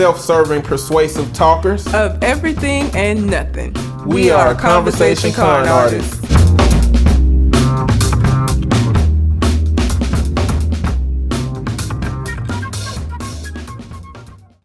self 0.00 0.18
serving, 0.18 0.62
persuasive 0.62 1.30
talkers 1.34 1.86
of 1.92 2.24
everything 2.24 2.90
and 2.94 3.26
nothing. 3.26 3.74
We, 4.06 4.14
we 4.14 4.30
are, 4.30 4.46
are 4.46 4.54
Conversation, 4.54 5.30
Con, 5.30 5.66
Con 5.66 5.68
artists. 5.68 6.24
artists. 6.24 6.40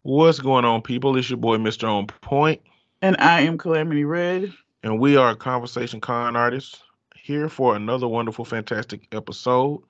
What's 0.04 0.38
going 0.40 0.64
on, 0.64 0.80
people? 0.80 1.18
It's 1.18 1.28
your 1.28 1.36
boy, 1.36 1.58
Mr. 1.58 1.86
On 1.86 2.06
Point. 2.06 2.62
And 3.02 3.14
I 3.18 3.42
am 3.42 3.58
Calamity 3.58 4.04
Red. 4.06 4.54
And 4.82 4.98
we 4.98 5.18
are 5.18 5.36
Conversation 5.36 6.00
Con 6.00 6.34
artists 6.34 6.82
here 7.14 7.50
for 7.50 7.76
another 7.76 8.08
wonderful, 8.08 8.46
fantastic 8.46 9.06
episode. 9.12 9.82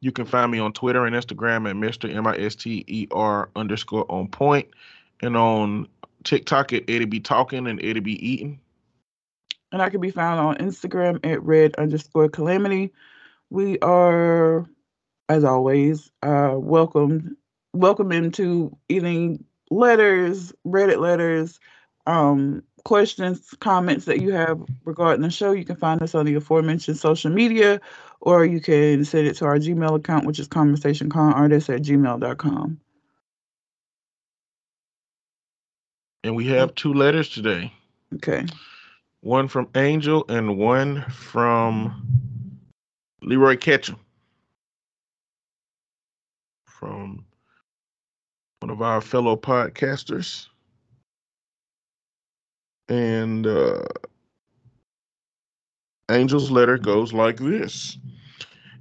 You 0.00 0.12
can 0.12 0.24
find 0.24 0.50
me 0.50 0.60
on 0.60 0.72
Twitter 0.72 1.04
and 1.04 1.14
Instagram 1.14 1.68
at 1.68 1.76
Mr. 1.76 2.14
M 2.14 2.26
I 2.26 2.36
S 2.38 2.54
T 2.54 2.84
E 2.86 3.06
R 3.10 3.50
underscore 3.54 4.10
on 4.10 4.28
point. 4.28 4.68
And 5.22 5.36
on 5.36 5.88
TikTok 6.24 6.72
at 6.72 6.84
Eddie 6.88 7.04
B 7.04 7.20
Talking 7.20 7.66
and 7.66 7.82
Eddie 7.82 8.00
B 8.00 8.12
Eating. 8.12 8.60
And 9.72 9.82
I 9.82 9.90
can 9.90 10.00
be 10.00 10.10
found 10.10 10.40
on 10.40 10.56
Instagram 10.56 11.24
at 11.24 11.42
red 11.42 11.74
underscore 11.76 12.28
calamity. 12.28 12.92
We 13.50 13.78
are, 13.80 14.66
as 15.28 15.44
always, 15.44 16.10
uh 16.22 16.54
welcome 16.54 17.36
welcome 17.72 18.12
into 18.12 18.76
eating 18.88 19.44
letters, 19.70 20.52
Reddit 20.66 20.98
letters, 20.98 21.58
um, 22.06 22.62
questions, 22.84 23.54
comments 23.60 24.04
that 24.04 24.20
you 24.20 24.32
have 24.32 24.62
regarding 24.84 25.22
the 25.22 25.30
show, 25.30 25.52
you 25.52 25.64
can 25.64 25.76
find 25.76 26.02
us 26.02 26.14
on 26.14 26.26
the 26.26 26.34
aforementioned 26.34 26.98
social 26.98 27.30
media, 27.30 27.80
or 28.20 28.44
you 28.44 28.60
can 28.60 29.04
send 29.04 29.26
it 29.26 29.34
to 29.36 29.46
our 29.46 29.58
Gmail 29.58 29.96
account, 29.96 30.26
which 30.26 30.38
is 30.38 30.48
conversationconartist 30.48 31.74
at 31.74 31.82
gmail.com. 31.82 32.80
And 36.24 36.34
we 36.34 36.46
have 36.46 36.74
two 36.74 36.94
letters 36.94 37.28
today. 37.28 37.70
Okay. 38.14 38.46
One 39.20 39.46
from 39.46 39.68
Angel 39.74 40.24
and 40.30 40.56
one 40.56 41.02
from 41.10 42.60
Leroy 43.20 43.58
Ketchum. 43.58 43.98
From 46.66 47.26
one 48.60 48.70
of 48.70 48.80
our 48.80 49.02
fellow 49.02 49.36
podcasters. 49.36 50.46
And 52.88 53.46
uh, 53.46 53.82
Angel's 56.08 56.50
letter 56.50 56.78
goes 56.78 57.12
like 57.12 57.36
this 57.36 57.98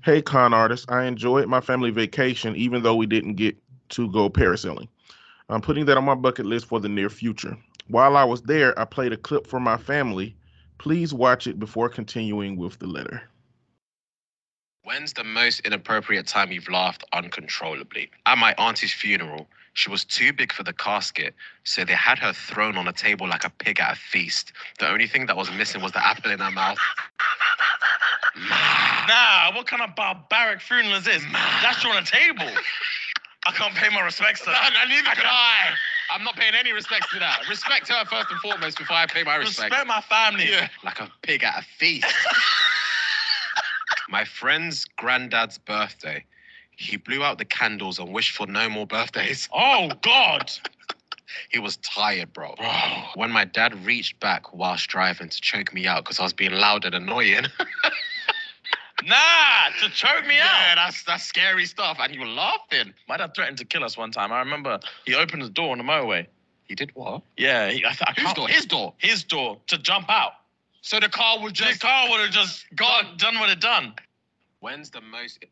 Hey, 0.02 0.22
con 0.22 0.53
artist, 0.53 0.90
I 0.90 1.06
enjoyed 1.06 1.48
my 1.48 1.59
family 1.59 1.92
vacation 1.92 2.56
even 2.56 2.84
though 2.84 2.96
we 2.96 3.06
didn't 3.06 3.36
get 3.36 3.58
to 3.90 4.09
go 4.12 4.30
parasailing. 4.30 4.88
I'm 5.50 5.62
putting 5.62 5.86
that 5.86 5.98
on 5.98 6.06
my 6.06 6.16
bucket 6.16 6.46
list 6.46 6.66
for 6.66 6.80
the 6.80 6.90
near 6.90 7.10
future. 7.10 7.58
While 7.88 8.16
I 8.16 8.24
was 8.24 8.42
there, 8.44 8.78
I 8.80 8.86
played 8.86 9.14
a 9.14 9.18
clip 9.18 9.46
for 9.46 9.60
my 9.60 9.78
family. 9.78 10.36
Please 10.78 11.14
watch 11.14 11.48
it 11.48 11.60
before 11.60 11.90
continuing 11.90 12.58
with 12.58 12.80
the 12.80 12.88
letter. 12.88 13.22
When's 14.84 15.14
the 15.14 15.24
most 15.24 15.62
inappropriate 15.62 16.28
time 16.28 16.52
you've 16.52 16.70
laughed 16.70 17.06
uncontrollably? 17.14 18.10
At 18.26 18.38
my 18.38 18.54
auntie's 18.58 18.94
funeral, 18.94 19.48
she 19.74 19.90
was 19.90 20.04
too 20.04 20.34
big 20.34 20.52
for 20.52 20.64
the 20.64 20.74
casket, 20.74 21.34
so 21.64 21.86
they 21.86 21.94
had 21.94 22.20
her 22.20 22.34
thrown 22.34 22.78
on 22.78 22.88
a 22.88 22.94
table 22.94 23.28
like 23.28 23.46
a 23.46 23.50
pig 23.50 23.80
at 23.80 23.94
a 23.94 23.96
feast. 23.96 24.52
The 24.80 24.90
only 24.90 25.08
thing 25.08 25.26
that 25.28 25.38
was 25.38 25.50
missing 25.52 25.82
was 25.82 25.94
the 25.94 26.06
apple 26.06 26.32
in 26.32 26.40
her 26.40 26.52
mouth. 26.52 26.78
Nah, 29.08 29.56
what 29.56 29.68
kind 29.68 29.82
of 29.82 29.96
barbaric 29.96 30.62
funeral 30.62 30.96
is 30.96 31.06
this? 31.06 31.24
That's 31.62 31.84
you 31.84 31.90
on 31.90 32.04
a 32.04 32.06
table. 32.06 32.50
I 33.46 33.52
can't 33.52 33.76
pay 33.76 33.90
my 33.90 34.02
respects 34.02 34.40
to 34.42 34.46
that. 34.48 34.74
I 34.78 34.88
need 34.88 35.06
to 35.06 35.22
die. 35.22 35.76
I'm 36.10 36.24
not 36.24 36.36
paying 36.36 36.54
any 36.54 36.72
respects 36.72 37.12
to 37.12 37.20
that. 37.20 37.48
Respect 37.50 37.90
her 37.90 38.06
first 38.06 38.32
and 38.32 38.40
foremost 38.40 38.78
before 38.78 38.96
I 38.96 39.06
pay 39.06 39.24
my 39.24 39.36
respect. 39.36 39.72
Respect 39.72 39.88
my 39.88 40.02
family. 40.02 40.50
Yeah. 40.50 40.68
Like 40.84 41.00
a 41.00 41.12
pig 41.22 41.44
at 41.44 41.60
a 41.60 41.66
feast. 41.78 42.06
my 44.09 44.24
friend's 44.24 44.86
granddad's 44.98 45.58
birthday. 45.58 46.24
He 46.76 46.98
blew 46.98 47.24
out 47.24 47.38
the 47.38 47.46
candles 47.46 48.00
and 48.00 48.14
wished 48.14 48.36
for 48.36 48.48
no 48.48 48.70
more 48.70 48.88
birthdays. 48.88 49.50
Oh, 49.53 49.92
God. 50.02 50.52
he 51.52 51.59
was 51.59 51.78
tired, 51.78 52.34
bro. 52.34 52.56
bro. 52.56 52.70
When 53.16 53.32
my 53.32 53.46
dad 53.46 53.86
reached 53.86 54.20
back 54.20 54.53
whilst 54.53 54.88
driving 54.88 55.30
to 55.30 55.42
choke 55.42 55.74
me 55.74 55.86
out 55.86 56.03
because 56.03 56.20
I 56.20 56.24
was 56.24 56.34
being 56.34 56.53
loud 56.53 56.86
and 56.86 56.96
annoying. 56.96 57.46
Nah, 59.04 59.70
to 59.81 59.90
choke 59.90 60.26
me 60.28 60.36
yeah, 60.38 60.44
out. 60.44 60.62
Yeah, 60.62 60.76
that's 60.76 61.04
that's 61.04 61.24
scary 61.24 61.66
stuff. 61.66 61.98
And 62.00 62.14
you 62.14 62.22
were 62.22 62.28
laughing. 62.28 62.94
My 63.08 63.18
dad 63.18 63.34
threatened 63.36 63.58
to 63.58 63.66
kill 63.66 63.84
us 63.84 63.98
one 63.98 64.12
time. 64.12 64.31
I 64.31 64.40
remember 64.40 64.80
he 65.06 65.16
opened 65.16 65.42
the 65.42 65.50
door 65.50 65.72
on 65.72 65.80
the 65.80 65.84
motorway. 65.84 66.28
He 66.66 66.76
did 66.76 66.92
what? 66.94 67.24
Yeah, 67.38 67.70
he, 67.70 67.84
I, 67.84 67.96
I 68.02 68.14
Whose 68.20 68.34
door? 68.34 68.48
His 68.48 68.66
door. 68.66 68.94
His 69.00 69.24
door 69.24 69.58
to 69.68 69.78
jump 69.78 70.09
out. 70.09 70.34
So 70.82 71.00
the 71.00 71.09
car 71.09 71.42
would 71.42 71.53
just. 71.53 71.82
The 71.82 71.88
car 71.88 72.09
would 72.09 72.20
have 72.20 72.32
just 72.32 72.66
gone 72.76 73.16
done 73.18 73.40
what 73.40 73.50
it 73.50 73.59
done. 73.59 73.94
When's 74.59 74.90
the 74.92 75.02
most 75.02 75.44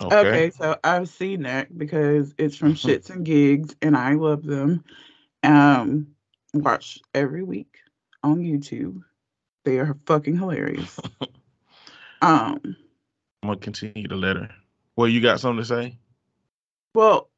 Okay. 0.00 0.16
okay, 0.16 0.50
so 0.50 0.76
I've 0.82 1.08
seen 1.08 1.42
that 1.42 1.76
because 1.76 2.34
it's 2.38 2.56
from 2.56 2.74
Shits 2.74 3.10
and 3.10 3.24
Gigs, 3.24 3.76
and 3.82 3.96
I 3.96 4.14
love 4.14 4.42
them. 4.42 4.84
Um, 5.42 6.08
watch 6.54 7.00
every 7.14 7.42
week 7.42 7.76
on 8.22 8.40
YouTube. 8.40 9.02
They 9.64 9.78
are 9.78 9.96
fucking 10.06 10.38
hilarious. 10.38 10.98
um, 12.22 12.76
I'm 13.42 13.48
gonna 13.48 13.56
continue 13.56 14.08
the 14.08 14.16
letter. 14.16 14.48
Well, 14.96 15.08
you 15.08 15.20
got 15.20 15.40
something 15.40 15.62
to 15.62 15.66
say? 15.66 15.98
Well, 16.94 17.28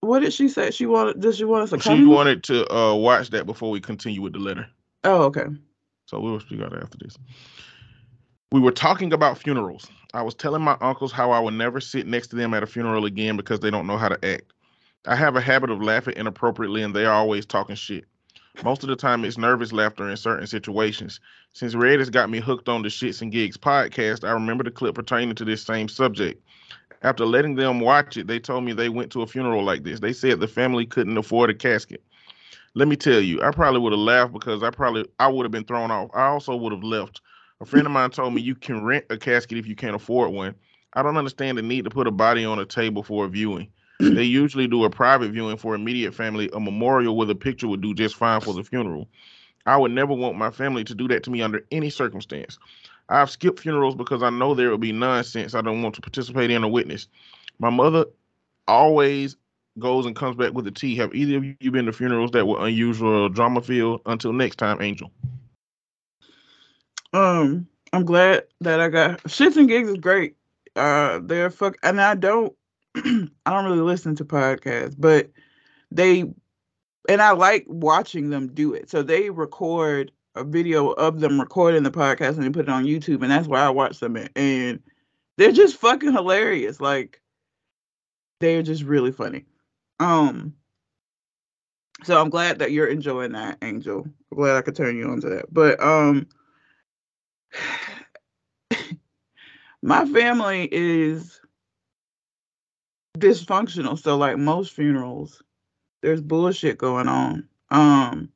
what 0.00 0.20
did 0.20 0.32
she 0.32 0.48
say? 0.48 0.70
She 0.70 0.86
wanted. 0.86 1.20
Does 1.20 1.36
she 1.36 1.44
want 1.44 1.64
us 1.64 1.70
to? 1.70 1.80
She 1.80 2.04
wanted 2.04 2.42
to 2.44 2.72
uh, 2.74 2.94
watch 2.94 3.30
that 3.30 3.46
before 3.46 3.70
we 3.70 3.80
continue 3.80 4.20
with 4.20 4.32
the 4.32 4.38
letter. 4.38 4.66
Oh, 5.04 5.22
okay. 5.24 5.46
So 6.06 6.20
we'll 6.20 6.40
speak 6.40 6.60
out 6.60 6.76
after 6.76 6.98
this. 6.98 7.16
We 8.50 8.60
were 8.60 8.72
talking 8.72 9.12
about 9.12 9.38
funerals. 9.38 9.86
I 10.14 10.22
was 10.22 10.34
telling 10.34 10.62
my 10.62 10.76
uncles 10.80 11.12
how 11.12 11.30
I 11.32 11.38
would 11.38 11.54
never 11.54 11.80
sit 11.80 12.06
next 12.06 12.28
to 12.28 12.36
them 12.36 12.54
at 12.54 12.62
a 12.62 12.66
funeral 12.66 13.04
again 13.04 13.36
because 13.36 13.60
they 13.60 13.70
don't 13.70 13.86
know 13.86 13.98
how 13.98 14.08
to 14.08 14.24
act. 14.24 14.52
I 15.06 15.16
have 15.16 15.36
a 15.36 15.40
habit 15.40 15.70
of 15.70 15.82
laughing 15.82 16.14
inappropriately 16.16 16.82
and 16.82 16.94
they 16.94 17.04
are 17.04 17.12
always 17.12 17.44
talking 17.44 17.76
shit. 17.76 18.06
Most 18.64 18.82
of 18.82 18.88
the 18.88 18.96
time, 18.96 19.24
it's 19.24 19.38
nervous 19.38 19.72
laughter 19.72 20.08
in 20.08 20.16
certain 20.16 20.46
situations. 20.46 21.20
Since 21.52 21.74
Red 21.74 22.00
has 22.00 22.10
got 22.10 22.30
me 22.30 22.40
hooked 22.40 22.68
on 22.68 22.82
the 22.82 22.88
Shits 22.88 23.22
and 23.22 23.30
Gigs 23.30 23.56
podcast, 23.56 24.26
I 24.26 24.32
remember 24.32 24.64
the 24.64 24.70
clip 24.70 24.94
pertaining 24.94 25.34
to 25.36 25.44
this 25.44 25.62
same 25.62 25.88
subject. 25.88 26.42
After 27.02 27.24
letting 27.24 27.54
them 27.54 27.80
watch 27.80 28.16
it, 28.16 28.26
they 28.26 28.40
told 28.40 28.64
me 28.64 28.72
they 28.72 28.88
went 28.88 29.12
to 29.12 29.22
a 29.22 29.26
funeral 29.26 29.62
like 29.62 29.84
this. 29.84 30.00
They 30.00 30.12
said 30.12 30.40
the 30.40 30.48
family 30.48 30.86
couldn't 30.86 31.16
afford 31.16 31.50
a 31.50 31.54
casket. 31.54 32.02
Let 32.74 32.88
me 32.88 32.96
tell 32.96 33.20
you, 33.20 33.42
I 33.42 33.50
probably 33.52 33.80
would 33.80 33.92
have 33.92 34.00
laughed 34.00 34.32
because 34.32 34.62
I 34.62 34.70
probably 34.70 35.06
I 35.18 35.28
would 35.28 35.44
have 35.44 35.52
been 35.52 35.64
thrown 35.64 35.90
off. 35.90 36.10
I 36.14 36.26
also 36.26 36.56
would 36.56 36.72
have 36.72 36.82
left 36.82 37.20
a 37.60 37.64
friend 37.64 37.86
of 37.86 37.92
mine 37.92 38.10
told 38.10 38.34
me 38.34 38.40
you 38.40 38.54
can 38.54 38.84
rent 38.84 39.06
a 39.10 39.16
casket 39.16 39.58
if 39.58 39.66
you 39.66 39.74
can't 39.74 39.96
afford 39.96 40.32
one. 40.32 40.54
I 40.92 41.02
don't 41.02 41.16
understand 41.16 41.58
the 41.58 41.62
need 41.62 41.84
to 41.84 41.90
put 41.90 42.06
a 42.06 42.12
body 42.12 42.44
on 42.44 42.58
a 42.60 42.64
table 42.64 43.02
for 43.02 43.24
a 43.24 43.28
viewing. 43.28 43.68
they 44.14 44.22
usually 44.22 44.68
do 44.68 44.84
a 44.84 44.90
private 44.90 45.32
viewing 45.32 45.56
for 45.56 45.74
immediate 45.74 46.14
family. 46.14 46.48
A 46.52 46.60
memorial 46.60 47.16
with 47.16 47.30
a 47.30 47.34
picture 47.34 47.68
would 47.68 47.80
do 47.80 47.94
just 47.94 48.16
fine 48.16 48.40
for 48.40 48.54
the 48.54 48.62
funeral. 48.62 49.08
I 49.66 49.76
would 49.76 49.92
never 49.92 50.14
want 50.14 50.36
my 50.36 50.50
family 50.50 50.84
to 50.84 50.94
do 50.94 51.08
that 51.08 51.24
to 51.24 51.30
me 51.30 51.42
under 51.42 51.64
any 51.70 51.90
circumstance. 51.90 52.58
I've 53.08 53.30
skipped 53.30 53.60
funerals 53.60 53.94
because 53.94 54.22
I 54.22 54.30
know 54.30 54.54
there 54.54 54.70
will 54.70 54.78
be 54.78 54.92
nonsense 54.92 55.54
I 55.54 55.62
don't 55.62 55.82
want 55.82 55.94
to 55.96 56.00
participate 56.00 56.50
in 56.50 56.64
or 56.64 56.70
witness. 56.70 57.08
My 57.58 57.70
mother 57.70 58.06
always 58.66 59.36
goes 59.78 60.06
and 60.06 60.14
comes 60.14 60.36
back 60.36 60.52
with 60.52 60.66
a 60.66 60.70
tea. 60.70 60.96
Have 60.96 61.14
either 61.14 61.38
of 61.38 61.44
you 61.60 61.70
been 61.70 61.86
to 61.86 61.92
funerals 61.92 62.30
that 62.32 62.46
were 62.46 62.64
unusual 62.64 63.24
or 63.24 63.28
drama 63.28 63.62
filled? 63.62 64.02
Until 64.06 64.32
next 64.32 64.56
time, 64.56 64.80
Angel. 64.80 65.10
Um, 67.12 67.66
I'm 67.92 68.04
glad 68.04 68.44
that 68.60 68.80
I 68.80 68.88
got 68.88 69.22
shits 69.24 69.56
and 69.56 69.68
gigs 69.68 69.88
is 69.88 69.96
great. 69.96 70.36
Uh, 70.76 71.20
they're 71.22 71.50
fuck, 71.50 71.76
and 71.82 72.00
I 72.00 72.14
don't, 72.14 72.54
I 73.46 73.50
don't 73.50 73.64
really 73.64 73.80
listen 73.80 74.14
to 74.16 74.24
podcasts, 74.24 74.94
but 74.98 75.30
they, 75.90 76.20
and 77.08 77.22
I 77.22 77.32
like 77.32 77.64
watching 77.68 78.30
them 78.30 78.48
do 78.48 78.74
it. 78.74 78.90
So 78.90 79.02
they 79.02 79.30
record 79.30 80.12
a 80.34 80.44
video 80.44 80.90
of 80.90 81.20
them 81.20 81.40
recording 81.40 81.82
the 81.82 81.90
podcast 81.90 82.36
and 82.36 82.44
they 82.44 82.50
put 82.50 82.68
it 82.68 82.70
on 82.70 82.84
YouTube, 82.84 83.22
and 83.22 83.30
that's 83.30 83.48
why 83.48 83.60
I 83.60 83.70
watch 83.70 84.00
them. 84.00 84.16
And 84.36 84.80
they're 85.36 85.52
just 85.52 85.76
fucking 85.76 86.12
hilarious. 86.12 86.80
Like 86.80 87.20
they're 88.40 88.62
just 88.62 88.82
really 88.82 89.12
funny. 89.12 89.44
Um, 90.00 90.54
so 92.04 92.20
I'm 92.20 92.30
glad 92.30 92.60
that 92.60 92.72
you're 92.72 92.86
enjoying 92.86 93.32
that, 93.32 93.58
Angel. 93.62 94.04
I'm 94.30 94.36
glad 94.36 94.56
I 94.56 94.62
could 94.62 94.76
turn 94.76 94.96
you 94.96 95.08
on 95.10 95.20
to 95.22 95.28
that. 95.30 95.52
But 95.52 95.82
um 95.82 96.26
my 99.82 100.04
family 100.06 100.68
is 100.70 101.40
dysfunctional. 103.18 103.98
So 103.98 104.16
like 104.16 104.38
most 104.38 104.72
funerals, 104.72 105.42
there's 106.02 106.20
bullshit 106.20 106.78
going 106.78 107.08
on. 107.08 107.48
Um 107.70 108.30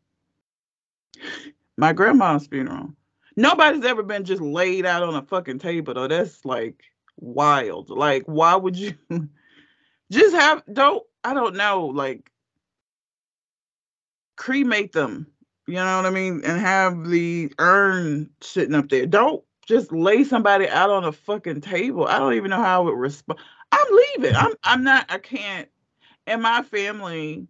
my 1.77 1.93
grandma's 1.93 2.47
funeral. 2.47 2.91
Nobody's 3.37 3.85
ever 3.85 4.03
been 4.03 4.25
just 4.25 4.43
laid 4.43 4.85
out 4.85 5.03
on 5.03 5.15
a 5.15 5.23
fucking 5.23 5.59
table 5.59 5.95
though. 5.95 6.09
That's 6.09 6.45
like 6.45 6.83
wild. 7.17 7.91
Like 7.91 8.25
why 8.27 8.55
would 8.57 8.77
you 8.77 8.95
just 10.11 10.35
have 10.35 10.63
don't 10.73 11.03
I 11.25 11.35
don't 11.35 11.57
know 11.57 11.87
like 11.87 12.31
cremate 14.37 14.93
them. 14.93 15.27
You 15.69 15.75
know 15.75 15.97
what 15.97 16.07
I 16.07 16.11
mean? 16.11 16.43
And 16.45 16.61
have 16.61 17.09
the 17.09 17.53
urn 17.59 18.29
sitting 18.41 18.75
up 18.75 18.89
there. 18.89 19.07
Don't 19.07 19.45
just 19.67 19.93
lay 19.93 20.25
somebody 20.25 20.69
out 20.69 20.91
on 20.91 21.05
a 21.05 21.13
fucking 21.13 21.61
table. 21.61 22.07
I 22.07 22.19
don't 22.19 22.35
even 22.35 22.51
know 22.51 22.63
how 22.63 22.83
I 22.83 22.85
would 22.85 22.99
respond. 22.99 23.39
I'm 23.83 23.97
leaving. 24.17 24.37
I'm 24.37 24.53
I'm 24.65 24.85
not 24.85 25.07
I 25.09 25.19
can't. 25.19 25.69
And 26.27 26.43
my 26.43 26.63
family, 26.63 27.49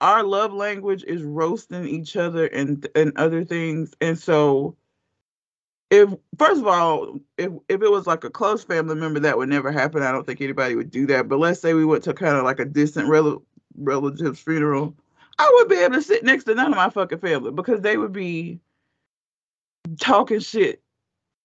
our 0.00 0.22
love 0.22 0.52
language 0.52 1.04
is 1.04 1.22
roasting 1.22 1.86
each 1.86 2.16
other 2.16 2.46
and 2.46 2.86
and 2.94 3.12
other 3.16 3.44
things. 3.44 3.94
And 4.00 4.18
so 4.18 4.76
if 5.90 6.08
first 6.38 6.60
of 6.60 6.66
all, 6.66 7.18
if 7.36 7.52
if 7.68 7.82
it 7.82 7.90
was 7.90 8.06
like 8.06 8.24
a 8.24 8.30
close 8.30 8.64
family 8.64 8.94
member, 8.94 9.20
that 9.20 9.36
would 9.36 9.48
never 9.48 9.70
happen. 9.70 10.02
I 10.02 10.12
don't 10.12 10.26
think 10.26 10.40
anybody 10.40 10.74
would 10.74 10.90
do 10.90 11.06
that. 11.06 11.28
But 11.28 11.38
let's 11.38 11.60
say 11.60 11.74
we 11.74 11.84
went 11.84 12.04
to 12.04 12.14
kind 12.14 12.36
of 12.36 12.44
like 12.44 12.60
a 12.60 12.64
distant 12.64 13.08
rel- 13.08 13.42
relative's 13.76 14.40
funeral, 14.40 14.96
I 15.38 15.50
would 15.54 15.68
be 15.68 15.76
able 15.76 15.94
to 15.94 16.02
sit 16.02 16.24
next 16.24 16.44
to 16.44 16.54
none 16.54 16.72
of 16.72 16.76
my 16.76 16.90
fucking 16.90 17.18
family 17.18 17.50
because 17.50 17.80
they 17.80 17.96
would 17.96 18.12
be 18.12 18.60
talking 19.98 20.40
shit 20.40 20.82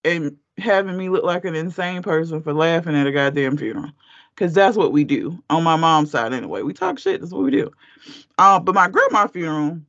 and 0.04 0.36
having 0.58 0.96
me 0.96 1.08
look 1.08 1.24
like 1.24 1.44
an 1.44 1.54
insane 1.54 2.02
person 2.02 2.42
for 2.42 2.52
laughing 2.52 2.96
at 2.96 3.06
a 3.06 3.12
goddamn 3.12 3.56
funeral. 3.56 3.90
Cause 4.36 4.52
that's 4.52 4.76
what 4.76 4.92
we 4.92 5.02
do 5.02 5.42
on 5.50 5.64
my 5.64 5.74
mom's 5.74 6.12
side 6.12 6.32
anyway. 6.32 6.62
We 6.62 6.72
talk 6.72 6.98
shit. 6.98 7.20
That's 7.20 7.32
what 7.32 7.42
we 7.42 7.50
do. 7.50 7.72
Uh, 8.38 8.60
but 8.60 8.74
my 8.74 8.88
grandma's 8.88 9.32
funeral, 9.32 9.80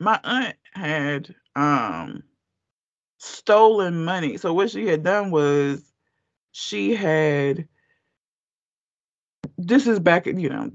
my 0.00 0.18
aunt 0.24 0.56
had 0.72 1.34
um 1.54 2.24
stolen 3.18 4.04
money. 4.04 4.36
So 4.38 4.52
what 4.52 4.70
she 4.70 4.86
had 4.86 5.04
done 5.04 5.30
was 5.30 5.84
she 6.50 6.94
had 6.94 7.68
this 9.58 9.86
is 9.86 10.00
back 10.00 10.26
you 10.26 10.48
know 10.48 10.70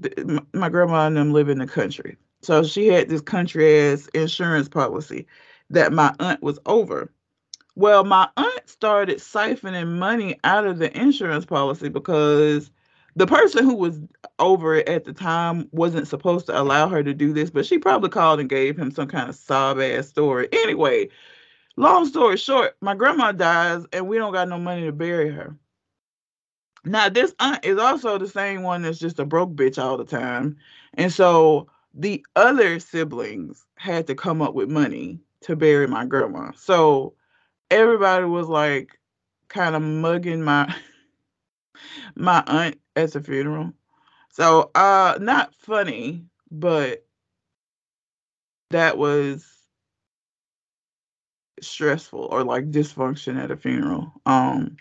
my 0.52 0.68
grandma 0.68 1.06
and 1.06 1.16
them 1.16 1.32
live 1.32 1.48
in 1.48 1.58
the 1.58 1.66
country 1.66 2.16
so 2.42 2.62
she 2.62 2.86
had 2.86 3.08
this 3.08 3.20
country 3.20 3.78
ass 3.78 4.08
insurance 4.14 4.68
policy 4.68 5.26
that 5.70 5.92
my 5.92 6.14
aunt 6.20 6.42
was 6.42 6.58
over 6.66 7.12
well, 7.80 8.04
my 8.04 8.28
aunt 8.36 8.68
started 8.68 9.18
siphoning 9.18 9.98
money 9.98 10.38
out 10.44 10.66
of 10.66 10.76
the 10.76 10.94
insurance 10.94 11.46
policy 11.46 11.88
because 11.88 12.70
the 13.16 13.26
person 13.26 13.64
who 13.64 13.74
was 13.74 13.98
over 14.38 14.74
it 14.74 14.86
at 14.86 15.06
the 15.06 15.14
time 15.14 15.66
wasn't 15.72 16.06
supposed 16.06 16.44
to 16.44 16.60
allow 16.60 16.88
her 16.90 17.02
to 17.02 17.14
do 17.14 17.32
this, 17.32 17.48
but 17.48 17.64
she 17.64 17.78
probably 17.78 18.10
called 18.10 18.38
and 18.38 18.50
gave 18.50 18.78
him 18.78 18.90
some 18.90 19.08
kind 19.08 19.30
of 19.30 19.34
sob 19.34 19.80
ass 19.80 20.08
story. 20.08 20.46
Anyway, 20.52 21.08
long 21.78 22.04
story 22.04 22.36
short, 22.36 22.76
my 22.82 22.94
grandma 22.94 23.32
dies 23.32 23.86
and 23.94 24.06
we 24.06 24.18
don't 24.18 24.34
got 24.34 24.50
no 24.50 24.58
money 24.58 24.84
to 24.84 24.92
bury 24.92 25.30
her. 25.30 25.56
Now, 26.84 27.08
this 27.08 27.34
aunt 27.40 27.64
is 27.64 27.78
also 27.78 28.18
the 28.18 28.28
same 28.28 28.62
one 28.62 28.82
that's 28.82 28.98
just 28.98 29.18
a 29.18 29.24
broke 29.24 29.54
bitch 29.54 29.82
all 29.82 29.96
the 29.96 30.04
time. 30.04 30.58
And 30.94 31.10
so 31.10 31.66
the 31.94 32.24
other 32.36 32.78
siblings 32.78 33.64
had 33.76 34.06
to 34.08 34.14
come 34.14 34.42
up 34.42 34.52
with 34.52 34.68
money 34.68 35.18
to 35.42 35.56
bury 35.56 35.88
my 35.88 36.04
grandma. 36.04 36.50
So 36.54 37.14
everybody 37.70 38.24
was 38.24 38.48
like 38.48 38.98
kind 39.48 39.74
of 39.74 39.82
mugging 39.82 40.42
my 40.42 40.74
my 42.14 42.42
aunt 42.46 42.80
at 42.96 43.12
the 43.12 43.20
funeral. 43.20 43.72
So 44.30 44.70
uh 44.74 45.18
not 45.20 45.54
funny, 45.54 46.24
but 46.50 47.04
that 48.70 48.98
was 48.98 49.46
stressful 51.60 52.28
or 52.30 52.44
like 52.44 52.70
dysfunction 52.70 53.42
at 53.42 53.50
a 53.50 53.56
funeral. 53.56 54.12
Um 54.26 54.76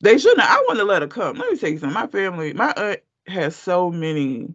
they 0.00 0.18
shouldn't 0.18 0.40
I 0.40 0.56
want 0.68 0.78
to 0.78 0.84
let 0.84 1.02
her 1.02 1.08
come. 1.08 1.36
Let 1.36 1.50
me 1.50 1.58
tell 1.58 1.70
you 1.70 1.78
something. 1.78 1.94
My 1.94 2.06
family, 2.06 2.52
my 2.52 2.72
aunt 2.76 3.00
has 3.26 3.56
so 3.56 3.90
many 3.90 4.54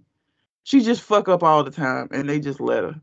she 0.63 0.81
just 0.81 1.01
fuck 1.01 1.27
up 1.27 1.43
all 1.43 1.63
the 1.63 1.71
time 1.71 2.07
and 2.11 2.29
they 2.29 2.39
just 2.39 2.59
let 2.59 2.83
her 2.83 3.01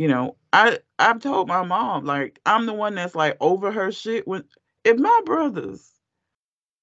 you 0.00 0.08
know, 0.08 0.36
I 0.54 0.78
I've 1.00 1.20
told 1.20 1.48
my 1.48 1.64
mom 1.64 2.04
like 2.04 2.38
I'm 2.44 2.66
the 2.66 2.74
one 2.74 2.94
that's 2.94 3.14
like 3.14 3.36
over 3.40 3.72
her 3.72 3.90
shit. 3.90 4.28
When 4.28 4.44
if 4.84 4.98
my 4.98 5.20
brothers 5.24 5.90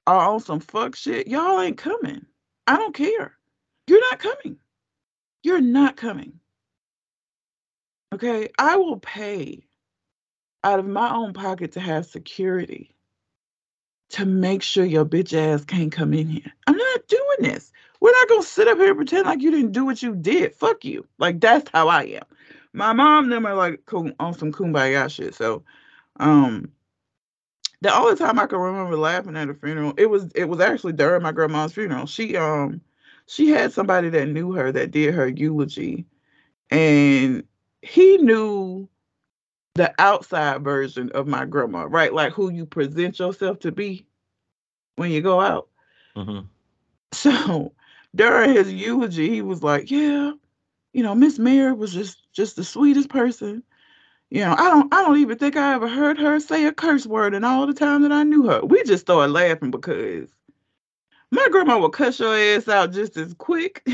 are 0.07 0.29
on 0.31 0.39
some 0.39 0.59
fuck 0.59 0.95
shit, 0.95 1.27
y'all 1.27 1.61
ain't 1.61 1.77
coming. 1.77 2.25
I 2.65 2.77
don't 2.77 2.95
care. 2.95 3.37
You're 3.87 4.01
not 4.01 4.19
coming. 4.19 4.57
You're 5.43 5.61
not 5.61 5.97
coming. 5.97 6.33
Okay, 8.13 8.49
I 8.57 8.77
will 8.77 8.97
pay 8.97 9.67
out 10.63 10.79
of 10.79 10.87
my 10.87 11.13
own 11.13 11.33
pocket 11.33 11.73
to 11.73 11.79
have 11.79 12.05
security 12.07 12.95
to 14.09 14.25
make 14.25 14.63
sure 14.63 14.85
your 14.85 15.05
bitch 15.05 15.33
ass 15.33 15.63
can't 15.63 15.91
come 15.91 16.13
in 16.13 16.27
here. 16.27 16.51
I'm 16.65 16.77
not 16.77 17.07
doing 17.07 17.51
this. 17.51 17.71
We're 18.01 18.11
not 18.11 18.29
gonna 18.29 18.43
sit 18.43 18.67
up 18.67 18.77
here 18.77 18.87
and 18.87 18.97
pretend 18.97 19.25
like 19.25 19.41
you 19.41 19.51
didn't 19.51 19.73
do 19.73 19.85
what 19.85 20.01
you 20.01 20.15
did. 20.15 20.55
Fuck 20.55 20.85
you. 20.85 21.05
Like 21.19 21.39
that's 21.39 21.69
how 21.71 21.87
I 21.87 22.03
am 22.03 22.23
my 22.77 22.94
mom 22.94 23.25
and 23.25 23.33
them 23.33 23.45
are 23.45 23.56
like 23.56 23.81
on 23.94 24.33
some 24.33 24.51
kumbaya 24.51 25.09
shit. 25.09 25.33
So, 25.33 25.63
um, 26.19 26.71
the 27.81 27.94
only 27.94 28.15
time 28.15 28.39
I 28.39 28.45
can 28.45 28.59
remember 28.59 28.95
laughing 28.95 29.35
at 29.35 29.50
a 29.50 29.53
funeral, 29.53 29.94
it 29.97 30.06
was 30.06 30.31
it 30.35 30.45
was 30.45 30.59
actually 30.59 30.94
during 30.94 31.24
my 31.24 31.31
grandma's 31.31 31.74
funeral. 31.74 32.06
She 32.06 32.38
um 32.38 32.81
she 33.25 33.50
had 33.50 33.74
somebody 33.74 34.09
that 34.09 34.29
knew 34.29 34.51
her 34.53 34.71
that 34.71 34.91
did 34.91 35.13
her 35.13 35.27
eulogy, 35.27 36.06
and 36.69 37.44
he 37.81 38.18
knew 38.18 38.88
the 39.74 39.94
outside 40.00 40.63
version 40.63 41.12
of 41.12 41.27
my 41.27 41.45
grandma, 41.45 41.88
right? 41.89 42.13
Like 42.13 42.33
who 42.33 42.51
you 42.51 42.65
present 42.65 43.19
yourself 43.19 43.59
to 43.59 43.71
be 43.71 44.06
when 44.95 45.12
you 45.12 45.21
go 45.21 45.41
out. 45.41 45.68
Mm-hmm. 46.15 46.45
So 47.13 47.74
during 48.15 48.53
his 48.53 48.71
eulogy, 48.74 49.29
he 49.29 49.41
was 49.41 49.63
like, 49.63 49.89
"Yeah, 49.89 50.33
you 50.94 51.04
know, 51.04 51.16
Miss 51.16 51.39
Mary 51.39 51.74
was 51.74 51.94
just 51.94 52.31
just 52.34 52.56
the 52.56 52.63
sweetest 52.63 53.10
person. 53.10 53.63
You 54.30 54.42
know, 54.42 54.56
I 54.57 54.69
don't 54.69 54.94
I 54.94 55.04
don't 55.04 55.19
even 55.19 55.38
think 55.38 55.56
I 55.56 55.74
ever 55.74 55.88
heard 55.88 56.18
her 56.19 56.39
say 56.39 56.66
a 56.66 56.74
curse 56.74 57.06
word 57.06 57.34
in 57.34 57.44
all 57.44 57.66
the 57.68 57.74
time 57.74 58.01
that 58.01 58.12
I 58.12 58.24
knew 58.24 58.44
her. 58.48 58.62
We 58.66 58.84
just 58.84 59.01
started 59.06 59.31
laughing 59.31 59.72
because 59.72 60.30
my 61.31 61.48
grandma 61.51 61.80
would 61.80 61.94
cuss 61.94 62.19
your 62.19 62.36
ass 62.36 62.68
out 62.68 62.92
just 62.92 63.18
as 63.18 63.34
quick. 63.34 63.88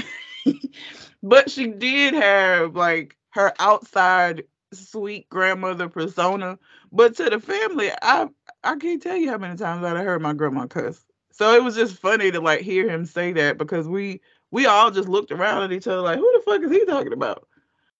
but 1.23 1.49
she 1.49 1.67
did 1.67 2.13
have 2.13 2.75
like 2.75 3.17
her 3.31 3.53
outside 3.59 4.43
sweet 4.71 5.29
grandmother 5.29 5.89
persona. 5.89 6.57
But 6.91 7.15
to 7.17 7.29
the 7.29 7.39
family, 7.39 7.91
I 8.01 8.27
I 8.63 8.75
can't 8.77 9.01
tell 9.01 9.17
you 9.17 9.29
how 9.29 9.37
many 9.37 9.55
times 9.55 9.83
I 9.83 10.03
heard 10.03 10.21
my 10.21 10.33
grandma 10.33 10.67
cuss. 10.67 11.03
So 11.31 11.53
it 11.55 11.63
was 11.63 11.75
just 11.75 11.97
funny 11.97 12.31
to 12.31 12.41
like 12.41 12.61
hear 12.61 12.89
him 12.89 13.05
say 13.05 13.33
that 13.33 13.57
because 13.57 13.87
we 13.87 14.21
we 14.53 14.67
all 14.67 14.91
just 14.91 15.09
looked 15.09 15.31
around 15.31 15.63
at 15.63 15.71
each 15.71 15.87
other 15.87 16.01
like, 16.01 16.19
who 16.19 16.31
the 16.31 16.43
fuck 16.45 16.61
is 16.61 16.71
he 16.71 16.85
talking 16.85 17.11
about? 17.11 17.47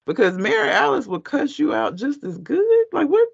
Because 0.06 0.38
Mary 0.38 0.70
Alice 0.70 1.08
would 1.08 1.24
cuss 1.24 1.58
you 1.58 1.74
out 1.74 1.96
just 1.96 2.24
as 2.24 2.38
good. 2.38 2.86
Like 2.94 3.10
what? 3.10 3.28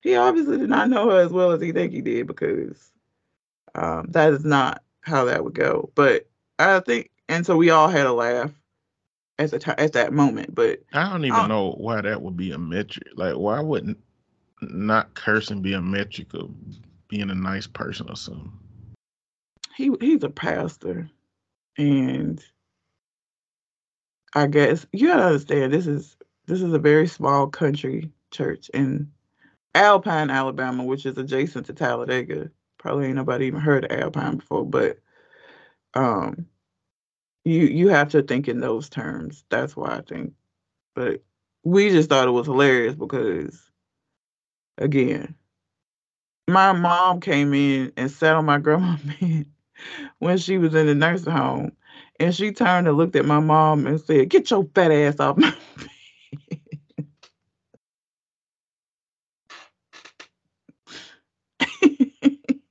He 0.00 0.14
obviously 0.14 0.58
did 0.58 0.70
not 0.70 0.88
know 0.88 1.10
her 1.10 1.20
as 1.20 1.32
well 1.32 1.50
as 1.50 1.60
he 1.60 1.72
think 1.72 1.92
he 1.92 2.00
did 2.00 2.28
because 2.28 2.92
um, 3.74 4.06
that 4.10 4.32
is 4.32 4.44
not 4.44 4.80
how 5.00 5.24
that 5.24 5.42
would 5.42 5.54
go. 5.54 5.90
But 5.96 6.28
I 6.60 6.78
think, 6.78 7.10
and 7.28 7.44
so 7.44 7.56
we 7.56 7.70
all 7.70 7.88
had 7.88 8.06
a 8.06 8.12
laugh 8.12 8.52
at 9.40 9.50
the 9.50 9.58
time 9.58 9.74
at 9.78 9.94
that 9.94 10.12
moment. 10.12 10.54
But 10.54 10.84
I 10.92 11.08
don't 11.10 11.24
even 11.24 11.40
um, 11.40 11.48
know 11.48 11.72
why 11.72 12.00
that 12.00 12.22
would 12.22 12.36
be 12.36 12.52
a 12.52 12.58
metric. 12.58 13.08
Like, 13.16 13.34
why 13.34 13.58
wouldn't 13.60 13.98
not 14.60 15.14
cursing 15.14 15.62
be 15.62 15.72
a 15.72 15.82
metric 15.82 16.32
of 16.34 16.48
being 17.08 17.28
a 17.30 17.34
nice 17.34 17.66
person 17.66 18.08
or 18.08 18.16
something? 18.16 18.52
He 19.74 19.90
he's 20.00 20.22
a 20.22 20.30
pastor, 20.30 21.10
and 21.78 22.44
I 24.34 24.46
guess 24.46 24.86
you 24.92 25.08
gotta 25.08 25.24
understand 25.24 25.72
this 25.72 25.86
is 25.86 26.16
this 26.46 26.62
is 26.62 26.72
a 26.72 26.78
very 26.78 27.06
small 27.06 27.46
country 27.48 28.10
church 28.30 28.68
in 28.70 29.10
Alpine, 29.74 30.30
Alabama, 30.30 30.84
which 30.84 31.06
is 31.06 31.18
adjacent 31.18 31.66
to 31.66 31.72
Talladega. 31.72 32.50
Probably 32.78 33.06
ain't 33.06 33.16
nobody 33.16 33.46
even 33.46 33.60
heard 33.60 33.84
of 33.84 33.98
Alpine 33.98 34.36
before, 34.38 34.64
but 34.66 34.98
um 35.94 36.46
you 37.44 37.62
you 37.62 37.88
have 37.88 38.10
to 38.10 38.22
think 38.22 38.48
in 38.48 38.60
those 38.60 38.88
terms. 38.88 39.44
That's 39.50 39.76
why 39.76 39.96
I 39.96 40.02
think. 40.02 40.34
But 40.94 41.22
we 41.64 41.90
just 41.90 42.08
thought 42.08 42.28
it 42.28 42.32
was 42.32 42.46
hilarious 42.46 42.94
because 42.94 43.60
again, 44.78 45.34
my 46.48 46.72
mom 46.72 47.20
came 47.20 47.54
in 47.54 47.92
and 47.96 48.10
sat 48.10 48.36
on 48.36 48.44
my 48.46 48.58
grandma's 48.60 49.00
bed 49.02 49.46
when 50.18 50.38
she 50.38 50.58
was 50.58 50.74
in 50.74 50.86
the 50.86 50.94
nursing 50.94 51.32
home 51.32 51.72
and 52.22 52.34
she 52.34 52.52
turned 52.52 52.86
and 52.86 52.96
looked 52.96 53.16
at 53.16 53.24
my 53.24 53.40
mom 53.40 53.86
and 53.86 54.00
said, 54.00 54.28
Get 54.28 54.50
your 54.50 54.64
fat 54.74 54.92
ass 54.92 55.18
off 55.18 55.36
my 55.36 55.52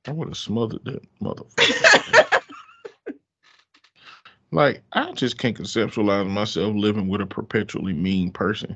I 0.07 0.13
would 0.13 0.29
have 0.29 0.37
smothered 0.37 0.83
that 0.85 1.01
motherfucker. 1.21 2.41
like, 4.51 4.83
I 4.93 5.11
just 5.13 5.37
can't 5.37 5.57
conceptualize 5.57 6.29
myself 6.29 6.75
living 6.75 7.07
with 7.07 7.21
a 7.21 7.25
perpetually 7.25 7.93
mean 7.93 8.31
person 8.31 8.75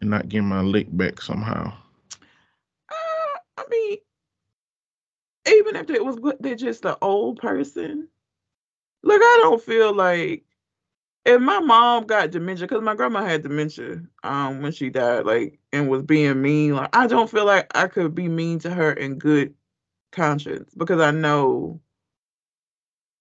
and 0.00 0.10
not 0.10 0.28
getting 0.28 0.48
my 0.48 0.60
lick 0.60 0.86
back 0.96 1.20
somehow. 1.20 1.72
Uh, 2.90 3.38
I 3.58 3.64
mean, 3.70 3.98
even 5.48 5.76
if 5.76 5.90
it 5.90 6.04
was 6.04 6.18
they're 6.40 6.54
just 6.54 6.84
an 6.84 6.96
old 7.02 7.38
person, 7.38 8.08
Look, 9.02 9.20
I 9.20 9.38
don't 9.42 9.62
feel 9.62 9.94
like 9.94 10.44
if 11.24 11.40
my 11.40 11.60
mom 11.60 12.06
got 12.06 12.30
dementia, 12.30 12.66
because 12.66 12.82
my 12.82 12.94
grandma 12.94 13.24
had 13.24 13.42
dementia 13.42 14.02
um 14.24 14.62
when 14.62 14.72
she 14.72 14.90
died, 14.90 15.26
like 15.26 15.58
and 15.72 15.88
was 15.88 16.02
being 16.02 16.40
mean, 16.42 16.74
like 16.74 16.94
I 16.94 17.06
don't 17.06 17.30
feel 17.30 17.46
like 17.46 17.70
I 17.76 17.88
could 17.88 18.14
be 18.14 18.28
mean 18.28 18.58
to 18.60 18.70
her 18.70 18.92
in 18.92 19.18
good 19.18 19.54
conscience 20.12 20.74
because 20.74 21.00
I 21.00 21.10
know 21.10 21.80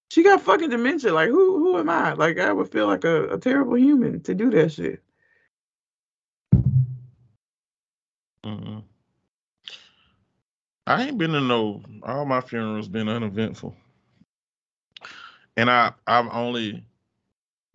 she 0.09 0.23
got 0.23 0.41
fucking 0.41 0.69
dementia. 0.69 1.13
Like 1.13 1.29
who 1.29 1.57
who 1.59 1.77
am 1.77 1.89
I? 1.89 2.13
Like 2.13 2.39
I 2.39 2.51
would 2.51 2.71
feel 2.71 2.87
like 2.87 3.05
a, 3.05 3.29
a 3.29 3.39
terrible 3.39 3.77
human 3.77 4.21
to 4.23 4.33
do 4.35 4.49
that 4.51 4.71
shit. 4.73 5.01
Mm-mm. 8.45 8.83
I 10.87 11.03
ain't 11.03 11.17
been 11.17 11.31
to 11.31 11.41
no. 11.41 11.81
All 12.03 12.25
my 12.25 12.41
funerals 12.41 12.87
been 12.89 13.07
uneventful, 13.07 13.75
and 15.57 15.69
I 15.69 15.93
I've 16.07 16.27
only. 16.31 16.83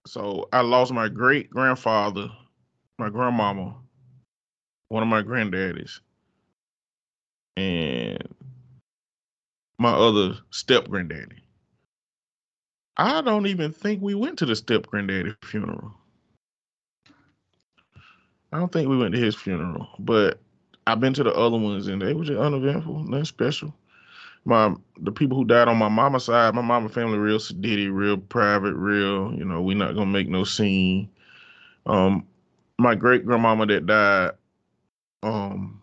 So 0.07 0.49
I 0.53 0.61
lost 0.61 0.93
my 0.93 1.09
great 1.09 1.51
grandfather, 1.51 2.29
my 2.99 3.09
grandmama, 3.09 3.75
one 4.89 5.03
of 5.03 5.09
my 5.09 5.23
granddaddies, 5.23 6.01
and 7.57 8.23
my 9.79 9.93
other 9.93 10.39
step 10.51 10.89
granddaddy. 10.89 11.43
I 12.97 13.21
don't 13.21 13.47
even 13.47 13.73
think 13.73 14.01
we 14.01 14.15
went 14.15 14.39
to 14.39 14.47
the 14.47 14.57
step 14.57 14.87
granddaddy 14.87 15.35
funeral. 15.45 15.93
I 18.53 18.59
don't 18.59 18.73
think 18.73 18.89
we 18.89 18.97
went 18.97 19.15
to 19.15 19.21
his 19.21 19.35
funeral, 19.35 19.89
but 19.99 20.41
I've 20.87 21.01
been 21.01 21.13
to 21.15 21.25
the 21.25 21.35
other 21.35 21.59
ones 21.59 21.89
and 21.89 22.01
they 22.01 22.15
were 22.15 22.25
just 22.25 22.39
uneventful, 22.39 23.05
nothing 23.05 23.25
special. 23.25 23.75
My 24.47 24.75
the 25.01 25.13
people 25.13 25.39
who 25.39 25.47
died 25.47 25.69
on 25.69 25.79
my 25.79 25.91
mama's 25.91 26.27
side, 26.27 26.55
my 26.55 26.63
mama 26.63 26.89
family 26.91 27.19
real 27.19 27.39
sedity, 27.39 27.91
real 27.93 28.19
private, 28.19 28.75
real, 28.75 29.35
you 29.35 29.45
know, 29.45 29.63
we 29.63 29.75
not 29.75 29.95
gonna 29.97 30.07
make 30.07 30.29
no 30.29 30.45
scene. 30.45 31.11
Um 31.87 32.27
my 32.79 32.95
great 32.97 33.27
grandmama 33.27 33.67
that 33.67 33.87
died, 33.87 34.33
um 35.23 35.83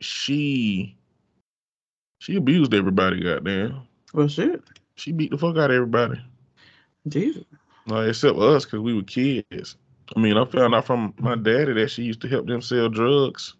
she 0.00 0.96
she 2.20 2.36
abused 2.36 2.74
everybody, 2.74 3.22
goddamn. 3.22 3.82
Well, 4.14 4.28
shit, 4.28 4.62
She 4.96 5.12
beat 5.12 5.30
the 5.32 5.38
fuck 5.38 5.56
out 5.58 5.70
of 5.70 5.76
everybody. 5.76 6.20
Jesus. 7.08 7.44
Like, 7.86 8.08
except 8.10 8.38
us, 8.38 8.64
because 8.64 8.80
we 8.80 8.94
were 8.94 9.02
kids. 9.02 9.76
I 10.16 10.20
mean, 10.20 10.36
I 10.36 10.44
found 10.46 10.74
out 10.74 10.86
from 10.86 11.14
my 11.18 11.36
daddy 11.36 11.74
that 11.74 11.90
she 11.90 12.04
used 12.04 12.22
to 12.22 12.28
help 12.28 12.46
them 12.46 12.62
sell 12.62 12.88
drugs. 12.88 13.54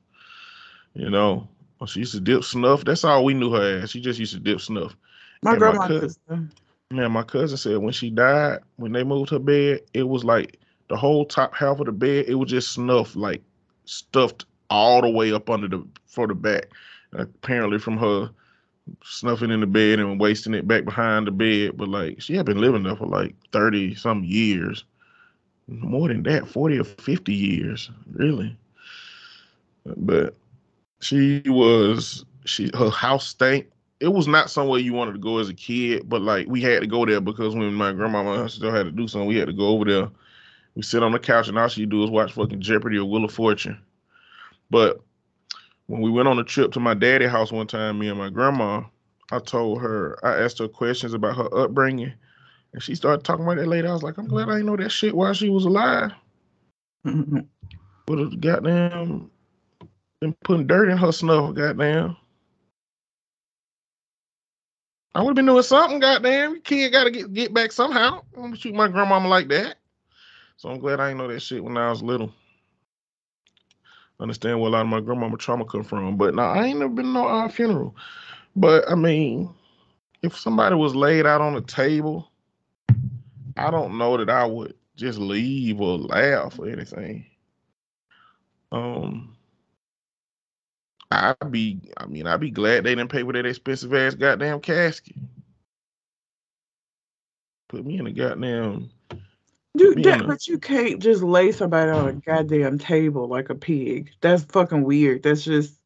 You 0.94 1.10
know, 1.10 1.48
Oh, 1.80 1.86
she 1.86 2.00
used 2.00 2.12
to 2.14 2.20
dip 2.20 2.42
snuff. 2.44 2.84
That's 2.84 3.04
all 3.04 3.24
we 3.24 3.34
knew 3.34 3.52
her 3.52 3.80
as. 3.82 3.90
She 3.90 4.00
just 4.00 4.18
used 4.18 4.32
to 4.34 4.40
dip 4.40 4.60
snuff. 4.60 4.96
My 5.42 5.52
And 5.52 5.60
my 5.60 5.70
grandma. 5.72 5.86
cou- 5.88 6.00
sister. 6.00 6.48
Man, 6.90 7.12
my 7.12 7.22
cousin 7.24 7.56
said 7.58 7.78
when 7.78 7.92
she 7.92 8.10
died, 8.10 8.60
when 8.76 8.92
they 8.92 9.02
moved 9.02 9.30
her 9.30 9.40
bed, 9.40 9.80
it 9.92 10.04
was 10.04 10.24
like 10.24 10.58
the 10.88 10.96
whole 10.96 11.24
top 11.26 11.54
half 11.54 11.80
of 11.80 11.86
the 11.86 11.92
bed, 11.92 12.26
it 12.28 12.36
was 12.36 12.48
just 12.48 12.72
snuff, 12.72 13.16
like 13.16 13.42
stuffed 13.86 14.46
all 14.70 15.02
the 15.02 15.10
way 15.10 15.32
up 15.32 15.50
under 15.50 15.68
the 15.68 15.84
for 16.06 16.26
the 16.26 16.34
back. 16.34 16.68
Apparently 17.12 17.78
from 17.78 17.96
her 17.96 18.30
snuffing 19.02 19.50
in 19.50 19.60
the 19.60 19.66
bed 19.66 19.98
and 19.98 20.20
wasting 20.20 20.54
it 20.54 20.68
back 20.68 20.84
behind 20.84 21.26
the 21.26 21.32
bed. 21.32 21.76
But 21.76 21.88
like 21.88 22.20
she 22.20 22.36
had 22.36 22.46
been 22.46 22.60
living 22.60 22.84
there 22.84 22.96
for 22.96 23.06
like 23.06 23.34
30 23.52 23.94
some 23.96 24.22
years. 24.24 24.84
More 25.68 26.06
than 26.06 26.22
that, 26.24 26.46
40 26.46 26.78
or 26.78 26.84
50 26.84 27.34
years, 27.34 27.90
really. 28.12 28.56
But 29.96 30.34
she 31.06 31.42
was 31.46 32.24
she 32.44 32.70
her 32.74 32.90
house 32.90 33.28
stank 33.28 33.66
it 34.00 34.08
was 34.08 34.28
not 34.28 34.50
somewhere 34.50 34.80
you 34.80 34.92
wanted 34.92 35.12
to 35.12 35.18
go 35.18 35.38
as 35.38 35.48
a 35.48 35.54
kid, 35.54 36.08
but 36.08 36.20
like 36.20 36.46
we 36.48 36.60
had 36.60 36.80
to 36.82 36.86
go 36.86 37.06
there 37.06 37.20
because 37.20 37.54
when 37.54 37.72
my 37.72 37.92
grandmama 37.92 38.48
still 38.48 38.70
had 38.70 38.84
to 38.84 38.92
do 38.92 39.08
something, 39.08 39.26
we 39.28 39.36
had 39.36 39.46
to 39.48 39.54
go 39.54 39.68
over 39.68 39.84
there. 39.84 40.10
We 40.74 40.82
sit 40.82 41.02
on 41.02 41.12
the 41.12 41.18
couch 41.18 41.48
and 41.48 41.58
all 41.58 41.68
she 41.68 41.86
do 41.86 42.04
is 42.04 42.10
watch 42.10 42.32
fucking 42.32 42.60
Jeopardy 42.60 42.98
or 42.98 43.06
Wheel 43.06 43.24
of 43.24 43.32
Fortune. 43.32 43.80
But 44.68 45.00
when 45.86 46.02
we 46.02 46.10
went 46.10 46.28
on 46.28 46.38
a 46.38 46.44
trip 46.44 46.72
to 46.72 46.80
my 46.80 46.92
daddy 46.92 47.26
house 47.26 47.50
one 47.50 47.66
time, 47.66 47.98
me 47.98 48.08
and 48.08 48.18
my 48.18 48.28
grandma, 48.28 48.82
I 49.32 49.38
told 49.38 49.80
her, 49.80 50.18
I 50.22 50.42
asked 50.42 50.58
her 50.58 50.68
questions 50.68 51.14
about 51.14 51.36
her 51.36 51.48
upbringing, 51.56 52.12
and 52.74 52.82
she 52.82 52.94
started 52.94 53.24
talking 53.24 53.44
about 53.44 53.56
that 53.56 53.68
later. 53.68 53.88
I 53.88 53.92
was 53.92 54.02
like, 54.02 54.18
I'm 54.18 54.28
glad 54.28 54.50
I 54.50 54.56
didn't 54.56 54.66
know 54.66 54.76
that 54.76 54.90
shit 54.90 55.16
while 55.16 55.32
she 55.32 55.48
was 55.48 55.64
alive. 55.64 56.12
Mhm. 57.06 57.46
Would 58.08 58.18
have 58.18 58.40
goddamn 58.40 59.30
been 60.20 60.34
putting 60.44 60.66
dirt 60.66 60.88
in 60.88 60.96
her 60.96 61.12
snuff, 61.12 61.54
goddamn. 61.54 62.16
I 65.14 65.20
would 65.20 65.30
have 65.30 65.36
been 65.36 65.46
doing 65.46 65.62
something, 65.62 65.98
goddamn. 65.98 66.60
Kid 66.60 66.92
got 66.92 67.04
to 67.04 67.10
get 67.10 67.32
get 67.32 67.54
back 67.54 67.72
somehow. 67.72 68.22
I'm 68.36 68.42
gonna 68.42 68.56
shoot 68.56 68.74
my 68.74 68.88
grandmama 68.88 69.28
like 69.28 69.48
that. 69.48 69.76
So 70.56 70.68
I'm 70.68 70.78
glad 70.78 71.00
I 71.00 71.08
didn't 71.08 71.18
know 71.18 71.28
that 71.28 71.40
shit 71.40 71.62
when 71.62 71.76
I 71.76 71.90
was 71.90 72.02
little. 72.02 72.32
Understand 74.18 74.60
where 74.60 74.68
a 74.68 74.72
lot 74.72 74.82
of 74.82 74.88
my 74.88 75.00
grandmama 75.00 75.36
trauma 75.36 75.66
come 75.66 75.84
from, 75.84 76.16
but 76.16 76.34
no, 76.34 76.42
I 76.42 76.64
ain't 76.66 76.78
never 76.78 76.92
been 76.92 77.12
no 77.12 77.26
uh, 77.26 77.48
funeral. 77.48 77.94
But 78.54 78.90
I 78.90 78.94
mean, 78.94 79.50
if 80.22 80.36
somebody 80.36 80.74
was 80.74 80.94
laid 80.94 81.26
out 81.26 81.42
on 81.42 81.56
a 81.56 81.60
table, 81.60 82.30
I 83.56 83.70
don't 83.70 83.98
know 83.98 84.16
that 84.16 84.30
I 84.30 84.46
would 84.46 84.74
just 84.96 85.18
leave 85.18 85.80
or 85.80 85.98
laugh 85.98 86.58
or 86.58 86.68
anything. 86.68 87.26
Um, 88.72 89.35
I'd 91.10 91.50
be, 91.52 91.80
I 91.96 92.06
mean, 92.06 92.26
I'd 92.26 92.40
be 92.40 92.50
glad 92.50 92.84
they 92.84 92.94
didn't 92.94 93.10
pay 93.10 93.22
for 93.22 93.32
that 93.32 93.46
expensive 93.46 93.94
ass 93.94 94.14
goddamn 94.14 94.60
casket. 94.60 95.16
Put 97.68 97.84
me 97.84 97.98
in 97.98 98.06
a 98.06 98.12
goddamn. 98.12 98.90
Dude, 99.76 100.02
that, 100.04 100.20
and- 100.20 100.26
but 100.26 100.46
you 100.46 100.58
can't 100.58 101.00
just 101.00 101.22
lay 101.22 101.52
somebody 101.52 101.90
on 101.90 102.08
a 102.08 102.12
goddamn 102.12 102.78
table 102.78 103.28
like 103.28 103.50
a 103.50 103.54
pig. 103.54 104.10
That's 104.20 104.44
fucking 104.44 104.84
weird. 104.84 105.22
That's 105.22 105.44
just 105.44 105.78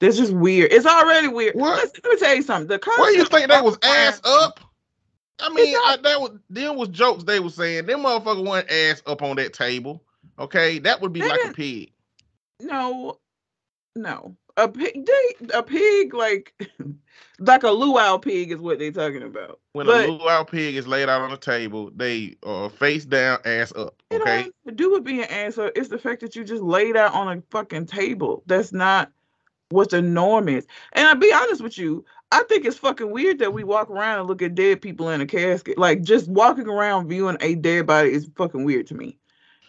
that's 0.00 0.16
just 0.16 0.32
weird. 0.32 0.72
It's 0.72 0.86
already 0.86 1.28
weird. 1.28 1.54
What? 1.54 1.76
Listen, 1.82 2.00
let 2.04 2.12
me 2.12 2.18
tell 2.18 2.34
you 2.36 2.42
something. 2.42 2.68
The 2.68 2.78
do 2.78 3.16
you 3.16 3.24
think 3.24 3.48
that 3.48 3.64
was 3.64 3.78
ass 3.82 4.20
up? 4.24 4.60
I 5.40 5.48
mean, 5.52 5.74
I, 5.76 5.96
that 6.02 6.20
was 6.20 6.38
them 6.50 6.76
was 6.76 6.88
jokes 6.88 7.24
they 7.24 7.40
were 7.40 7.50
saying. 7.50 7.86
Them 7.86 8.00
motherfucker 8.00 8.44
wasn't 8.44 8.70
ass 8.70 9.02
up 9.06 9.22
on 9.22 9.36
that 9.36 9.52
table. 9.52 10.02
Okay, 10.38 10.78
that 10.80 11.00
would 11.00 11.12
be 11.12 11.20
They 11.20 11.28
like 11.28 11.40
a 11.50 11.52
pig. 11.52 11.92
No, 12.60 13.18
no. 13.96 14.36
A 14.58 14.68
pig, 14.68 15.06
they, 15.06 15.46
a 15.54 15.62
pig 15.62 16.12
like 16.12 16.52
like 17.38 17.62
a 17.62 17.70
luau 17.70 18.18
pig 18.18 18.52
is 18.52 18.58
what 18.58 18.78
they're 18.78 18.92
talking 18.92 19.22
about. 19.22 19.60
When 19.72 19.86
but 19.86 20.08
a 20.08 20.12
luau 20.12 20.44
pig 20.44 20.76
is 20.76 20.86
laid 20.86 21.08
out 21.08 21.22
on 21.22 21.30
the 21.30 21.38
table, 21.38 21.90
they 21.96 22.36
are 22.42 22.68
face 22.68 23.06
down, 23.06 23.38
ass 23.46 23.72
up. 23.74 24.02
it 24.10 24.20
Okay, 24.20 24.50
to 24.66 24.72
do 24.72 24.90
with 24.90 25.04
being 25.04 25.22
answer. 25.22 25.72
It's 25.74 25.88
the 25.88 25.98
fact 25.98 26.20
that 26.20 26.36
you 26.36 26.44
just 26.44 26.62
laid 26.62 26.98
out 26.98 27.14
on 27.14 27.38
a 27.38 27.42
fucking 27.50 27.86
table. 27.86 28.42
That's 28.46 28.74
not 28.74 29.10
what 29.70 29.88
the 29.88 30.02
norm 30.02 30.50
is. 30.50 30.66
And 30.92 31.08
I'll 31.08 31.16
be 31.16 31.32
honest 31.32 31.62
with 31.62 31.78
you, 31.78 32.04
I 32.30 32.42
think 32.44 32.66
it's 32.66 32.76
fucking 32.76 33.10
weird 33.10 33.38
that 33.38 33.54
we 33.54 33.64
walk 33.64 33.90
around 33.90 34.20
and 34.20 34.28
look 34.28 34.42
at 34.42 34.54
dead 34.54 34.82
people 34.82 35.08
in 35.08 35.22
a 35.22 35.26
casket. 35.26 35.78
Like 35.78 36.02
just 36.02 36.28
walking 36.28 36.68
around 36.68 37.08
viewing 37.08 37.38
a 37.40 37.54
dead 37.54 37.86
body 37.86 38.12
is 38.12 38.28
fucking 38.36 38.64
weird 38.64 38.86
to 38.88 38.94
me. 38.94 39.18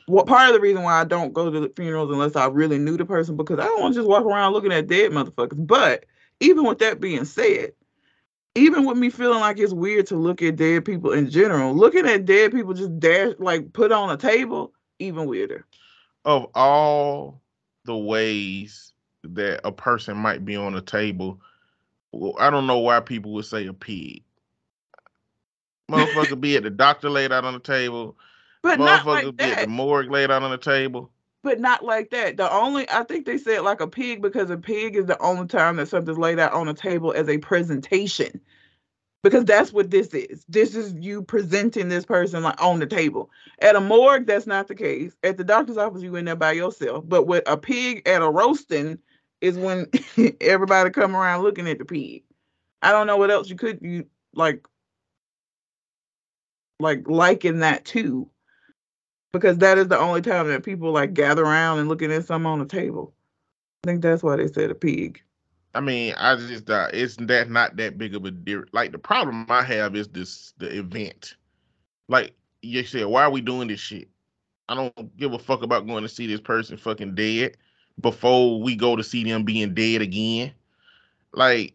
What 0.05 0.27
part 0.27 0.49
of 0.49 0.53
the 0.53 0.59
reason 0.59 0.83
why 0.83 0.99
I 0.99 1.05
don't 1.05 1.33
go 1.33 1.49
to 1.49 1.59
the 1.59 1.71
funerals 1.75 2.11
unless 2.11 2.35
I 2.35 2.47
really 2.47 2.77
knew 2.77 2.97
the 2.97 3.05
person 3.05 3.37
because 3.37 3.59
I 3.59 3.65
don't 3.65 3.81
want 3.81 3.93
to 3.93 3.99
just 3.99 4.09
walk 4.09 4.25
around 4.25 4.53
looking 4.53 4.73
at 4.73 4.87
dead 4.87 5.11
motherfuckers. 5.11 5.65
But 5.65 6.05
even 6.39 6.65
with 6.65 6.79
that 6.79 6.99
being 6.99 7.25
said, 7.25 7.73
even 8.55 8.85
with 8.85 8.97
me 8.97 9.09
feeling 9.09 9.39
like 9.39 9.57
it's 9.59 9.73
weird 9.73 10.07
to 10.07 10.15
look 10.15 10.41
at 10.41 10.57
dead 10.57 10.85
people 10.85 11.11
in 11.11 11.29
general, 11.29 11.73
looking 11.73 12.05
at 12.07 12.25
dead 12.25 12.51
people 12.51 12.73
just 12.73 12.99
dash 12.99 13.33
like 13.39 13.73
put 13.73 13.91
on 13.91 14.09
a 14.11 14.17
table, 14.17 14.73
even 14.99 15.25
weirder. 15.25 15.65
of 16.25 16.47
all 16.53 17.41
the 17.85 17.95
ways 17.95 18.93
that 19.23 19.61
a 19.63 19.71
person 19.71 20.17
might 20.17 20.45
be 20.45 20.55
on 20.55 20.75
a 20.75 20.81
table, 20.81 21.39
well, 22.11 22.35
I 22.39 22.49
don't 22.49 22.67
know 22.67 22.79
why 22.79 22.99
people 22.99 23.33
would 23.33 23.45
say 23.45 23.65
a 23.67 23.73
pig. 23.73 24.23
Motherfucker 25.91 26.39
be 26.39 26.55
at 26.55 26.63
the 26.63 26.69
doctor 26.69 27.09
laid 27.09 27.31
out 27.31 27.45
on 27.45 27.53
the 27.53 27.59
table. 27.59 28.17
But 28.63 28.79
not 28.79 29.05
like 29.05 29.23
be 29.23 29.43
at 29.43 29.49
the 29.51 29.55
that. 29.57 29.69
morgue 29.69 30.09
laid 30.09 30.31
out 30.31 30.41
on 30.41 30.49
the 30.49 30.57
table. 30.57 31.11
But 31.43 31.59
not 31.59 31.83
like 31.83 32.09
that. 32.11 32.37
The 32.37 32.51
only 32.51 32.89
I 32.89 33.03
think 33.03 33.25
they 33.25 33.37
said 33.37 33.61
like 33.61 33.81
a 33.81 33.87
pig 33.87 34.21
because 34.21 34.49
a 34.49 34.57
pig 34.57 34.95
is 34.95 35.05
the 35.05 35.21
only 35.21 35.47
time 35.47 35.75
that 35.75 35.89
something's 35.89 36.17
laid 36.17 36.39
out 36.39 36.53
on 36.53 36.69
a 36.69 36.73
table 36.73 37.11
as 37.11 37.27
a 37.27 37.37
presentation. 37.37 38.39
Because 39.21 39.45
that's 39.45 39.71
what 39.71 39.91
this 39.91 40.13
is. 40.13 40.45
This 40.49 40.75
is 40.75 40.93
you 40.93 41.21
presenting 41.21 41.89
this 41.89 42.05
person 42.05 42.43
like 42.43 42.61
on 42.61 42.79
the 42.79 42.85
table. 42.85 43.29
At 43.59 43.75
a 43.75 43.81
morgue, 43.81 44.25
that's 44.25 44.47
not 44.47 44.67
the 44.67 44.75
case. 44.75 45.15
At 45.23 45.37
the 45.37 45.43
doctor's 45.43 45.77
office, 45.77 46.01
you 46.01 46.15
in 46.15 46.25
there 46.25 46.35
by 46.35 46.53
yourself. 46.53 47.03
But 47.07 47.27
with 47.27 47.43
a 47.47 47.57
pig 47.57 48.07
at 48.07 48.21
a 48.21 48.29
roasting 48.29 48.97
is 49.41 49.57
when 49.57 49.87
everybody 50.41 50.89
come 50.89 51.15
around 51.15 51.43
looking 51.43 51.69
at 51.69 51.79
the 51.79 51.85
pig. 51.85 52.23
I 52.81 52.91
don't 52.93 53.07
know 53.07 53.17
what 53.17 53.31
else 53.31 53.49
you 53.49 53.57
could 53.57 53.79
you 53.81 54.05
like 54.33 54.65
like 56.79 57.07
liken 57.07 57.59
that 57.59 57.85
to 57.85 58.29
because 59.33 59.57
that 59.57 59.77
is 59.77 59.87
the 59.87 59.99
only 59.99 60.21
time 60.21 60.47
that 60.47 60.63
people 60.63 60.91
like 60.91 61.13
gather 61.13 61.43
around 61.43 61.79
and 61.79 61.89
looking 61.89 62.11
at 62.11 62.25
something 62.25 62.45
on 62.45 62.59
the 62.59 62.65
table. 62.65 63.13
I 63.83 63.89
think 63.89 64.01
that's 64.01 64.23
why 64.23 64.37
they 64.37 64.47
said 64.47 64.71
a 64.71 64.75
pig. 64.75 65.21
I 65.75 65.81
mean, 65.81 66.13
I 66.17 66.35
just 66.35 66.69
uh, 66.69 66.87
it's 66.93 67.17
that 67.17 67.49
not 67.49 67.75
that 67.77 67.97
big 67.97 68.15
of 68.15 68.23
a 68.23 68.31
deal. 68.31 68.63
Like 68.71 68.91
the 68.91 68.99
problem 68.99 69.47
I 69.49 69.63
have 69.63 69.95
is 69.95 70.07
this 70.07 70.53
the 70.59 70.79
event. 70.79 71.35
Like 72.07 72.33
you 72.61 72.85
said, 72.85 73.07
why 73.07 73.23
are 73.23 73.31
we 73.31 73.41
doing 73.41 73.67
this 73.67 73.79
shit? 73.79 74.07
I 74.69 74.75
don't 74.75 75.17
give 75.17 75.33
a 75.33 75.39
fuck 75.39 75.63
about 75.63 75.87
going 75.87 76.03
to 76.03 76.09
see 76.09 76.27
this 76.27 76.39
person 76.39 76.77
fucking 76.77 77.15
dead 77.15 77.57
before 77.99 78.61
we 78.61 78.75
go 78.75 78.95
to 78.95 79.03
see 79.03 79.23
them 79.23 79.43
being 79.43 79.73
dead 79.73 80.01
again. 80.01 80.53
Like, 81.33 81.73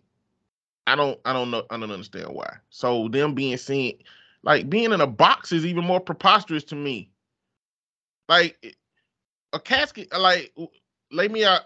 I 0.86 0.96
don't, 0.96 1.18
I 1.24 1.32
don't 1.32 1.50
know, 1.50 1.64
I 1.70 1.76
don't 1.76 1.90
understand 1.90 2.28
why. 2.28 2.56
So 2.70 3.08
them 3.08 3.34
being 3.34 3.56
seen, 3.56 3.98
like 4.42 4.70
being 4.70 4.92
in 4.92 5.00
a 5.00 5.06
box 5.06 5.52
is 5.52 5.66
even 5.66 5.84
more 5.84 6.00
preposterous 6.00 6.64
to 6.64 6.76
me. 6.76 7.10
Like 8.28 8.76
a 9.52 9.61
casket, 9.61 10.08
like 10.18 10.52
lay 11.11 11.28
me 11.28 11.44
out 11.44 11.62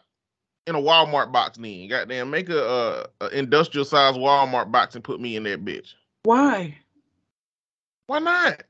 in 0.67 0.75
a 0.75 0.81
Walmart 0.81 1.33
box 1.33 1.59
then. 1.59 1.89
Goddamn, 1.89 2.31
make 2.31 2.49
a, 2.49 3.07
a, 3.21 3.25
a 3.25 3.29
industrial 3.31 3.85
size 3.85 4.15
Walmart 4.15 4.71
box 4.71 4.95
and 4.95 5.05
put 5.05 5.21
me 5.21 5.37
in 5.37 5.43
that 5.45 5.65
bitch. 5.65 5.95
Why? 6.23 6.79
Why 8.07 8.21
not? 8.21 8.63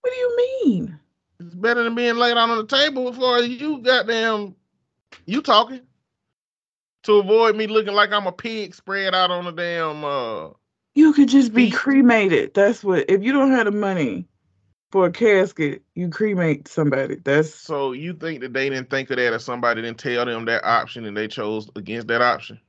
What 0.00 0.12
do 0.12 0.16
you 0.16 0.36
mean? 0.64 0.98
It's 1.40 1.54
better 1.54 1.84
than 1.84 1.94
being 1.94 2.16
laid 2.16 2.36
out 2.36 2.50
on 2.50 2.58
the 2.58 2.66
table 2.66 3.10
before 3.10 3.38
you 3.40 3.78
goddamn 3.78 4.54
you 5.26 5.42
talking. 5.42 5.80
To 7.04 7.14
avoid 7.14 7.56
me 7.56 7.68
looking 7.68 7.94
like 7.94 8.12
I'm 8.12 8.26
a 8.26 8.32
pig 8.32 8.74
spread 8.74 9.14
out 9.14 9.30
on 9.30 9.44
the 9.44 9.52
damn 9.52 10.04
uh 10.04 10.48
You 10.94 11.12
could 11.12 11.28
just 11.28 11.54
be 11.54 11.70
cremated. 11.70 12.54
That's 12.54 12.82
what. 12.82 13.08
If 13.08 13.22
you 13.22 13.32
don't 13.32 13.52
have 13.52 13.66
the 13.66 13.70
money 13.70 14.26
for 14.90 15.06
a 15.06 15.12
casket, 15.12 15.82
you 15.94 16.08
cremate 16.08 16.68
somebody. 16.68 17.16
That's 17.16 17.54
so 17.54 17.92
you 17.92 18.14
think 18.14 18.40
that 18.40 18.52
they 18.52 18.70
didn't 18.70 18.90
think 18.90 19.10
of 19.10 19.16
that 19.16 19.32
or 19.32 19.38
somebody 19.38 19.82
didn't 19.82 19.98
tell 19.98 20.24
them 20.24 20.46
that 20.46 20.64
option 20.64 21.04
and 21.04 21.16
they 21.16 21.28
chose 21.28 21.68
against 21.76 22.08
that 22.08 22.22
option? 22.22 22.60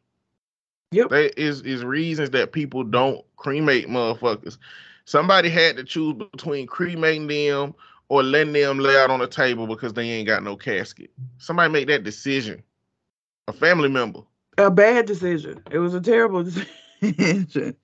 Yep. 0.92 1.10
There 1.10 1.30
is 1.38 1.62
is 1.62 1.84
reasons 1.84 2.32
that 2.32 2.52
people 2.52 2.84
don't 2.84 3.24
cremate 3.38 3.88
motherfuckers. 3.88 4.58
Somebody 5.06 5.50
had 5.50 5.78
to 5.78 5.84
choose 5.84 6.16
between 6.16 6.68
cremating 6.68 7.28
them 7.28 7.74
or 8.10 8.24
letting 8.24 8.54
them 8.54 8.80
lay 8.80 8.98
out 8.98 9.12
on 9.12 9.20
the 9.20 9.28
table 9.28 9.68
because 9.68 9.94
they 9.94 10.10
ain't 10.10 10.28
got 10.28 10.44
no 10.44 10.56
casket. 10.56 11.12
Somebody 11.38 11.72
make 11.72 11.88
that 11.88 12.04
decision. 12.04 12.64
A 13.48 13.54
family 13.54 13.90
member. 13.90 14.22
a 14.58 14.70
bad 14.70 15.06
decision. 15.06 15.64
It 15.72 15.80
was 15.80 15.94
a 15.96 16.02
terrible 16.02 16.44
decision. 17.02 17.76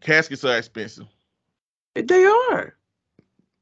Caskets 0.00 0.44
are 0.44 0.56
expensive. 0.56 1.06
They 1.94 2.24
are. 2.24 2.74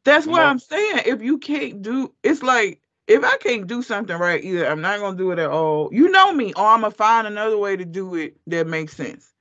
That's 0.04 0.26
what 0.26 0.42
I'm 0.42 0.58
saying. 0.58 1.02
If 1.06 1.22
you 1.22 1.38
can't 1.38 1.82
do, 1.82 2.12
it's 2.22 2.42
like 2.42 2.80
if 3.06 3.24
I 3.24 3.36
can't 3.38 3.66
do 3.66 3.82
something 3.82 4.16
right, 4.16 4.42
either 4.42 4.66
I'm 4.66 4.80
not 4.80 5.00
gonna 5.00 5.16
do 5.16 5.30
it 5.32 5.38
at 5.38 5.50
all. 5.50 5.90
You 5.92 6.10
know 6.10 6.32
me, 6.32 6.52
or 6.54 6.66
I'm 6.66 6.82
gonna 6.82 6.92
find 6.92 7.26
another 7.26 7.58
way 7.58 7.76
to 7.76 7.84
do 7.84 8.14
it 8.14 8.36
that 8.46 8.66
makes 8.66 8.94
sense. 8.96 9.32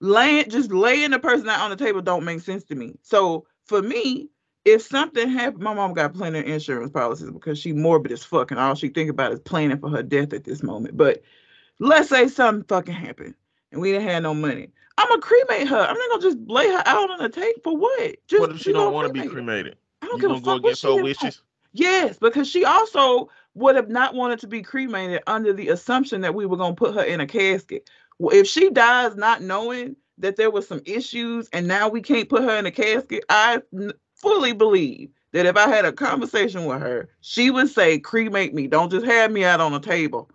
Laying 0.00 0.50
just 0.50 0.72
laying 0.72 1.12
the 1.12 1.18
person 1.18 1.48
out 1.48 1.60
on 1.60 1.70
the 1.70 1.76
table 1.76 2.02
don't 2.02 2.24
make 2.24 2.40
sense 2.40 2.64
to 2.64 2.74
me. 2.74 2.94
So 3.02 3.46
for 3.66 3.80
me, 3.80 4.28
if 4.64 4.82
something 4.82 5.28
happened, 5.28 5.62
my 5.62 5.74
mom 5.74 5.94
got 5.94 6.14
plenty 6.14 6.40
of 6.40 6.46
insurance 6.46 6.90
policies 6.90 7.30
because 7.30 7.58
she 7.58 7.72
morbid 7.72 8.12
as 8.12 8.24
fuck, 8.24 8.50
and 8.50 8.60
all 8.60 8.74
she 8.74 8.88
think 8.88 9.10
about 9.10 9.32
is 9.32 9.40
planning 9.40 9.78
for 9.78 9.88
her 9.90 10.02
death 10.02 10.32
at 10.32 10.44
this 10.44 10.62
moment. 10.62 10.96
But 10.96 11.22
let's 11.78 12.08
say 12.08 12.28
something 12.28 12.64
fucking 12.64 12.94
happened 12.94 13.34
and 13.72 13.80
we 13.80 13.92
didn't 13.92 14.08
have 14.08 14.22
no 14.22 14.34
money. 14.34 14.70
I'm 14.96 15.08
gonna 15.08 15.20
cremate 15.20 15.68
her. 15.68 15.80
I'm 15.80 15.96
not 15.96 16.10
gonna 16.10 16.22
just 16.22 16.38
lay 16.48 16.68
her 16.68 16.82
out 16.86 17.10
on 17.10 17.18
the 17.18 17.28
table 17.28 17.60
for 17.62 17.76
what? 17.76 18.16
Just 18.28 18.40
what 18.40 18.50
if 18.52 18.60
she 18.60 18.72
don't 18.72 18.92
want 18.92 19.08
to 19.08 19.12
be 19.12 19.28
cremated? 19.28 19.76
I 20.04 20.08
don't 20.08 20.22
You 20.22 20.28
give 20.28 20.30
a 20.30 20.40
go 20.40 20.40
fuck 20.40 20.62
what 20.62 20.68
against 20.68 20.82
her 20.82 21.02
wishes? 21.02 21.42
Yes, 21.72 22.18
because 22.18 22.48
she 22.48 22.64
also 22.64 23.30
would 23.54 23.74
have 23.76 23.88
not 23.88 24.14
wanted 24.14 24.38
to 24.40 24.46
be 24.46 24.62
cremated 24.62 25.22
under 25.26 25.52
the 25.52 25.68
assumption 25.68 26.20
that 26.20 26.34
we 26.34 26.46
were 26.46 26.56
gonna 26.56 26.74
put 26.74 26.94
her 26.94 27.02
in 27.02 27.20
a 27.20 27.26
casket. 27.26 27.88
Well, 28.18 28.36
if 28.36 28.46
she 28.46 28.70
dies 28.70 29.16
not 29.16 29.42
knowing 29.42 29.96
that 30.18 30.36
there 30.36 30.50
was 30.50 30.68
some 30.68 30.82
issues 30.84 31.48
and 31.52 31.66
now 31.66 31.88
we 31.88 32.00
can't 32.00 32.28
put 32.28 32.44
her 32.44 32.56
in 32.58 32.66
a 32.66 32.70
casket, 32.70 33.24
I 33.28 33.62
fully 34.14 34.52
believe 34.52 35.10
that 35.32 35.46
if 35.46 35.56
I 35.56 35.68
had 35.68 35.84
a 35.84 35.92
conversation 35.92 36.66
with 36.66 36.80
her, 36.80 37.08
she 37.20 37.50
would 37.50 37.68
say, 37.68 37.98
"Cremate 37.98 38.54
me. 38.54 38.66
Don't 38.68 38.90
just 38.90 39.06
have 39.06 39.32
me 39.32 39.44
out 39.44 39.60
on 39.60 39.74
a 39.74 39.80
table." 39.80 40.30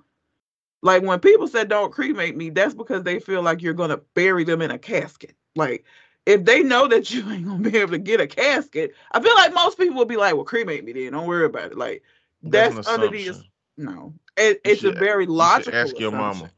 Like 0.81 1.03
when 1.03 1.19
people 1.19 1.47
said 1.47 1.69
don't 1.69 1.91
cremate 1.91 2.35
me, 2.35 2.49
that's 2.49 2.73
because 2.73 3.03
they 3.03 3.19
feel 3.19 3.41
like 3.41 3.61
you're 3.61 3.73
gonna 3.73 4.01
bury 4.15 4.43
them 4.43 4.61
in 4.61 4.71
a 4.71 4.79
casket. 4.79 5.35
Like 5.55 5.85
if 6.29 6.45
they 6.45 6.61
know 6.61 6.87
that 6.87 7.09
you 7.11 7.29
ain't 7.29 7.45
gonna 7.45 7.69
be 7.69 7.77
able 7.77 7.91
to 7.91 7.97
get 7.97 8.21
a 8.21 8.27
casket, 8.27 8.93
I 9.11 9.21
feel 9.21 9.33
like 9.35 9.53
most 9.53 9.77
people 9.77 9.95
would 9.97 10.07
be 10.07 10.17
like, 10.17 10.35
"Well, 10.35 10.45
cremate 10.45 10.85
me 10.85 10.93
then. 10.93 11.13
Don't 11.13 11.27
worry 11.27 11.45
about 11.45 11.71
it." 11.71 11.77
Like 11.77 12.03
that's, 12.43 12.75
an 12.75 12.85
under 12.87 13.09
the 13.09 13.43
no. 13.77 14.13
It, 14.37 14.61
You 14.63 14.71
it's 14.71 14.83
a 14.83 14.87
should- 14.87 14.99
very 14.99 15.23
You 15.23 15.29
should 15.31 15.35
logical. 15.35 15.75
ask 15.75 15.99
your 15.99 16.11
mama. 16.11 16.49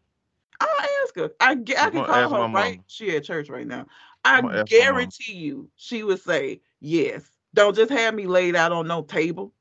I'll 0.59 0.85
ask 1.03 1.15
her. 1.15 1.31
I, 1.39 1.51
I 1.51 1.55
can 1.55 2.05
call 2.05 2.05
her 2.05 2.27
right. 2.27 2.51
mama. 2.51 2.75
She 2.87 3.15
at 3.15 3.23
church 3.23 3.49
right 3.49 3.65
now. 3.65 3.87
I 4.25 4.37
I'm 4.37 4.43
gonna 4.43 4.59
ask 4.59 4.71
my 4.71 4.77
mama. 4.77 4.83
guarantee 4.83 5.33
you, 5.33 5.69
she 5.75 6.03
would 6.03 6.21
say 6.21 6.61
yes. 6.81 7.23
Don't 7.53 7.75
just 7.75 7.91
have 7.91 8.13
me 8.13 8.27
laid 8.27 8.55
out 8.55 8.71
on 8.71 8.87
no 8.87 9.01
table. 9.03 9.53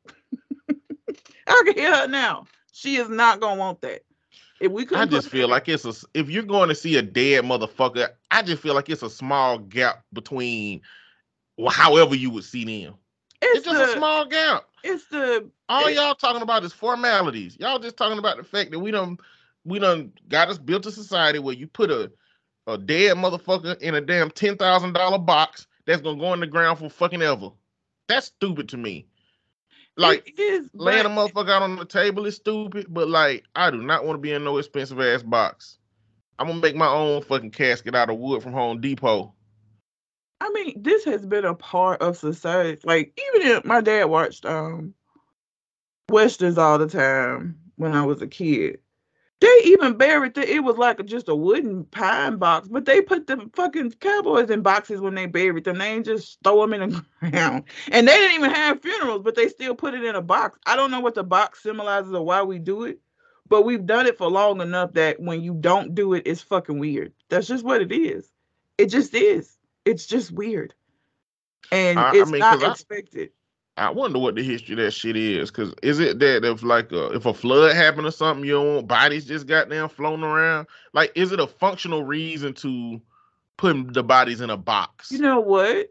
I 1.46 1.62
can 1.64 1.74
hear 1.74 1.94
her 1.96 2.06
now. 2.08 2.46
She 2.72 2.96
is 2.96 3.08
not 3.08 3.40
gonna 3.40 3.58
want 3.58 3.80
that. 3.80 4.02
If 4.60 4.70
we 4.72 4.84
could, 4.84 4.98
I 4.98 5.06
just 5.06 5.28
feel 5.28 5.48
like 5.48 5.68
it's 5.68 5.84
a 5.86 5.94
if 6.12 6.28
you're 6.28 6.42
going 6.42 6.68
to 6.68 6.74
see 6.74 6.96
a 6.96 7.02
dead 7.02 7.44
motherfucker, 7.44 8.08
I 8.30 8.42
just 8.42 8.62
feel 8.62 8.74
like 8.74 8.90
it's 8.90 9.02
a 9.02 9.10
small 9.10 9.58
gap 9.58 10.04
between 10.12 10.82
well, 11.56 11.70
however 11.70 12.14
you 12.14 12.30
would 12.30 12.44
see 12.44 12.64
them. 12.64 12.94
it's, 13.40 13.58
It's 13.58 13.66
just 13.66 13.78
the 13.78 13.94
a 13.94 13.96
small 13.96 14.26
gap. 14.26 14.64
it's 14.84 15.06
the 15.06 15.50
All 15.68 15.90
y'all 15.90 16.14
talking 16.14 16.42
about 16.42 16.62
is 16.64 16.74
formalities. 16.74 17.56
Y'all 17.58 17.78
just 17.78 17.96
talking 17.96 18.18
about 18.18 18.36
the 18.36 18.44
fact 18.44 18.70
that 18.70 18.78
we 18.78 18.90
don't 18.90 19.18
we 19.64 19.78
done 19.78 20.12
got 20.28 20.48
us 20.48 20.58
built 20.58 20.86
a 20.86 20.92
society 20.92 21.38
where 21.38 21.54
you 21.54 21.66
put 21.66 21.90
a 21.90 22.12
a 22.66 22.76
dead 22.76 23.16
motherfucker 23.16 23.78
in 23.80 23.94
a 23.94 24.00
damn 24.00 24.30
ten 24.30 24.56
thousand 24.56 24.92
dollar 24.92 25.18
box 25.18 25.66
that's 25.86 26.02
gonna 26.02 26.20
go 26.20 26.34
in 26.34 26.40
the 26.40 26.46
ground 26.46 26.78
for 26.78 26.90
fucking 26.90 27.22
ever. 27.22 27.50
That's 28.08 28.26
stupid 28.26 28.68
to 28.70 28.76
me. 28.76 29.06
Like 29.96 30.34
is 30.38 30.70
laying 30.72 31.06
a 31.06 31.10
motherfucker 31.10 31.50
out 31.50 31.62
on 31.62 31.76
the 31.76 31.84
table 31.84 32.26
is 32.26 32.36
stupid, 32.36 32.86
but 32.88 33.08
like 33.08 33.44
I 33.54 33.70
do 33.70 33.82
not 33.82 34.04
want 34.04 34.16
to 34.16 34.20
be 34.20 34.32
in 34.32 34.44
no 34.44 34.58
expensive 34.58 35.00
ass 35.00 35.22
box. 35.22 35.78
I'm 36.38 36.46
gonna 36.46 36.60
make 36.60 36.76
my 36.76 36.88
own 36.88 37.22
fucking 37.22 37.50
casket 37.50 37.94
out 37.94 38.08
of 38.08 38.18
wood 38.18 38.42
from 38.42 38.52
Home 38.52 38.80
Depot. 38.80 39.34
I 40.40 40.50
mean, 40.50 40.82
this 40.82 41.04
has 41.04 41.26
been 41.26 41.44
a 41.44 41.54
part 41.54 42.00
of 42.00 42.16
society. 42.16 42.80
Like 42.84 43.20
even 43.34 43.48
if 43.48 43.64
my 43.64 43.80
dad 43.82 44.04
watched 44.04 44.46
um 44.46 44.94
westerns 46.08 46.58
all 46.58 46.78
the 46.78 46.88
time 46.88 47.58
when 47.76 47.92
I 47.92 48.04
was 48.04 48.22
a 48.22 48.26
kid. 48.26 48.78
They 49.40 49.60
even 49.64 49.96
buried 49.96 50.34
the, 50.34 50.46
it 50.46 50.62
was 50.62 50.76
like 50.76 51.02
just 51.06 51.28
a 51.30 51.34
wooden 51.34 51.84
pine 51.84 52.36
box, 52.36 52.68
but 52.68 52.84
they 52.84 53.00
put 53.00 53.26
the 53.26 53.48
fucking 53.54 53.92
cowboys 53.92 54.50
in 54.50 54.60
boxes 54.60 55.00
when 55.00 55.14
they 55.14 55.24
buried 55.24 55.64
them. 55.64 55.78
They 55.78 55.92
ain't 55.94 56.04
just 56.04 56.38
throw 56.44 56.60
them 56.60 56.74
in 56.74 56.90
the 56.90 57.04
ground. 57.30 57.64
And 57.90 58.06
they 58.06 58.16
didn't 58.16 58.34
even 58.36 58.50
have 58.50 58.82
funerals, 58.82 59.22
but 59.22 59.34
they 59.36 59.48
still 59.48 59.74
put 59.74 59.94
it 59.94 60.04
in 60.04 60.14
a 60.14 60.20
box. 60.20 60.58
I 60.66 60.76
don't 60.76 60.90
know 60.90 61.00
what 61.00 61.14
the 61.14 61.24
box 61.24 61.62
symbolizes 61.62 62.12
or 62.12 62.22
why 62.24 62.42
we 62.42 62.58
do 62.58 62.84
it, 62.84 62.98
but 63.48 63.62
we've 63.62 63.86
done 63.86 64.06
it 64.06 64.18
for 64.18 64.28
long 64.30 64.60
enough 64.60 64.92
that 64.92 65.18
when 65.20 65.40
you 65.42 65.54
don't 65.54 65.94
do 65.94 66.12
it, 66.12 66.24
it's 66.26 66.42
fucking 66.42 66.78
weird. 66.78 67.12
That's 67.30 67.46
just 67.46 67.64
what 67.64 67.80
it 67.80 67.92
is. 67.92 68.30
It 68.76 68.86
just 68.86 69.14
is. 69.14 69.56
It's 69.86 70.04
just 70.04 70.32
weird. 70.32 70.74
And 71.72 71.98
I- 71.98 72.10
I 72.10 72.16
it's 72.16 72.30
mean, 72.30 72.40
not 72.40 72.62
I- 72.62 72.72
expected. 72.72 73.30
I 73.80 73.88
wonder 73.88 74.18
what 74.18 74.34
the 74.34 74.42
history 74.42 74.74
of 74.74 74.80
that 74.80 74.90
shit 74.90 75.16
is. 75.16 75.50
Cause 75.50 75.72
is 75.82 76.00
it 76.00 76.18
that 76.18 76.44
if 76.44 76.62
like 76.62 76.92
a, 76.92 77.12
if 77.12 77.24
a 77.24 77.32
flood 77.32 77.74
happened 77.74 78.06
or 78.06 78.10
something, 78.10 78.44
you 78.44 78.52
don't 78.52 78.74
want 78.74 78.88
bodies 78.88 79.24
just 79.24 79.46
got 79.46 79.70
goddamn 79.70 79.88
floating 79.88 80.22
around? 80.22 80.66
Like, 80.92 81.12
is 81.14 81.32
it 81.32 81.40
a 81.40 81.46
functional 81.46 82.04
reason 82.04 82.52
to 82.54 83.00
put 83.56 83.94
the 83.94 84.02
bodies 84.02 84.42
in 84.42 84.50
a 84.50 84.56
box? 84.58 85.10
You 85.10 85.20
know 85.20 85.40
what? 85.40 85.90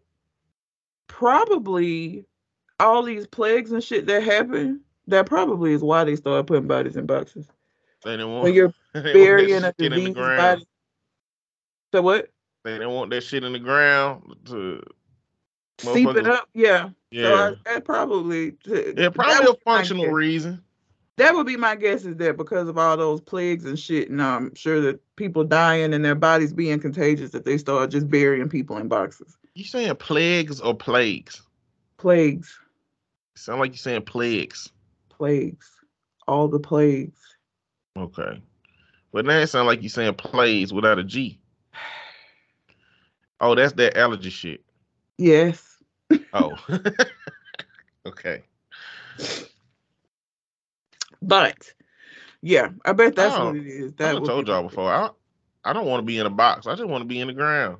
Probably 1.08 2.26
all 2.80 3.02
these 3.02 3.26
plagues 3.26 3.72
and 3.72 3.84
shit 3.84 4.06
that 4.06 4.22
happen, 4.22 4.82
that 5.08 5.26
probably 5.26 5.74
is 5.74 5.82
why 5.82 6.04
they 6.04 6.16
started 6.16 6.46
putting 6.46 6.68
bodies 6.68 6.96
in 6.96 7.08
boxes. 7.08 7.48
they 8.06 8.12
didn't 8.12 8.30
want, 8.30 8.44
When 8.44 8.54
you're 8.54 8.72
they 8.94 9.02
didn't 9.02 9.06
want 9.06 9.16
that 9.16 9.24
burying 9.26 9.64
a 9.64 9.68
shit 9.68 9.76
in 9.80 9.92
the 9.92 9.98
diseased 9.98 10.16
ground. 10.16 10.38
body. 10.38 10.68
So 11.92 12.02
what? 12.04 12.30
They 12.64 12.74
didn't 12.74 12.92
want 12.92 13.10
that 13.10 13.22
shit 13.24 13.44
in 13.44 13.54
the 13.54 13.60
ground 13.60 14.36
to 14.46 14.84
Seep 15.80 16.10
it 16.16 16.28
up? 16.28 16.50
Yeah. 16.54 16.90
Yeah, 17.12 17.24
So 17.24 17.36
I, 17.36 17.74
that 17.74 17.86
probably 17.86 18.54
yeah, 18.68 19.10
probably 19.10 19.46
a 19.46 19.50
would 19.50 19.58
be 19.58 19.62
my 19.66 19.78
functional 19.78 20.08
reason. 20.08 20.64
That 21.18 21.34
would 21.36 21.48
be 21.48 21.58
my 21.58 21.76
guess 21.76 22.06
is 22.06 22.16
that 22.18 22.38
because 22.38 22.70
of 22.70 22.78
all 22.78 22.96
those 22.96 23.20
plagues 23.20 23.66
and 23.66 23.78
shit, 23.78 24.10
and 24.10 24.22
I'm 24.22 24.54
sure 24.56 24.80
that 24.82 25.02
people 25.16 25.44
dying 25.44 25.94
and 25.94 26.06
their 26.06 26.16
bodies 26.16 26.54
being 26.54 26.80
contagious, 26.80 27.32
that 27.32 27.44
they 27.46 27.58
start 27.58 27.90
just 27.90 28.10
burying 28.10 28.48
people 28.48 28.78
in 28.78 28.88
boxes. 28.88 29.36
You 29.56 29.66
saying 29.66 29.96
plagues 29.96 30.62
or 30.62 30.74
plagues? 30.76 31.42
Plagues, 31.98 32.58
Sound 33.36 33.60
like 33.60 33.72
you're 33.72 33.78
saying 33.78 34.04
plagues. 34.04 34.70
plagues, 35.10 35.70
all 36.28 36.48
the 36.48 36.60
plagues. 36.60 37.20
Okay, 37.98 38.42
but 39.12 39.26
now 39.26 39.40
it 39.40 39.48
sound 39.48 39.68
like 39.68 39.82
you're 39.82 39.90
saying 39.90 40.14
plays 40.14 40.72
without 40.72 41.00
a 41.00 41.04
G. 41.04 41.40
Oh, 43.42 43.56
that's 43.56 43.72
that 43.74 43.98
allergy 43.98 44.30
shit. 44.30 44.62
Yes. 45.18 45.69
Oh, 46.34 46.58
okay. 48.06 48.44
But 51.22 51.74
yeah, 52.42 52.70
I 52.86 52.94
bet 52.94 53.16
that's 53.16 53.36
Oh, 53.36 53.48
what 53.48 53.56
it 53.58 53.68
is. 53.68 53.92
I 53.94 53.96
That 53.98 54.22
would 54.22 54.28
told 54.28 54.48
y'all 54.48 54.64
before. 54.64 54.92
I 54.92 55.10
I 55.66 55.74
don't 55.74 55.86
want 55.86 56.02
to 56.02 56.06
be 56.06 56.18
in 56.18 56.26
a 56.26 56.30
box. 56.32 56.68
I 56.68 56.76
just 56.76 56.88
want 56.88 57.02
to 57.02 57.08
be 57.08 57.20
in 57.20 57.28
the 57.28 57.34
ground. 57.34 57.78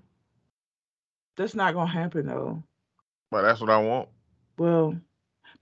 That's 1.38 1.56
not 1.56 1.74
gonna 1.74 1.90
happen 1.90 2.28
though. 2.28 2.62
But 3.32 3.44
that's 3.44 3.62
what 3.62 3.70
I 3.70 3.78
want. 3.78 4.10
Well, 4.58 4.96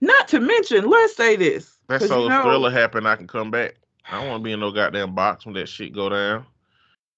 not 0.00 0.28
to 0.28 0.40
mention, 0.40 0.88
let's 0.88 1.14
say 1.16 1.36
this. 1.36 1.78
That's 1.88 2.08
so 2.08 2.20
you 2.20 2.24
if 2.24 2.30
know- 2.30 2.42
thriller 2.42 2.70
happen, 2.70 3.06
I 3.06 3.16
can 3.16 3.26
come 3.28 3.50
back. 3.50 3.76
I 4.10 4.18
don't 4.18 4.28
want 4.28 4.40
to 4.40 4.44
be 4.44 4.52
in 4.52 4.60
no 4.60 4.72
goddamn 4.72 5.14
box 5.14 5.44
when 5.44 5.54
that 5.54 5.68
shit 5.68 5.92
go 5.92 6.08
down. 6.08 6.46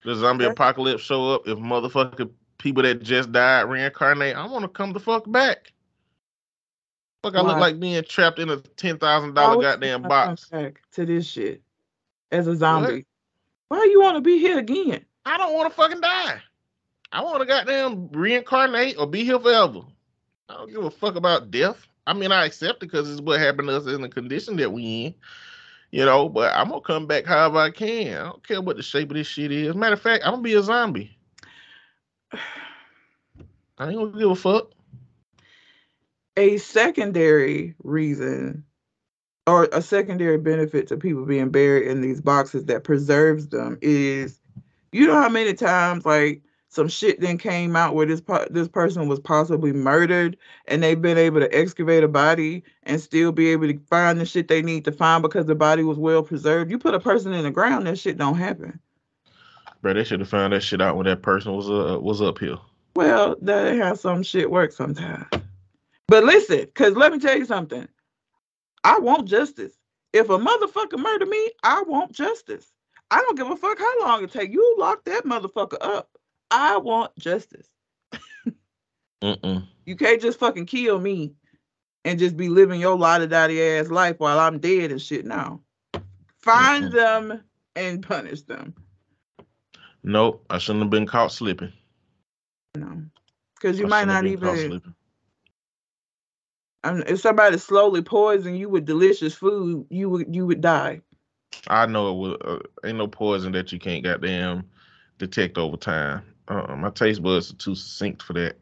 The 0.04 0.14
zombie 0.16 0.46
apocalypse 0.46 1.02
show 1.02 1.34
up. 1.34 1.46
If 1.46 1.56
motherfucking 1.58 2.30
people 2.60 2.82
that 2.84 3.02
just 3.02 3.32
died 3.32 3.62
reincarnate, 3.62 4.36
I 4.36 4.46
want 4.46 4.62
to 4.62 4.68
come 4.68 4.92
the 4.92 5.00
fuck 5.00 5.30
back. 5.30 5.72
Fuck, 7.22 7.34
I 7.34 7.42
look 7.42 7.58
like 7.58 7.80
being 7.80 8.02
trapped 8.04 8.38
in 8.38 8.48
a 8.48 8.58
ten 8.58 8.98
thousand 8.98 9.34
dollar 9.34 9.60
goddamn 9.60 10.02
box. 10.02 10.46
back 10.46 10.80
to 10.92 11.04
this 11.04 11.26
shit 11.26 11.62
as 12.30 12.46
a 12.46 12.56
zombie. 12.56 13.04
Why 13.68 13.86
you 13.90 14.00
want 14.00 14.16
to 14.16 14.20
be 14.20 14.38
here 14.38 14.58
again? 14.58 15.04
I 15.26 15.36
don't 15.36 15.54
want 15.54 15.70
to 15.70 15.76
fucking 15.76 16.00
die. 16.00 16.40
I 17.12 17.22
want 17.22 17.40
to 17.40 17.46
goddamn 17.46 18.08
reincarnate 18.08 18.96
or 18.98 19.06
be 19.06 19.24
here 19.24 19.38
forever. 19.38 19.80
I 20.48 20.54
don't 20.54 20.72
give 20.72 20.84
a 20.84 20.90
fuck 20.90 21.16
about 21.16 21.50
death. 21.50 21.86
I 22.06 22.14
mean, 22.14 22.32
I 22.32 22.46
accept 22.46 22.82
it 22.82 22.90
because 22.90 23.10
it's 23.10 23.20
what 23.20 23.38
happened 23.40 23.68
to 23.68 23.76
us 23.76 23.86
in 23.86 24.00
the 24.00 24.08
condition 24.08 24.56
that 24.56 24.72
we 24.72 25.06
in. 25.06 25.14
You 25.90 26.04
know, 26.04 26.28
but 26.28 26.54
I'm 26.54 26.68
gonna 26.68 26.80
come 26.80 27.06
back 27.06 27.26
however 27.26 27.58
I 27.58 27.70
can. 27.70 28.16
I 28.16 28.24
don't 28.24 28.46
care 28.46 28.60
what 28.60 28.76
the 28.76 28.82
shape 28.82 29.10
of 29.10 29.16
this 29.16 29.26
shit 29.26 29.50
is. 29.50 29.74
Matter 29.74 29.94
of 29.94 30.00
fact, 30.00 30.22
I'm 30.24 30.32
gonna 30.32 30.42
be 30.42 30.54
a 30.54 30.62
zombie. 30.62 31.16
I 32.32 33.88
ain't 33.88 33.96
gonna 33.96 34.18
give 34.18 34.30
a 34.30 34.34
fuck. 34.34 34.70
A 36.36 36.58
secondary 36.58 37.74
reason 37.82 38.64
or 39.46 39.68
a 39.72 39.82
secondary 39.82 40.38
benefit 40.38 40.86
to 40.88 40.96
people 40.96 41.24
being 41.24 41.50
buried 41.50 41.88
in 41.88 42.00
these 42.00 42.20
boxes 42.20 42.66
that 42.66 42.84
preserves 42.84 43.48
them 43.48 43.78
is 43.82 44.40
you 44.92 45.06
know 45.06 45.20
how 45.20 45.28
many 45.28 45.54
times 45.54 46.04
like 46.04 46.42
some 46.68 46.88
shit 46.88 47.20
then 47.20 47.36
came 47.36 47.74
out 47.74 47.94
where 47.94 48.06
this 48.06 48.20
po- 48.20 48.46
this 48.50 48.68
person 48.68 49.08
was 49.08 49.18
possibly 49.18 49.72
murdered 49.72 50.36
and 50.68 50.82
they've 50.82 51.02
been 51.02 51.18
able 51.18 51.40
to 51.40 51.52
excavate 51.52 52.04
a 52.04 52.08
body 52.08 52.62
and 52.84 53.00
still 53.00 53.32
be 53.32 53.48
able 53.48 53.66
to 53.66 53.78
find 53.90 54.20
the 54.20 54.26
shit 54.26 54.46
they 54.46 54.62
need 54.62 54.84
to 54.84 54.92
find 54.92 55.22
because 55.22 55.46
the 55.46 55.54
body 55.54 55.82
was 55.82 55.98
well 55.98 56.22
preserved. 56.22 56.70
You 56.70 56.78
put 56.78 56.94
a 56.94 57.00
person 57.00 57.32
in 57.32 57.42
the 57.42 57.50
ground, 57.50 57.86
that 57.86 57.98
shit 57.98 58.18
don't 58.18 58.36
happen. 58.36 58.78
Bro, 59.82 59.94
they 59.94 60.04
should 60.04 60.20
have 60.20 60.28
found 60.28 60.52
that 60.52 60.62
shit 60.62 60.80
out 60.82 60.96
when 60.96 61.06
that 61.06 61.22
person 61.22 61.54
was 61.54 61.70
uh, 61.70 61.98
was 62.00 62.20
up 62.20 62.38
here. 62.38 62.58
Well, 62.94 63.36
that 63.42 63.78
how 63.78 63.94
some 63.94 64.22
shit 64.22 64.50
works 64.50 64.76
sometimes. 64.76 65.26
But 66.08 66.24
listen, 66.24 66.60
because 66.60 66.94
let 66.94 67.12
me 67.12 67.18
tell 67.18 67.38
you 67.38 67.44
something. 67.44 67.88
I 68.84 68.98
want 68.98 69.28
justice. 69.28 69.74
If 70.12 70.28
a 70.28 70.38
motherfucker 70.38 70.98
murder 70.98 71.26
me, 71.26 71.50
I 71.62 71.82
want 71.82 72.12
justice. 72.12 72.72
I 73.10 73.18
don't 73.20 73.36
give 73.36 73.50
a 73.50 73.56
fuck 73.56 73.78
how 73.78 74.00
long 74.00 74.24
it 74.24 74.32
take. 74.32 74.52
You 74.52 74.76
lock 74.78 75.04
that 75.04 75.24
motherfucker 75.24 75.78
up. 75.80 76.10
I 76.50 76.76
want 76.78 77.16
justice. 77.18 77.68
You 79.86 79.96
can't 79.96 80.20
just 80.20 80.38
fucking 80.38 80.66
kill 80.66 80.98
me 80.98 81.34
and 82.04 82.18
just 82.18 82.36
be 82.36 82.48
living 82.48 82.80
your 82.80 82.96
la 82.96 83.18
da 83.18 83.78
ass 83.78 83.88
life 83.90 84.18
while 84.18 84.38
I'm 84.38 84.58
dead 84.58 84.90
and 84.90 85.00
shit 85.00 85.24
now. 85.26 85.60
Find 86.38 86.86
Mm-mm. 86.86 86.92
them 86.92 87.44
and 87.76 88.02
punish 88.02 88.42
them. 88.42 88.74
Nope, 90.02 90.44
I 90.50 90.58
shouldn't 90.58 90.84
have 90.84 90.90
been 90.90 91.06
caught 91.06 91.32
slipping. 91.32 91.72
No. 92.74 93.02
Because 93.54 93.78
you 93.78 93.86
I 93.86 93.88
might 93.88 94.00
shouldn't 94.00 94.16
have 94.16 94.24
been 94.24 94.40
caught 94.40 94.56
even 94.56 94.70
slipping. 94.70 94.94
I 96.82 96.92
mean, 96.92 97.04
if 97.06 97.20
somebody 97.20 97.58
slowly 97.58 98.02
poisoned 98.02 98.58
you 98.58 98.68
with 98.68 98.86
delicious 98.86 99.34
food, 99.34 99.86
you 99.90 100.08
would 100.08 100.34
you 100.34 100.46
would 100.46 100.62
die. 100.62 101.02
I 101.68 101.86
know 101.86 102.10
it 102.10 102.18
will. 102.18 102.38
Uh, 102.42 102.88
ain't 102.88 102.98
no 102.98 103.06
poison 103.06 103.52
that 103.52 103.72
you 103.72 103.78
can't 103.78 104.02
goddamn 104.02 104.64
detect 105.18 105.58
over 105.58 105.76
time. 105.76 106.22
Uh, 106.48 106.74
my 106.76 106.90
taste 106.90 107.22
buds 107.22 107.52
are 107.52 107.56
too 107.56 107.74
succinct 107.74 108.22
for 108.22 108.32
that. 108.32 108.56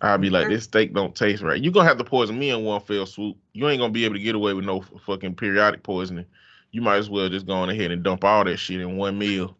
I'll 0.00 0.18
be 0.18 0.30
like, 0.30 0.48
this 0.48 0.64
steak 0.64 0.94
don't 0.94 1.14
taste 1.14 1.42
right. 1.42 1.62
You're 1.62 1.72
gonna 1.72 1.88
have 1.88 1.98
to 1.98 2.04
poison 2.04 2.38
me 2.38 2.50
in 2.50 2.64
one 2.64 2.80
fell 2.80 3.06
swoop. 3.06 3.36
You 3.52 3.68
ain't 3.68 3.80
gonna 3.80 3.92
be 3.92 4.04
able 4.04 4.16
to 4.16 4.20
get 4.20 4.34
away 4.34 4.52
with 4.52 4.64
no 4.64 4.80
fucking 5.06 5.36
periodic 5.36 5.82
poisoning. 5.82 6.26
You 6.72 6.80
might 6.80 6.96
as 6.96 7.10
well 7.10 7.28
just 7.28 7.46
go 7.46 7.54
on 7.54 7.70
ahead 7.70 7.90
and 7.92 8.02
dump 8.02 8.24
all 8.24 8.44
that 8.44 8.56
shit 8.56 8.80
in 8.80 8.96
one 8.96 9.18
meal. 9.18 9.56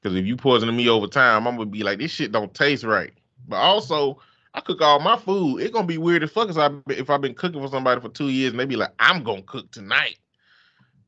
Because 0.00 0.16
if 0.16 0.24
you 0.24 0.36
poisoning 0.36 0.76
me 0.76 0.88
over 0.88 1.06
time, 1.06 1.46
I'm 1.46 1.56
gonna 1.56 1.68
be 1.68 1.82
like, 1.82 1.98
this 1.98 2.10
shit 2.10 2.32
don't 2.32 2.52
taste 2.54 2.84
right. 2.84 3.12
But 3.48 3.56
also, 3.56 4.18
I 4.54 4.60
cook 4.60 4.80
all 4.80 5.00
my 5.00 5.16
food. 5.16 5.58
It's 5.58 5.70
gonna 5.72 5.86
be 5.86 5.98
weird 5.98 6.22
as 6.22 6.30
fuck 6.30 6.48
if 6.48 6.56
I've 6.56 6.84
been, 6.84 6.98
if 6.98 7.10
I've 7.10 7.20
been 7.20 7.34
cooking 7.34 7.60
for 7.60 7.68
somebody 7.68 8.00
for 8.00 8.08
two 8.08 8.28
years 8.30 8.52
and 8.52 8.60
they 8.60 8.64
be 8.64 8.76
like, 8.76 8.92
I'm 8.98 9.22
gonna 9.22 9.42
cook 9.42 9.70
tonight. 9.70 10.18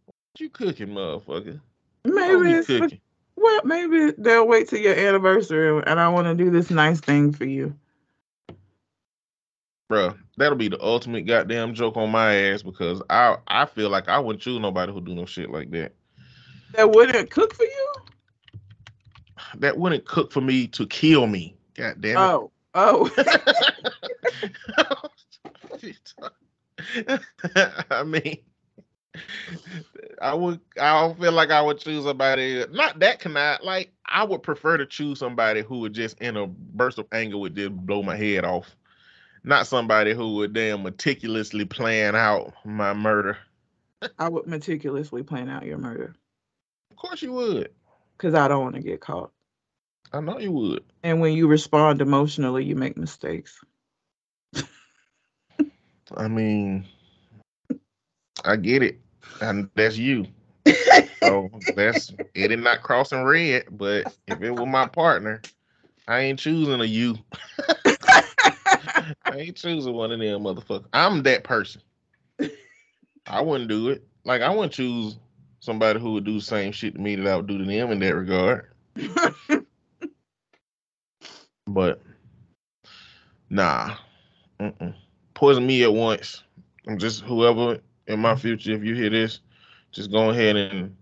What 0.04 0.40
you 0.40 0.50
cooking, 0.50 0.88
motherfucker? 0.88 1.60
Maybe 2.04 2.50
you 2.50 2.58
it's 2.58 2.66
for- 2.66 2.80
cooking? 2.80 3.00
well, 3.36 3.60
maybe 3.64 4.12
they'll 4.18 4.46
wait 4.46 4.68
till 4.68 4.78
your 4.80 4.94
anniversary, 4.94 5.82
and 5.86 5.98
I 5.98 6.08
want 6.08 6.26
to 6.26 6.34
do 6.34 6.50
this 6.50 6.70
nice 6.70 7.00
thing 7.00 7.32
for 7.32 7.44
you. 7.44 7.74
Bruh, 9.90 10.16
that'll 10.36 10.56
be 10.56 10.68
the 10.68 10.82
ultimate 10.82 11.26
goddamn 11.26 11.74
joke 11.74 11.96
on 11.96 12.10
my 12.10 12.34
ass 12.34 12.62
because 12.62 13.02
I 13.10 13.36
I 13.46 13.66
feel 13.66 13.90
like 13.90 14.08
I 14.08 14.18
wouldn't 14.18 14.42
choose 14.42 14.60
nobody 14.60 14.92
who 14.92 15.00
do 15.00 15.14
no 15.14 15.26
shit 15.26 15.50
like 15.50 15.70
that. 15.72 15.92
That 16.74 16.90
wouldn't 16.90 17.30
cook 17.30 17.54
for 17.54 17.64
you. 17.64 17.91
That 19.58 19.78
wouldn't 19.78 20.04
cook 20.04 20.32
for 20.32 20.40
me 20.40 20.66
to 20.68 20.86
kill 20.86 21.26
me. 21.26 21.56
God 21.74 22.00
damn 22.00 22.16
it. 22.16 22.20
Oh, 22.20 22.50
oh, 22.74 23.10
I 27.90 28.02
mean, 28.04 28.38
I 30.20 30.34
would. 30.34 30.60
I 30.80 31.00
don't 31.00 31.20
feel 31.20 31.32
like 31.32 31.50
I 31.50 31.60
would 31.62 31.78
choose 31.78 32.04
somebody. 32.04 32.64
Not 32.70 32.98
that 33.00 33.20
cannot. 33.20 33.64
Like 33.64 33.92
I 34.06 34.24
would 34.24 34.42
prefer 34.42 34.76
to 34.76 34.86
choose 34.86 35.18
somebody 35.18 35.62
who 35.62 35.80
would 35.80 35.92
just 35.92 36.18
in 36.20 36.36
a 36.36 36.46
burst 36.46 36.98
of 36.98 37.06
anger 37.12 37.38
would 37.38 37.54
just 37.54 37.72
blow 37.72 38.02
my 38.02 38.16
head 38.16 38.44
off. 38.44 38.74
Not 39.44 39.66
somebody 39.66 40.14
who 40.14 40.36
would 40.36 40.52
damn 40.52 40.82
meticulously 40.82 41.64
plan 41.64 42.14
out 42.14 42.52
my 42.64 42.92
murder. 42.94 43.38
I 44.18 44.28
would 44.28 44.46
meticulously 44.46 45.22
plan 45.22 45.48
out 45.48 45.64
your 45.64 45.78
murder 45.78 46.14
Of 46.90 46.96
course 46.96 47.22
you 47.22 47.32
would. 47.32 47.70
because 48.16 48.34
I 48.34 48.48
don't 48.48 48.62
want 48.62 48.74
to 48.74 48.82
get 48.82 49.00
caught. 49.00 49.30
I 50.12 50.20
know 50.20 50.38
you 50.38 50.52
would. 50.52 50.84
And 51.02 51.20
when 51.20 51.32
you 51.32 51.46
respond 51.46 52.00
emotionally, 52.00 52.64
you 52.64 52.76
make 52.76 52.96
mistakes. 52.96 53.58
I 56.16 56.28
mean, 56.28 56.84
I 58.44 58.56
get 58.56 58.82
it, 58.82 59.00
and 59.40 59.70
that's 59.74 59.96
you. 59.96 60.26
So 61.20 61.50
that's 61.74 62.12
it. 62.34 62.50
Is 62.52 62.60
not 62.60 62.82
crossing 62.82 63.24
red, 63.24 63.64
but 63.70 64.14
if 64.26 64.42
it 64.42 64.50
were 64.50 64.66
my 64.66 64.86
partner, 64.86 65.40
I 66.06 66.20
ain't 66.20 66.38
choosing 66.38 66.80
a 66.80 66.84
you. 66.84 67.16
I 68.04 69.14
ain't 69.32 69.56
choosing 69.56 69.94
one 69.94 70.12
of 70.12 70.18
them 70.18 70.42
motherfuckers. 70.42 70.86
I'm 70.92 71.22
that 71.22 71.44
person. 71.44 71.80
I 73.26 73.40
wouldn't 73.40 73.70
do 73.70 73.88
it. 73.88 74.04
Like 74.24 74.42
I 74.42 74.50
wouldn't 74.50 74.72
choose 74.72 75.16
somebody 75.60 76.00
who 76.00 76.12
would 76.14 76.24
do 76.24 76.34
the 76.34 76.40
same 76.40 76.72
shit 76.72 76.94
to 76.94 77.00
me 77.00 77.16
that 77.16 77.26
I 77.26 77.36
would 77.36 77.46
do 77.46 77.58
to 77.58 77.64
them 77.64 77.92
in 77.92 78.00
that 78.00 78.14
regard. 78.14 78.72
But 81.66 82.00
nah, 83.50 83.96
Mm-mm. 84.60 84.94
poison 85.34 85.66
me 85.66 85.82
at 85.84 85.92
once. 85.92 86.42
I'm 86.86 86.98
just 86.98 87.22
whoever 87.22 87.80
in 88.06 88.20
my 88.20 88.34
future. 88.36 88.72
If 88.72 88.84
you 88.84 88.94
hear 88.94 89.10
this, 89.10 89.40
just 89.92 90.10
go 90.10 90.30
ahead 90.30 90.56
and 90.56 90.96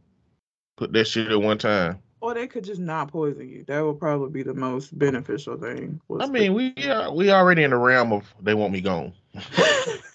put 0.77 0.93
that 0.93 1.07
shit 1.07 1.31
at 1.31 1.41
one 1.41 1.59
time. 1.59 1.99
or 2.21 2.35
they 2.35 2.47
could 2.47 2.65
just 2.65 2.81
not 2.81 3.09
poison 3.11 3.49
you. 3.49 3.65
That 3.67 3.81
would 3.81 3.99
probably 3.99 4.31
be 4.31 4.43
the 4.43 4.55
most 4.55 4.97
beneficial 4.99 5.57
thing. 5.57 6.01
I 6.19 6.27
mean, 6.27 6.55
we 6.55 6.75
are, 6.85 7.13
we 7.15 7.31
already 7.31 7.63
in 7.63 7.71
the 7.71 7.77
realm 7.79 8.13
of 8.13 8.33
they 8.41 8.55
want 8.55 8.73
me 8.73 8.81
gone. 8.81 9.13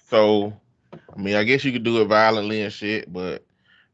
So, 0.10 0.54
I 1.16 1.20
mean, 1.20 1.36
I 1.36 1.44
guess 1.44 1.64
you 1.66 1.72
could 1.72 1.84
do 1.84 2.02
it 2.02 2.06
violently 2.06 2.62
and 2.62 2.72
shit, 2.72 3.12
but 3.12 3.44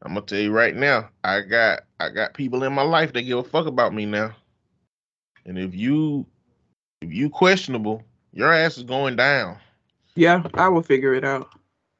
I'm 0.02 0.14
gonna 0.14 0.26
tell 0.26 0.38
you 0.38 0.52
right 0.52 0.76
now, 0.76 1.08
I 1.24 1.40
got 1.40 1.80
I 1.98 2.10
got 2.10 2.34
people 2.34 2.62
in 2.64 2.72
my 2.72 2.82
life 2.82 3.12
that 3.14 3.22
give 3.22 3.38
a 3.38 3.42
fuck 3.42 3.66
about 3.66 3.94
me 3.94 4.04
now. 4.04 4.36
And 5.46 5.58
if 5.58 5.74
you 5.74 6.26
if 7.02 7.12
you 7.12 7.28
questionable, 7.28 8.02
your 8.32 8.52
ass 8.52 8.78
is 8.78 8.84
going 8.84 9.16
down. 9.16 9.58
yeah, 10.14 10.42
I 10.54 10.68
will 10.68 10.82
figure 10.82 11.14
it 11.14 11.24
out. 11.24 11.50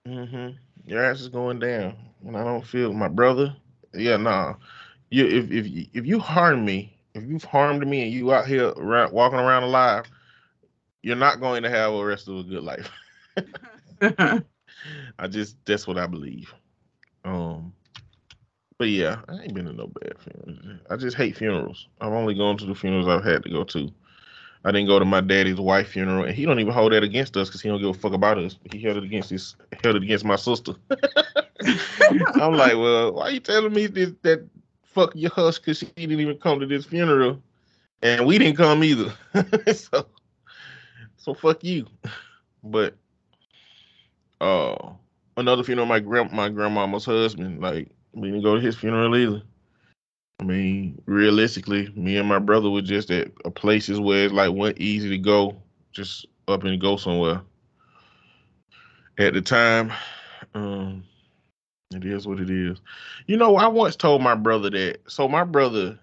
hmm 0.07 0.51
Your 0.87 1.05
ass 1.05 1.21
is 1.21 1.29
going 1.29 1.59
down, 1.59 1.97
and 2.27 2.37
I 2.37 2.45
don't 2.45 2.67
feel 2.67 2.93
my 2.93 3.09
brother. 3.09 3.55
Yeah, 3.95 4.17
nah. 4.17 4.55
You 5.11 5.27
if 5.27 5.51
if 5.51 5.67
you- 5.69 5.87
if 5.93 6.07
you 6.07 6.19
harm 6.19 6.65
me, 6.65 6.97
if 7.15 7.25
you've 7.25 7.45
harmed 7.45 7.87
me, 7.87 8.03
and 8.05 8.13
you 8.13 8.33
out 8.33 8.47
here 8.47 8.69
around, 8.77 9.13
walking 9.13 9.39
around 9.39 9.65
alive, 9.65 10.07
you're 11.03 11.17
not 11.17 11.41
going 11.41 11.63
to 11.65 11.71
have 11.71 11.93
a 11.93 12.05
rest 12.05 12.29
of 12.29 12.39
a 12.39 12.43
good 12.45 12.63
life. 12.65 12.91
I 15.19 15.27
just 15.29 15.57
that's 15.67 15.87
what 15.87 15.99
I 15.99 16.07
believe. 16.07 16.53
Um, 17.25 17.73
but 18.79 18.89
yeah, 18.89 19.21
I 19.29 19.43
ain't 19.43 19.55
been 19.55 19.67
to 19.67 19.73
no 19.73 19.87
bad 19.89 20.15
funerals. 20.19 20.81
I 20.91 20.97
just 20.97 21.17
hate 21.17 21.37
funerals. 21.37 21.89
I've 22.01 22.13
only 22.13 22.35
gone 22.35 22.57
to 22.59 22.67
the 22.67 22.75
funerals 22.75 23.09
I've 23.09 23.25
had 23.25 23.43
to 23.45 23.51
go 23.51 23.65
to. 23.65 23.91
I 24.65 24.71
didn't 24.71 24.87
go 24.87 24.99
to 24.99 25.05
my 25.05 25.21
daddy's 25.21 25.59
wife 25.59 25.89
funeral, 25.89 26.25
and 26.25 26.35
he 26.35 26.45
don't 26.45 26.61
even 26.61 26.73
hold 26.73 26.93
that 26.93 27.03
against 27.03 27.37
us 27.37 27.49
because 27.49 27.61
he 27.61 27.69
don't 27.69 27.81
give 27.81 27.91
a 27.91 27.95
fuck 27.95 28.13
about 28.13 28.39
us. 28.39 28.57
He 28.71 28.81
held 28.81 28.97
it 28.99 29.05
against 29.05 29.31
his 29.31 29.57
held 29.83 29.97
it 29.97 30.03
against 30.05 30.25
my 30.25 30.37
sister. 30.37 30.75
I'm 32.35 32.55
like, 32.55 32.75
well, 32.75 33.13
why 33.13 33.31
you 33.31 33.41
telling 33.41 33.73
me 33.73 33.87
this, 33.89 34.13
that 34.23 34.47
fuck 34.85 35.13
your 35.17 35.31
hush 35.31 35.59
because 35.59 35.79
she 35.79 35.87
didn't 35.87 36.21
even 36.21 36.39
come 36.39 36.61
to 36.61 36.67
this 36.67 36.85
funeral, 36.87 37.43
and 38.03 38.25
we 38.25 38.39
didn't 38.39 38.57
come 38.57 38.85
either. 38.85 39.13
so, 39.75 40.07
so 41.17 41.35
fuck 41.35 41.65
you. 41.65 41.87
But 42.63 42.95
uh 44.41 44.93
another 45.37 45.65
funeral, 45.65 45.87
my 45.87 45.99
grand 45.99 46.33
my 46.33 46.49
grandmama's 46.49 47.05
husband, 47.05 47.61
like 47.61 47.89
we 48.13 48.29
didn't 48.31 48.45
go 48.45 48.55
to 48.55 48.61
his 48.61 48.77
funeral 48.77 49.17
either. 49.17 49.43
I 50.43 50.45
mean, 50.45 51.01
realistically, 51.07 51.89
me 51.95 52.17
and 52.17 52.29
my 52.29 52.41
brother 52.41 52.69
were 52.69 52.83
just 52.83 53.13
at 53.13 53.33
places 53.55 54.01
where 54.01 54.25
it's 54.25 54.35
like 54.35 54.53
went 54.53 54.77
easy 54.79 55.09
to 55.11 55.19
go, 55.19 55.63
just 55.93 56.27
up 56.49 56.65
and 56.65 56.81
go 56.81 56.97
somewhere. 56.97 57.43
At 59.19 59.35
the 59.35 59.41
time, 59.41 59.93
um, 60.53 61.05
it 61.95 62.05
is 62.05 62.27
what 62.27 62.41
it 62.41 62.51
is. 62.51 62.81
You 63.29 63.37
know, 63.37 63.55
I 63.55 63.69
once 63.69 63.95
told 63.95 64.21
my 64.21 64.35
brother 64.35 64.69
that. 64.71 65.03
So 65.07 65.29
my 65.29 65.45
brother, 65.45 65.97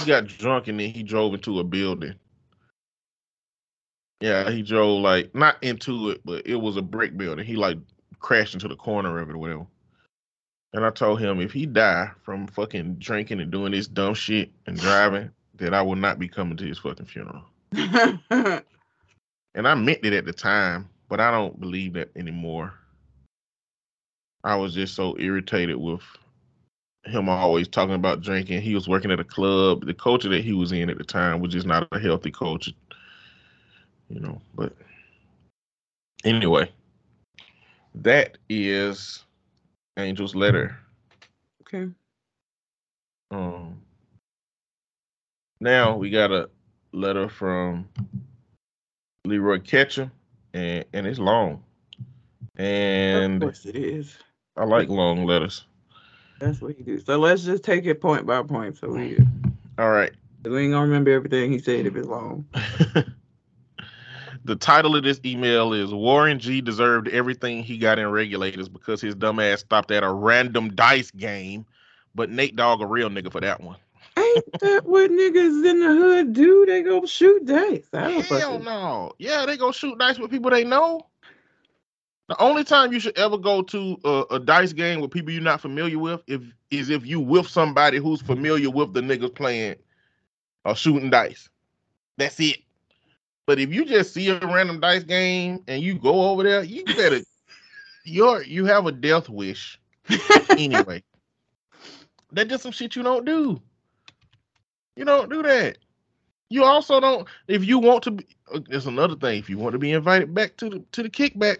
he 0.00 0.06
got 0.06 0.26
drunk 0.26 0.66
and 0.68 0.80
then 0.80 0.88
he 0.88 1.02
drove 1.02 1.34
into 1.34 1.58
a 1.58 1.64
building. 1.64 2.14
Yeah, 4.22 4.50
he 4.50 4.62
drove 4.62 5.02
like 5.02 5.34
not 5.34 5.62
into 5.62 6.08
it, 6.08 6.22
but 6.24 6.46
it 6.46 6.56
was 6.56 6.78
a 6.78 6.82
brick 6.82 7.18
building. 7.18 7.44
He 7.44 7.54
like 7.56 7.76
crashed 8.18 8.54
into 8.54 8.68
the 8.68 8.76
corner 8.76 9.18
of 9.18 9.28
it 9.28 9.34
or 9.34 9.38
whatever. 9.38 9.66
And 10.74 10.84
I 10.86 10.90
told 10.90 11.20
him 11.20 11.40
if 11.40 11.52
he 11.52 11.66
die 11.66 12.10
from 12.22 12.46
fucking 12.46 12.94
drinking 12.94 13.40
and 13.40 13.50
doing 13.50 13.72
this 13.72 13.86
dumb 13.86 14.14
shit 14.14 14.50
and 14.66 14.78
driving, 14.78 15.30
that 15.56 15.74
I 15.74 15.82
will 15.82 15.96
not 15.96 16.18
be 16.18 16.28
coming 16.28 16.56
to 16.56 16.66
his 16.66 16.78
fucking 16.78 17.06
funeral. 17.06 17.44
And 19.54 19.68
I 19.68 19.74
meant 19.74 20.04
it 20.04 20.12
at 20.12 20.24
the 20.24 20.32
time, 20.32 20.88
but 21.08 21.20
I 21.20 21.30
don't 21.30 21.60
believe 21.60 21.92
that 21.94 22.10
anymore. 22.16 22.72
I 24.44 24.56
was 24.56 24.74
just 24.74 24.94
so 24.94 25.16
irritated 25.18 25.76
with 25.76 26.00
him 27.04 27.28
always 27.28 27.68
talking 27.68 27.94
about 27.94 28.22
drinking. 28.22 28.62
He 28.62 28.74
was 28.74 28.88
working 28.88 29.10
at 29.10 29.20
a 29.20 29.24
club. 29.24 29.84
The 29.84 29.94
culture 29.94 30.28
that 30.30 30.44
he 30.44 30.52
was 30.52 30.72
in 30.72 30.88
at 30.88 30.98
the 30.98 31.04
time 31.04 31.40
was 31.40 31.52
just 31.52 31.66
not 31.66 31.86
a 31.92 31.98
healthy 31.98 32.30
culture. 32.30 32.72
You 34.08 34.20
know, 34.20 34.40
but 34.54 34.74
anyway, 36.24 36.70
that 37.94 38.38
is 38.48 39.24
Angel's 39.96 40.34
letter. 40.34 40.76
okay. 41.62 41.88
Um 43.30 43.80
now 45.60 45.96
we 45.96 46.10
got 46.10 46.30
a 46.32 46.50
letter 46.92 47.28
from 47.28 47.88
Leroy 49.24 49.60
Ketchum 49.60 50.10
and 50.54 50.84
and 50.92 51.06
it's 51.06 51.18
long. 51.18 51.62
Of 52.52 52.58
And 52.58 53.40
course 53.40 53.64
it 53.66 53.76
is. 53.76 54.18
I 54.56 54.64
like 54.64 54.88
long 54.88 55.24
letters. 55.24 55.64
That's 56.38 56.60
what 56.60 56.74
he 56.76 56.82
do. 56.82 56.98
So 57.00 57.18
let's 57.18 57.44
just 57.44 57.64
take 57.64 57.86
it 57.86 58.00
point 58.00 58.26
by 58.26 58.42
point. 58.42 58.76
So 58.76 58.90
we, 58.90 59.18
All 59.78 59.90
right. 59.90 60.12
we 60.44 60.62
ain't 60.64 60.72
gonna 60.72 60.86
remember 60.86 61.10
everything 61.12 61.52
he 61.52 61.58
said 61.58 61.86
if 61.86 61.96
it's 61.96 62.06
long. 62.06 62.46
the 64.44 64.56
title 64.56 64.96
of 64.96 65.04
this 65.04 65.20
email 65.24 65.72
is 65.72 65.92
Warren 65.92 66.38
G 66.38 66.60
deserved 66.60 67.08
everything 67.08 67.62
he 67.62 67.78
got 67.78 67.98
in 67.98 68.08
regulators 68.10 68.68
because 68.68 69.00
his 69.00 69.14
dumb 69.14 69.38
ass 69.40 69.60
stopped 69.60 69.90
at 69.90 70.02
a 70.02 70.12
random 70.12 70.74
dice 70.74 71.10
game, 71.12 71.64
but 72.14 72.30
Nate 72.30 72.56
Dogg 72.56 72.80
a 72.80 72.86
real 72.86 73.08
nigga 73.08 73.30
for 73.30 73.40
that 73.40 73.60
one. 73.60 73.76
Ain't 74.16 74.60
that 74.60 74.84
what 74.84 75.10
niggas 75.10 75.64
in 75.68 75.80
the 75.80 75.88
hood 75.88 76.32
do? 76.32 76.66
They 76.66 76.82
go 76.82 77.06
shoot 77.06 77.44
dice. 77.46 77.88
I 77.92 78.10
don't 78.10 78.24
Hell 78.26 78.40
fucking. 78.40 78.64
no. 78.64 79.12
Yeah, 79.18 79.46
they 79.46 79.56
go 79.56 79.72
shoot 79.72 79.98
dice 79.98 80.18
with 80.18 80.30
people 80.30 80.50
they 80.50 80.64
know. 80.64 81.00
The 82.28 82.40
only 82.40 82.64
time 82.64 82.92
you 82.92 83.00
should 83.00 83.16
ever 83.18 83.36
go 83.36 83.62
to 83.62 83.98
a, 84.04 84.24
a 84.32 84.38
dice 84.40 84.72
game 84.72 85.00
with 85.00 85.10
people 85.10 85.32
you're 85.32 85.42
not 85.42 85.60
familiar 85.60 85.98
with 85.98 86.22
if 86.26 86.42
is 86.70 86.88
if 86.90 87.06
you 87.06 87.20
with 87.20 87.48
somebody 87.48 87.98
who's 87.98 88.22
familiar 88.22 88.70
with 88.70 88.94
the 88.94 89.00
niggas 89.00 89.34
playing 89.34 89.76
or 90.64 90.74
shooting 90.74 91.10
dice. 91.10 91.48
That's 92.16 92.38
it. 92.40 92.58
But 93.52 93.60
if 93.60 93.70
you 93.70 93.84
just 93.84 94.14
see 94.14 94.30
a 94.30 94.38
random 94.38 94.80
dice 94.80 95.02
game 95.02 95.62
and 95.68 95.82
you 95.82 95.98
go 95.98 96.30
over 96.30 96.42
there, 96.42 96.64
you 96.64 96.86
better 96.86 97.20
you're 98.02 98.42
you 98.44 98.64
have 98.64 98.86
a 98.86 98.92
death 98.92 99.28
wish 99.28 99.78
anyway. 100.56 101.02
That's 102.32 102.48
just 102.48 102.62
some 102.62 102.72
shit 102.72 102.96
you 102.96 103.02
don't 103.02 103.26
do. 103.26 103.60
You 104.96 105.04
don't 105.04 105.28
do 105.28 105.42
that. 105.42 105.76
You 106.48 106.64
also 106.64 106.98
don't 106.98 107.28
if 107.46 107.66
you 107.66 107.78
want 107.78 108.04
to 108.04 108.12
be 108.12 108.26
uh, 108.54 108.60
there's 108.70 108.86
another 108.86 109.16
thing. 109.16 109.38
If 109.38 109.50
you 109.50 109.58
want 109.58 109.74
to 109.74 109.78
be 109.78 109.92
invited 109.92 110.32
back 110.32 110.56
to 110.56 110.70
the 110.70 110.84
to 110.92 111.02
the 111.02 111.10
kickback, 111.10 111.58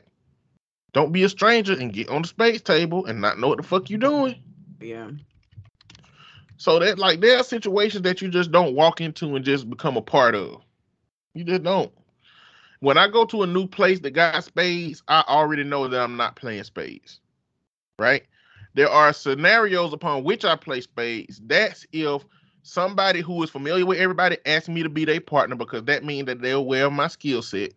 don't 0.94 1.12
be 1.12 1.24
a 1.24 1.28
stranger 1.28 1.74
and 1.74 1.92
get 1.92 2.08
on 2.08 2.22
the 2.22 2.28
spades 2.28 2.62
table 2.62 3.04
and 3.04 3.20
not 3.20 3.38
know 3.38 3.48
what 3.48 3.58
the 3.58 3.64
fuck 3.64 3.90
you're 3.90 3.98
doing. 3.98 4.42
Yeah. 4.80 5.10
So 6.56 6.78
that 6.78 6.98
like 6.98 7.20
there 7.20 7.38
are 7.38 7.44
situations 7.44 8.04
that 8.04 8.22
you 8.22 8.30
just 8.30 8.50
don't 8.50 8.74
walk 8.74 9.02
into 9.02 9.36
and 9.36 9.44
just 9.44 9.68
become 9.68 9.98
a 9.98 10.02
part 10.02 10.34
of. 10.34 10.61
You 11.34 11.44
just 11.44 11.62
don't. 11.62 11.92
When 12.80 12.98
I 12.98 13.08
go 13.08 13.24
to 13.26 13.42
a 13.42 13.46
new 13.46 13.66
place 13.66 14.00
that 14.00 14.10
got 14.10 14.42
spades, 14.42 15.02
I 15.08 15.24
already 15.28 15.64
know 15.64 15.86
that 15.86 16.00
I'm 16.00 16.16
not 16.16 16.36
playing 16.36 16.64
spades. 16.64 17.20
Right? 17.98 18.24
There 18.74 18.88
are 18.88 19.12
scenarios 19.12 19.92
upon 19.92 20.24
which 20.24 20.44
I 20.44 20.56
play 20.56 20.80
spades. 20.80 21.40
That's 21.44 21.86
if 21.92 22.24
somebody 22.62 23.20
who 23.20 23.42
is 23.42 23.50
familiar 23.50 23.86
with 23.86 23.98
everybody 23.98 24.38
asks 24.46 24.68
me 24.68 24.82
to 24.82 24.88
be 24.88 25.04
their 25.04 25.20
partner 25.20 25.56
because 25.56 25.84
that 25.84 26.04
means 26.04 26.26
that 26.26 26.40
they're 26.40 26.54
aware 26.54 26.86
of 26.86 26.92
my 26.92 27.08
skill 27.08 27.42
set. 27.42 27.72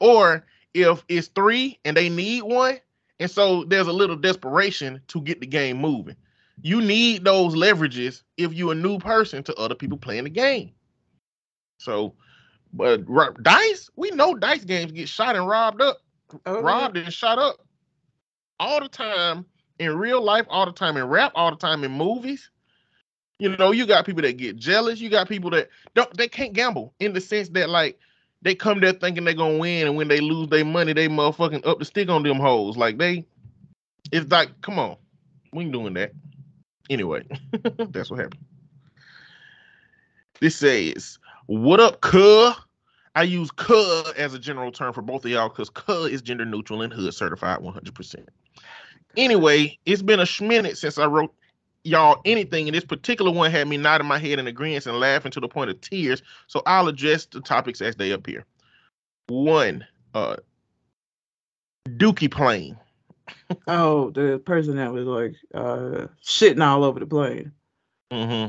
Or 0.00 0.44
if 0.74 1.04
it's 1.08 1.28
three 1.28 1.78
and 1.84 1.96
they 1.96 2.08
need 2.08 2.42
one, 2.42 2.78
and 3.20 3.30
so 3.30 3.64
there's 3.64 3.86
a 3.86 3.92
little 3.92 4.16
desperation 4.16 5.00
to 5.08 5.20
get 5.20 5.40
the 5.40 5.46
game 5.46 5.78
moving 5.78 6.16
you 6.62 6.80
need 6.80 7.24
those 7.24 7.54
leverages 7.54 8.22
if 8.36 8.52
you're 8.52 8.72
a 8.72 8.76
new 8.76 8.98
person 8.98 9.42
to 9.44 9.54
other 9.56 9.74
people 9.74 9.98
playing 9.98 10.24
the 10.24 10.30
game. 10.30 10.72
So, 11.78 12.14
Uh, 12.80 12.96
but 12.98 13.42
dice, 13.42 13.90
we 13.96 14.10
know 14.10 14.34
dice 14.34 14.64
games 14.64 14.92
get 14.92 15.08
shot 15.08 15.36
and 15.36 15.46
robbed 15.46 15.80
up, 15.80 15.98
Oh, 16.46 16.60
robbed 16.60 16.96
and 16.96 17.12
shot 17.12 17.38
up 17.38 17.56
all 18.58 18.80
the 18.80 18.88
time 18.88 19.44
in 19.78 19.96
real 19.96 20.22
life, 20.22 20.46
all 20.48 20.66
the 20.66 20.72
time 20.72 20.96
in 20.96 21.04
rap, 21.04 21.32
all 21.34 21.50
the 21.50 21.56
time 21.56 21.84
in 21.84 21.92
movies. 21.92 22.50
You 23.38 23.56
know, 23.56 23.72
you 23.72 23.86
got 23.86 24.06
people 24.06 24.22
that 24.22 24.36
get 24.36 24.56
jealous. 24.56 25.00
You 25.00 25.10
got 25.10 25.28
people 25.28 25.50
that 25.50 25.68
don't, 25.94 26.14
they 26.16 26.28
can't 26.28 26.52
gamble 26.52 26.94
in 27.00 27.12
the 27.12 27.20
sense 27.20 27.48
that 27.50 27.68
like 27.68 27.98
they 28.42 28.54
come 28.54 28.80
there 28.80 28.92
thinking 28.92 29.24
they're 29.24 29.34
gonna 29.34 29.58
win, 29.58 29.86
and 29.86 29.96
when 29.96 30.08
they 30.08 30.20
lose 30.20 30.48
their 30.48 30.64
money, 30.64 30.92
they 30.92 31.08
motherfucking 31.08 31.66
up 31.66 31.78
the 31.78 31.84
stick 31.84 32.08
on 32.08 32.22
them 32.22 32.38
hoes. 32.38 32.76
Like 32.76 32.98
they, 32.98 33.24
it's 34.12 34.30
like, 34.30 34.60
come 34.60 34.78
on, 34.78 34.96
we 35.52 35.64
ain't 35.64 35.72
doing 35.72 35.94
that. 35.94 36.12
Anyway, 36.90 37.26
that's 37.90 38.10
what 38.10 38.20
happened. 38.20 38.44
This 40.40 40.56
says, 40.56 41.18
What 41.46 41.80
up, 41.80 42.00
cuh? 42.00 42.54
I 43.14 43.22
use 43.22 43.50
cuh 43.50 44.12
as 44.16 44.34
a 44.34 44.38
general 44.38 44.72
term 44.72 44.92
for 44.92 45.02
both 45.02 45.24
of 45.24 45.30
y'all 45.30 45.48
because 45.48 45.70
cuh 45.70 46.04
is 46.04 46.22
gender 46.22 46.44
neutral 46.44 46.82
and 46.82 46.92
hood 46.92 47.14
certified 47.14 47.60
100%. 47.60 48.26
Anyway, 49.16 49.78
it's 49.84 50.02
been 50.02 50.20
a 50.20 50.26
minute 50.40 50.78
since 50.78 50.98
I 50.98 51.06
wrote 51.06 51.34
y'all 51.84 52.20
anything, 52.24 52.66
and 52.66 52.74
this 52.74 52.84
particular 52.84 53.30
one 53.30 53.50
had 53.50 53.68
me 53.68 53.76
nodding 53.76 54.08
my 54.08 54.18
head 54.18 54.38
in 54.38 54.46
agreement 54.46 54.86
and 54.86 54.98
laughing 54.98 55.30
to 55.32 55.40
the 55.40 55.48
point 55.48 55.70
of 55.70 55.80
tears. 55.80 56.22
So 56.46 56.62
I'll 56.66 56.88
address 56.88 57.26
the 57.26 57.40
topics 57.40 57.82
as 57.82 57.94
they 57.94 58.10
appear. 58.10 58.44
One, 59.28 59.86
uh, 60.14 60.36
Dookie 61.88 62.30
plane. 62.30 62.76
Oh, 63.68 64.10
the 64.10 64.40
person 64.44 64.76
that 64.76 64.92
was 64.92 65.06
like 65.06 65.34
uh 65.54 66.06
shitting 66.24 66.64
all 66.64 66.84
over 66.84 67.00
the 67.00 67.06
plane. 67.06 67.52
hmm 68.10 68.46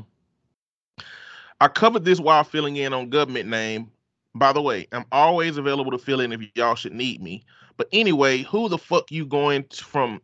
I 1.61 1.69
covered 1.69 2.03
this 2.03 2.19
while 2.19 2.43
filling 2.43 2.75
in 2.75 2.93
on 2.93 3.09
government 3.09 3.49
name. 3.49 3.89
By 4.33 4.51
the 4.51 4.61
way, 4.61 4.87
I'm 4.91 5.05
always 5.11 5.57
available 5.57 5.91
to 5.91 5.97
fill 5.97 6.19
in 6.19 6.33
if 6.33 6.41
y'all 6.55 6.75
should 6.75 6.93
need 6.93 7.21
me. 7.21 7.45
But 7.77 7.87
anyway, 7.93 8.43
who 8.43 8.67
the 8.67 8.77
fuck 8.77 9.09
you 9.11 9.25
going 9.25 9.63
t- 9.63 9.81
from? 9.81 10.21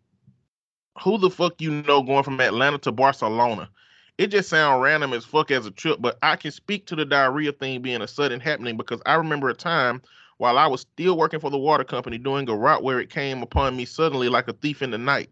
Who 1.02 1.18
the 1.18 1.30
fuck 1.30 1.62
you 1.62 1.72
know 1.84 2.04
going 2.04 2.24
from 2.24 2.42
Atlanta 2.42 2.78
to 2.80 2.92
Barcelona? 2.92 3.70
It 4.18 4.28
just 4.28 4.50
sounds 4.50 4.84
random 4.84 5.14
as 5.14 5.24
fuck 5.24 5.52
as 5.52 5.66
a 5.66 5.72
trip, 5.72 6.00
but 6.02 6.18
I 6.22 6.36
can 6.36 6.52
speak 6.52 6.86
to 6.88 6.96
the 6.96 7.06
diarrhea 7.06 7.54
thing 7.54 7.82
being 7.82 8.02
a 8.02 8.08
sudden 8.08 8.42
happening 8.42 8.76
because 8.76 9.02
I 9.06 9.16
remember 9.16 9.50
a 9.50 9.54
time 9.54 10.02
while 10.38 10.58
I 10.58 10.68
was 10.68 10.82
still 10.82 11.18
working 11.18 11.40
for 11.40 11.50
the 11.50 11.58
water 11.58 11.86
company 11.86 12.18
doing 12.18 12.50
a 12.50 12.56
route 12.56 12.84
where 12.84 13.00
it 13.00 13.10
came 13.10 13.42
upon 13.42 13.78
me 13.78 13.86
suddenly 13.86 14.28
like 14.28 14.50
a 14.50 14.54
thief 14.54 14.82
in 14.82 14.92
the 14.92 14.98
night. 14.98 15.30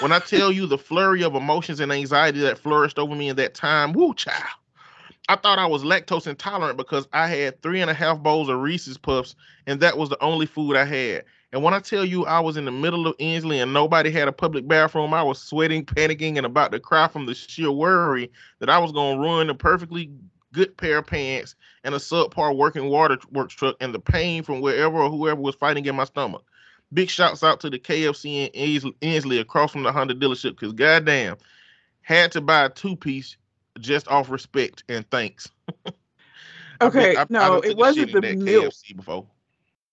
When 0.00 0.12
I 0.12 0.18
tell 0.18 0.52
you 0.52 0.66
the 0.66 0.78
flurry 0.78 1.24
of 1.24 1.34
emotions 1.34 1.80
and 1.80 1.90
anxiety 1.90 2.40
that 2.40 2.58
flourished 2.58 2.98
over 2.98 3.14
me 3.14 3.30
in 3.30 3.36
that 3.36 3.54
time, 3.54 3.92
woo 3.92 4.14
child. 4.14 4.44
I 5.30 5.36
thought 5.36 5.58
I 5.58 5.66
was 5.66 5.82
lactose 5.82 6.26
intolerant 6.26 6.78
because 6.78 7.06
I 7.12 7.28
had 7.28 7.60
three 7.60 7.82
and 7.82 7.90
a 7.90 7.94
half 7.94 8.20
bowls 8.20 8.48
of 8.48 8.60
Reese's 8.60 8.96
Puffs, 8.96 9.34
and 9.66 9.78
that 9.80 9.98
was 9.98 10.08
the 10.08 10.22
only 10.22 10.46
food 10.46 10.74
I 10.74 10.86
had. 10.86 11.24
And 11.52 11.62
when 11.62 11.74
I 11.74 11.80
tell 11.80 12.04
you 12.04 12.24
I 12.24 12.40
was 12.40 12.56
in 12.56 12.64
the 12.64 12.70
middle 12.70 13.06
of 13.06 13.14
Ensley 13.20 13.60
and 13.60 13.74
nobody 13.74 14.10
had 14.10 14.28
a 14.28 14.32
public 14.32 14.66
bathroom, 14.66 15.12
I 15.12 15.22
was 15.22 15.38
sweating, 15.38 15.84
panicking, 15.84 16.38
and 16.38 16.46
about 16.46 16.72
to 16.72 16.80
cry 16.80 17.08
from 17.08 17.26
the 17.26 17.34
sheer 17.34 17.70
worry 17.70 18.30
that 18.60 18.70
I 18.70 18.78
was 18.78 18.92
going 18.92 19.16
to 19.16 19.22
ruin 19.22 19.50
a 19.50 19.54
perfectly 19.54 20.10
good 20.54 20.74
pair 20.78 20.98
of 20.98 21.06
pants 21.06 21.54
and 21.84 21.94
a 21.94 21.98
subpar 21.98 22.56
working 22.56 22.88
water 22.88 23.18
works 23.30 23.52
truck 23.52 23.76
and 23.80 23.94
the 23.94 24.00
pain 24.00 24.42
from 24.42 24.62
wherever 24.62 24.96
or 24.96 25.10
whoever 25.10 25.40
was 25.40 25.54
fighting 25.54 25.84
in 25.84 25.94
my 25.94 26.04
stomach. 26.04 26.42
Big 26.94 27.10
shouts 27.10 27.42
out 27.42 27.60
to 27.60 27.68
the 27.68 27.78
KFC 27.78 28.46
in 28.46 28.48
Ins- 28.48 28.94
Ensley 29.02 29.38
across 29.40 29.72
from 29.72 29.82
the 29.82 29.92
Honda 29.92 30.14
dealership 30.14 30.58
because 30.58 30.72
goddamn, 30.72 31.36
had 32.00 32.32
to 32.32 32.40
buy 32.40 32.64
a 32.64 32.70
two 32.70 32.96
piece 32.96 33.36
just 33.80 34.08
off 34.08 34.30
respect 34.30 34.84
and 34.88 35.08
thanks. 35.10 35.50
Okay, 36.80 37.16
I've- 37.16 37.18
I 37.18 37.26
no, 37.30 37.60
done 37.60 37.70
it 37.70 37.76
wasn't 37.76 38.12
the 38.12 38.20
milk. 38.20 38.66
KFC 38.72 38.94
before. 38.96 39.26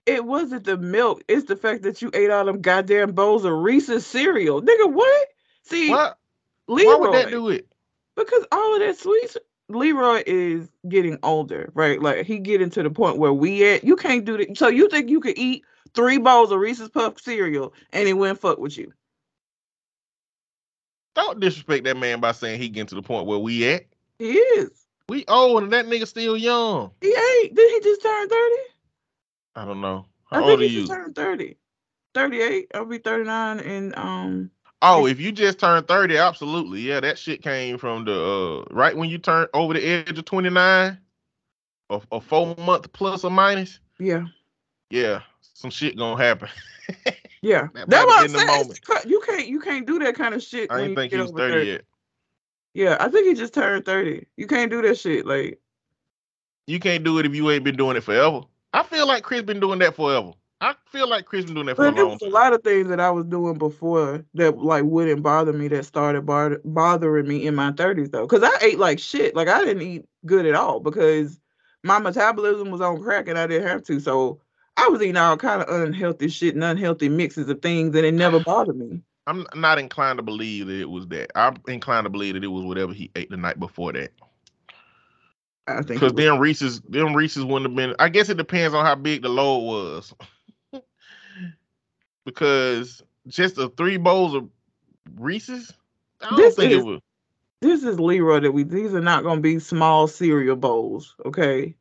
it 0.06 0.24
wasn't 0.24 0.66
the 0.66 0.78
milk. 0.78 1.24
It's 1.28 1.48
the 1.48 1.56
fact 1.56 1.82
that 1.82 2.00
you 2.02 2.12
ate 2.14 2.30
all 2.30 2.46
them 2.46 2.62
goddamn 2.62 3.14
bowls 3.14 3.44
of 3.44 3.54
Reese's 3.54 4.06
cereal, 4.06 4.62
nigga. 4.62 4.94
What? 4.94 5.28
See, 5.64 5.90
What? 5.90 6.20
Leroy, 6.68 6.92
Why 6.92 6.96
would 7.00 7.14
that 7.16 7.30
do 7.32 7.50
it? 7.50 7.68
because 8.16 8.46
all 8.52 8.74
of 8.76 8.82
that 8.82 8.98
sweet. 9.00 9.36
Leroy 9.68 10.22
is 10.28 10.70
getting 10.88 11.18
older, 11.24 11.72
right? 11.74 12.00
Like 12.00 12.28
he 12.28 12.38
getting 12.38 12.70
to 12.70 12.84
the 12.84 12.92
point 12.92 13.18
where 13.18 13.34
we 13.34 13.66
at. 13.68 13.84
You 13.84 13.96
can't 13.96 14.24
do 14.24 14.38
that. 14.38 14.56
So 14.56 14.68
you 14.68 14.88
think 14.90 15.10
you 15.10 15.20
could 15.20 15.40
eat 15.40 15.64
three 15.96 16.20
bowls 16.20 16.52
of 16.52 16.60
Reese's 16.60 16.90
Puff 16.90 17.20
cereal 17.20 17.74
and 17.94 18.08
it 18.08 18.14
wouldn't 18.14 18.40
fuck 18.40 18.60
with 18.60 18.78
you? 18.78 18.94
Don't 21.16 21.40
disrespect 21.40 21.86
that 21.86 21.98
man 21.98 22.20
by 22.20 22.34
saying 22.34 22.60
he 22.62 22.70
getting 22.70 22.88
to 22.88 22.96
the 22.96 23.02
point 23.02 23.26
where 23.26 23.40
we 23.40 23.68
at. 23.70 23.86
He 24.20 24.34
is. 24.34 24.86
We 25.10 25.24
old 25.28 25.64
and 25.64 25.74
that 25.74 25.86
nigga 25.86 26.08
still 26.08 26.36
young. 26.38 26.92
He 27.02 27.08
ain't. 27.08 27.56
Did 27.56 27.72
he 27.72 27.80
just 27.90 28.02
turn 28.02 28.28
thirty? 28.30 28.56
I 29.56 29.66
don't 29.66 29.82
know. 29.82 30.06
I 30.32 30.38
How 30.38 30.42
think 30.42 30.52
old 30.52 30.60
are 30.60 30.64
he 30.64 30.70
you? 30.70 30.80
just 30.82 30.92
turned 30.92 31.16
30. 31.16 31.58
38. 32.14 32.72
I'll 32.76 32.86
be 32.86 32.98
39 32.98 33.60
and 33.60 33.98
um 33.98 34.52
Oh, 34.82 35.08
if 35.08 35.20
you 35.20 35.32
just 35.32 35.60
turned 35.60 35.88
30, 35.88 36.18
absolutely. 36.18 36.82
Yeah, 36.82 37.00
that 37.00 37.18
shit 37.18 37.42
came 37.42 37.78
from 37.78 38.06
the 38.06 38.14
uh 38.70 38.74
right 38.74 38.96
when 38.96 39.10
you 39.10 39.18
turn 39.18 39.48
over 39.54 39.74
the 39.74 39.84
edge 39.86 40.18
of 40.18 40.26
29 40.26 40.98
or 41.90 42.02
a 42.12 42.20
four 42.22 42.56
month 42.58 42.92
plus 42.94 43.24
or 43.24 43.32
minus. 43.32 43.80
yeah. 44.00 44.26
Yeah, 44.90 45.22
some 45.42 45.72
shit 45.72 45.98
gonna 45.98 46.22
happen. 46.22 46.50
Yeah. 47.46 47.68
That 47.76 47.90
That's 47.90 48.06
what 48.06 48.24
I'm 48.24 48.30
saying. 48.30 48.48
moment. 48.48 48.80
You 49.06 49.22
can't 49.22 49.48
you 49.48 49.60
can't 49.60 49.86
do 49.86 50.00
that 50.00 50.16
kind 50.16 50.34
of 50.34 50.42
shit. 50.42 50.72
I 50.72 50.82
didn't 50.82 50.96
think 50.96 51.14
he 51.14 51.20
was 51.20 51.30
over 51.30 51.40
30 51.40 51.66
yet. 51.68 51.82
Yeah, 52.74 52.98
I 53.00 53.08
think 53.08 53.28
he 53.28 53.36
just 53.36 53.54
turned 53.54 53.86
30. 53.86 54.26
You 54.36 54.48
can't 54.48 54.72
do 54.72 54.82
that 54.82 54.98
shit. 54.98 55.28
Like 55.28 55.60
You 56.66 56.80
can't 56.80 57.04
do 57.04 57.20
it 57.20 57.26
if 57.28 57.36
you 57.36 57.50
ain't 57.52 57.64
been 57.64 57.76
doing 57.78 57.98
it 57.98 58.02
forever. 58.02 58.42
I 58.74 58.82
feel 58.82 59.08
like 59.08 59.24
Chris 59.24 59.44
been 59.44 59.60
doing 59.60 59.78
that 59.80 59.96
forever. 59.96 60.32
I 60.60 60.74
feel 60.92 61.08
like 61.08 61.26
Chris 61.26 61.46
been 61.46 61.54
doing 61.54 61.68
that 61.68 61.76
for 61.76 61.84
but 61.84 61.94
a 61.94 61.96
there 61.96 62.06
long 62.06 62.18
was 62.20 62.22
a 62.24 62.34
lot 62.34 62.54
of 62.54 62.64
things 62.64 62.88
that 62.88 63.00
I 63.00 63.12
was 63.12 63.26
doing 63.26 63.60
before 63.60 64.26
that 64.34 64.58
like 64.58 64.84
wouldn't 64.84 65.22
bother 65.22 65.54
me 65.54 65.68
that 65.68 65.86
started 65.86 66.26
bar- 66.26 66.62
bothering 66.66 67.28
me 67.28 67.46
in 67.46 67.54
my 67.54 67.72
30s 67.74 68.10
though. 68.10 68.26
Cause 68.26 68.42
I 68.42 68.58
ate 68.62 68.80
like 68.80 68.98
shit. 68.98 69.36
Like 69.36 69.50
I 69.50 69.64
didn't 69.64 69.84
eat 69.84 70.06
good 70.26 70.48
at 70.48 70.56
all 70.56 70.80
because 70.80 71.40
my 71.84 72.00
metabolism 72.00 72.72
was 72.72 72.82
on 72.82 73.04
crack 73.04 73.28
and 73.28 73.38
I 73.38 73.46
didn't 73.46 73.68
have 73.68 73.84
to. 73.84 74.00
So 74.00 74.42
I 74.78 74.88
was 74.90 75.02
eating 75.02 75.18
all 75.18 75.38
kind 75.38 75.62
of 75.62 75.70
unhealthy 75.82 76.28
shit 76.28 76.56
and 76.56 76.64
unhealthy 76.64 77.10
mixes 77.10 77.50
of 77.50 77.62
things 77.62 77.96
and 77.96 78.06
it 78.06 78.14
never 78.14 78.40
bothered 78.44 78.78
me. 78.78 79.02
I'm 79.28 79.46
not 79.56 79.80
inclined 79.80 80.20
to 80.20 80.24
believe 80.24 80.68
that 80.68 80.80
it 80.80 80.90
was 80.90 81.08
that. 81.08 81.32
I'm 81.36 81.56
inclined 81.68 82.06
to 82.06 82.10
believe 82.10 82.36
that 82.36 82.44
it 82.44 82.48
was 82.48 82.64
whatever 82.64 82.94
he 82.94 83.10
ate 83.16 83.30
the 83.32 83.38
night 83.38 83.60
before 83.60 83.94
that. 83.94 84.12
I 85.68 85.78
think 85.78 86.00
Because 86.00 86.14
then 86.14 86.38
Reese's, 86.38 86.80
them 86.82 87.16
Reese's 87.16 87.44
wouldn't 87.44 87.72
have 87.72 87.76
been. 87.76 87.96
I 87.98 88.10
guess 88.10 88.30
it 88.30 88.38
depends 88.38 88.76
on 88.76 88.86
how 88.86 88.94
big 88.94 89.24
the 89.24 89.30
load 89.30 89.60
was. 89.64 90.14
because 92.26 93.02
just 93.28 93.56
the 93.56 93.70
three 93.70 93.98
bowls 93.98 94.36
of 94.36 94.48
Reese's, 95.16 95.74
I 96.22 96.30
don't 96.30 96.38
This 96.38 96.56
think 96.56 96.72
is- 96.72 96.80
it 96.80 96.86
was. 96.86 97.00
this 97.62 97.84
is 97.84 98.00
Leroy 98.00 98.42
that 98.42 98.52
we 98.52 98.64
these 98.64 98.94
are 98.94 99.02
not 99.02 99.24
gonna 99.24 99.42
be 99.42 99.58
small 99.60 100.08
cereal 100.08 100.56
bowls, 100.56 101.16
okay? 101.26 101.76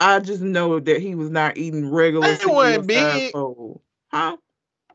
I 0.00 0.20
just 0.20 0.42
know 0.42 0.78
that 0.78 1.00
he 1.00 1.14
was 1.14 1.30
not 1.30 1.56
eating 1.56 1.90
regular 1.90 2.34
They 2.34 2.46
wasn't 2.46 2.86
big. 2.86 3.32
Huh? 4.10 4.36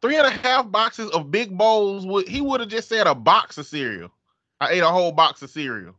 Three 0.01 0.17
and 0.17 0.27
a 0.27 0.31
half 0.31 0.69
boxes 0.69 1.09
of 1.11 1.31
big 1.31 1.57
bowls. 1.57 2.05
Would 2.05 2.27
he 2.27 2.41
would 2.41 2.59
have 2.59 2.69
just 2.69 2.89
said 2.89 3.07
a 3.07 3.15
box 3.15 3.57
of 3.57 3.65
cereal? 3.65 4.11
I 4.59 4.71
ate 4.71 4.79
a 4.79 4.87
whole 4.87 5.11
box 5.11 5.41
of 5.41 5.49
cereal, 5.49 5.95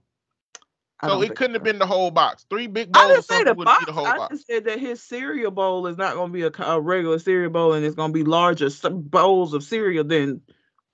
so 1.03 1.23
it 1.23 1.35
couldn't 1.35 1.55
have 1.55 1.63
been 1.63 1.79
the 1.79 1.87
whole 1.87 2.11
box. 2.11 2.47
Three 2.49 2.67
big 2.67 2.93
bowls. 2.93 3.05
I 3.05 3.09
didn't 3.09 3.25
say 3.25 3.45
the 3.45 3.55
box. 3.55 3.87
the 3.87 3.93
whole 3.93 4.07
I 4.07 4.17
box. 4.17 4.35
just 4.35 4.47
said 4.47 4.65
that 4.65 4.79
his 4.79 5.03
cereal 5.03 5.51
bowl 5.51 5.87
is 5.87 5.97
not 5.97 6.15
going 6.15 6.29
to 6.31 6.33
be 6.33 6.43
a, 6.43 6.65
a 6.65 6.81
regular 6.81 7.19
cereal 7.19 7.51
bowl, 7.51 7.73
and 7.73 7.85
it's 7.85 7.95
going 7.95 8.11
to 8.11 8.15
be 8.15 8.25
larger 8.25 8.69
bowls 8.91 9.55
of 9.55 9.63
cereal 9.63 10.05
than 10.05 10.41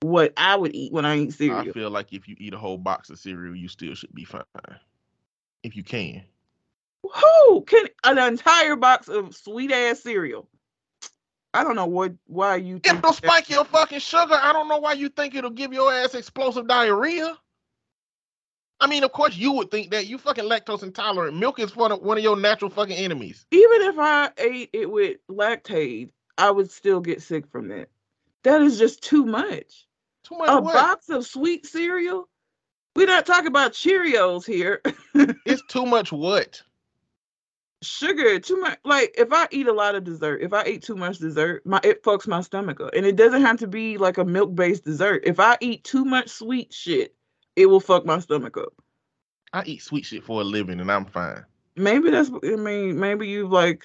what 0.01 0.33
I 0.37 0.55
would 0.55 0.73
eat 0.75 0.91
when 0.91 1.05
I 1.05 1.17
eat 1.17 1.33
cereal. 1.33 1.59
I 1.59 1.71
feel 1.71 1.89
like 1.89 2.13
if 2.13 2.27
you 2.27 2.35
eat 2.39 2.53
a 2.53 2.57
whole 2.57 2.77
box 2.77 3.09
of 3.09 3.19
cereal, 3.19 3.55
you 3.55 3.67
still 3.67 3.93
should 3.93 4.13
be 4.13 4.25
fine. 4.25 4.43
If 5.63 5.75
you 5.75 5.83
can. 5.83 6.23
Who 7.03 7.61
can 7.61 7.87
an 8.03 8.17
entire 8.17 8.75
box 8.75 9.07
of 9.07 9.35
sweet 9.35 9.71
ass 9.71 10.01
cereal? 10.01 10.47
I 11.53 11.63
don't 11.63 11.75
know 11.75 11.85
what 11.87 12.13
why 12.27 12.55
you 12.57 12.79
think 12.79 12.99
It'll 12.99 13.13
spike 13.13 13.49
your 13.49 13.65
fucking 13.65 13.99
sugar. 13.99 14.35
I 14.41 14.53
don't 14.53 14.69
know 14.69 14.77
why 14.77 14.93
you 14.93 15.09
think 15.09 15.35
it'll 15.35 15.49
give 15.49 15.73
your 15.73 15.91
ass 15.91 16.13
explosive 16.15 16.67
diarrhea. 16.67 17.37
I 18.79 18.87
mean, 18.87 19.03
of 19.03 19.11
course 19.11 19.35
you 19.35 19.51
would 19.53 19.69
think 19.69 19.91
that 19.91 20.07
you 20.07 20.17
fucking 20.17 20.45
lactose 20.45 20.81
intolerant. 20.83 21.37
Milk 21.37 21.59
is 21.59 21.75
one 21.75 21.91
of, 21.91 22.01
one 22.01 22.17
of 22.17 22.23
your 22.23 22.37
natural 22.37 22.71
fucking 22.71 22.95
enemies. 22.95 23.45
even 23.51 23.81
if 23.83 23.95
I 23.99 24.29
ate 24.37 24.69
it 24.73 24.89
with 24.89 25.17
Lactaid, 25.29 26.09
I 26.37 26.49
would 26.49 26.71
still 26.71 26.99
get 26.99 27.21
sick 27.21 27.45
from 27.51 27.67
that. 27.67 27.89
That 28.43 28.61
is 28.61 28.79
just 28.79 29.03
too 29.03 29.25
much. 29.25 29.87
Too 30.23 30.37
much 30.37 30.49
A 30.49 30.59
what? 30.61 30.73
box 30.73 31.09
of 31.09 31.27
sweet 31.27 31.65
cereal? 31.65 32.27
We're 32.95 33.07
not 33.07 33.25
talking 33.25 33.47
about 33.47 33.73
Cheerios 33.73 34.45
here. 34.45 34.81
It's 35.45 35.61
too 35.67 35.85
much 35.85 36.11
what? 36.11 36.61
Sugar, 37.83 38.39
too 38.39 38.57
much. 38.57 38.77
Like 38.85 39.15
if 39.17 39.33
I 39.33 39.47
eat 39.51 39.67
a 39.67 39.73
lot 39.73 39.95
of 39.95 40.03
dessert, 40.03 40.41
if 40.43 40.53
I 40.53 40.65
eat 40.65 40.83
too 40.83 40.95
much 40.95 41.17
dessert, 41.17 41.65
my 41.65 41.79
it 41.83 42.03
fucks 42.03 42.27
my 42.27 42.41
stomach 42.41 42.79
up. 42.79 42.93
And 42.95 43.05
it 43.05 43.15
doesn't 43.15 43.41
have 43.41 43.57
to 43.57 43.67
be 43.67 43.97
like 43.97 44.19
a 44.19 44.25
milk-based 44.25 44.85
dessert. 44.85 45.23
If 45.25 45.39
I 45.39 45.57
eat 45.61 45.83
too 45.83 46.05
much 46.05 46.29
sweet 46.29 46.71
shit, 46.71 47.15
it 47.55 47.65
will 47.65 47.79
fuck 47.79 48.05
my 48.05 48.19
stomach 48.19 48.55
up. 48.57 48.73
I 49.53 49.63
eat 49.65 49.81
sweet 49.81 50.05
shit 50.05 50.23
for 50.23 50.41
a 50.41 50.43
living 50.43 50.79
and 50.79 50.91
I'm 50.91 51.05
fine. 51.05 51.43
Maybe 51.75 52.11
that's 52.11 52.29
I 52.43 52.55
mean, 52.55 52.99
maybe 52.99 53.27
you've 53.27 53.51
like 53.51 53.83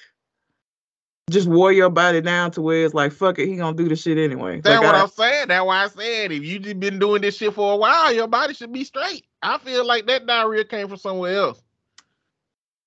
just 1.31 1.47
wore 1.47 1.73
your 1.73 1.89
body 1.89 2.21
down 2.21 2.51
to 2.51 2.61
where 2.61 2.85
it's 2.85 2.93
like 2.93 3.11
fuck 3.11 3.39
it, 3.39 3.47
he 3.47 3.55
gonna 3.55 3.75
do 3.75 3.89
the 3.89 3.95
shit 3.95 4.19
anyway. 4.19 4.61
That's 4.61 4.79
Like, 4.79 4.85
what 4.85 4.95
I- 4.95 5.01
I'm 5.01 5.09
saying. 5.09 5.47
That's 5.47 5.65
why 5.65 5.83
I 5.83 5.87
said 5.87 6.31
if 6.31 6.43
you 6.43 6.59
just 6.59 6.79
been 6.79 6.99
doing 6.99 7.23
this 7.23 7.37
shit 7.37 7.53
for 7.53 7.73
a 7.73 7.77
while, 7.77 8.13
your 8.13 8.27
body 8.27 8.53
should 8.53 8.71
be 8.71 8.83
straight. 8.83 9.25
I 9.41 9.57
feel 9.57 9.85
like 9.85 10.05
that 10.05 10.27
diarrhea 10.27 10.65
came 10.65 10.87
from 10.87 10.97
somewhere 10.97 11.35
else. 11.35 11.63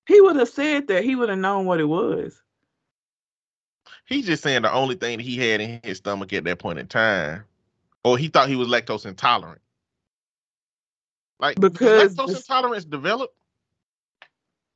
He 0.06 0.20
would 0.20 0.36
have 0.36 0.48
said 0.48 0.88
that. 0.88 1.04
He 1.04 1.14
would 1.16 1.28
have 1.28 1.38
known 1.38 1.66
what 1.66 1.80
it 1.80 1.84
was. 1.84 2.40
He's 4.06 4.26
just 4.26 4.42
saying 4.42 4.62
the 4.62 4.72
only 4.72 4.96
thing 4.96 5.18
that 5.18 5.24
he 5.24 5.36
had 5.36 5.60
in 5.60 5.80
his 5.84 5.98
stomach 5.98 6.32
at 6.32 6.44
that 6.44 6.58
point 6.58 6.78
in 6.80 6.86
time, 6.88 7.44
or 8.04 8.18
he 8.18 8.28
thought 8.28 8.48
he 8.48 8.56
was 8.56 8.68
lactose 8.68 9.06
intolerant. 9.06 9.60
Like 11.38 11.60
Because 11.60 12.16
lactose 12.16 12.26
this- 12.28 12.36
intolerance 12.38 12.84
developed, 12.84 13.34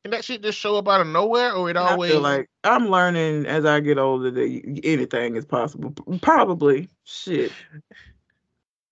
Can 0.05 0.13
that 0.13 0.25
shit 0.25 0.43
just 0.43 0.59
show 0.59 0.77
up 0.77 0.89
out 0.89 1.01
of 1.01 1.07
nowhere, 1.09 1.53
or 1.55 1.69
it 1.71 1.77
I 1.77 1.93
always 1.93 2.13
feel 2.13 2.21
like 2.21 2.49
I'm 2.63 2.89
learning 2.89 3.47
as 3.47 3.65
I 3.65 3.81
get 3.81 3.99
older 3.99 4.31
that 4.31 4.81
anything 4.85 5.37
is 5.37 5.45
possible. 5.47 5.93
Probably 6.21 6.89
shit. 7.05 7.53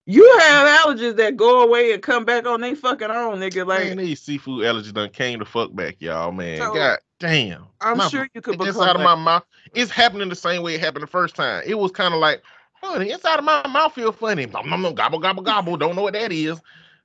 You 0.06 0.38
have 0.40 0.68
allergies 0.80 1.16
that 1.16 1.36
go 1.36 1.62
away 1.62 1.92
and 1.92 2.02
come 2.02 2.24
back 2.24 2.44
on 2.46 2.60
they 2.60 2.74
fucking 2.74 3.10
own, 3.10 3.38
nigga. 3.38 3.66
Like 3.66 3.88
man, 3.88 3.96
these 3.98 4.20
seafood 4.20 4.64
allergies 4.64 4.92
done 4.92 5.10
came 5.10 5.38
to 5.38 5.44
fuck 5.44 5.74
back, 5.74 5.96
y'all. 6.00 6.32
Man, 6.32 6.58
So, 6.58 6.74
god 6.74 6.98
damn. 7.22 7.66
I'm 7.80 7.96
My 7.96 8.08
sure 8.08 8.28
you 8.34 8.40
could 8.40 8.58
become 8.58 8.68
inside 8.68 8.96
of 8.96 8.96
like, 8.96 9.04
my 9.04 9.14
mouth. 9.14 9.44
It's 9.74 9.90
happening 9.90 10.28
the 10.28 10.34
same 10.34 10.62
way 10.62 10.74
it 10.74 10.80
happened 10.80 11.04
the 11.04 11.08
first 11.08 11.36
time. 11.36 11.62
It 11.64 11.78
was 11.78 11.92
kind 11.92 12.12
of 12.12 12.20
like, 12.20 12.42
the 12.82 13.12
inside 13.12 13.38
of 13.38 13.44
my 13.44 13.66
mouth 13.68 13.94
feel 13.94 14.12
funny. 14.12 14.46
Nom, 14.46 14.68
nom, 14.68 14.82
nom, 14.82 14.94
gobble, 14.94 15.20
gobble, 15.20 15.42
gobble. 15.42 15.76
Don't 15.76 15.94
know 15.94 16.02
what 16.02 16.14
that 16.14 16.32
is. 16.32 16.60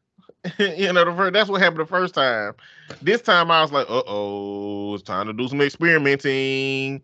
you 0.59 0.91
know, 0.91 1.05
the 1.05 1.13
first, 1.15 1.33
that's 1.33 1.49
what 1.49 1.61
happened 1.61 1.81
the 1.81 1.85
first 1.85 2.15
time. 2.15 2.53
This 3.01 3.21
time 3.21 3.51
I 3.51 3.61
was 3.61 3.71
like, 3.71 3.87
uh 3.89 4.03
oh, 4.07 4.95
it's 4.95 5.03
time 5.03 5.27
to 5.27 5.33
do 5.33 5.47
some 5.47 5.61
experimenting. 5.61 7.03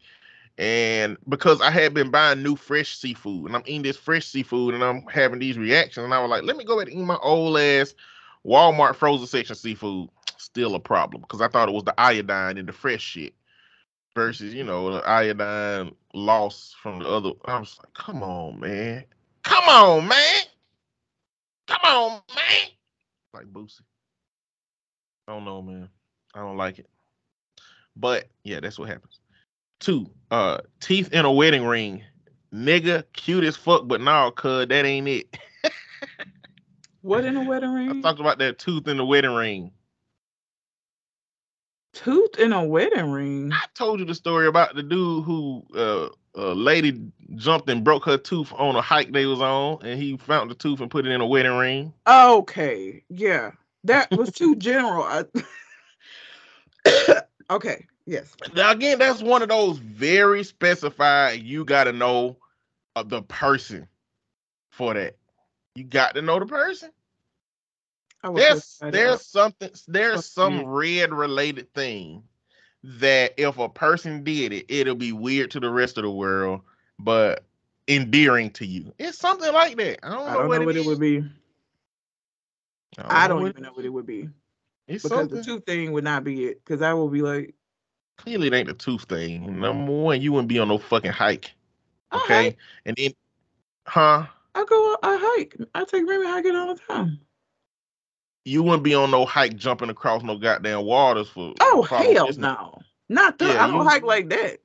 And 0.58 1.18
because 1.28 1.62
I 1.62 1.72
had 1.72 1.94
been 1.94 2.12
buying 2.12 2.44
new 2.44 2.56
fresh 2.56 2.98
seafood 2.98 3.48
and 3.48 3.56
I'm 3.56 3.64
eating 3.66 3.82
this 3.82 3.98
fresh 3.98 4.28
seafood 4.28 4.76
and 4.76 4.84
I'm 4.84 5.02
having 5.08 5.40
these 5.40 5.58
reactions, 5.58 6.04
and 6.04 6.14
I 6.14 6.20
was 6.22 6.30
like, 6.30 6.44
let 6.44 6.58
me 6.58 6.64
go 6.64 6.80
ahead 6.80 6.90
and 6.90 7.00
eat 7.00 7.04
my 7.06 7.18
old 7.18 7.58
ass 7.58 7.96
Walmart 8.46 8.96
frozen 8.96 9.26
section 9.26 9.56
seafood. 9.56 10.10
Still 10.38 10.76
a 10.76 10.80
problem 10.80 11.22
because 11.22 11.42
I 11.42 11.48
thought 11.48 11.70
it 11.70 11.74
was 11.74 11.86
the 11.86 12.00
iodine 12.00 12.58
in 12.58 12.66
the 12.66 12.74
fresh 12.74 13.02
shit 13.02 13.34
versus, 14.14 14.54
you 14.54 14.64
know, 14.64 14.94
the 14.94 15.08
iodine 15.08 15.96
loss 16.14 16.76
from 16.82 17.00
the 17.00 17.08
other. 17.08 17.32
I 17.46 17.60
was 17.60 17.78
like, 17.80 17.94
come 17.94 18.22
on, 18.22 18.60
man. 18.60 19.06
Come 19.44 19.64
on, 19.68 20.08
man. 20.08 20.44
Come 21.68 21.80
on, 21.84 22.22
man. 22.36 22.70
Like 23.34 23.46
Boosie. 23.46 23.82
I 25.28 25.34
don't 25.34 25.46
know, 25.46 25.62
man. 25.62 25.90
I 26.36 26.40
don't 26.40 26.58
like 26.58 26.80
it. 26.80 26.90
But 27.96 28.28
yeah, 28.44 28.60
that's 28.60 28.78
what 28.78 28.90
happens. 28.90 29.20
Two, 29.80 30.10
uh, 30.32 30.60
teeth 30.80 31.12
in 31.12 31.26
a 31.26 31.32
wedding 31.32 31.66
ring. 31.66 32.04
Nigga, 32.54 33.04
cute 33.14 33.44
as 33.44 33.56
fuck, 33.56 33.88
but 33.88 34.02
no, 34.02 34.32
cuz 34.32 34.68
that 34.68 34.86
ain't 34.86 35.08
it. 35.08 35.38
what 37.02 37.26
in 37.26 37.36
a 37.36 37.44
wedding 37.44 37.74
ring? 37.74 37.90
I 37.90 38.02
talked 38.02 38.20
about 38.20 38.38
that 38.40 38.60
tooth 38.60 38.88
in 38.88 38.98
the 38.98 39.06
wedding 39.06 39.34
ring. 39.34 39.72
Tooth 41.94 42.40
in 42.40 42.54
a 42.54 42.64
wedding 42.64 43.12
ring. 43.12 43.52
I 43.54 43.66
told 43.76 44.00
you 44.00 44.06
the 44.06 44.16
story 44.16 44.48
about 44.48 44.76
the 44.76 44.84
dude 44.84 45.24
who 45.26 45.64
uh 45.76 46.10
a 46.36 46.54
lady 46.54 47.00
jumped 47.36 47.70
and 47.70 47.84
broke 47.84 48.06
her 48.06 48.18
tooth 48.18 48.52
on 48.54 48.76
a 48.76 48.82
hike 48.82 49.12
they 49.12 49.26
was 49.26 49.42
on, 49.42 49.80
and 49.84 50.02
he 50.02 50.18
found 50.18 50.50
the 50.50 50.56
tooth 50.56 50.80
and 50.80 50.90
put 50.90 51.06
it 51.06 51.12
in 51.12 51.22
a 51.22 51.28
wedding 51.28 51.56
ring. 51.56 51.94
Okay, 52.08 53.04
yeah, 53.10 53.52
that 53.84 54.10
was 54.12 54.32
too 54.32 54.56
general. 54.56 55.04
I... 55.04 55.26
okay, 57.54 57.86
Yes. 58.06 58.36
Now 58.56 58.72
again, 58.72 59.00
that's 59.00 59.22
one 59.22 59.42
of 59.42 59.50
those 59.50 59.78
very 59.78 60.44
specified. 60.44 61.42
You 61.42 61.64
got 61.64 61.86
to 61.86 61.94
know 61.94 62.38
of 62.96 63.10
the 63.10 63.22
person 63.22 63.88
for 64.72 64.94
that. 64.94 65.16
You 65.76 65.86
got 65.86 66.16
to 66.16 66.22
know 66.22 66.40
the 66.40 66.46
person. 66.46 66.92
I 68.24 68.32
There's 68.32 68.80
there's 68.82 69.26
something 69.26 69.70
there's 69.88 70.26
some 70.26 70.66
red 70.66 71.14
related 71.14 71.74
thing 71.74 72.24
that 72.84 73.34
if 73.38 73.58
a 73.58 73.70
person 73.70 74.24
did 74.24 74.54
it, 74.54 74.66
it'll 74.70 74.96
be 74.96 75.12
weird 75.12 75.52
to 75.52 75.60
the 75.60 75.70
rest 75.70 75.98
of 75.98 76.04
the 76.04 76.12
world, 76.12 76.62
but 77.00 77.44
endearing 77.88 78.50
to 78.52 78.66
you. 78.66 78.94
It's 78.98 79.18
something 79.18 79.52
like 79.54 79.78
that. 79.78 80.06
I 80.06 80.10
don't 80.10 80.26
know, 80.26 80.32
I 80.32 80.34
don't 80.34 80.48
what, 80.48 80.60
know 80.60 80.66
what 80.66 80.76
it, 80.76 80.80
it 80.80 80.86
would 80.86 81.00
be. 81.00 81.24
I 82.98 83.28
don't 83.28 83.42
what 83.42 83.50
even 83.50 83.64
it 83.64 83.68
know 83.68 83.74
what 83.74 83.86
it 83.86 83.90
would 83.90 84.06
be. 84.06 84.30
It's 84.88 85.04
because 85.04 85.18
something. 85.20 85.38
the 85.38 85.44
tooth 85.44 85.66
thing 85.66 85.92
would 85.94 86.04
not 86.04 86.24
be 86.24 86.46
it. 86.46 86.64
Because 86.64 86.82
I 86.82 86.94
will 86.94 87.10
be 87.10 87.22
like, 87.22 87.56
Clearly, 88.18 88.48
it 88.48 88.54
ain't 88.54 88.68
the 88.68 88.74
tooth 88.74 89.04
thing. 89.04 89.60
Number 89.60 89.92
one, 89.92 90.22
you 90.22 90.32
wouldn't 90.32 90.48
be 90.48 90.60
on 90.60 90.68
no 90.68 90.78
fucking 90.78 91.12
hike. 91.12 91.52
Okay, 92.14 92.44
hike. 92.44 92.58
and 92.86 92.96
then, 92.96 93.12
huh? 93.88 94.26
I 94.54 94.66
go, 94.66 94.98
I 95.02 95.18
hike. 95.20 95.58
I 95.74 95.84
take 95.84 96.08
Remy 96.08 96.28
hiking 96.28 96.56
all 96.56 96.76
the 96.76 96.80
time. 96.80 97.20
You 98.46 98.62
wouldn't 98.62 98.84
be 98.84 98.94
on 98.94 99.10
no 99.10 99.26
hike 99.26 99.56
jumping 99.56 99.90
across 99.90 100.22
no 100.22 100.38
goddamn 100.38 100.84
waters 100.86 101.30
for. 101.30 101.54
Oh 101.60 101.84
follow 101.90 102.14
hell 102.14 102.28
this- 102.28 102.38
no, 102.38 102.78
not 103.10 103.40
that. 103.40 103.56
Yeah, 103.56 103.64
I 103.64 103.68
don't 103.68 103.78
you- 103.78 103.90
hike 103.90 104.04
like 104.04 104.30
that. 104.30 104.60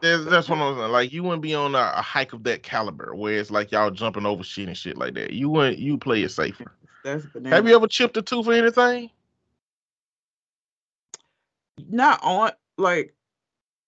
That's, 0.00 0.24
that's 0.24 0.48
what 0.48 0.58
I'm 0.58 0.76
saying. 0.76 0.90
Like 0.92 1.12
you 1.12 1.22
wouldn't 1.22 1.42
be 1.42 1.54
on 1.54 1.74
a, 1.74 1.92
a 1.96 2.02
hike 2.02 2.32
of 2.32 2.42
that 2.44 2.62
caliber 2.62 3.14
where 3.14 3.38
it's 3.38 3.52
like 3.52 3.70
y'all 3.70 3.90
jumping 3.90 4.26
over 4.26 4.42
shit 4.42 4.66
and 4.66 4.76
shit 4.76 4.98
like 4.98 5.14
that. 5.14 5.32
You 5.32 5.48
wouldn't. 5.48 5.78
You 5.78 5.96
play 5.96 6.22
it 6.22 6.30
safer. 6.30 6.72
That's 7.04 7.24
banana. 7.26 7.54
Have 7.56 7.68
you 7.68 7.74
ever 7.74 7.86
chipped 7.86 8.16
a 8.16 8.22
tooth 8.22 8.46
or 8.46 8.52
anything? 8.52 9.10
Not 11.88 12.20
on 12.22 12.50
like 12.78 13.14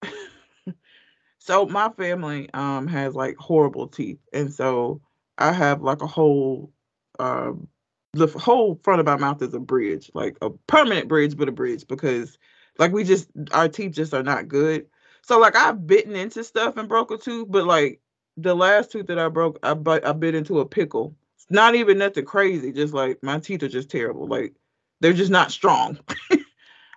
so 1.39 1.67
my 1.67 1.89
family 1.91 2.49
um 2.55 2.87
has 2.87 3.15
like 3.15 3.37
horrible 3.37 3.89
teeth 3.89 4.19
and 4.33 4.53
so 4.53 5.01
i 5.39 5.53
have 5.53 5.83
like 5.83 6.03
a 6.03 6.07
whole 6.07 6.73
um 7.19 7.69
the 8.15 8.27
whole 8.29 8.79
front 8.83 9.01
of 9.01 9.07
my 9.07 9.17
mouth 9.17 9.43
is 9.43 9.55
a 9.55 9.61
bridge 9.61 10.11
like 10.15 10.37
a 10.41 10.51
permanent 10.69 11.09
bridge 11.09 11.37
but 11.37 11.49
a 11.49 11.53
bridge 11.53 11.87
because 11.89 12.39
like 12.79 12.93
we 12.93 13.05
just 13.05 13.29
our 13.53 13.69
teeth 13.69 13.93
just 13.93 14.15
are 14.15 14.23
not 14.23 14.49
good. 14.49 14.87
So 15.23 15.39
like 15.39 15.57
i've 15.57 15.87
bitten 15.87 16.15
into 16.17 16.45
stuff 16.45 16.77
and 16.77 16.89
broke 16.89 17.11
a 17.11 17.19
tooth 17.19 17.47
but 17.51 17.67
like 17.67 18.01
the 18.37 18.55
last 18.55 18.91
tooth 18.93 19.07
that 19.07 19.19
i 19.19 19.29
broke 19.29 19.59
i 19.63 19.75
bit, 19.75 20.05
I 20.05 20.13
bit 20.13 20.35
into 20.35 20.61
a 20.61 20.67
pickle. 20.67 21.17
It's 21.37 21.47
not 21.51 21.75
even 21.75 21.99
nothing 21.99 22.25
crazy 22.25 22.73
just 22.73 22.95
like 22.95 23.19
my 23.23 23.39
teeth 23.39 23.63
are 23.63 23.69
just 23.69 23.91
terrible 23.91 24.27
like 24.27 24.55
they're 25.01 25.13
just 25.13 25.31
not 25.31 25.51
strong 25.51 25.99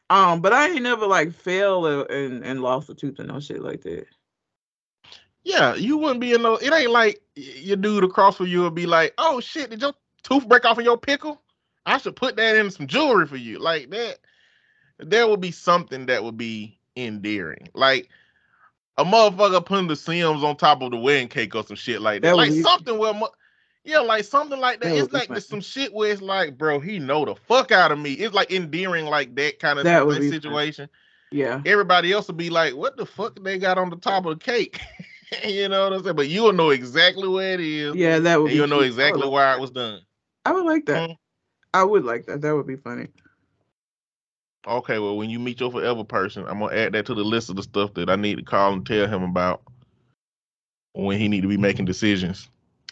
um, 0.09 0.41
but 0.41 0.53
I 0.53 0.69
ain't 0.69 0.83
never 0.83 1.05
like 1.05 1.33
fell 1.33 1.85
and 1.85 2.43
and 2.43 2.61
lost 2.61 2.89
a 2.89 2.95
tooth 2.95 3.19
and 3.19 3.27
no 3.27 3.39
shit 3.39 3.61
like 3.61 3.81
that. 3.81 4.05
Yeah, 5.43 5.75
you 5.75 5.97
wouldn't 5.97 6.19
be 6.19 6.33
in 6.33 6.41
no. 6.41 6.55
It 6.55 6.73
ain't 6.73 6.91
like 6.91 7.21
your 7.35 7.77
dude 7.77 8.03
across 8.03 8.37
from 8.37 8.47
you 8.47 8.63
would 8.63 8.75
be 8.75 8.85
like, 8.85 9.13
"Oh 9.17 9.39
shit, 9.39 9.69
did 9.69 9.81
your 9.81 9.93
tooth 10.23 10.47
break 10.47 10.65
off 10.65 10.79
in 10.79 10.85
your 10.85 10.97
pickle? 10.97 11.41
I 11.85 11.97
should 11.97 12.15
put 12.15 12.35
that 12.35 12.55
in 12.55 12.69
some 12.71 12.87
jewelry 12.87 13.27
for 13.27 13.37
you." 13.37 13.59
Like 13.59 13.89
that. 13.91 14.19
There 14.99 15.27
would 15.27 15.41
be 15.41 15.51
something 15.51 16.07
that 16.07 16.23
would 16.23 16.37
be 16.37 16.79
endearing, 16.95 17.69
like 17.75 18.09
a 18.97 19.05
motherfucker 19.05 19.63
putting 19.63 19.87
the 19.87 19.95
Sims 19.95 20.43
on 20.43 20.57
top 20.57 20.81
of 20.81 20.91
the 20.91 20.97
wedding 20.97 21.27
cake 21.27 21.55
or 21.55 21.63
some 21.63 21.77
shit 21.77 22.01
like 22.01 22.21
that. 22.23 22.29
That 22.29 22.35
like 22.35 22.51
something 22.51 22.97
where, 22.97 23.13
yeah, 23.87 23.99
like 23.99 24.25
something 24.25 24.59
like 24.59 24.81
that. 24.81 24.89
That 24.89 24.97
it's 24.97 25.13
like 25.13 25.41
some 25.41 25.61
shit 25.61 25.93
where 25.93 26.11
it's 26.11 26.21
like, 26.21 26.57
bro, 26.57 26.81
he 26.81 26.99
know 26.99 27.23
the 27.23 27.35
fuck 27.35 27.71
out 27.71 27.93
of 27.93 27.97
me. 27.97 28.11
It's 28.13 28.35
like 28.35 28.51
endearing, 28.51 29.05
like 29.05 29.33
that 29.35 29.59
kind 29.59 29.79
of 29.79 29.85
That 29.85 30.05
would 30.05 30.19
be 30.19 30.29
funny. 30.29 30.29
situation 30.29 30.89
Yeah, 31.31 31.61
everybody 31.65 32.11
else 32.11 32.27
will 32.27 32.35
be 32.35 32.49
like, 32.49 32.75
"What 32.75 32.97
the 32.97 33.05
fuck 33.05 33.41
they 33.41 33.57
got 33.57 33.77
on 33.77 33.89
the 33.89 33.95
top 33.95 34.25
of 34.25 34.37
the 34.37 34.43
cake?" 34.43 34.81
you 35.45 35.69
know 35.69 35.85
what 35.85 35.93
I'm 35.93 36.03
saying? 36.03 36.17
But 36.17 36.27
you'll 36.27 36.51
know 36.51 36.71
exactly 36.71 37.29
where 37.29 37.53
it 37.53 37.61
is, 37.61 37.95
yeah, 37.95 38.19
that 38.19 38.41
would. 38.41 38.49
be 38.49 38.55
you'll 38.55 38.67
know. 38.67 38.81
Exactly 38.81 39.23
would, 39.23 39.31
why 39.31 39.53
it 39.53 39.61
was 39.61 39.71
done. 39.71 40.01
I 40.45 40.51
would 40.51 40.65
like 40.65 40.85
that. 40.87 41.09
Mm. 41.09 41.15
I 41.73 41.83
would 41.85 42.03
like 42.03 42.25
that. 42.25 42.41
That 42.41 42.55
would 42.55 42.67
be 42.67 42.75
funny. 42.75 43.07
Okay, 44.67 44.99
well, 44.99 45.15
when 45.15 45.29
you 45.29 45.39
meet 45.39 45.61
your 45.61 45.71
forever 45.71 46.03
person, 46.03 46.45
I'm 46.45 46.59
gonna 46.59 46.75
add 46.75 46.91
that 46.91 47.05
to 47.05 47.13
the 47.13 47.23
list 47.23 47.49
of 47.49 47.55
the 47.55 47.63
stuff 47.63 47.93
that 47.93 48.09
I 48.09 48.17
need 48.17 48.35
to 48.35 48.43
call 48.43 48.73
and 48.73 48.85
tell 48.85 49.07
him 49.07 49.23
about 49.23 49.61
when 50.91 51.17
he 51.17 51.29
need 51.29 51.41
to 51.41 51.47
be 51.47 51.55
making 51.55 51.85
decisions. 51.85 52.49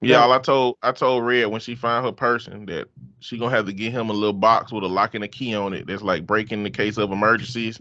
Yeah, 0.00 0.20
all 0.20 0.32
I 0.32 0.38
told 0.38 0.76
I 0.82 0.92
told 0.92 1.24
Red 1.24 1.46
when 1.46 1.60
she 1.60 1.74
find 1.74 2.04
her 2.04 2.12
person 2.12 2.66
that 2.66 2.88
she 3.20 3.38
gonna 3.38 3.54
have 3.54 3.66
to 3.66 3.72
get 3.72 3.92
him 3.92 4.10
a 4.10 4.12
little 4.12 4.34
box 4.34 4.70
with 4.70 4.84
a 4.84 4.88
lock 4.88 5.14
and 5.14 5.24
a 5.24 5.28
key 5.28 5.54
on 5.54 5.72
it. 5.72 5.86
That's 5.86 6.02
like 6.02 6.26
breaking 6.26 6.62
the 6.62 6.70
case 6.70 6.98
of 6.98 7.10
emergencies, 7.10 7.80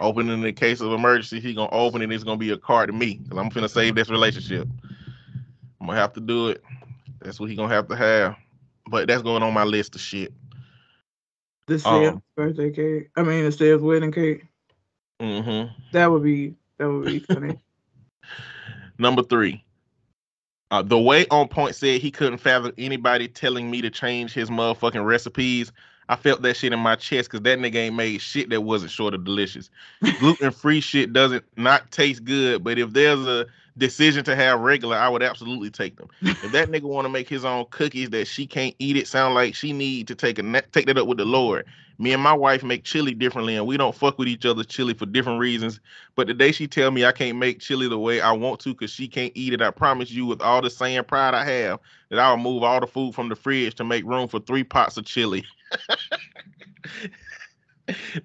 opening 0.00 0.40
the 0.40 0.52
case 0.52 0.80
of 0.80 0.92
emergency. 0.92 1.38
He 1.38 1.54
gonna 1.54 1.70
open 1.70 2.02
it. 2.02 2.10
It's 2.10 2.24
gonna 2.24 2.38
be 2.38 2.50
a 2.50 2.56
card 2.56 2.88
to 2.88 2.92
me 2.92 3.20
because 3.22 3.38
I'm 3.38 3.50
finna 3.50 3.70
save 3.70 3.94
this 3.94 4.10
relationship. 4.10 4.66
I'm 5.80 5.86
gonna 5.86 5.98
have 5.98 6.12
to 6.14 6.20
do 6.20 6.48
it. 6.48 6.62
That's 7.20 7.38
what 7.38 7.50
he 7.50 7.56
gonna 7.56 7.72
have 7.72 7.88
to 7.88 7.96
have. 7.96 8.36
But 8.88 9.06
that's 9.06 9.22
going 9.22 9.42
on 9.42 9.54
my 9.54 9.64
list 9.64 9.94
of 9.94 10.00
shit. 10.00 10.32
the 11.66 11.74
Um, 11.74 11.80
Sam's 11.80 12.22
birthday 12.36 12.70
cake. 12.70 13.10
I 13.14 13.22
mean, 13.22 13.44
the 13.44 13.52
Sam's 13.52 13.82
wedding 13.82 14.10
cake. 14.10 14.44
Mm-hmm. 15.20 15.72
That 15.92 16.10
would 16.10 16.24
be. 16.24 16.56
That 16.78 16.90
would 16.90 17.06
be 17.06 17.20
funny. 17.20 17.60
Number 18.98 19.22
three. 19.22 19.64
Uh, 20.70 20.82
the 20.82 20.98
way 20.98 21.26
on 21.30 21.48
point 21.48 21.74
said 21.74 22.00
he 22.00 22.10
couldn't 22.10 22.38
fathom 22.38 22.72
anybody 22.78 23.26
telling 23.26 23.70
me 23.70 23.82
to 23.82 23.90
change 23.90 24.32
his 24.32 24.50
motherfucking 24.50 25.04
recipes. 25.04 25.72
I 26.08 26.16
felt 26.16 26.42
that 26.42 26.56
shit 26.56 26.72
in 26.72 26.78
my 26.80 26.96
chest 26.96 27.30
because 27.30 27.42
that 27.42 27.58
nigga 27.58 27.76
ain't 27.76 27.96
made 27.96 28.20
shit 28.20 28.50
that 28.50 28.62
wasn't 28.62 28.90
short 28.90 29.14
of 29.14 29.24
delicious. 29.24 29.70
Gluten 30.20 30.50
free 30.50 30.80
shit 30.80 31.12
doesn't 31.12 31.44
not 31.56 31.90
taste 31.90 32.24
good, 32.24 32.62
but 32.64 32.78
if 32.78 32.92
there's 32.92 33.26
a 33.26 33.46
decision 33.80 34.22
to 34.24 34.36
have 34.36 34.60
regular, 34.60 34.96
I 34.96 35.08
would 35.08 35.22
absolutely 35.22 35.70
take 35.70 35.96
them. 35.96 36.08
If 36.42 36.52
that 36.52 36.68
nigga 36.70 36.82
want 36.82 37.06
to 37.06 37.08
make 37.08 37.28
his 37.28 37.44
own 37.44 37.64
cookies 37.70 38.10
that 38.10 38.26
she 38.28 38.46
can't 38.46 38.74
eat, 38.78 38.96
it 38.96 39.08
sound 39.08 39.34
like 39.34 39.54
she 39.56 39.72
need 39.72 40.06
to 40.08 40.14
take 40.14 40.38
a 40.38 40.62
take 40.72 40.86
that 40.86 40.98
up 40.98 41.08
with 41.08 41.18
the 41.18 41.24
Lord. 41.24 41.66
Me 41.98 42.12
and 42.12 42.22
my 42.22 42.32
wife 42.32 42.62
make 42.62 42.84
chili 42.84 43.12
differently, 43.12 43.56
and 43.56 43.66
we 43.66 43.76
don't 43.76 43.94
fuck 43.94 44.18
with 44.18 44.28
each 44.28 44.46
other's 44.46 44.66
chili 44.66 44.94
for 44.94 45.04
different 45.06 45.38
reasons. 45.38 45.80
But 46.14 46.28
the 46.28 46.34
day 46.34 46.52
she 46.52 46.66
tell 46.66 46.90
me 46.90 47.04
I 47.04 47.12
can't 47.12 47.36
make 47.38 47.60
chili 47.60 47.88
the 47.88 47.98
way 47.98 48.20
I 48.20 48.32
want 48.32 48.60
to 48.60 48.70
because 48.70 48.90
she 48.90 49.06
can't 49.08 49.32
eat 49.34 49.52
it, 49.52 49.60
I 49.60 49.70
promise 49.70 50.10
you, 50.10 50.24
with 50.24 50.40
all 50.40 50.62
the 50.62 50.70
same 50.70 51.04
pride 51.04 51.34
I 51.34 51.44
have, 51.44 51.80
that 52.10 52.18
I'll 52.18 52.36
move 52.38 52.62
all 52.62 52.80
the 52.80 52.86
food 52.86 53.14
from 53.14 53.28
the 53.28 53.36
fridge 53.36 53.74
to 53.76 53.84
make 53.84 54.04
room 54.04 54.28
for 54.28 54.40
three 54.40 54.64
pots 54.64 54.96
of 54.96 55.04
chili. 55.04 55.44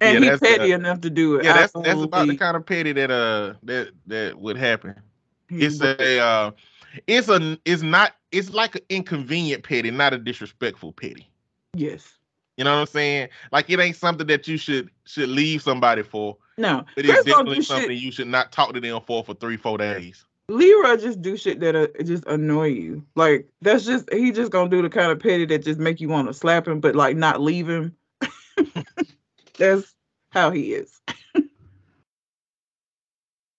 Yeah, 0.00 0.20
he's 0.20 0.30
that's, 0.30 0.42
uh, 0.42 0.46
petty 0.46 0.72
enough 0.72 1.00
to 1.00 1.10
do 1.10 1.36
it. 1.36 1.44
yeah, 1.44 1.52
that's 1.52 1.72
that's 1.72 2.00
about 2.00 2.28
the 2.28 2.34
kind 2.34 2.56
of 2.56 2.64
petty 2.64 2.92
that 2.92 3.10
uh 3.10 3.54
that 3.64 3.90
that 4.06 4.38
would 4.38 4.56
happen. 4.56 4.94
It's 5.48 5.80
a 5.80 6.18
uh, 6.18 6.50
it's 7.06 7.28
a 7.28 7.58
it's 7.64 7.82
not 7.82 8.12
it's 8.32 8.50
like 8.50 8.74
an 8.76 8.82
inconvenient 8.88 9.62
petty, 9.62 9.90
not 9.90 10.12
a 10.12 10.18
disrespectful 10.18 10.92
petty. 10.92 11.30
yes. 11.74 12.12
You 12.56 12.64
know 12.64 12.72
what 12.74 12.80
I'm 12.80 12.86
saying? 12.86 13.28
Like 13.52 13.68
it 13.68 13.78
ain't 13.78 13.96
something 13.96 14.26
that 14.28 14.48
you 14.48 14.56
should 14.56 14.88
should 15.04 15.28
leave 15.28 15.60
somebody 15.60 16.02
for, 16.02 16.38
No, 16.56 16.86
but 16.94 17.04
it's 17.04 17.24
definitely 17.24 17.60
something 17.60 17.90
shit. 17.90 17.98
you 17.98 18.10
should 18.10 18.28
not 18.28 18.50
talk 18.50 18.72
to 18.72 18.80
them 18.80 18.98
for 19.06 19.22
for 19.22 19.34
three 19.34 19.58
four 19.58 19.76
days. 19.76 20.24
Leroy 20.48 20.96
just 20.96 21.20
do 21.20 21.36
shit 21.36 21.60
that 21.60 21.76
uh, 21.76 21.88
just 22.02 22.24
annoy 22.26 22.68
you. 22.68 23.04
Like 23.14 23.46
that's 23.60 23.84
just 23.84 24.10
he 24.10 24.32
just 24.32 24.52
gonna 24.52 24.70
do 24.70 24.80
the 24.80 24.88
kind 24.88 25.12
of 25.12 25.20
petty 25.20 25.44
that 25.44 25.64
just 25.64 25.78
make 25.78 26.00
you 26.00 26.08
want 26.08 26.28
to 26.28 26.32
slap 26.34 26.66
him, 26.66 26.80
but 26.80 26.96
like 26.96 27.14
not 27.14 27.42
leave 27.42 27.68
him. 27.68 27.94
that's 29.58 29.94
how 30.30 30.50
he 30.50 30.72
is. 30.72 30.98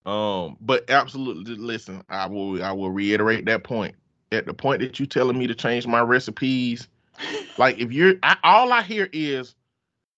Um, 0.08 0.56
but 0.62 0.90
absolutely, 0.90 1.56
listen, 1.56 2.02
I 2.08 2.28
will 2.28 2.64
I 2.64 2.72
will 2.72 2.92
reiterate 2.92 3.46
that 3.46 3.66
point. 3.66 3.94
At 4.32 4.46
the 4.46 4.54
point 4.54 4.80
that 4.82 5.00
you're 5.00 5.06
telling 5.06 5.38
me 5.38 5.48
to 5.48 5.56
change 5.56 5.86
my 5.86 6.00
recipes, 6.00 6.88
like 7.58 7.78
if 7.78 7.92
you're 7.92 8.16
I, 8.24 8.38
all 8.44 8.72
I 8.72 8.84
hear 8.84 9.10
is, 9.12 9.54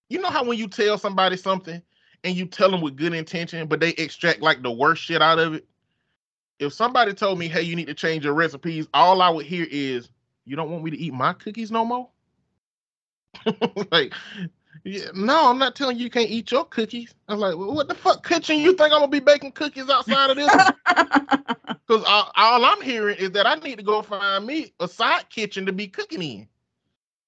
you 0.09 0.21
know 0.21 0.29
how 0.29 0.43
when 0.43 0.59
you 0.59 0.67
tell 0.67 0.99
somebody 0.99 1.37
something 1.37 1.81
and 2.23 2.35
you 2.35 2.45
tell 2.45 2.69
them 2.69 2.81
with 2.81 2.97
good 2.97 3.13
intention, 3.13 3.67
but 3.67 3.79
they 3.79 3.89
extract 3.91 4.41
like 4.41 4.61
the 4.61 4.71
worst 4.71 5.01
shit 5.01 5.23
out 5.23 5.39
of 5.39 5.55
it. 5.55 5.65
If 6.59 6.71
somebody 6.71 7.13
told 7.13 7.39
me, 7.39 7.47
"Hey, 7.47 7.63
you 7.63 7.75
need 7.75 7.87
to 7.87 7.95
change 7.95 8.23
your 8.23 8.35
recipes," 8.35 8.87
all 8.93 9.23
I 9.23 9.29
would 9.29 9.47
hear 9.47 9.65
is, 9.71 10.09
"You 10.45 10.55
don't 10.55 10.69
want 10.69 10.83
me 10.83 10.91
to 10.91 10.97
eat 10.97 11.13
my 11.15 11.33
cookies 11.33 11.71
no 11.71 11.83
more." 11.83 12.09
like, 13.91 14.13
yeah, 14.83 15.07
no, 15.13 15.49
I'm 15.49 15.57
not 15.57 15.75
telling 15.75 15.97
you 15.97 16.03
you 16.03 16.09
can't 16.09 16.29
eat 16.29 16.51
your 16.51 16.65
cookies. 16.65 17.13
I'm 17.27 17.39
like, 17.39 17.57
well, 17.57 17.73
"What 17.73 17.87
the 17.87 17.95
fuck 17.95 18.25
kitchen 18.25 18.59
you 18.59 18.73
think 18.73 18.93
I'm 18.93 18.99
gonna 18.99 19.07
be 19.07 19.19
baking 19.19 19.51
cookies 19.51 19.89
outside 19.89 20.29
of 20.29 20.37
this?" 20.37 20.47
Because 20.47 22.03
all, 22.07 22.31
all 22.35 22.65
I'm 22.65 22.81
hearing 22.81 23.17
is 23.17 23.31
that 23.31 23.45
I 23.45 23.55
need 23.55 23.77
to 23.77 23.83
go 23.83 24.01
find 24.01 24.45
me 24.45 24.73
a 24.79 24.87
side 24.87 25.29
kitchen 25.29 25.65
to 25.65 25.73
be 25.73 25.87
cooking 25.87 26.21
in. 26.21 26.47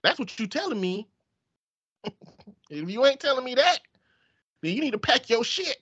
That's 0.04 0.20
what 0.20 0.38
you 0.40 0.48
telling 0.48 0.80
me. 0.82 1.08
if 2.70 2.90
you 2.90 3.06
ain't 3.06 3.20
telling 3.20 3.46
me 3.46 3.56
that, 3.56 3.80
then 4.62 4.74
you 4.74 4.82
need 4.82 4.92
to 4.92 4.98
pack 4.98 5.30
your 5.30 5.44
shit. 5.44 5.78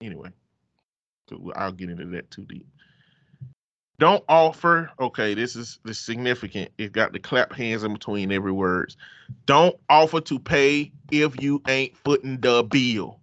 Anyway, 0.00 0.30
I'll 1.54 1.72
get 1.72 1.90
into 1.90 2.06
that 2.06 2.30
too 2.30 2.44
deep. 2.44 2.66
Don't 4.02 4.24
offer. 4.28 4.90
Okay, 4.98 5.32
this 5.32 5.54
is 5.54 5.78
this 5.84 5.96
is 5.96 6.04
significant. 6.04 6.72
It 6.76 6.90
got 6.90 7.12
the 7.12 7.20
clap 7.20 7.52
hands 7.52 7.84
in 7.84 7.92
between 7.92 8.32
every 8.32 8.50
words. 8.50 8.96
Don't 9.46 9.76
offer 9.88 10.20
to 10.22 10.40
pay 10.40 10.90
if 11.12 11.40
you 11.40 11.62
ain't 11.68 11.96
footing 11.96 12.40
the 12.40 12.64
bill. 12.64 13.20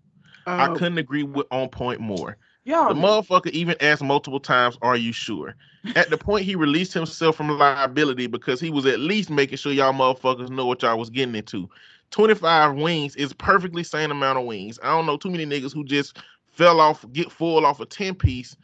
I 0.48 0.70
Oh, 0.70 0.76
couldn't 0.78 0.98
agree 0.98 1.24
with 1.24 1.48
on 1.52 1.68
point 1.68 2.00
more. 2.00 2.38
y'all, 2.64 2.94
The 2.94 2.98
motherfucker 2.98 3.52
even 3.52 3.76
asked 3.82 4.02
multiple 4.02 4.40
times, 4.40 4.78
"Are 4.82 4.96
you 4.96 5.12
sure?" 5.12 5.54
At 5.98 6.12
the 6.12 6.18
point 6.18 6.46
he 6.46 6.56
released 6.56 6.94
himself 6.94 7.36
from 7.36 7.50
liability 7.50 8.28
because 8.28 8.62
he 8.62 8.70
was 8.70 8.86
at 8.86 9.02
least 9.02 9.30
making 9.30 9.58
sure 9.58 9.74
y'all 9.74 9.92
motherfuckers 9.92 10.50
know 10.50 10.66
what 10.66 10.82
y'all 10.82 10.98
was 10.98 11.10
getting 11.10 11.36
into. 11.36 11.70
Twenty 12.10 12.36
five 12.36 12.74
wings 12.76 13.18
is 13.18 13.34
perfectly 13.34 13.84
sane 13.84 14.12
amount 14.12 14.40
of 14.40 14.46
wings. 14.46 14.80
I 14.82 14.92
don't 14.96 15.06
know 15.06 15.18
too 15.18 15.30
many 15.30 15.46
niggas 15.46 15.74
who 15.74 15.84
just 15.84 16.20
fell 16.48 16.80
off, 16.80 17.04
get 17.12 17.34
full 17.34 17.66
off 17.66 17.82
a 17.82 17.86
ten 17.86 18.16
piece. 18.16 18.56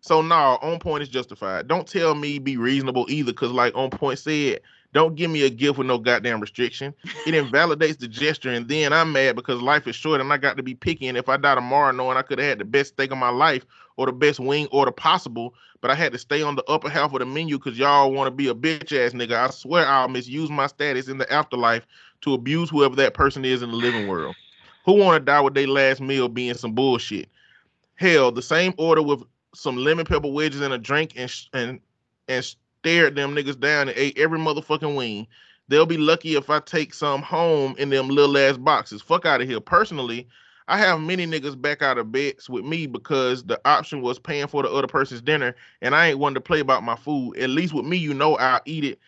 So 0.00 0.22
no, 0.22 0.58
on 0.62 0.78
point 0.78 1.02
is 1.02 1.08
justified. 1.08 1.68
Don't 1.68 1.86
tell 1.86 2.14
me 2.14 2.38
be 2.38 2.56
reasonable 2.56 3.06
either, 3.08 3.32
cause 3.32 3.50
like 3.50 3.74
on 3.76 3.90
point 3.90 4.18
said, 4.18 4.60
don't 4.92 5.14
give 5.14 5.30
me 5.30 5.44
a 5.44 5.50
gift 5.50 5.78
with 5.78 5.86
no 5.86 5.98
goddamn 5.98 6.40
restriction. 6.40 6.92
It 7.26 7.34
invalidates 7.34 7.98
the 7.98 8.08
gesture, 8.08 8.50
and 8.50 8.66
then 8.66 8.92
I'm 8.92 9.12
mad 9.12 9.36
because 9.36 9.62
life 9.62 9.86
is 9.86 9.94
short 9.94 10.20
and 10.20 10.32
I 10.32 10.36
got 10.36 10.56
to 10.56 10.62
be 10.62 10.74
picky. 10.74 11.06
And 11.06 11.16
if 11.16 11.28
I 11.28 11.36
die 11.36 11.54
tomorrow, 11.54 11.92
knowing 11.92 12.16
I 12.16 12.22
could 12.22 12.38
have 12.38 12.48
had 12.48 12.58
the 12.58 12.64
best 12.64 12.94
steak 12.94 13.12
of 13.12 13.18
my 13.18 13.28
life 13.28 13.64
or 13.96 14.06
the 14.06 14.12
best 14.12 14.40
wing 14.40 14.66
order 14.72 14.90
possible, 14.90 15.54
but 15.80 15.90
I 15.90 15.94
had 15.94 16.12
to 16.12 16.18
stay 16.18 16.42
on 16.42 16.56
the 16.56 16.64
upper 16.64 16.88
half 16.88 17.12
of 17.12 17.20
the 17.20 17.26
menu 17.26 17.58
because 17.58 17.78
y'all 17.78 18.12
want 18.12 18.26
to 18.26 18.32
be 18.32 18.48
a 18.48 18.54
bitch 18.54 18.92
ass 18.92 19.12
nigga, 19.12 19.34
I 19.34 19.50
swear 19.50 19.86
I'll 19.86 20.08
misuse 20.08 20.50
my 20.50 20.66
status 20.66 21.08
in 21.08 21.18
the 21.18 21.32
afterlife 21.32 21.86
to 22.22 22.34
abuse 22.34 22.68
whoever 22.68 22.96
that 22.96 23.14
person 23.14 23.44
is 23.44 23.62
in 23.62 23.70
the 23.70 23.76
living 23.76 24.08
world. 24.08 24.34
Who 24.84 24.94
want 24.94 25.20
to 25.20 25.24
die 25.24 25.40
with 25.40 25.54
their 25.54 25.68
last 25.68 26.00
meal 26.00 26.28
being 26.28 26.54
some 26.54 26.74
bullshit? 26.74 27.28
Hell, 27.94 28.32
the 28.32 28.42
same 28.42 28.74
order 28.78 29.02
with 29.02 29.22
some 29.54 29.76
lemon 29.76 30.06
pepper 30.06 30.28
wedges 30.30 30.60
and 30.60 30.72
a 30.72 30.78
drink 30.78 31.14
and 31.16 31.30
sh- 31.30 31.46
and 31.52 31.80
and 32.28 32.44
stared 32.44 33.16
them 33.16 33.34
niggas 33.34 33.58
down 33.58 33.88
and 33.88 33.96
ate 33.96 34.18
every 34.18 34.38
motherfucking 34.38 34.96
wing. 34.96 35.26
They'll 35.68 35.86
be 35.86 35.98
lucky 35.98 36.34
if 36.34 36.50
I 36.50 36.60
take 36.60 36.94
some 36.94 37.22
home 37.22 37.74
in 37.78 37.90
them 37.90 38.08
little 38.08 38.36
ass 38.36 38.56
boxes. 38.56 39.02
Fuck 39.02 39.24
out 39.26 39.40
of 39.40 39.48
here. 39.48 39.60
Personally, 39.60 40.26
I 40.66 40.78
have 40.78 41.00
many 41.00 41.26
niggas 41.26 41.60
back 41.60 41.82
out 41.82 41.98
of 41.98 42.12
beds 42.12 42.48
with 42.48 42.64
me 42.64 42.86
because 42.86 43.44
the 43.44 43.60
option 43.64 44.02
was 44.02 44.18
paying 44.18 44.46
for 44.46 44.62
the 44.62 44.70
other 44.70 44.86
person's 44.86 45.22
dinner, 45.22 45.54
and 45.82 45.94
I 45.94 46.08
ain't 46.08 46.18
one 46.18 46.34
to 46.34 46.40
play 46.40 46.60
about 46.60 46.82
my 46.84 46.96
food. 46.96 47.36
At 47.36 47.50
least 47.50 47.74
with 47.74 47.84
me, 47.86 47.96
you 47.96 48.14
know 48.14 48.36
I'll 48.36 48.60
eat 48.64 48.84
it 48.84 48.98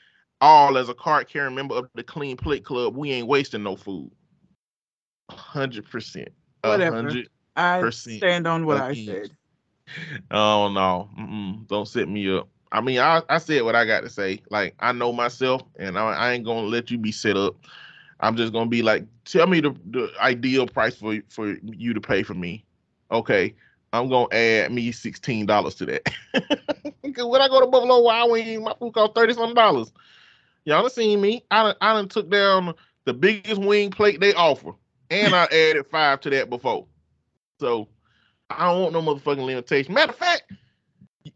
all 0.40 0.76
as 0.76 0.88
a 0.88 0.94
card 0.94 1.28
carrying 1.28 1.54
member 1.54 1.76
of 1.76 1.88
the 1.94 2.02
Clean 2.02 2.36
Plate 2.36 2.64
Club. 2.64 2.96
We 2.96 3.12
ain't 3.12 3.28
wasting 3.28 3.62
no 3.62 3.76
food. 3.76 4.10
Hundred 5.30 5.88
percent. 5.88 6.28
A 6.64 6.70
Whatever. 6.70 6.96
hundred. 6.96 7.28
I 7.56 7.90
stand 7.90 8.46
on 8.46 8.66
what 8.66 8.78
I 8.78 8.94
said. 8.94 9.36
Oh 10.30 10.68
no, 10.68 11.08
Mm-mm. 11.18 11.66
don't 11.68 11.88
set 11.88 12.08
me 12.08 12.34
up. 12.34 12.48
I 12.72 12.80
mean, 12.80 12.98
I, 12.98 13.22
I 13.28 13.38
said 13.38 13.62
what 13.62 13.76
I 13.76 13.84
got 13.84 14.00
to 14.00 14.10
say. 14.10 14.40
Like 14.50 14.74
I 14.80 14.92
know 14.92 15.12
myself, 15.12 15.62
and 15.78 15.98
I, 15.98 16.12
I 16.12 16.32
ain't 16.32 16.44
gonna 16.44 16.66
let 16.66 16.90
you 16.90 16.98
be 16.98 17.12
set 17.12 17.36
up. 17.36 17.56
I'm 18.20 18.36
just 18.36 18.52
gonna 18.52 18.70
be 18.70 18.82
like, 18.82 19.04
tell 19.24 19.46
me 19.46 19.60
the, 19.60 19.74
the 19.90 20.10
ideal 20.20 20.66
price 20.66 20.96
for 20.96 21.18
for 21.28 21.56
you 21.62 21.92
to 21.92 22.00
pay 22.00 22.22
for 22.22 22.34
me. 22.34 22.64
Okay, 23.10 23.54
I'm 23.92 24.08
gonna 24.08 24.34
add 24.34 24.72
me 24.72 24.90
sixteen 24.92 25.46
dollars 25.46 25.74
to 25.76 25.86
that. 25.86 26.08
Because 27.02 27.26
when 27.26 27.42
I 27.42 27.48
go 27.48 27.60
to 27.60 27.66
Buffalo 27.66 28.00
Wild 28.00 28.30
Wings, 28.30 28.62
my 28.62 28.74
food 28.78 28.94
cost 28.94 29.14
thirty 29.14 29.34
something 29.34 29.54
dollars. 29.54 29.92
Y'all 30.64 30.82
done 30.82 30.90
seen 30.90 31.20
me. 31.20 31.44
I 31.50 31.64
done, 31.64 31.74
I 31.80 31.92
done 31.94 32.08
took 32.08 32.30
down 32.30 32.74
the 33.04 33.12
biggest 33.12 33.60
wing 33.60 33.90
plate 33.90 34.20
they 34.20 34.32
offer, 34.34 34.72
and 35.10 35.34
I 35.34 35.44
added 35.52 35.86
five 35.90 36.20
to 36.20 36.30
that 36.30 36.48
before. 36.48 36.86
So 37.60 37.88
I 38.58 38.72
don't 38.72 38.82
want 38.82 38.92
no 38.92 39.02
motherfucking 39.02 39.44
limitation. 39.44 39.94
Matter 39.94 40.12
of 40.12 40.18
fact, 40.18 40.52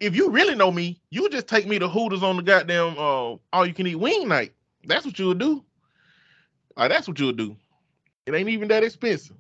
if 0.01 0.15
you 0.17 0.31
really 0.31 0.55
know 0.55 0.71
me, 0.71 1.01
you 1.11 1.23
would 1.23 1.33
just 1.33 1.47
take 1.47 1.67
me 1.67 1.79
to 1.79 1.89
Hooters 1.89 2.23
on 2.23 2.37
the 2.37 2.43
goddamn 2.43 2.99
uh, 2.99 3.37
all 3.53 3.67
you 3.67 3.75
can 3.75 3.87
eat 3.87 3.95
wing 3.97 4.29
night. 4.29 4.53
That's 4.85 5.05
what 5.05 5.19
you 5.19 5.27
would 5.29 5.39
do. 5.39 5.65
Like 6.77 6.91
that's 6.91 7.09
what 7.09 7.19
you 7.19 7.27
would 7.27 7.37
do. 7.39 7.57
It 8.27 8.35
ain't 8.35 8.49
even 8.49 8.69
that 8.69 8.85
expensive. 8.85 9.37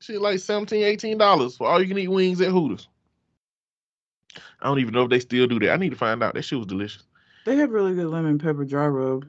Shit 0.00 0.20
like 0.20 0.38
17 0.38 1.18
dollars 1.18 1.56
for 1.56 1.66
all 1.66 1.80
you 1.80 1.88
can 1.88 1.98
eat 1.98 2.08
wings 2.08 2.40
at 2.40 2.48
Hooters. 2.50 2.88
I 4.60 4.66
don't 4.66 4.80
even 4.80 4.94
know 4.94 5.04
if 5.04 5.10
they 5.10 5.20
still 5.20 5.46
do 5.46 5.58
that. 5.60 5.72
I 5.72 5.76
need 5.76 5.90
to 5.90 5.96
find 5.96 6.22
out. 6.22 6.34
That 6.34 6.42
shit 6.42 6.58
was 6.58 6.66
delicious. 6.66 7.04
They 7.46 7.56
have 7.56 7.70
really 7.70 7.94
good 7.94 8.06
lemon 8.06 8.38
pepper 8.38 8.64
dry 8.64 8.86
rub. 8.86 9.26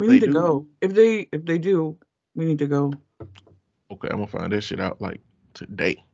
We 0.00 0.08
They 0.08 0.12
need 0.14 0.20
to 0.20 0.26
do? 0.26 0.32
go. 0.32 0.66
If 0.80 0.94
they 0.94 1.28
if 1.32 1.44
they 1.44 1.58
do, 1.58 1.96
we 2.34 2.44
need 2.44 2.58
to 2.58 2.66
go. 2.66 2.92
Okay, 3.90 4.08
I'm 4.10 4.16
gonna 4.18 4.26
find 4.26 4.52
that 4.52 4.62
shit 4.62 4.80
out 4.80 5.00
like 5.00 5.20
today. 5.54 6.04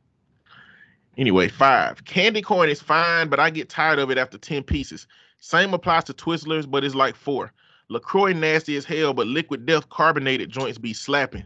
Anyway, 1.17 1.47
five. 1.47 2.03
Candy 2.05 2.41
corn 2.41 2.69
is 2.69 2.81
fine, 2.81 3.27
but 3.29 3.39
I 3.39 3.49
get 3.49 3.69
tired 3.69 3.99
of 3.99 4.09
it 4.09 4.17
after 4.17 4.37
10 4.37 4.63
pieces. 4.63 5.07
Same 5.39 5.73
applies 5.73 6.05
to 6.05 6.13
Twizzlers, 6.13 6.69
but 6.69 6.83
it's 6.83 6.95
like 6.95 7.15
four. 7.15 7.51
LaCroix 7.89 8.33
nasty 8.33 8.75
as 8.77 8.85
hell, 8.85 9.13
but 9.13 9.27
liquid 9.27 9.65
death 9.65 9.89
carbonated 9.89 10.49
joints 10.49 10.77
be 10.77 10.93
slapping. 10.93 11.43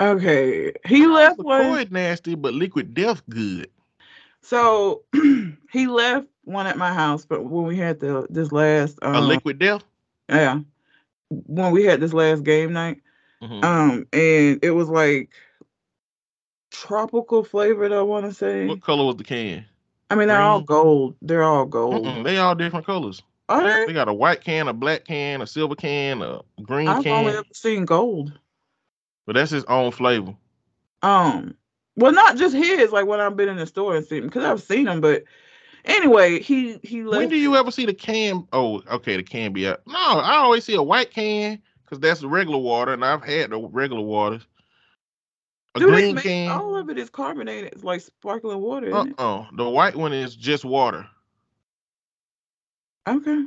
Okay. 0.00 0.72
He 0.84 1.06
left 1.06 1.38
LaCroix 1.38 1.68
one. 1.70 1.88
nasty, 1.90 2.34
but 2.34 2.54
liquid 2.54 2.94
death 2.94 3.22
good. 3.30 3.68
So 4.42 5.02
he 5.72 5.86
left 5.86 6.26
one 6.44 6.66
at 6.66 6.76
my 6.76 6.92
house, 6.92 7.24
but 7.24 7.44
when 7.44 7.64
we 7.64 7.76
had 7.76 7.98
the 7.98 8.26
this 8.30 8.52
last 8.52 8.98
um, 9.02 9.14
A 9.16 9.20
liquid 9.20 9.58
death? 9.58 9.82
yeah. 10.28 10.60
When 11.30 11.72
we 11.72 11.84
had 11.84 12.00
this 12.00 12.12
last 12.12 12.44
game 12.44 12.72
night. 12.72 13.00
Mhm. 13.42 13.64
Um, 13.64 14.06
and 14.12 14.58
it 14.62 14.70
was 14.70 14.88
like 14.88 15.30
tropical 16.80 17.44
flavored, 17.44 17.92
I 17.92 18.02
wanna 18.02 18.32
say. 18.32 18.66
What 18.66 18.82
color 18.82 19.04
was 19.04 19.16
the 19.16 19.24
can? 19.24 19.64
I 20.10 20.14
mean 20.14 20.28
they're 20.28 20.40
all 20.40 20.60
gold. 20.60 21.16
They're 21.22 21.42
all 21.42 21.66
gold. 21.66 22.04
Mm-mm, 22.04 22.24
they 22.24 22.38
all 22.38 22.54
different 22.54 22.86
colors. 22.86 23.22
Are 23.48 23.62
They 23.62 23.86
they? 23.86 23.92
got 23.92 24.08
a 24.08 24.12
white 24.14 24.42
can, 24.42 24.68
a 24.68 24.72
black 24.72 25.04
can, 25.04 25.40
a 25.40 25.46
silver 25.46 25.74
can, 25.74 26.22
a 26.22 26.40
green 26.62 26.86
can. 26.86 26.96
I've 26.98 27.06
only 27.06 27.32
ever 27.32 27.44
seen 27.52 27.84
gold. 27.84 28.32
But 29.26 29.34
that's 29.34 29.50
his 29.50 29.64
own 29.64 29.90
flavor. 29.90 30.34
Um, 31.02 31.56
well, 31.96 32.12
not 32.12 32.36
just 32.36 32.54
his. 32.54 32.92
Like 32.92 33.06
when 33.06 33.20
I've 33.20 33.36
been 33.36 33.48
in 33.48 33.56
the 33.56 33.66
store 33.66 33.96
and 33.96 34.06
seen 34.06 34.22
because 34.22 34.44
I've 34.44 34.62
seen 34.62 34.84
them, 34.84 35.00
but 35.00 35.24
anyway, 35.84 36.40
he 36.40 36.78
he 36.82 37.02
When 37.02 37.28
do 37.28 37.36
you 37.36 37.56
ever 37.56 37.70
see 37.70 37.86
the 37.86 37.94
can? 37.94 38.46
Oh, 38.52 38.82
okay, 38.90 39.16
the 39.16 39.22
can 39.22 39.52
be 39.52 39.68
out. 39.68 39.80
No, 39.86 39.98
I 39.98 40.36
always 40.36 40.64
see 40.64 40.74
a 40.74 40.82
white 40.82 41.10
can 41.10 41.60
because 41.84 42.00
that's 42.00 42.20
the 42.20 42.28
regular 42.28 42.58
water, 42.58 42.92
and 42.92 43.04
I've 43.04 43.24
had 43.24 43.50
the 43.50 43.58
regular 43.58 44.02
waters. 44.02 44.46
A 45.76 45.80
Do 45.80 45.88
green 45.88 46.16
can. 46.16 46.50
all 46.50 46.76
of 46.76 46.90
it 46.90 46.98
is 46.98 47.10
carbonated. 47.10 47.72
It's 47.72 47.84
like 47.84 48.00
sparkling 48.00 48.60
water. 48.60 48.90
Uh 48.90 49.00
Isn't 49.00 49.20
uh 49.20 49.44
The 49.56 49.68
white 49.68 49.94
one 49.96 50.12
is 50.12 50.34
just 50.36 50.64
water. 50.64 51.06
Okay, 53.08 53.44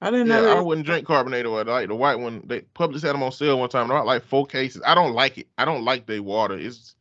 I 0.00 0.10
didn't 0.10 0.28
Yeah, 0.28 0.40
know. 0.42 0.58
I 0.58 0.60
wouldn't 0.60 0.86
drink 0.86 1.06
carbonated 1.06 1.50
water. 1.50 1.70
Like 1.70 1.88
the 1.88 1.94
white 1.94 2.18
one, 2.18 2.42
they 2.46 2.60
Publix 2.60 3.02
had 3.02 3.14
them 3.14 3.22
on 3.22 3.32
sale 3.32 3.58
one 3.58 3.68
time. 3.68 3.88
They 3.88 3.94
bought 3.94 4.06
like 4.06 4.24
four 4.24 4.46
cases. 4.46 4.82
I 4.86 4.94
don't 4.94 5.12
like 5.14 5.38
it. 5.38 5.48
I 5.58 5.64
don't 5.64 5.84
like 5.84 6.06
their 6.06 6.22
water. 6.22 6.56
It's 6.56 6.94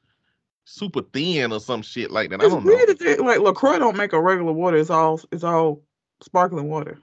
super 0.65 1.01
thin 1.01 1.51
or 1.51 1.59
some 1.59 1.82
shit 1.82 2.11
like 2.11 2.30
that. 2.32 2.41
I 2.41 2.47
don't 2.49 2.65
know. 2.65 2.71
weird 2.74 2.89
that 2.89 2.99
they, 2.99 3.17
like 3.17 3.39
LaCroix 3.39 3.80
don't 3.80 3.97
make 3.97 4.13
a 4.13 4.21
regular 4.21 4.53
water. 4.53 4.78
It's 4.78 4.89
all 4.89 5.21
it's 5.32 5.43
all 5.43 5.82
sparkling 6.21 6.69
water. 6.69 6.99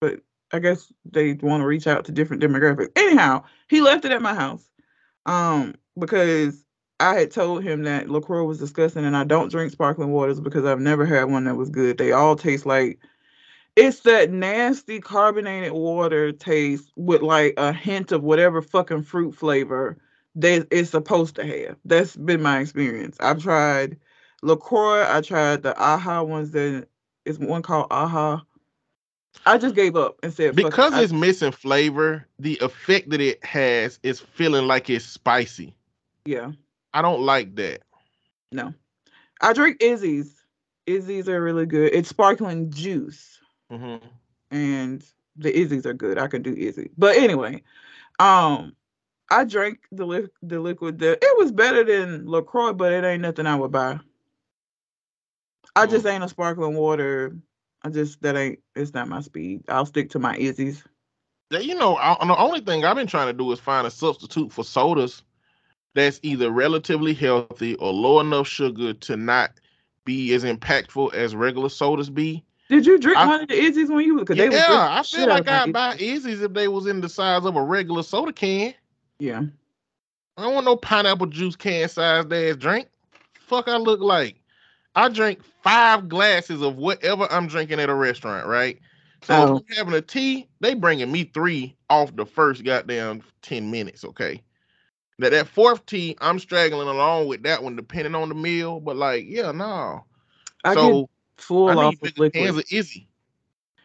But 0.00 0.20
I 0.52 0.58
guess 0.58 0.92
they 1.04 1.34
want 1.34 1.62
to 1.62 1.66
reach 1.66 1.86
out 1.86 2.04
to 2.06 2.12
different 2.12 2.42
demographics. 2.42 2.90
Anyhow, 2.96 3.44
he 3.68 3.80
left 3.80 4.04
it 4.04 4.12
at 4.12 4.22
my 4.22 4.34
house, 4.34 4.68
um, 5.26 5.74
because 5.98 6.61
I 7.02 7.18
had 7.18 7.32
told 7.32 7.64
him 7.64 7.82
that 7.82 8.08
LaCroix 8.08 8.44
was 8.44 8.60
disgusting, 8.60 9.04
and 9.04 9.16
I 9.16 9.24
don't 9.24 9.50
drink 9.50 9.72
sparkling 9.72 10.12
waters 10.12 10.38
because 10.38 10.64
I've 10.64 10.78
never 10.78 11.04
had 11.04 11.24
one 11.24 11.44
that 11.44 11.56
was 11.56 11.68
good. 11.68 11.98
They 11.98 12.12
all 12.12 12.36
taste 12.36 12.64
like 12.64 13.00
it's 13.74 14.00
that 14.00 14.30
nasty 14.30 15.00
carbonated 15.00 15.72
water 15.72 16.30
taste 16.30 16.92
with 16.94 17.22
like 17.22 17.54
a 17.56 17.72
hint 17.72 18.12
of 18.12 18.22
whatever 18.22 18.62
fucking 18.62 19.02
fruit 19.02 19.34
flavor 19.34 19.98
that 20.36 20.68
it's 20.70 20.90
supposed 20.90 21.34
to 21.36 21.44
have. 21.44 21.76
That's 21.84 22.14
been 22.16 22.40
my 22.40 22.60
experience. 22.60 23.16
I've 23.18 23.42
tried 23.42 23.96
LaCroix, 24.42 25.04
I 25.04 25.22
tried 25.22 25.64
the 25.64 25.76
AHA 25.76 26.22
ones 26.22 26.52
that 26.52 26.86
is 27.24 27.38
one 27.40 27.62
called 27.62 27.88
AHA. 27.90 28.42
I 29.44 29.58
just 29.58 29.74
gave 29.74 29.96
up 29.96 30.20
and 30.22 30.32
said 30.32 30.50
it. 30.50 30.56
Because 30.56 30.96
it's 30.96 31.12
missing 31.12 31.50
flavor, 31.50 32.28
the 32.38 32.58
effect 32.60 33.10
that 33.10 33.20
it 33.20 33.44
has 33.44 33.98
is 34.04 34.20
feeling 34.20 34.68
like 34.68 34.88
it's 34.88 35.04
spicy. 35.04 35.74
yeah, 36.26 36.52
I 36.94 37.02
don't 37.02 37.22
like 37.22 37.54
that. 37.56 37.82
no. 38.50 38.74
I 39.40 39.52
drink 39.54 39.80
IZZE's. 39.80 40.34
IZZE's 40.86 41.28
are 41.28 41.42
really 41.42 41.66
good. 41.66 41.92
It's 41.92 42.08
sparkling 42.08 42.70
juice. 42.70 43.38
hmm 43.70 43.96
and 44.50 45.02
the 45.36 45.50
IZZE's 45.50 45.86
are 45.86 45.94
good. 45.94 46.18
I 46.18 46.28
can 46.28 46.42
do 46.42 46.54
IZZE. 46.54 46.90
But 46.98 47.16
anyway, 47.16 47.62
um, 48.18 48.76
I 49.30 49.44
drank 49.44 49.80
the 49.90 50.04
li- 50.04 50.28
the 50.42 50.60
liquid. 50.60 50.98
The, 50.98 51.12
it 51.12 51.38
was 51.38 51.50
better 51.50 51.82
than 51.84 52.26
LaCroix, 52.26 52.74
but 52.74 52.92
it 52.92 53.02
ain't 53.04 53.22
nothing 53.22 53.46
I 53.46 53.56
would 53.56 53.72
buy. 53.72 53.98
I 55.74 55.86
just 55.86 56.06
ain't 56.06 56.22
a 56.22 56.28
sparkling 56.28 56.76
water. 56.76 57.34
I 57.82 57.88
just 57.88 58.20
that 58.22 58.36
ain't. 58.36 58.58
It's 58.76 58.92
not 58.92 59.08
my 59.08 59.22
speed. 59.22 59.64
I'll 59.68 59.86
stick 59.86 60.10
to 60.10 60.18
my 60.18 60.36
IZZE's. 60.36 60.84
Yeah, 61.50 61.60
You 61.60 61.74
know, 61.74 61.96
I, 61.96 62.14
the 62.24 62.36
only 62.36 62.60
thing 62.60 62.84
I've 62.84 62.96
been 62.96 63.06
trying 63.06 63.28
to 63.28 63.32
do 63.32 63.50
is 63.52 63.58
find 63.58 63.86
a 63.86 63.90
substitute 63.90 64.52
for 64.52 64.64
sodas 64.64 65.22
that's 65.94 66.20
either 66.22 66.50
relatively 66.50 67.14
healthy 67.14 67.74
or 67.76 67.92
low 67.92 68.20
enough 68.20 68.48
sugar 68.48 68.92
to 68.94 69.16
not 69.16 69.52
be 70.04 70.32
as 70.34 70.44
impactful 70.44 71.12
as 71.14 71.34
regular 71.34 71.68
sodas 71.68 72.10
be. 72.10 72.44
Did 72.68 72.86
you 72.86 72.98
drink 72.98 73.18
I- 73.18 73.26
one 73.26 73.40
of 73.42 73.48
the 73.48 73.54
IZZE's 73.54 73.90
when 73.90 74.04
you? 74.06 74.24
Cause 74.24 74.36
Yeah, 74.36 74.44
they 74.44 74.50
drinking 74.50 74.70
I 74.70 75.02
feel 75.02 75.28
like 75.28 75.48
I'd 75.48 75.72
buy 75.72 75.96
IZZE's. 75.96 76.40
If 76.42 76.52
they 76.54 76.68
was 76.68 76.86
in 76.86 77.00
the 77.00 77.08
size 77.08 77.44
of 77.44 77.56
a 77.56 77.62
regular 77.62 78.02
soda 78.02 78.32
can. 78.32 78.74
Yeah. 79.18 79.42
I 80.38 80.42
don't 80.42 80.54
want 80.54 80.64
no 80.64 80.76
pineapple 80.76 81.26
juice 81.26 81.54
can 81.56 81.88
sized 81.88 82.32
ass 82.32 82.56
drink. 82.56 82.88
Fuck, 83.46 83.68
I 83.68 83.76
look 83.76 84.00
like. 84.00 84.36
I 84.94 85.08
drink 85.10 85.40
five 85.62 86.08
glasses 86.08 86.62
of 86.62 86.76
whatever 86.76 87.26
I'm 87.30 87.46
drinking 87.46 87.80
at 87.80 87.90
a 87.90 87.94
restaurant, 87.94 88.46
right? 88.46 88.78
So 89.22 89.34
Oh. 89.34 89.56
if 89.56 89.62
I'm 89.70 89.76
having 89.76 89.94
a 89.94 90.00
tea, 90.00 90.48
they 90.60 90.74
bringing 90.74 91.12
me 91.12 91.24
three 91.24 91.76
off 91.90 92.16
the 92.16 92.24
first 92.26 92.64
goddamn 92.64 93.22
ten 93.42 93.70
minutes. 93.70 94.04
Okay, 94.04 94.42
now 95.22 95.30
that 95.30 95.46
fourth 95.46 95.86
tea, 95.86 96.16
I'm 96.20 96.40
straggling 96.40 96.88
along 96.88 97.28
with 97.28 97.44
that 97.44 97.62
one, 97.62 97.76
depending 97.76 98.16
on 98.16 98.28
the 98.28 98.34
meal. 98.34 98.80
But 98.80 98.96
like, 98.96 99.24
yeah, 99.28 99.52
no. 99.52 100.04
I 100.64 100.74
so 100.74 101.02
get 101.02 101.10
full 101.36 101.70
I 101.70 101.74
off 101.84 101.94
of 101.94 102.00
bigger 102.00 102.30
cans 102.30 102.56
liquid. 102.56 102.64
of 102.64 102.72
IZZE. 102.72 103.06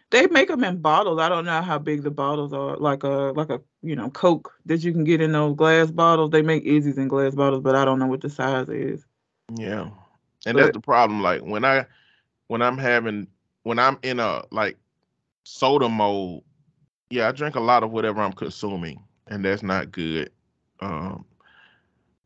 They 0.10 0.26
make 0.28 0.48
them 0.48 0.64
in 0.64 0.78
bottles. 0.78 1.20
I 1.20 1.30
don't 1.30 1.46
know 1.46 1.62
how 1.62 1.78
big 1.78 2.02
the 2.02 2.12
bottles 2.12 2.54
are. 2.54 2.78
Like 2.78 3.04
a 3.04 3.34
like 3.36 3.50
a 3.50 3.62
you 3.84 3.96
know 3.96 4.10
Coke 4.10 4.52
that 4.66 4.84
you 4.84 4.92
can 4.92 5.04
get 5.04 5.22
in 5.22 5.34
those 5.34 5.56
glass 5.56 5.92
bottles. 5.92 6.32
They 6.32 6.42
make 6.42 6.66
IZZE's 6.66 6.98
in 6.98 7.08
glass 7.08 7.36
bottles, 7.36 7.62
but 7.62 7.76
I 7.76 7.86
don't 7.86 8.00
know 8.00 8.08
what 8.08 8.22
the 8.22 8.30
size 8.30 8.70
is. 8.70 9.06
Yeah. 9.56 9.90
And 10.46 10.58
that's 10.58 10.72
the 10.72 10.80
problem. 10.80 11.22
Like 11.22 11.42
when 11.42 11.64
I 11.66 11.86
when 12.48 12.64
I'm 12.64 12.78
having 12.78 13.28
when 13.64 13.78
I'm 13.78 14.00
in 14.02 14.20
a 14.20 14.44
like 14.50 14.78
soda 15.44 15.88
mode, 15.88 16.42
yeah, 17.12 17.28
I 17.28 17.32
drink 17.32 17.56
a 17.56 17.60
lot 17.60 17.84
of 17.84 17.92
whatever 17.92 18.22
I'm 18.22 18.34
consuming, 18.34 19.04
and 19.28 19.46
that's 19.46 19.62
not 19.62 19.92
good. 19.92 20.32
Um 20.80 21.26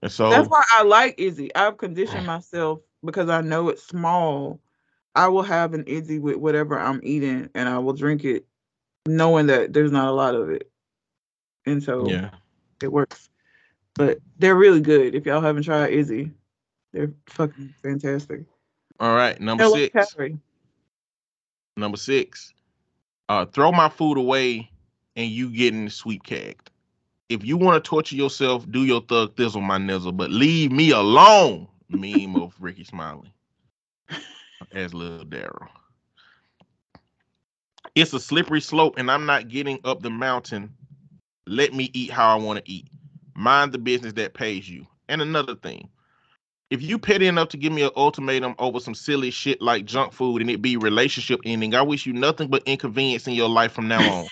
and 0.02 0.12
so 0.12 0.30
That's 0.30 0.50
why 0.50 0.64
I 0.72 0.84
like 0.84 1.18
IZZE. 1.18 1.52
I've 1.56 1.78
conditioned 1.78 2.26
myself 2.26 2.80
because 3.06 3.30
I 3.30 3.42
know 3.42 3.70
it's 3.70 3.86
small. 3.86 4.60
I 5.16 5.28
will 5.28 5.44
have 5.44 5.74
an 5.74 5.84
IZZE 5.86 6.20
with 6.20 6.38
whatever 6.38 6.80
I'm 6.80 7.02
eating, 7.04 7.50
and 7.54 7.70
I 7.70 7.78
will 7.78 7.94
drink 7.94 8.24
it, 8.24 8.46
knowing 9.06 9.48
that 9.48 9.74
there's 9.74 9.92
not 9.92 10.08
a 10.08 10.12
lot 10.12 10.36
of 10.36 10.50
it, 10.50 10.72
and 11.66 11.84
so 11.84 12.08
yeah. 12.08 12.30
it 12.82 12.92
works. 12.92 13.30
But 13.96 14.20
they're 14.40 14.56
really 14.56 14.82
good. 14.82 15.14
If 15.14 15.26
y'all 15.26 15.42
haven't 15.42 15.64
tried 15.64 15.92
IZZE, 15.92 16.32
they're 16.94 17.14
fucking 17.28 17.74
fantastic. 17.84 18.46
All 19.00 19.16
right, 19.16 19.40
number 19.40 19.64
Hello, 19.64 19.76
six. 19.76 19.94
Calorie. 19.94 20.38
Number 21.78 21.98
six. 21.98 22.54
Uh 23.30 23.46
throw 23.46 23.72
my 23.72 23.90
food 23.90 24.18
away 24.18 24.70
and 25.16 25.30
you 25.30 25.50
getting 25.50 25.90
sweet 25.90 26.24
cagged. 26.24 26.71
If 27.32 27.46
you 27.46 27.56
want 27.56 27.82
to 27.82 27.90
torture 27.90 28.18
yourself, 28.18 28.70
do 28.70 28.84
your 28.84 29.00
thug 29.00 29.38
thizzle 29.38 29.62
my 29.62 29.78
nizzle, 29.78 30.12
but 30.12 30.32
leave 30.32 30.70
me 30.70 30.92
alone. 30.92 31.70
Meme 31.88 32.36
of 32.36 32.54
Rickey 32.60 32.84
Smiley. 32.84 33.34
As 34.74 34.94
little 34.94 35.26
Daryl. 35.26 35.70
It's 37.96 38.12
a 38.12 38.20
slippery 38.20 38.60
slope, 38.60 38.96
and 38.98 39.10
I'm 39.10 39.26
not 39.26 39.48
getting 39.48 39.80
up 39.86 40.02
the 40.02 40.10
mountain. 40.10 40.74
Let 41.48 41.74
me 41.74 41.90
eat 41.94 42.12
how 42.12 42.38
I 42.38 42.42
want 42.42 42.66
to 42.66 42.70
eat. 42.70 42.90
Mind 43.34 43.72
the 43.72 43.78
business 43.78 44.12
that 44.14 44.34
pays 44.34 44.70
you. 44.70 44.86
And 45.08 45.22
another 45.22 45.56
thing, 45.56 45.88
if 46.70 46.82
you 46.82 47.00
petty 47.00 47.28
enough 47.28 47.48
to 47.50 47.58
give 47.58 47.72
me 47.72 47.84
an 47.84 47.92
ultimatum 47.96 48.56
over 48.60 48.82
some 48.82 48.94
silly 48.94 49.32
shit 49.32 49.62
like 49.62 49.86
junk 49.86 50.12
food 50.12 50.42
and 50.42 50.52
it 50.52 50.62
be 50.62 50.76
relationship 50.76 51.40
ending, 51.46 51.76
I 51.76 51.82
wish 51.82 52.06
you 52.06 52.12
nothing 52.12 52.50
but 52.50 52.64
inconvenience 52.66 53.26
in 53.26 53.36
your 53.36 53.50
life 53.50 53.72
from 53.72 53.88
now 53.88 54.02
on. 54.22 54.28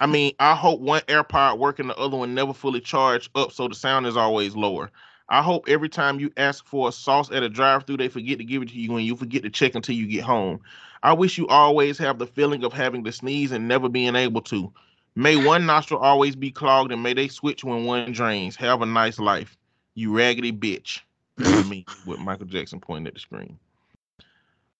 I 0.00 0.06
mean, 0.06 0.32
I 0.40 0.54
hope 0.54 0.80
one 0.80 1.02
AirPod 1.02 1.58
working, 1.58 1.88
the 1.88 1.96
other 1.96 2.16
one 2.16 2.34
never 2.34 2.54
fully 2.54 2.80
charged 2.80 3.30
up, 3.34 3.52
so 3.52 3.68
the 3.68 3.74
sound 3.74 4.06
is 4.06 4.16
always 4.16 4.56
lower. 4.56 4.90
I 5.28 5.42
hope 5.42 5.68
every 5.68 5.90
time 5.90 6.18
you 6.18 6.32
ask 6.38 6.66
for 6.66 6.88
a 6.88 6.92
sauce 6.92 7.30
at 7.30 7.42
a 7.42 7.48
drive-through, 7.48 7.98
they 7.98 8.08
forget 8.08 8.38
to 8.38 8.44
give 8.44 8.62
it 8.62 8.70
to 8.70 8.80
you 8.80 8.96
and 8.96 9.06
you 9.06 9.14
forget 9.14 9.42
to 9.42 9.50
check 9.50 9.74
until 9.74 9.94
you 9.94 10.06
get 10.06 10.24
home. 10.24 10.60
I 11.02 11.12
wish 11.12 11.38
you 11.38 11.46
always 11.48 11.98
have 11.98 12.18
the 12.18 12.26
feeling 12.26 12.64
of 12.64 12.72
having 12.72 13.04
to 13.04 13.12
sneeze 13.12 13.52
and 13.52 13.68
never 13.68 13.88
being 13.88 14.16
able 14.16 14.40
to. 14.42 14.72
May 15.14 15.36
one 15.36 15.66
nostril 15.66 16.00
always 16.00 16.34
be 16.34 16.50
clogged 16.50 16.92
and 16.92 17.02
may 17.02 17.12
they 17.12 17.28
switch 17.28 17.62
when 17.62 17.84
one 17.84 18.12
drains. 18.12 18.56
Have 18.56 18.82
a 18.82 18.86
nice 18.86 19.18
life, 19.18 19.56
you 19.94 20.16
raggedy 20.16 20.52
bitch. 20.52 21.00
Me 21.68 21.84
with 22.06 22.18
Michael 22.18 22.46
Jackson 22.46 22.80
pointing 22.80 23.06
at 23.06 23.14
the 23.14 23.20
screen. 23.20 23.58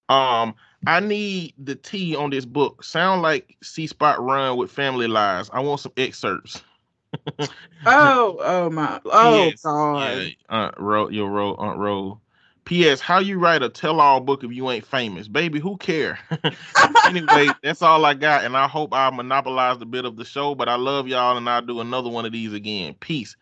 Um, 0.09 0.55
I 0.87 1.01
need 1.01 1.55
the 1.59 1.75
T 1.75 2.17
on 2.17 2.31
this 2.31 2.45
book. 2.45 2.83
Sound 2.85 3.23
like 3.23 3.57
See 3.63 3.87
Spot 3.87 4.21
Run 4.23 4.57
with 4.57 4.71
Family 4.71 5.07
Lies. 5.07 5.51
I 5.53 5.61
want 5.61 5.81
some 5.81 5.93
excerpts. 5.97 6.63
Oh, 7.87 8.39
oh 8.41 8.71
my, 8.71 9.01
oh 9.07 9.53
Yes, 9.53 9.63
god. 9.65 10.27
Yeah, 10.27 10.29
Aunt 10.49 10.75
Ro, 10.79 11.09
your 11.09 11.31
Ro, 11.31 11.55
Aunt 11.57 11.79
Ro. 11.79 12.21
P.S. 12.65 13.01
How 13.01 13.19
you 13.19 13.39
write 13.39 13.63
a 13.63 13.69
tell-all 13.69 14.21
book 14.21 14.45
if 14.45 14.53
you 14.53 14.71
ain't 14.71 14.87
famous, 14.87 15.29
baby? 15.29 15.59
Who 15.61 15.77
care? 15.79 16.19
anyway, 17.05 17.57
that's 17.63 17.83
all 17.83 18.05
I 18.05 18.15
got, 18.15 18.45
and 18.45 18.57
I 18.57 18.69
hope 18.69 18.95
I 18.95 19.11
monopolized 19.11 19.83
a 19.83 19.87
bit 19.87 20.05
of 20.05 20.17
the 20.17 20.25
show. 20.25 20.55
But 20.55 20.69
I 20.69 20.77
love 20.77 21.09
y'all, 21.09 21.37
and 21.37 21.49
I'll 21.49 21.63
do 21.63 21.81
another 21.81 22.11
one 22.11 22.27
of 22.27 22.33
these 22.33 22.53
again. 22.53 22.95
Peace. 23.01 23.37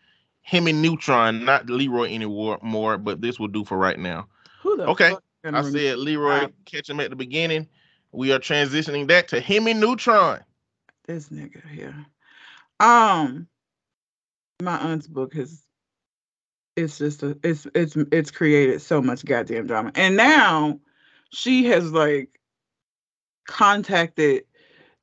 Himmie 0.49 0.73
Neutron, 0.73 1.45
not 1.45 1.69
Leroy 1.69 2.13
anymore, 2.13 2.59
more, 2.61 2.97
but 2.97 3.21
this 3.21 3.39
will 3.39 3.47
do 3.49 3.63
for 3.63 3.77
right 3.77 3.99
now. 3.99 4.27
Who 4.61 4.77
the 4.77 4.83
Okay, 4.87 5.09
fuck 5.09 5.23
gonna 5.25 5.28
I 5.55 5.61
said 5.69 5.97
Leroy, 5.97 6.41
Wow. 6.43 6.51
catch 6.65 6.89
him 6.89 6.99
at 6.99 7.09
the 7.09 7.15
beginning. 7.15 7.67
We 8.11 8.31
are 8.31 8.39
transitioning 8.39 9.07
that 9.09 9.27
to 9.29 9.41
Himmie 9.41 9.77
Neutron. 9.77 10.39
this 11.05 11.29
nigga 11.29 11.67
here. 11.69 11.95
Um, 12.79 13.47
my 14.61 14.77
aunt's 14.77 15.07
book 15.07 15.33
has. 15.33 15.61
It's 16.75 16.97
just 16.97 17.23
a. 17.23 17.37
It's 17.43 17.67
it's 17.75 17.95
it's 18.11 18.31
created 18.31 18.81
so 18.81 19.01
much 19.01 19.25
goddamn 19.25 19.67
drama, 19.67 19.91
and 19.95 20.15
now 20.15 20.79
she 21.31 21.65
has 21.65 21.91
like 21.91 22.39
contacted 23.47 24.43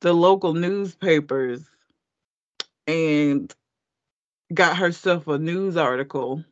the 0.01 0.12
local 0.12 0.55
newspapers 0.55 1.62
and 2.86 3.53
got 4.55 4.76
herself 4.76 5.26
a 5.26 5.38
news 5.38 5.76
article 5.76 6.44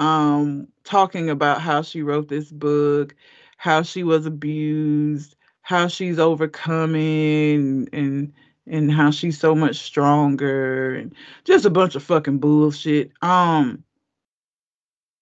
um 0.00 0.66
talking 0.84 1.30
about 1.30 1.60
how 1.60 1.82
she 1.82 2.02
wrote 2.02 2.28
this 2.28 2.50
book 2.50 3.14
how 3.58 3.82
she 3.82 4.02
was 4.02 4.26
abused 4.26 5.36
how 5.62 5.86
she's 5.86 6.18
overcoming 6.18 7.88
and 7.92 8.32
and 8.66 8.90
how 8.92 9.10
she's 9.10 9.38
so 9.38 9.54
much 9.54 9.76
stronger 9.76 10.94
and 10.94 11.14
just 11.44 11.64
a 11.64 11.70
bunch 11.70 11.94
of 11.94 12.02
fucking 12.02 12.38
bullshit. 12.38 13.12
Um 13.22 13.84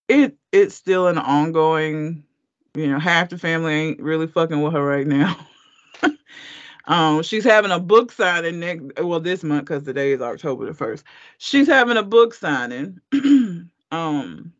it 0.09 0.37
it's 0.53 0.74
still 0.74 1.09
an 1.09 1.18
ongoing 1.18 2.24
you 2.74 2.87
know 2.87 2.99
half 2.99 3.29
the 3.31 3.39
family 3.39 3.74
ain't 3.74 4.01
really 4.01 4.26
fucking 4.26 4.62
with 4.62 4.72
her 4.72 4.85
right 4.85 5.07
now. 5.07 5.37
Um 6.87 7.22
she's 7.22 7.45
having 7.45 7.70
a 7.70 7.79
book 7.79 8.11
signing 8.11 8.61
next 8.61 8.83
well 9.03 9.20
this 9.20 9.45
month 9.45 9.66
because 9.66 9.85
today 9.85 10.12
is 10.12 10.22
october 10.22 10.64
the 10.64 10.72
1st 10.72 11.03
she's 11.37 11.66
having 11.66 11.99
a 11.99 12.03
book 12.03 12.33
signing 12.33 12.99
um 13.93 14.55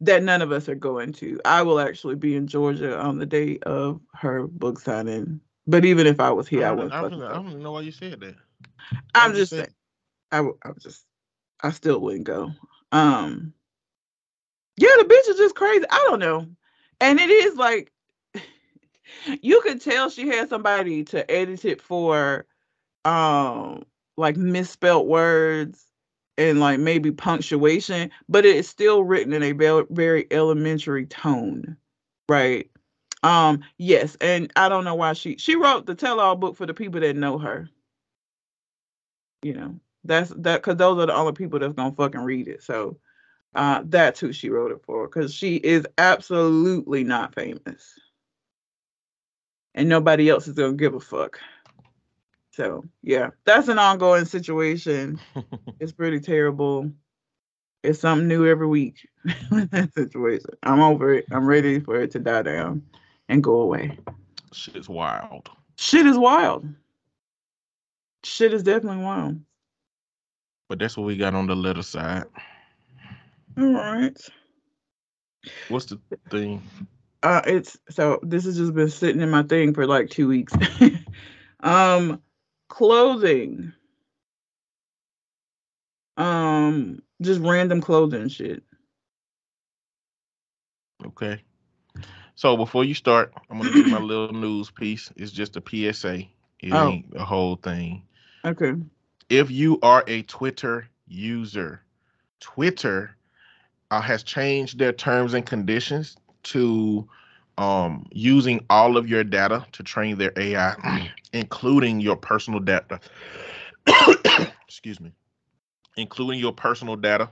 that 0.00 0.22
none 0.22 0.42
of 0.42 0.52
us 0.52 0.68
are 0.68 0.74
going 0.74 1.12
to. 1.14 1.40
I 1.44 1.62
will 1.62 1.78
actually 1.78 2.16
be 2.16 2.34
in 2.34 2.46
Georgia 2.46 2.98
on 2.98 3.18
the 3.18 3.26
day 3.26 3.58
of 3.62 4.00
her 4.14 4.46
book 4.46 4.80
signing. 4.80 5.40
But 5.66 5.84
even 5.84 6.06
if 6.06 6.20
I 6.20 6.30
was 6.30 6.48
here, 6.48 6.66
I, 6.66 6.70
I, 6.70 6.72
wouldn't. 6.72 6.92
I, 6.92 7.00
don't, 7.02 7.22
I 7.22 7.32
don't 7.34 7.62
know 7.62 7.72
why 7.72 7.82
you 7.82 7.92
said 7.92 8.18
that. 8.20 8.34
I'm 9.14 9.30
I'm 9.30 9.34
just 9.34 9.50
saying. 9.50 9.64
saying. 9.64 9.74
I, 10.32 10.36
w- 10.38 10.58
I 10.64 10.70
was 10.70 10.82
just, 10.82 11.04
I 11.62 11.70
still 11.70 12.00
wouldn't 12.00 12.24
go. 12.24 12.50
Um, 12.92 13.52
yeah, 14.76 14.88
the 14.98 15.04
bitch 15.04 15.30
is 15.30 15.36
just 15.36 15.54
crazy. 15.54 15.84
I 15.90 16.06
don't 16.08 16.20
know, 16.20 16.46
and 17.00 17.20
it 17.20 17.30
is 17.30 17.56
like, 17.56 17.92
you 19.42 19.60
could 19.62 19.80
tell 19.80 20.08
she 20.08 20.28
had 20.28 20.48
somebody 20.48 21.04
to 21.04 21.30
edit 21.30 21.64
it 21.64 21.82
for, 21.82 22.46
um, 23.04 23.84
like 24.16 24.36
misspelt 24.36 25.06
words 25.06 25.89
and 26.40 26.58
like 26.58 26.80
maybe 26.80 27.12
punctuation, 27.12 28.10
but 28.28 28.46
it's 28.46 28.66
still 28.66 29.04
written 29.04 29.34
in 29.34 29.42
a 29.42 29.52
very, 29.52 29.84
very 29.90 30.26
elementary 30.30 31.04
tone, 31.04 31.76
right? 32.30 32.70
Um, 33.22 33.62
yes, 33.76 34.16
and 34.22 34.50
I 34.56 34.70
don't 34.70 34.84
know 34.84 34.94
why 34.94 35.12
she 35.12 35.36
she 35.36 35.54
wrote 35.54 35.84
the 35.84 35.94
tell-all 35.94 36.36
book 36.36 36.56
for 36.56 36.64
the 36.64 36.72
people 36.72 37.00
that 37.02 37.14
know 37.14 37.36
her. 37.36 37.68
You 39.42 39.52
know, 39.52 39.80
that's 40.04 40.30
that 40.30 40.62
because 40.62 40.76
those 40.76 40.98
are 41.02 41.06
the 41.06 41.14
only 41.14 41.34
people 41.34 41.58
that's 41.58 41.74
gonna 41.74 41.94
fucking 41.94 42.22
read 42.22 42.48
it. 42.48 42.62
So 42.62 42.96
uh 43.54 43.82
that's 43.84 44.18
who 44.18 44.32
she 44.32 44.48
wrote 44.48 44.72
it 44.72 44.80
for, 44.86 45.06
because 45.06 45.34
she 45.34 45.56
is 45.56 45.86
absolutely 45.98 47.04
not 47.04 47.34
famous. 47.34 47.98
And 49.74 49.90
nobody 49.90 50.30
else 50.30 50.48
is 50.48 50.54
gonna 50.54 50.72
give 50.72 50.94
a 50.94 51.00
fuck. 51.00 51.38
So 52.52 52.84
yeah, 53.02 53.30
that's 53.44 53.68
an 53.68 53.78
ongoing 53.78 54.24
situation. 54.24 55.20
It's 55.78 55.92
pretty 55.92 56.20
terrible. 56.20 56.92
It's 57.82 58.00
something 58.00 58.28
new 58.28 58.46
every 58.46 58.66
week 58.66 59.08
with 59.50 59.70
that 59.70 59.94
situation. 59.94 60.50
I'm 60.62 60.80
over 60.80 61.14
it. 61.14 61.24
I'm 61.32 61.46
ready 61.46 61.80
for 61.80 61.98
it 61.98 62.10
to 62.10 62.18
die 62.18 62.42
down 62.42 62.82
and 63.30 63.42
go 63.42 63.62
away. 63.62 63.96
Shit 64.52 64.76
is 64.76 64.90
wild. 64.90 65.48
Shit 65.78 66.04
is 66.04 66.18
wild. 66.18 66.66
Shit 68.24 68.52
is 68.52 68.62
definitely 68.62 69.02
wild. 69.02 69.40
But 70.68 70.80
that's 70.80 70.98
what 70.98 71.06
we 71.06 71.16
got 71.16 71.34
on 71.34 71.46
the 71.46 71.56
letter 71.56 71.82
side. 71.82 72.24
All 73.56 73.72
right. 73.72 74.20
What's 75.68 75.86
the 75.86 75.98
thing? 76.28 76.62
uh 77.22 77.42
it's 77.46 77.78
so 77.88 78.18
this 78.22 78.44
has 78.44 78.56
just 78.56 78.74
been 78.74 78.88
sitting 78.90 79.22
in 79.22 79.30
my 79.30 79.44
thing 79.44 79.72
for 79.72 79.86
like 79.86 80.10
two 80.10 80.28
weeks. 80.28 80.52
um 81.60 82.20
clothing. 82.70 83.74
Um 86.16 87.02
just 87.20 87.40
random 87.40 87.82
clothing 87.82 88.28
shit. 88.28 88.62
Okay. 91.04 91.42
So 92.34 92.56
before 92.56 92.84
you 92.84 92.94
start, 92.94 93.34
I'm 93.50 93.58
gonna 93.58 93.72
do 93.72 93.84
my 93.88 93.98
little 93.98 94.32
news 94.32 94.70
piece. 94.70 95.12
It's 95.16 95.32
just 95.32 95.56
a 95.56 95.60
PSA. 95.60 96.20
It 96.60 96.72
Oh. 96.72 96.88
ain't 96.88 97.14
a 97.14 97.24
whole 97.24 97.56
thing. 97.56 98.02
Okay. 98.44 98.72
If 99.28 99.50
you 99.50 99.78
are 99.82 100.04
a 100.06 100.22
Twitter 100.22 100.88
user, 101.06 101.82
Twitter 102.40 103.14
uh, 103.90 104.00
has 104.00 104.22
changed 104.22 104.78
their 104.78 104.92
terms 104.92 105.34
and 105.34 105.44
conditions 105.44 106.16
to 106.44 107.08
um, 107.60 108.06
using 108.10 108.64
all 108.70 108.96
of 108.96 109.06
your 109.06 109.22
data 109.22 109.66
to 109.72 109.82
train 109.82 110.16
their 110.16 110.32
AI, 110.36 111.10
including 111.32 112.00
your 112.00 112.16
personal 112.16 112.58
data. 112.58 112.98
Excuse 114.66 114.98
me, 114.98 115.12
including 115.96 116.40
your 116.40 116.52
personal 116.52 116.96
data, 116.96 117.28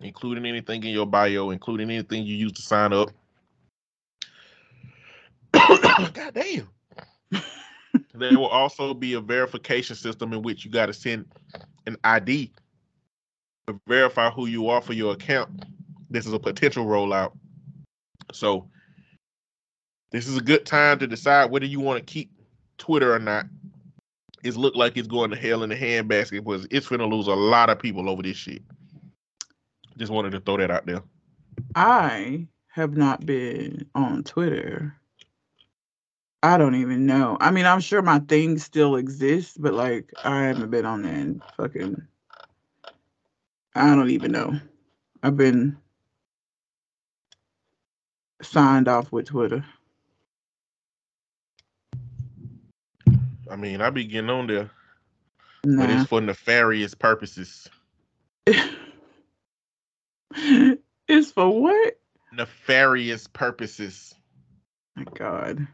including 0.00 0.44
anything 0.44 0.84
in 0.84 0.90
your 0.90 1.06
bio, 1.06 1.50
including 1.50 1.90
anything 1.90 2.24
you 2.24 2.36
use 2.36 2.52
to 2.52 2.62
sign 2.62 2.92
up. 2.92 3.08
God 5.54 6.34
damn. 6.34 6.68
there 8.14 8.38
will 8.38 8.48
also 8.48 8.92
be 8.92 9.14
a 9.14 9.20
verification 9.20 9.96
system 9.96 10.34
in 10.34 10.42
which 10.42 10.64
you 10.64 10.70
got 10.70 10.86
to 10.86 10.92
send 10.92 11.24
an 11.86 11.96
ID 12.04 12.52
to 13.66 13.80
verify 13.86 14.28
who 14.28 14.46
you 14.46 14.68
are 14.68 14.82
for 14.82 14.92
your 14.92 15.14
account. 15.14 15.64
This 16.10 16.26
is 16.26 16.34
a 16.34 16.38
potential 16.38 16.84
rollout. 16.84 17.32
So 18.32 18.68
this 20.10 20.26
is 20.26 20.36
a 20.36 20.42
good 20.42 20.64
time 20.66 20.98
to 20.98 21.06
decide 21.06 21.50
whether 21.50 21.66
you 21.66 21.80
want 21.80 21.98
to 21.98 22.12
keep 22.12 22.30
Twitter 22.78 23.14
or 23.14 23.18
not. 23.18 23.46
It's 24.44 24.56
looked 24.56 24.76
like 24.76 24.96
it's 24.96 25.08
going 25.08 25.30
to 25.30 25.36
hell 25.36 25.62
in 25.62 25.70
the 25.70 25.76
handbasket 25.76 26.44
because 26.44 26.66
it's 26.70 26.88
going 26.88 27.00
to 27.00 27.06
lose 27.06 27.26
a 27.26 27.34
lot 27.34 27.70
of 27.70 27.78
people 27.78 28.08
over 28.08 28.22
this 28.22 28.36
shit. 28.36 28.62
Just 29.96 30.12
wanted 30.12 30.32
to 30.32 30.40
throw 30.40 30.58
that 30.58 30.70
out 30.70 30.86
there. 30.86 31.02
I 31.74 32.46
have 32.68 32.96
not 32.96 33.24
been 33.24 33.88
on 33.94 34.22
Twitter. 34.22 34.94
I 36.42 36.58
don't 36.58 36.76
even 36.76 37.06
know. 37.06 37.38
I 37.40 37.50
mean, 37.50 37.66
I'm 37.66 37.80
sure 37.80 38.02
my 38.02 38.20
thing 38.20 38.58
still 38.58 38.96
exists, 38.96 39.56
but 39.56 39.74
like 39.74 40.12
I 40.22 40.44
haven't 40.44 40.70
been 40.70 40.84
on 40.84 41.02
there 41.02 41.14
in 41.14 41.42
fucking 41.56 42.06
I 43.74 43.94
don't 43.94 44.10
even 44.10 44.32
know. 44.32 44.58
I've 45.22 45.36
been 45.36 45.76
signed 48.40 48.88
off 48.88 49.12
with 49.12 49.26
Twitter. 49.26 49.64
I 53.50 53.56
mean, 53.56 53.80
I 53.80 53.90
be 53.90 54.04
getting 54.04 54.30
on 54.30 54.46
there, 54.46 54.70
but 55.62 55.90
it's 55.90 56.08
for 56.08 56.20
nefarious 56.20 56.94
purposes. 56.94 57.68
it's 60.36 61.30
for 61.32 61.60
what? 61.60 61.98
Nefarious 62.32 63.26
purposes. 63.26 64.14
My 64.96 65.04
God. 65.14 65.66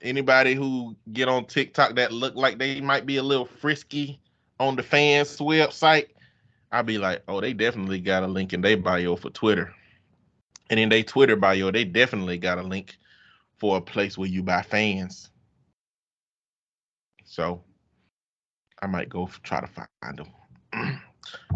anybody 0.00 0.54
who 0.54 0.96
get 1.12 1.28
on 1.28 1.44
TikTok 1.44 1.96
that 1.96 2.12
look 2.12 2.34
like 2.34 2.58
they 2.58 2.80
might 2.80 3.06
be 3.06 3.18
a 3.18 3.22
little 3.22 3.46
frisky 3.46 4.20
on 4.58 4.76
the 4.76 4.82
fans 4.82 5.36
website, 5.38 6.08
I'd 6.70 6.86
be 6.86 6.98
like, 6.98 7.22
oh, 7.28 7.40
they 7.40 7.52
definitely 7.52 8.00
got 8.00 8.22
a 8.22 8.26
link 8.26 8.52
in 8.52 8.62
their 8.62 8.76
bio 8.76 9.16
for 9.16 9.30
Twitter. 9.30 9.74
And 10.70 10.80
in 10.80 10.88
their 10.88 11.02
Twitter 11.02 11.36
bio, 11.36 11.70
they 11.70 11.84
definitely 11.84 12.38
got 12.38 12.58
a 12.58 12.62
link 12.62 12.96
for 13.58 13.76
a 13.76 13.80
place 13.80 14.16
where 14.16 14.28
you 14.28 14.42
buy 14.42 14.62
fans. 14.62 15.30
So 17.32 17.62
I 18.82 18.86
might 18.86 19.08
go 19.08 19.26
try 19.42 19.62
to 19.62 19.66
find 19.66 19.88
them. 20.18 20.28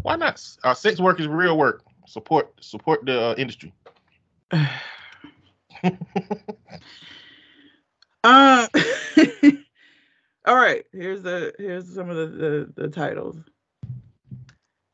Why 0.01 0.17
not? 0.17 0.43
Uh, 0.65 0.73
sex 0.73 0.99
work 0.99 1.21
is 1.21 1.27
real 1.27 1.59
work. 1.59 1.83
Support 2.07 2.65
support 2.65 3.05
the 3.05 3.21
uh, 3.21 3.35
industry. 3.37 3.75
Uh, 8.25 8.67
all 10.47 10.57
right. 10.57 10.85
Here's 10.93 11.23
the 11.23 11.53
here's 11.59 11.95
some 11.95 12.11
of 12.11 12.17
the, 12.17 12.27
the 12.27 12.73
the 12.83 12.89
titles. 12.89 13.37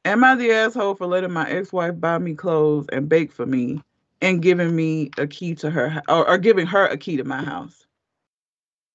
Am 0.04 0.22
I 0.22 0.34
the 0.34 0.50
asshole 0.50 0.96
for 0.96 1.06
letting 1.06 1.32
my 1.32 1.48
ex-wife 1.48 1.98
buy 1.98 2.18
me 2.18 2.34
clothes 2.34 2.86
and 2.92 3.08
bake 3.08 3.32
for 3.32 3.46
me 3.46 3.80
and 4.20 4.42
giving 4.42 4.76
me 4.76 5.12
a 5.16 5.26
key 5.26 5.54
to 5.54 5.70
her 5.70 6.02
or, 6.08 6.28
or 6.28 6.36
giving 6.36 6.66
her 6.66 6.86
a 6.86 6.98
key 6.98 7.16
to 7.16 7.24
my 7.24 7.42
house? 7.42 7.81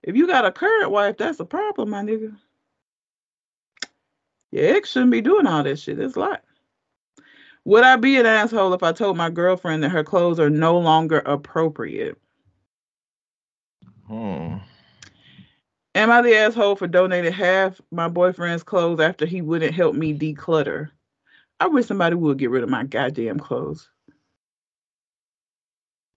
If 0.07 0.15
you 0.15 0.25
got 0.25 0.45
a 0.45 0.53
current 0.53 0.89
wife, 0.89 1.17
that's 1.17 1.41
a 1.41 1.45
problem, 1.45 1.89
my 1.89 2.01
nigga. 2.01 2.33
Your 4.51 4.77
ex 4.77 4.89
shouldn't 4.89 5.11
be 5.11 5.19
doing 5.19 5.45
all 5.45 5.63
that 5.63 5.79
shit. 5.79 5.99
It's 5.99 6.15
a 6.15 6.19
lot. 6.19 6.43
Would 7.65 7.83
I 7.83 7.97
be 7.97 8.15
an 8.15 8.25
asshole 8.25 8.73
if 8.73 8.83
I 8.83 8.93
told 8.93 9.17
my 9.17 9.29
girlfriend 9.29 9.83
that 9.83 9.89
her 9.89 10.05
clothes 10.05 10.39
are 10.39 10.49
no 10.49 10.79
longer 10.79 11.19
appropriate? 11.19 12.17
Hmm. 14.07 14.59
Am 15.93 16.09
I 16.09 16.21
the 16.21 16.37
asshole 16.37 16.77
for 16.77 16.87
donating 16.87 17.33
half 17.33 17.81
my 17.91 18.07
boyfriend's 18.07 18.63
clothes 18.63 19.01
after 19.01 19.25
he 19.25 19.41
wouldn't 19.41 19.75
help 19.75 19.93
me 19.93 20.17
declutter? 20.17 20.89
I 21.59 21.67
wish 21.67 21.87
somebody 21.87 22.15
would 22.15 22.37
get 22.37 22.49
rid 22.49 22.63
of 22.63 22.69
my 22.69 22.85
goddamn 22.85 23.41
clothes. 23.41 23.89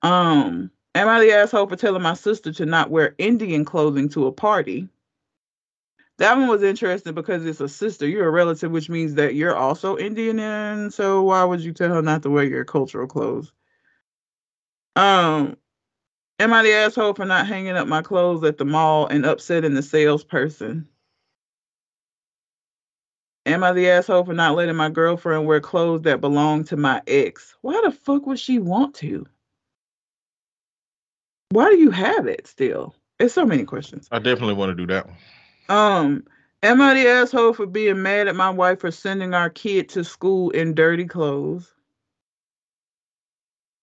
Um, 0.03 0.71
am 0.95 1.09
I 1.09 1.21
the 1.21 1.33
asshole 1.33 1.69
for 1.69 1.77
telling 1.77 2.03
my 2.03 2.15
sister 2.15 2.53
to 2.55 2.67
not 2.67 2.91
wear 2.91 3.15
Indian 3.19 3.65
clothing 3.65 4.09
to 4.11 4.27
a 4.27 4.33
party? 4.33 4.89
That 6.19 6.37
one 6.37 6.49
was 6.49 6.63
interesting 6.63 7.15
because 7.15 7.47
it's 7.47 7.61
a 7.61 7.69
sister. 7.69 8.07
You're 8.07 8.29
a 8.29 8.31
relative, 8.31 8.71
which 8.71 8.91
means 8.91 9.15
that 9.15 9.35
you're 9.35 9.57
also 9.57 9.97
Indian, 9.97 10.39
and 10.39 10.93
so 10.93 11.23
why 11.23 11.45
would 11.45 11.61
you 11.61 11.73
tell 11.73 11.95
her 11.95 12.03
not 12.03 12.23
to 12.23 12.31
wear 12.31 12.45
your 12.45 12.65
cultural 12.65 13.07
clothes? 13.07 13.53
Um, 14.97 15.57
Am 16.41 16.55
I 16.55 16.63
the 16.63 16.73
asshole 16.73 17.13
for 17.13 17.27
not 17.27 17.47
hanging 17.47 17.77
up 17.77 17.87
my 17.87 18.01
clothes 18.01 18.43
at 18.45 18.57
the 18.57 18.65
mall 18.65 19.07
and 19.07 19.27
upsetting 19.27 19.75
the 19.75 19.83
salesperson? 19.83 20.89
Am 23.45 23.63
I 23.63 23.73
the 23.73 23.91
asshole 23.91 24.25
for 24.25 24.33
not 24.33 24.57
letting 24.57 24.77
my 24.77 24.89
girlfriend 24.89 25.47
wear 25.47 25.61
clothes 25.61 26.01
that 26.05 26.23
belong 26.23 26.65
to 26.65 26.79
my 26.79 27.03
ex? 27.07 27.55
Why 27.61 27.79
the 27.85 27.93
fuck 27.93 28.25
would 28.25 28.39
she 28.39 28.59
want 28.59 28.95
to? 28.97 29.27
Why 31.51 31.69
do 31.71 31.79
you 31.79 31.91
have 31.91 32.27
it 32.27 32.47
still? 32.47 32.95
It's 33.19 33.35
so 33.35 33.45
many 33.45 33.65
questions. 33.65 34.09
I 34.11 34.19
definitely 34.19 34.55
want 34.55 34.71
to 34.71 34.75
do 34.75 34.87
that 34.87 35.07
one. 35.07 35.17
Um, 35.69 36.25
am 36.63 36.81
I 36.81 36.95
the 36.95 37.09
asshole 37.09 37.53
for 37.53 37.67
being 37.67 38.03
mad 38.03 38.29
at 38.29 38.37
my 38.37 38.51
wife 38.51 38.81
for 38.81 38.91
sending 38.91 39.35
our 39.35 39.51
kid 39.51 39.89
to 39.91 40.05
school 40.05 40.51
in 40.51 40.75
dirty 40.75 41.07
clothes? 41.07 41.73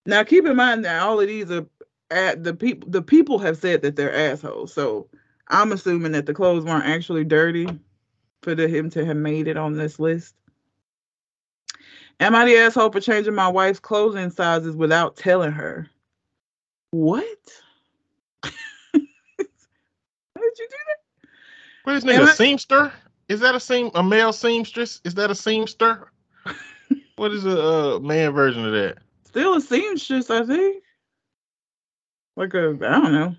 Now, 0.06 0.24
keep 0.24 0.46
in 0.46 0.56
mind 0.56 0.86
that 0.86 1.02
all 1.02 1.20
of 1.20 1.28
these 1.28 1.52
are 1.52 1.66
at 2.10 2.44
the 2.44 2.54
people. 2.54 2.90
The 2.90 3.02
people 3.02 3.38
have 3.40 3.58
said 3.58 3.82
that 3.82 3.98
they're 3.98 4.16
assholes, 4.16 4.74
so 4.74 5.10
I'm 5.50 5.74
assuming 5.74 6.14
that 6.14 6.26
the 6.26 6.34
clothes 6.34 6.64
weren't 6.64 6.86
actually 6.86 7.26
dirty 7.26 7.68
for 8.42 8.56
the, 8.56 8.70
him 8.70 8.90
to 8.92 9.06
have 9.06 9.18
made 9.18 9.48
it 9.48 9.58
on 9.58 9.74
this 9.74 10.00
list. 10.00 10.36
Am 12.22 12.34
I 12.34 12.46
the 12.46 12.58
asshole 12.58 12.92
for 12.92 13.02
changing 13.02 13.36
my 13.36 13.50
wife's 13.50 13.80
clothing 13.80 14.30
sizes 14.30 14.76
without 14.76 15.18
telling 15.18 15.52
her? 15.52 15.90
What? 16.92 17.38
Why 18.44 18.52
did 18.94 20.60
you 20.60 20.68
do 20.70 20.78
that? 20.88 21.30
What 21.84 21.96
is 21.96 22.04
nigga 22.04 22.28
I- 22.28 22.32
seamster? 22.32 22.92
Is 23.30 23.42
that 23.42 23.56
a 23.56 23.60
seam 23.60 23.92
a 23.94 24.02
male 24.02 24.32
seamstress? 24.32 25.02
Is 25.04 25.16
that 25.16 25.30
a 25.30 25.34
seamster? 25.34 26.08
what 27.18 27.32
is 27.32 27.46
a 27.46 27.96
uh, 27.96 28.00
man 28.00 28.32
version 28.32 28.66
of 28.66 28.72
that? 28.72 29.00
Still 29.26 29.56
a 29.56 29.62
seamstress, 29.62 30.30
I 30.30 30.46
think. 30.46 30.84
Like 32.38 32.54
a, 32.54 32.70
I 32.70 33.00
don't 33.00 33.12
know. 33.12 33.36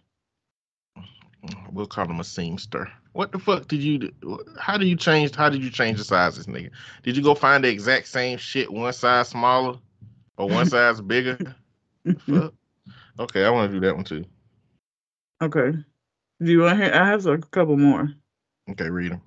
We'll 1.72 1.86
call 1.86 2.05
him 2.11 2.20
a 2.20 2.24
seamster. 2.24 2.90
What 3.12 3.32
the 3.32 3.38
fuck 3.38 3.68
did 3.68 3.82
you 3.82 3.99
do? 3.99 4.38
How 4.61 4.76
did 4.76 4.88
you 4.88 4.96
change? 4.96 5.34
How 5.34 5.49
did 5.49 5.64
you 5.64 5.70
change 5.70 5.99
the 5.99 6.05
sizes, 6.05 6.46
nigga? 6.46 6.70
Did 7.03 7.16
you 7.16 7.22
go 7.22 7.34
find 7.34 7.64
the 7.64 7.68
exact 7.68 8.09
same 8.09 8.38
shit, 8.38 8.70
one 8.70 8.92
size 8.92 9.28
smaller 9.28 9.78
or 10.36 10.49
one 10.49 10.66
size 10.70 11.01
bigger? 11.01 11.38
Fuck. 12.26 12.55
Okay, 13.18 13.44
I 13.44 13.50
want 13.50 13.70
to 13.70 13.80
do 13.80 13.86
that 13.86 13.96
one 13.96 14.04
too. 14.04 14.24
Okay. 15.42 15.72
Do 16.40 16.52
you 16.52 16.60
want 16.60 16.78
to 16.78 16.84
hear? 16.84 16.94
I 16.94 17.06
have 17.08 17.26
a 17.26 17.38
couple 17.38 17.76
more. 17.76 18.12
Okay, 18.70 18.88
read 18.90 19.12
them. 19.12 19.22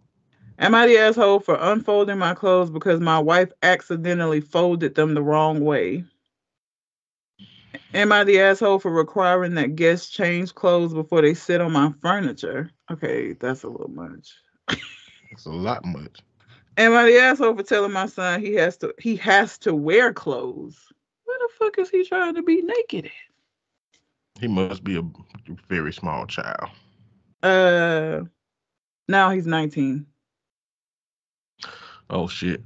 Am 0.59 0.75
I 0.75 0.85
the 0.87 0.97
asshole 0.97 1.39
for 1.39 1.57
unfolding 1.59 2.17
my 2.17 2.33
clothes 2.33 2.69
because 2.69 2.99
my 2.99 3.19
wife 3.19 3.51
accidentally 3.63 4.41
folded 4.41 4.95
them 4.95 5.13
the 5.13 5.23
wrong 5.23 5.61
way? 5.61 6.05
Am 7.93 8.11
I 8.11 8.23
the 8.23 8.39
asshole 8.39 8.79
for 8.79 8.91
requiring 8.91 9.55
that 9.55 9.75
guests 9.75 10.09
change 10.09 10.53
clothes 10.53 10.93
before 10.93 11.21
they 11.21 11.33
sit 11.33 11.59
on 11.59 11.71
my 11.73 11.91
furniture? 12.01 12.69
Okay, 12.89 13.33
that's 13.33 13.63
a 13.63 13.67
little 13.67 13.89
much. 13.89 14.33
It's 15.31 15.45
a 15.45 15.51
lot 15.51 15.83
much. 15.83 16.19
Am 16.77 16.93
I 16.93 17.05
the 17.05 17.17
asshole 17.17 17.55
for 17.55 17.63
telling 17.63 17.91
my 17.91 18.05
son 18.05 18.41
he 18.41 18.53
has 18.55 18.77
to 18.77 18.93
he 18.99 19.15
has 19.17 19.57
to 19.59 19.73
wear 19.73 20.13
clothes? 20.13 20.77
Where 21.25 21.39
the 21.39 21.49
fuck 21.57 21.79
is 21.79 21.89
he 21.89 22.05
trying 22.05 22.35
to 22.35 22.43
be 22.43 22.61
naked 22.61 23.05
at? 23.05 23.30
He 24.41 24.47
must 24.47 24.83
be 24.83 24.97
a 24.97 25.03
very 25.69 25.93
small 25.93 26.25
child. 26.25 26.71
Uh, 27.43 28.21
now 29.07 29.29
he's 29.29 29.45
19. 29.45 30.07
Oh 32.09 32.27
shit. 32.27 32.63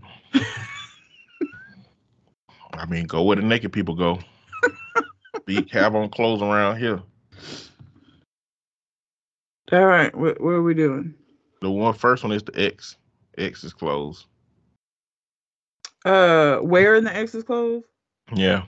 I 2.74 2.86
mean, 2.88 3.06
go 3.08 3.24
where 3.24 3.36
the 3.36 3.42
naked 3.42 3.74
people 3.74 3.94
go. 3.94 4.20
Be 5.46 5.68
have 5.72 5.96
on 5.96 6.10
clothes 6.10 6.42
around 6.42 6.80
here. 6.80 7.02
All 9.74 9.86
right, 9.86 10.16
what, 10.16 10.40
what 10.40 10.52
are 10.52 10.64
we 10.64 10.74
doing? 10.74 11.14
The 11.60 11.70
one 11.70 11.94
first 11.94 12.24
one 12.24 12.32
is 12.32 12.44
the 12.44 12.58
X. 12.58 12.96
X 13.38 13.66
is 13.66 13.74
closed. 13.74 14.28
Uh, 16.06 16.58
where 16.58 16.96
in 16.96 17.04
the 17.04 17.14
X 17.14 17.36
is 17.36 17.44
closed? 17.44 17.86
Yeah. 18.34 18.64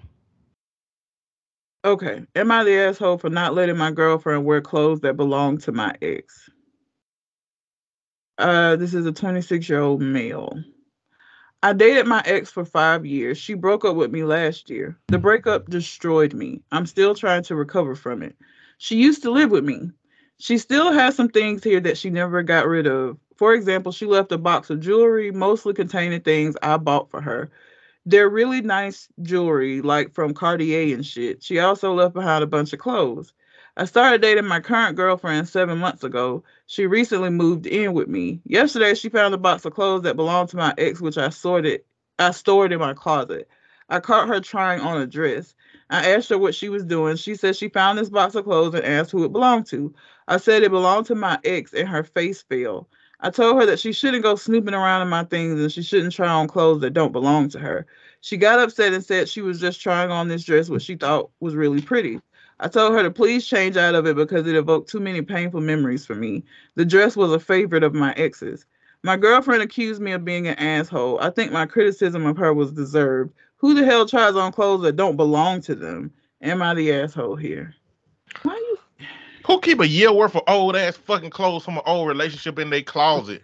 Okay. 1.88 2.26
Am 2.36 2.52
I 2.52 2.66
the 2.66 2.78
asshole 2.80 3.18
for 3.18 3.30
not 3.30 3.54
letting 3.54 3.78
my 3.78 3.92
girlfriend 3.92 4.44
wear 4.44 4.60
clothes 4.60 5.00
that 5.02 5.16
belong 5.16 5.58
to 5.60 5.72
my 5.72 5.96
ex? 6.02 6.50
Uh, 8.38 8.76
this 8.76 8.94
is 8.94 9.06
a 9.06 9.14
26 9.14 9.70
year 9.70 9.80
old 9.80 10.02
male. 10.02 10.52
I 11.64 11.72
dated 11.72 12.06
my 12.06 12.22
ex 12.26 12.52
for 12.52 12.66
five 12.66 13.06
years. 13.06 13.38
She 13.38 13.54
broke 13.54 13.86
up 13.86 13.96
with 13.96 14.12
me 14.12 14.26
last 14.26 14.70
year. 14.70 14.98
The 15.08 15.18
breakup 15.18 15.70
destroyed 15.70 16.34
me. 16.34 16.62
I'm 16.74 16.86
still 16.86 17.16
trying 17.16 17.44
to 17.44 17.56
recover 17.56 17.96
from 17.96 18.22
it. 18.22 18.36
She 18.80 18.98
used 18.98 19.24
to 19.24 19.32
live 19.32 19.52
with 19.52 19.64
me. 19.64 19.90
She 20.40 20.58
still 20.58 20.92
has 20.92 21.16
some 21.16 21.30
things 21.30 21.64
here 21.64 21.80
that 21.80 21.98
she 21.98 22.10
never 22.10 22.44
got 22.44 22.68
rid 22.68 22.86
of. 22.86 23.18
For 23.38 23.54
example, 23.54 23.94
she 23.94 24.06
left 24.06 24.34
a 24.34 24.38
box 24.38 24.70
of 24.70 24.82
jewelry, 24.82 25.32
mostly 25.32 25.74
containing 25.74 26.20
things 26.20 26.58
I 26.62 26.76
bought 26.76 27.10
for 27.10 27.22
her. 27.22 27.50
They're 28.10 28.30
really 28.30 28.62
nice 28.62 29.10
jewelry, 29.22 29.82
like 29.82 30.14
from 30.14 30.34
Cartier 30.34 30.96
and 30.96 31.06
shit. 31.06 31.44
She 31.44 31.60
also 31.60 31.94
left 31.94 32.14
behind 32.14 32.42
a 32.42 32.48
bunch 32.48 32.72
of 32.72 32.80
clothes. 32.80 33.34
I 33.76 33.84
started 33.84 34.22
dating 34.22 34.46
my 34.46 34.62
current 34.62 34.96
girlfriend 34.96 35.50
seven 35.50 35.78
months 35.78 36.06
ago. 36.06 36.46
She 36.68 36.88
recently 36.88 37.32
moved 37.32 37.68
in 37.68 37.92
with 37.92 38.08
me. 38.08 38.40
Yesterday, 38.46 38.96
she 38.96 39.10
found 39.10 39.34
a 39.34 39.38
box 39.38 39.66
of 39.66 39.74
clothes 39.74 40.04
that 40.04 40.16
belonged 40.16 40.48
to 40.50 40.56
my 40.56 40.74
ex, 40.78 41.02
which 41.02 41.18
I 41.18 41.28
sorted, 41.28 41.82
I 42.18 42.32
stored 42.32 42.72
in 42.72 42.80
my 42.80 42.94
closet. 42.94 43.50
I 43.90 44.00
caught 44.00 44.30
her 44.30 44.40
trying 44.40 44.80
on 44.80 45.02
a 45.02 45.06
dress. 45.06 45.54
I 45.90 46.12
asked 46.14 46.30
her 46.30 46.38
what 46.38 46.56
she 46.56 46.70
was 46.70 46.86
doing. 46.86 47.18
She 47.18 47.36
said 47.36 47.58
she 47.58 47.68
found 47.68 48.00
this 48.00 48.10
box 48.10 48.36
of 48.36 48.46
clothes 48.46 48.74
and 48.74 48.86
asked 48.86 49.12
who 49.12 49.26
it 49.26 49.34
belonged 49.34 49.66
to. 49.68 49.94
I 50.30 50.38
said 50.38 50.64
it 50.64 50.72
belonged 50.72 51.08
to 51.08 51.16
my 51.16 51.40
ex, 51.44 51.74
and 51.74 51.90
her 51.90 52.06
face 52.06 52.42
fell. 52.42 52.88
I 53.20 53.32
told 53.32 53.60
her 53.60 53.66
that 53.66 53.80
she 53.80 53.92
shouldn't 53.92 54.24
go 54.24 54.36
snooping 54.36 54.76
around 54.76 55.02
in 55.02 55.10
my 55.10 55.24
things 55.24 55.60
and 55.60 55.72
she 55.72 55.82
shouldn't 55.82 56.14
try 56.14 56.28
on 56.28 56.48
clothes 56.48 56.82
that 56.82 56.94
don't 56.94 57.12
belong 57.12 57.50
to 57.50 57.60
her. 57.60 57.88
She 58.22 58.38
got 58.38 58.60
upset 58.60 58.94
and 58.94 59.04
said 59.04 59.28
she 59.28 59.42
was 59.42 59.60
just 59.60 59.82
trying 59.82 60.12
on 60.12 60.28
this 60.28 60.44
dress, 60.44 60.70
which 60.70 60.84
she 60.84 60.96
thought 60.96 61.32
was 61.40 61.56
really 61.56 61.82
pretty. 61.82 62.22
I 62.60 62.68
told 62.68 62.94
her 62.94 63.04
to 63.04 63.12
please 63.12 63.46
change 63.46 63.78
out 63.78 63.96
of 63.96 64.06
it 64.06 64.16
because 64.16 64.48
it 64.48 64.56
evoked 64.56 64.90
too 64.90 65.00
many 65.00 65.22
painful 65.22 65.62
memories 65.62 66.06
for 66.06 66.16
me. 66.16 66.44
The 66.76 66.86
dress 66.86 67.16
was 67.16 67.32
a 67.32 67.40
favorite 67.40 67.84
of 67.84 67.94
my 67.94 68.14
ex's. 68.14 68.66
My 69.04 69.16
girlfriend 69.16 69.62
accused 69.62 70.02
me 70.02 70.12
of 70.12 70.26
being 70.26 70.48
an 70.48 70.58
asshole. 70.58 71.20
I 71.20 71.30
think 71.30 71.52
my 71.52 71.66
criticism 71.66 72.26
of 72.26 72.38
her 72.38 72.54
was 72.54 72.72
deserved. 72.72 73.34
Who 73.58 73.74
the 73.74 73.86
hell 73.86 74.08
tries 74.08 74.36
on 74.36 74.52
clothes 74.52 74.84
that 74.84 74.96
don't 74.96 75.16
belong 75.16 75.62
to 75.62 75.76
them? 75.76 76.12
Am 76.42 76.62
I 76.62 76.74
the 76.74 76.92
asshole 76.94 77.36
here? 77.36 77.74
Why? 78.44 78.67
Who 79.48 79.62
keep 79.62 79.80
a 79.80 79.88
year 79.88 80.12
worth 80.12 80.36
of 80.36 80.44
old 80.48 80.76
ass 80.76 80.98
fucking 80.98 81.30
clothes 81.30 81.64
from 81.64 81.78
an 81.78 81.84
old 81.86 82.10
relationship 82.10 82.60
in 82.60 82.70
their 82.70 82.84
closet? 82.84 83.42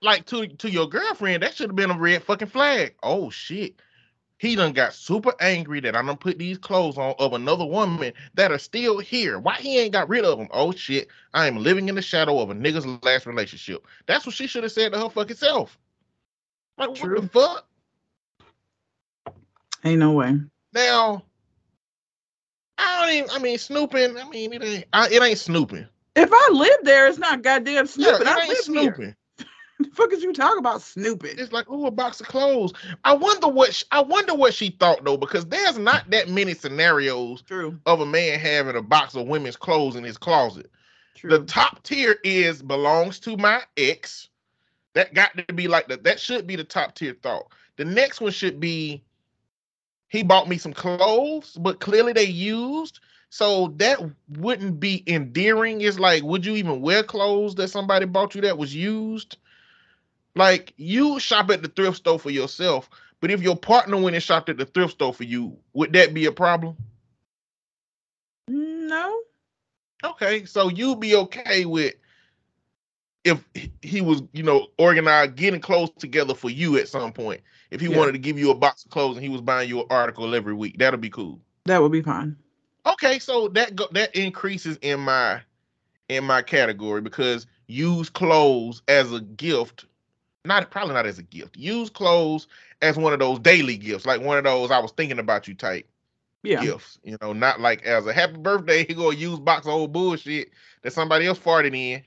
Like 0.00 0.24
to 0.26 0.46
to 0.46 0.70
your 0.70 0.88
girlfriend, 0.88 1.42
that 1.42 1.54
should 1.54 1.70
have 1.70 1.76
been 1.76 1.90
a 1.90 1.98
red 1.98 2.22
fucking 2.22 2.48
flag. 2.48 2.94
Oh 3.02 3.28
shit. 3.28 3.82
He 4.38 4.56
done 4.56 4.72
got 4.72 4.92
super 4.92 5.32
angry 5.40 5.80
that 5.80 5.94
I 5.94 6.02
done 6.02 6.16
put 6.16 6.38
these 6.38 6.58
clothes 6.58 6.98
on 6.98 7.14
of 7.18 7.32
another 7.32 7.64
woman 7.64 8.12
that 8.34 8.50
are 8.50 8.58
still 8.58 8.98
here. 8.98 9.38
Why 9.38 9.54
he 9.54 9.78
ain't 9.78 9.92
got 9.92 10.08
rid 10.08 10.24
of 10.24 10.38
them? 10.38 10.48
Oh 10.52 10.72
shit. 10.72 11.08
I 11.34 11.46
am 11.46 11.58
living 11.58 11.88
in 11.88 11.96
the 11.96 12.02
shadow 12.02 12.38
of 12.38 12.50
a 12.50 12.54
nigga's 12.54 12.86
last 13.04 13.26
relationship. 13.26 13.86
That's 14.06 14.26
what 14.26 14.34
she 14.34 14.46
should 14.46 14.62
have 14.62 14.72
said 14.72 14.92
to 14.92 14.98
her 15.00 15.10
fucking 15.10 15.36
self. 15.36 15.76
Like 16.78 16.90
what 16.90 17.20
the 17.20 17.28
fuck? 17.28 17.66
Ain't 19.84 19.98
no 19.98 20.12
way. 20.12 20.40
Now, 20.72 21.24
I 22.78 23.06
don't 23.06 23.14
even. 23.16 23.30
I 23.30 23.38
mean, 23.38 23.58
snooping. 23.58 24.16
I 24.16 24.28
mean, 24.28 24.52
it 24.52 24.62
ain't. 24.62 24.84
I, 24.92 25.08
it 25.08 25.22
ain't 25.22 25.38
snooping. 25.38 25.86
If 26.14 26.30
I 26.32 26.50
live 26.52 26.78
there, 26.82 27.06
it's 27.06 27.18
not 27.18 27.42
goddamn 27.42 27.86
snooping. 27.86 28.26
yeah, 28.26 28.34
I 28.36 28.48
live 28.48 28.58
snooping. 28.58 29.04
here. 29.04 29.16
The 29.78 29.88
fuck 29.96 30.12
is 30.12 30.22
you 30.22 30.32
talking 30.32 30.58
about 30.60 30.80
snooping? 30.80 31.38
It's 31.38 31.50
like, 31.50 31.66
oh, 31.68 31.86
a 31.86 31.90
box 31.90 32.20
of 32.20 32.28
clothes. 32.28 32.72
I 33.02 33.14
wonder 33.14 33.48
what. 33.48 33.74
She, 33.74 33.84
I 33.90 34.00
wonder 34.00 34.32
what 34.32 34.54
she 34.54 34.70
thought 34.70 35.02
though, 35.02 35.16
because 35.16 35.44
there's 35.46 35.76
not 35.76 36.08
that 36.10 36.28
many 36.28 36.54
scenarios 36.54 37.42
True. 37.42 37.80
of 37.86 38.00
a 38.00 38.06
man 38.06 38.38
having 38.38 38.76
a 38.76 38.82
box 38.82 39.16
of 39.16 39.26
women's 39.26 39.56
clothes 39.56 39.96
in 39.96 40.04
his 40.04 40.16
closet. 40.16 40.70
True. 41.16 41.30
The 41.30 41.44
top 41.44 41.82
tier 41.82 42.16
is 42.22 42.62
belongs 42.62 43.18
to 43.20 43.36
my 43.36 43.62
ex. 43.76 44.28
That 44.94 45.14
got 45.14 45.36
to 45.36 45.52
be 45.52 45.66
like 45.66 45.88
the, 45.88 45.96
that 45.98 46.20
should 46.20 46.46
be 46.46 46.54
the 46.54 46.64
top 46.64 46.94
tier 46.94 47.16
thought. 47.20 47.46
The 47.76 47.84
next 47.84 48.20
one 48.20 48.32
should 48.32 48.60
be 48.60 49.02
he 50.12 50.22
bought 50.22 50.48
me 50.48 50.58
some 50.58 50.74
clothes, 50.74 51.56
but 51.58 51.80
clearly 51.80 52.12
they 52.12 52.24
used. 52.24 53.00
So 53.30 53.68
that 53.78 53.98
wouldn't 54.28 54.78
be 54.78 55.02
endearing. 55.06 55.80
It's 55.80 55.98
like, 55.98 56.22
would 56.22 56.44
you 56.44 56.54
even 56.56 56.82
wear 56.82 57.02
clothes 57.02 57.54
that 57.56 57.68
somebody 57.68 58.04
bought 58.04 58.34
you 58.34 58.42
that 58.42 58.58
was 58.58 58.74
used? 58.76 59.38
Like 60.36 60.74
you 60.76 61.18
shop 61.18 61.50
at 61.50 61.62
the 61.62 61.68
thrift 61.68 61.96
store 61.98 62.18
for 62.18 62.30
yourself, 62.30 62.90
but 63.20 63.30
if 63.30 63.40
your 63.42 63.56
partner 63.56 63.96
went 63.98 64.14
and 64.14 64.22
shopped 64.22 64.50
at 64.50 64.58
the 64.58 64.66
thrift 64.66 64.92
store 64.94 65.14
for 65.14 65.24
you, 65.24 65.56
would 65.72 65.94
that 65.94 66.12
be 66.14 66.26
a 66.26 66.32
problem? 66.32 66.76
no. 68.48 69.22
Okay, 70.04 70.44
so 70.44 70.68
you'd 70.68 71.00
be 71.00 71.16
okay 71.16 71.64
with 71.64 71.94
if 73.24 73.44
he- 73.54 73.72
he 73.82 74.00
was, 74.00 74.22
you 74.32 74.42
know, 74.42 74.68
organized 74.78 75.36
getting 75.36 75.60
clothes 75.60 75.90
together 75.98 76.34
for 76.34 76.50
you 76.50 76.76
at 76.78 76.88
some 76.88 77.12
point. 77.12 77.40
If 77.72 77.80
he 77.80 77.88
Yeah. 77.88 77.96
wanted 77.96 78.12
to 78.12 78.18
give 78.18 78.38
you 78.38 78.50
a 78.50 78.54
box 78.54 78.84
of 78.84 78.90
clothes 78.90 79.16
and 79.16 79.24
he 79.24 79.30
was 79.30 79.40
buying 79.40 79.66
you 79.66 79.80
an 79.80 79.86
article 79.88 80.34
every 80.34 80.52
week, 80.52 80.76
that'll 80.78 81.00
be 81.00 81.08
cool. 81.08 81.40
That 81.64 81.80
would 81.80 81.90
be 81.90 82.02
fine. 82.02 82.36
Okay, 82.84 83.18
so 83.18 83.48
that 83.48 83.74
go, 83.74 83.88
that 83.92 84.14
increases 84.14 84.76
in 84.82 85.00
my 85.00 85.40
in 86.10 86.24
my 86.24 86.42
category 86.42 87.00
because 87.00 87.46
use 87.68 88.10
clothes 88.10 88.82
as 88.88 89.10
a 89.12 89.20
gift, 89.22 89.86
not 90.44 90.70
probably 90.70 90.92
not 90.92 91.06
as 91.06 91.18
a 91.18 91.22
gift. 91.22 91.56
Use 91.56 91.88
clothes 91.88 92.46
as 92.82 92.98
one 92.98 93.14
of 93.14 93.20
those 93.20 93.38
daily 93.38 93.78
gifts, 93.78 94.04
like 94.04 94.20
one 94.20 94.36
of 94.36 94.44
those 94.44 94.70
I 94.70 94.78
was 94.80 94.92
thinking 94.92 95.18
about 95.18 95.48
you 95.48 95.54
type 95.54 95.88
Yeah. 96.42 96.60
gifts. 96.62 96.98
You 97.04 97.16
know, 97.22 97.32
not 97.32 97.58
like 97.58 97.84
as 97.84 98.06
a 98.06 98.12
happy 98.12 98.36
birthday, 98.36 98.84
he 98.88 98.92
gonna 98.92 99.16
use 99.16 99.38
box 99.38 99.64
of 99.66 99.72
old 99.72 99.92
bullshit 99.92 100.50
that 100.82 100.92
somebody 100.92 101.26
else 101.26 101.38
farted 101.38 101.74
in. 101.74 102.02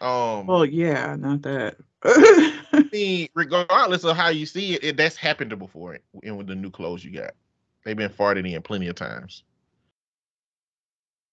Um, 0.00 0.46
Well, 0.48 0.64
yeah, 0.64 1.14
not 1.14 1.42
that. 1.42 1.76
I 2.92 2.96
mean, 2.96 3.28
regardless 3.34 4.04
of 4.04 4.16
how 4.16 4.28
you 4.28 4.46
see 4.46 4.74
it, 4.74 4.84
it 4.84 4.96
that's 4.96 5.16
happened 5.16 5.56
before 5.58 5.94
it, 5.94 6.02
and 6.22 6.36
with 6.36 6.46
the 6.46 6.54
new 6.54 6.70
clothes 6.70 7.04
you 7.04 7.12
got, 7.12 7.32
they've 7.84 7.96
been 7.96 8.10
farted 8.10 8.50
in 8.50 8.62
plenty 8.62 8.88
of 8.88 8.96
times. 8.96 9.44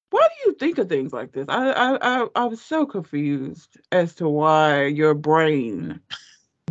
Why 0.10 0.22
do 0.22 0.50
you 0.50 0.56
think 0.56 0.78
of 0.78 0.88
things 0.88 1.12
like 1.12 1.32
this? 1.32 1.46
I, 1.50 1.72
I 1.72 1.98
I 2.02 2.28
I 2.36 2.46
was 2.46 2.62
so 2.62 2.86
confused 2.86 3.78
as 3.92 4.16
to 4.16 4.30
why 4.30 4.86
your 4.86 5.14
brain 5.14 6.00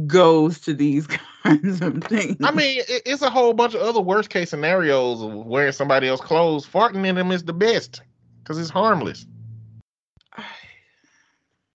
goes 0.07 0.61
to 0.61 0.75
these 0.75 1.07
kinds 1.43 1.83
of 1.83 2.05
things. 2.05 2.37
I 2.43 2.51
mean, 2.53 2.81
it, 2.89 3.03
it's 3.07 3.23
a 3.23 3.31
whole 3.31 3.55
bunch 3.55 3.75
of 3.75 3.83
other 3.83 4.01
worst 4.01 4.31
case 4.31 4.51
scenarios 4.51 5.21
of 5.21 5.47
wearing 5.47 5.73
somebody 5.73 6.09
else's 6.09 6.25
clothes. 6.25 6.67
Farting 6.67 7.07
in 7.07 7.17
them 7.17 7.33
is 7.33 7.45
the 7.45 7.53
best 7.53 8.03
because 8.43 8.59
it's 8.59 8.71
harmless. 8.71 9.27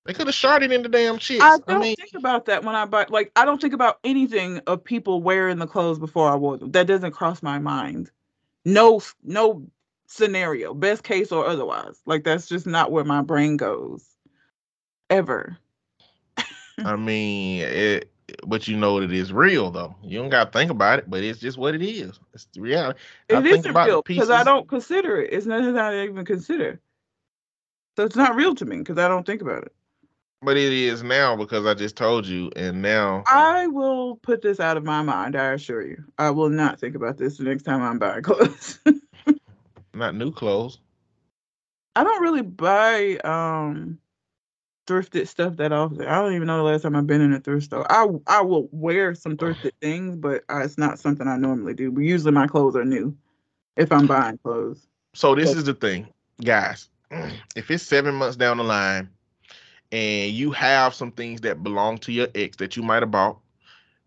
They 0.06 0.14
could 0.14 0.28
have 0.28 0.36
shot 0.36 0.64
it 0.64 0.72
in 0.72 0.82
the 0.84 0.89
damn 0.89 1.18
chicks. 1.20 1.43
I 1.43 1.58
I, 1.68 1.74
don't 1.74 1.82
mean, 1.82 1.95
think 1.95 2.12
about 2.16 2.45
that 2.45 2.64
when 2.64 2.76
I 2.76 2.86
buy. 2.86 3.06
Like, 3.10 3.32
I 3.36 3.45
don't 3.45 3.62
think 3.62 3.74
about 3.74 3.99
anything 4.04 4.60
of 4.68 4.84
people 4.84 5.22
wearing 5.22 5.60
the 5.60 5.68
clothes 5.68 5.99
before 5.99 6.30
I 6.30 6.36
wore 6.36 6.58
them. 6.58 6.72
That 6.72 6.88
doesn't 6.88 7.12
cross 7.12 7.43
my 7.43 7.60
mind. 7.60 8.12
No, 8.66 9.02
no 9.24 9.68
scenario, 10.08 10.74
best 10.74 11.04
case 11.04 11.32
or 11.32 11.45
otherwise. 11.47 12.02
Like, 12.06 12.24
that's 12.24 12.47
just 12.47 12.68
not 12.68 12.91
where 12.91 13.04
my 13.04 13.22
brain 13.22 13.58
goes. 13.58 14.06
Ever. 15.10 15.58
I 16.84 16.95
mean, 16.95 17.62
it, 17.62 18.12
but 18.47 18.68
you 18.68 18.78
know 18.78 18.99
that 18.99 19.12
it's 19.12 19.32
real 19.32 19.72
though. 19.72 19.95
You 20.04 20.20
don't 20.20 20.30
got 20.30 20.52
to 20.52 20.58
think 20.58 20.72
about 20.72 20.99
it, 20.99 21.10
but 21.10 21.24
it's 21.24 21.39
just 21.39 21.58
what 21.58 21.76
it 21.76 21.82
is. 21.82 22.20
It's 22.34 22.47
the 22.54 22.62
reality. 22.62 22.99
I 23.32 23.41
It 23.41 23.43
think 23.43 23.60
isn't 23.60 23.72
about 23.72 23.88
real 23.88 24.02
because 24.06 24.30
I 24.30 24.43
don't 24.43 24.68
consider 24.68 25.22
it. 25.22 25.34
It's 25.34 25.45
nothing 25.45 25.74
that 25.74 25.93
I 25.93 26.04
even 26.06 26.26
consider. 26.26 26.80
So 27.97 28.06
it's 28.06 28.16
not 28.16 28.36
real 28.36 28.56
to 28.56 28.66
me 28.66 28.78
because 28.78 28.97
I 28.97 29.08
don't 29.08 29.26
think 29.26 29.41
about 29.41 29.64
it. 29.64 29.74
But 30.44 30.58
it 30.58 30.74
is 30.74 31.04
now 31.04 31.36
because 31.36 31.68
I 31.68 31.76
just 31.76 31.96
told 31.96 32.26
you, 32.26 32.52
and 32.56 32.82
now 32.82 33.24
I 33.28 33.68
will 33.68 34.16
put 34.16 34.42
this 34.42 34.60
out 34.60 34.76
of 34.76 34.84
my 34.84 35.04
mind. 35.04 35.36
I 35.36 35.54
assure 35.54 35.86
you, 35.86 36.04
I 36.18 36.32
will 36.32 36.50
not 36.50 36.80
think 36.80 36.96
about 36.96 37.18
this 37.18 37.38
the 37.38 37.44
next 37.44 37.62
time 37.64 37.84
I'm 37.84 38.00
buying 38.00 38.24
clothes. 38.24 38.80
not 39.94 40.16
new 40.16 40.32
clothes. 40.32 40.80
I 41.96 42.04
don't 42.04 42.24
really 42.24 42.42
buy 42.42 43.18
um 43.24 44.00
thrifted 44.88 45.28
stuff 45.28 45.58
that 45.58 45.72
often. 45.72 46.08
I 46.08 46.20
don't 46.20 46.34
even 46.34 46.48
know 46.48 46.58
the 46.58 46.64
last 46.64 46.82
time 46.82 46.96
I've 46.96 47.06
been 47.06 47.22
in 47.22 47.34
a 47.34 47.39
thrift 47.39 47.66
store. 47.66 47.86
I 47.92 48.08
I 48.26 48.42
will 48.42 48.68
wear 48.72 49.14
some 49.14 49.38
thrifted 49.38 49.74
things, 49.80 50.16
but 50.16 50.44
uh, 50.50 50.62
it's 50.64 50.80
not 50.80 50.98
something 50.98 51.28
I 51.28 51.38
normally 51.38 51.76
do. 51.76 51.92
But 51.92 52.02
usually 52.02 52.32
my 52.32 52.48
clothes 52.48 52.76
are 52.76 52.84
new 52.84 53.16
if 53.78 53.92
I'm 53.92 54.08
buying 54.08 54.39
clothes. 54.39 54.88
So 55.14 55.36
this 55.36 55.54
is 55.54 55.66
the 55.66 55.76
thing, 55.76 56.08
guys. 56.44 56.89
If 57.56 57.70
it's 57.70 57.84
seven 57.84 58.16
months 58.16 58.38
down 58.38 58.58
the 58.58 58.64
line 58.64 59.10
and 59.92 60.32
you 60.32 60.52
have 60.52 60.94
some 60.94 61.12
things 61.12 61.42
that 61.42 61.64
belong 61.64 61.98
to 62.00 62.12
your 62.12 62.28
ex 62.36 62.58
that 62.58 62.78
you 62.78 62.84
might 62.84 63.04
have 63.04 63.12
bought, 63.12 63.39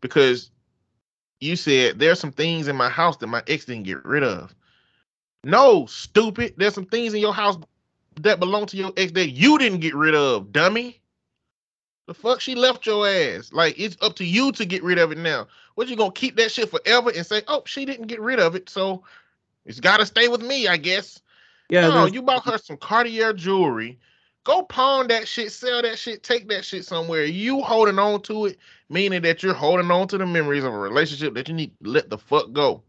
because 0.01 0.51
you 1.41 1.57
said 1.57 1.99
there's 1.99 2.20
some 2.20 2.32
things 2.32 2.68
in 2.68 2.76
my 2.76 2.89
house 2.89 3.16
that 3.18 3.26
my 3.26 3.43
ex 3.47 3.64
didn't 3.64 3.85
get 3.85 4.05
rid 4.05 4.22
of. 4.22 4.55
No, 5.43 5.85
stupid. 5.87 6.55
There's 6.57 6.74
some 6.74 6.87
things 6.87 7.12
in 7.12 7.20
your 7.20 7.35
house 7.35 7.59
that 8.20 8.41
belong 8.41 8.66
to 8.66 8.76
your 8.76 8.93
ex 8.97 9.12
that 9.12 9.30
you 9.30 9.59
didn't 9.59 9.80
get 9.80 9.95
rid 9.95 10.14
of, 10.14 10.53
dummy. 10.53 11.01
The 12.07 12.14
fuck 12.14 12.41
she 12.41 12.55
left 12.55 12.87
your 12.87 13.07
ass. 13.07 13.53
Like 13.53 13.78
it's 13.78 13.97
up 14.01 14.16
to 14.16 14.24
you 14.24 14.53
to 14.53 14.64
get 14.64 14.82
rid 14.82 14.99
of 14.99 15.12
it 15.12 15.18
now. 15.18 15.47
What 15.74 15.89
you 15.89 15.97
gonna 15.97 16.12
keep 16.12 16.37
that 16.37 16.51
shit 16.51 16.70
forever 16.70 17.11
and 17.14 17.26
say, 17.26 17.43
oh, 17.49 17.62
she 17.66 17.85
didn't 17.85 18.07
get 18.07 18.20
rid 18.20 18.39
of 18.39 18.55
it, 18.55 18.68
so 18.70 19.03
it's 19.66 19.80
gotta 19.80 20.07
stay 20.07 20.28
with 20.28 20.43
me, 20.43 20.68
I 20.68 20.76
guess. 20.76 21.20
Yeah, 21.68 21.89
no, 21.89 22.07
you 22.07 22.22
bought 22.22 22.45
her 22.45 22.59
some 22.59 22.76
Cartier 22.76 23.32
jewelry. 23.32 23.99
Go 24.45 24.62
pawn 24.62 25.09
that 25.09 25.26
shit, 25.26 25.53
sell 25.53 25.82
that 25.82 25.99
shit, 25.99 26.22
take 26.22 26.49
that 26.49 26.64
shit 26.64 26.84
somewhere. 26.84 27.24
You 27.24 27.62
holding 27.62 27.99
on 27.99 28.22
to 28.22 28.47
it, 28.47 28.59
meaning 28.90 29.22
that 29.22 29.42
you're 29.42 29.55
holding 29.55 29.90
on 29.90 30.09
to 30.09 30.18
the 30.18 30.26
memories 30.26 30.64
of 30.64 30.74
a 30.74 30.78
relationship 30.78 31.34
that 31.34 31.49
you 31.49 31.55
need 31.55 31.72
to 31.82 31.90
let 31.90 32.11
the 32.11 32.18
fuck 32.18 32.53
go. 32.53 32.82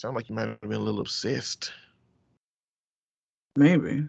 Sound 0.00 0.16
like 0.16 0.28
you 0.28 0.36
might 0.36 0.48
have 0.48 0.60
been 0.60 0.72
a 0.72 0.78
little 0.78 1.00
obsessed. 1.00 1.72
maybe. 3.56 4.08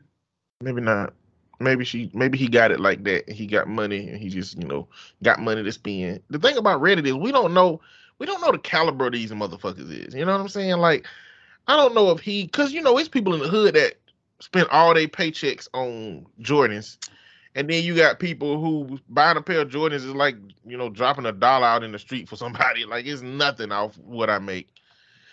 Maybe 0.61 0.81
not. 0.81 1.13
Maybe 1.59 1.85
she 1.85 2.11
maybe 2.13 2.37
he 2.37 2.47
got 2.47 2.71
it 2.71 2.79
like 2.79 3.03
that. 3.05 3.29
He 3.29 3.47
got 3.47 3.67
money 3.67 4.09
and 4.09 4.17
he 4.19 4.29
just, 4.29 4.57
you 4.57 4.67
know, 4.67 4.87
got 5.23 5.39
money 5.39 5.63
to 5.63 5.71
spend. 5.71 6.21
The 6.29 6.39
thing 6.39 6.57
about 6.57 6.81
Reddit 6.81 7.05
is 7.07 7.13
we 7.13 7.31
don't 7.31 7.53
know 7.53 7.81
we 8.19 8.25
don't 8.25 8.41
know 8.41 8.51
the 8.51 8.59
caliber 8.59 9.07
of 9.07 9.13
these 9.13 9.31
motherfuckers 9.31 9.89
is. 9.91 10.13
You 10.13 10.25
know 10.25 10.33
what 10.33 10.41
I'm 10.41 10.49
saying? 10.49 10.77
Like, 10.77 11.07
I 11.67 11.75
don't 11.77 11.95
know 11.95 12.11
if 12.11 12.19
he 12.19 12.47
cause 12.47 12.71
you 12.73 12.81
know 12.81 12.97
it's 12.97 13.09
people 13.09 13.33
in 13.33 13.39
the 13.41 13.47
hood 13.47 13.75
that 13.75 13.95
spend 14.45 14.67
all 14.69 14.93
their 14.93 15.07
paychecks 15.07 15.67
on 15.73 16.25
Jordans. 16.39 16.97
And 17.55 17.67
then 17.67 17.83
you 17.83 17.95
got 17.95 18.19
people 18.19 18.61
who 18.61 18.99
buying 19.09 19.37
a 19.37 19.41
pair 19.41 19.61
of 19.61 19.69
Jordans 19.69 19.95
is 19.95 20.05
like, 20.07 20.35
you 20.65 20.77
know, 20.77 20.89
dropping 20.89 21.25
a 21.25 21.31
dollar 21.31 21.65
out 21.65 21.83
in 21.83 21.91
the 21.91 21.99
street 21.99 22.29
for 22.29 22.35
somebody. 22.35 22.85
Like 22.87 23.05
it's 23.07 23.21
nothing 23.21 23.71
off 23.71 23.97
what 23.97 24.29
I 24.29 24.39
make. 24.39 24.69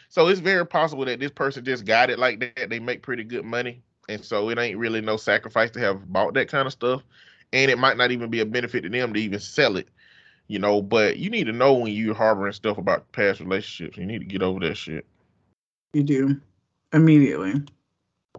So 0.09 0.29
it's 0.29 0.41
very 0.41 0.67
possible 0.67 1.05
that 1.05 1.21
this 1.21 1.31
person 1.31 1.65
just 1.65 1.85
got 1.85 2.11
it 2.11 2.19
like 2.19 2.41
that. 2.41 2.71
They 2.71 2.81
make 2.81 3.03
pretty 3.03 3.25
good 3.25 3.45
money. 3.45 3.83
And 4.09 4.25
so 4.25 4.49
it 4.49 4.59
ain't 4.59 4.79
really 4.79 5.01
no 5.01 5.17
sacrifice 5.17 5.71
to 5.73 5.81
have 5.81 6.11
bought 6.11 6.35
that 6.35 6.49
kind 6.49 6.67
of 6.67 6.73
stuff. 6.73 7.03
And 7.53 7.71
it 7.71 7.79
might 7.79 7.99
not 7.99 8.11
even 8.11 8.31
be 8.31 8.41
a 8.41 8.47
benefit 8.47 8.83
to 8.83 8.89
them 8.89 9.13
to 9.13 9.21
even 9.21 9.41
sell 9.41 9.77
it. 9.77 9.89
You 10.49 10.59
know, 10.59 10.81
but 10.81 11.19
you 11.19 11.29
need 11.31 11.45
to 11.45 11.53
know 11.53 11.75
when 11.75 11.93
you're 11.93 12.15
harboring 12.15 12.53
stuff 12.53 12.79
about 12.79 13.11
past 13.13 13.41
relationships. 13.41 13.99
You 13.99 14.07
need 14.07 14.21
to 14.21 14.25
get 14.25 14.43
over 14.43 14.61
that 14.61 14.77
shit. 14.77 15.07
You 15.93 16.03
do. 16.03 16.41
Immediately. 16.93 17.63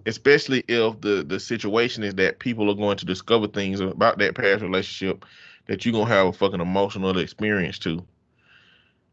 Especially 0.05 0.63
if 0.67 0.99
the 1.01 1.23
the 1.23 1.39
situation 1.39 2.03
is 2.03 2.15
that 2.15 2.39
people 2.39 2.69
are 2.69 2.75
going 2.75 2.97
to 2.97 3.05
discover 3.05 3.47
things 3.47 3.79
about 3.79 4.17
that 4.17 4.35
past 4.35 4.61
relationship 4.61 5.25
that 5.67 5.85
you're 5.85 5.93
gonna 5.93 6.05
have 6.05 6.27
a 6.27 6.33
fucking 6.33 6.61
emotional 6.61 7.17
experience 7.17 7.79
to. 7.79 8.05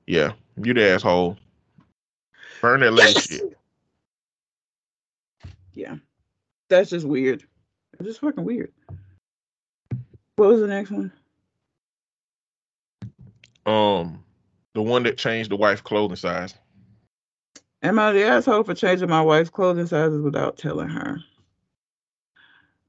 Yeah, 0.06 0.32
you 0.56 0.74
the 0.74 0.90
asshole. 0.90 1.36
Burn 2.60 2.80
that 2.80 2.92
lady 2.92 3.20
shit. 3.20 3.58
Yeah. 5.72 5.96
That's 6.68 6.90
just 6.90 7.06
weird. 7.06 7.44
It's 7.94 8.04
just 8.04 8.20
fucking 8.20 8.44
weird. 8.44 8.72
What 10.36 10.48
was 10.48 10.60
the 10.60 10.66
next 10.66 10.90
one? 10.90 11.12
Um, 13.66 14.24
the 14.74 14.82
one 14.82 15.02
that 15.02 15.18
changed 15.18 15.50
the 15.50 15.56
wife 15.56 15.84
clothing 15.84 16.16
size. 16.16 16.54
Am 17.82 17.98
I 17.98 18.12
the 18.12 18.24
asshole 18.24 18.64
for 18.64 18.74
changing 18.74 19.08
my 19.08 19.22
wife's 19.22 19.48
clothing 19.50 19.86
sizes 19.86 20.20
without 20.20 20.58
telling 20.58 20.90
her? 20.90 21.18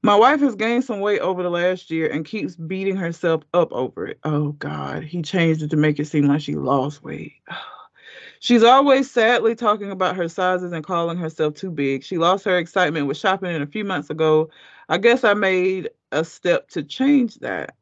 My 0.02 0.16
wife 0.16 0.40
has 0.40 0.56
gained 0.56 0.84
some 0.84 1.00
weight 1.00 1.20
over 1.20 1.42
the 1.42 1.50
last 1.50 1.90
year 1.90 2.10
and 2.10 2.24
keeps 2.24 2.56
beating 2.56 2.96
herself 2.96 3.42
up 3.54 3.72
over 3.72 4.08
it. 4.08 4.18
Oh 4.24 4.52
God, 4.52 5.04
he 5.04 5.22
changed 5.22 5.62
it 5.62 5.70
to 5.70 5.76
make 5.76 5.98
it 5.98 6.06
seem 6.06 6.26
like 6.26 6.40
she 6.40 6.56
lost 6.56 7.02
weight. 7.02 7.34
She's 8.40 8.64
always 8.64 9.08
sadly 9.08 9.54
talking 9.54 9.92
about 9.92 10.16
her 10.16 10.28
sizes 10.28 10.72
and 10.72 10.84
calling 10.84 11.16
herself 11.16 11.54
too 11.54 11.70
big. 11.70 12.02
She 12.02 12.18
lost 12.18 12.44
her 12.44 12.58
excitement 12.58 13.06
with 13.06 13.16
shopping 13.16 13.54
a 13.54 13.66
few 13.68 13.84
months 13.84 14.10
ago. 14.10 14.50
I 14.88 14.98
guess 14.98 15.22
I 15.22 15.34
made 15.34 15.90
a 16.10 16.24
step 16.24 16.68
to 16.70 16.82
change 16.82 17.36
that. 17.36 17.76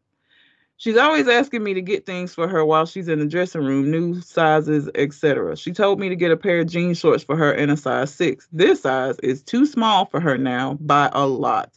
She's 0.81 0.97
always 0.97 1.28
asking 1.28 1.62
me 1.62 1.74
to 1.74 1.83
get 1.83 2.07
things 2.07 2.35
for 2.35 2.49
her 2.49 2.64
while 2.64 2.87
she's 2.87 3.09
in 3.09 3.18
the 3.18 3.26
dressing 3.26 3.62
room, 3.62 3.91
new 3.91 4.18
sizes, 4.22 4.89
etc. 4.95 5.55
She 5.55 5.72
told 5.72 6.01
me 6.01 6.09
to 6.09 6.16
get 6.16 6.31
a 6.31 6.39
pair 6.39 6.61
of 6.61 6.68
jean 6.68 6.95
shorts 6.95 7.22
for 7.22 7.37
her 7.37 7.53
in 7.53 7.68
a 7.68 7.76
size 7.76 8.14
6. 8.14 8.49
This 8.51 8.81
size 8.81 9.18
is 9.18 9.43
too 9.43 9.66
small 9.66 10.07
for 10.07 10.20
her 10.20 10.39
now 10.39 10.78
by 10.81 11.11
a 11.12 11.26
lot. 11.26 11.76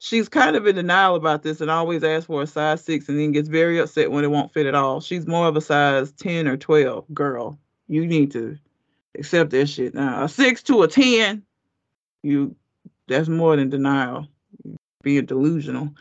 She's 0.00 0.28
kind 0.28 0.56
of 0.56 0.66
in 0.66 0.74
denial 0.74 1.14
about 1.14 1.44
this 1.44 1.60
and 1.60 1.70
always 1.70 2.02
asks 2.02 2.26
for 2.26 2.42
a 2.42 2.46
size 2.48 2.84
6 2.84 3.08
and 3.08 3.20
then 3.20 3.30
gets 3.30 3.48
very 3.48 3.78
upset 3.78 4.10
when 4.10 4.24
it 4.24 4.32
won't 4.32 4.52
fit 4.52 4.66
at 4.66 4.74
all. 4.74 5.00
She's 5.00 5.28
more 5.28 5.46
of 5.46 5.56
a 5.56 5.60
size 5.60 6.10
10 6.10 6.48
or 6.48 6.56
12 6.56 7.04
girl. 7.14 7.56
You 7.86 8.04
need 8.04 8.32
to 8.32 8.58
accept 9.16 9.50
that 9.50 9.68
shit 9.68 9.94
now. 9.94 10.24
A 10.24 10.28
6 10.28 10.62
to 10.64 10.82
a 10.82 10.88
10, 10.88 11.44
you 12.24 12.56
that's 13.06 13.28
more 13.28 13.54
than 13.54 13.70
denial. 13.70 14.26
Being 15.04 15.26
delusional. 15.26 15.94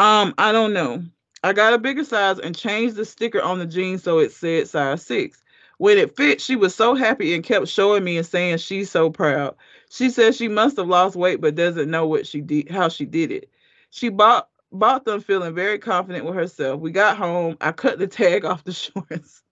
Um, 0.00 0.34
I 0.36 0.50
don't 0.50 0.72
know. 0.72 1.04
I 1.46 1.52
got 1.52 1.74
a 1.74 1.78
bigger 1.78 2.02
size 2.02 2.40
and 2.40 2.56
changed 2.56 2.96
the 2.96 3.04
sticker 3.04 3.40
on 3.40 3.60
the 3.60 3.66
jeans 3.66 4.02
so 4.02 4.18
it 4.18 4.32
said 4.32 4.66
size 4.66 5.00
six. 5.00 5.44
When 5.78 5.96
it 5.96 6.16
fit, 6.16 6.40
she 6.40 6.56
was 6.56 6.74
so 6.74 6.96
happy 6.96 7.34
and 7.34 7.44
kept 7.44 7.68
showing 7.68 8.02
me 8.02 8.16
and 8.16 8.26
saying 8.26 8.58
she's 8.58 8.90
so 8.90 9.10
proud. 9.10 9.54
She 9.88 10.10
says 10.10 10.36
she 10.36 10.48
must 10.48 10.76
have 10.76 10.88
lost 10.88 11.14
weight 11.14 11.40
but 11.40 11.54
doesn't 11.54 11.88
know 11.88 12.04
what 12.04 12.26
she 12.26 12.40
did 12.40 12.68
how 12.68 12.88
she 12.88 13.04
did 13.04 13.30
it. 13.30 13.48
She 13.90 14.08
bought 14.08 14.48
bought 14.72 15.04
them 15.04 15.20
feeling 15.20 15.54
very 15.54 15.78
confident 15.78 16.24
with 16.24 16.34
herself. 16.34 16.80
We 16.80 16.90
got 16.90 17.16
home. 17.16 17.56
I 17.60 17.70
cut 17.70 18.00
the 18.00 18.08
tag 18.08 18.44
off 18.44 18.64
the 18.64 18.72
shorts. 18.72 19.44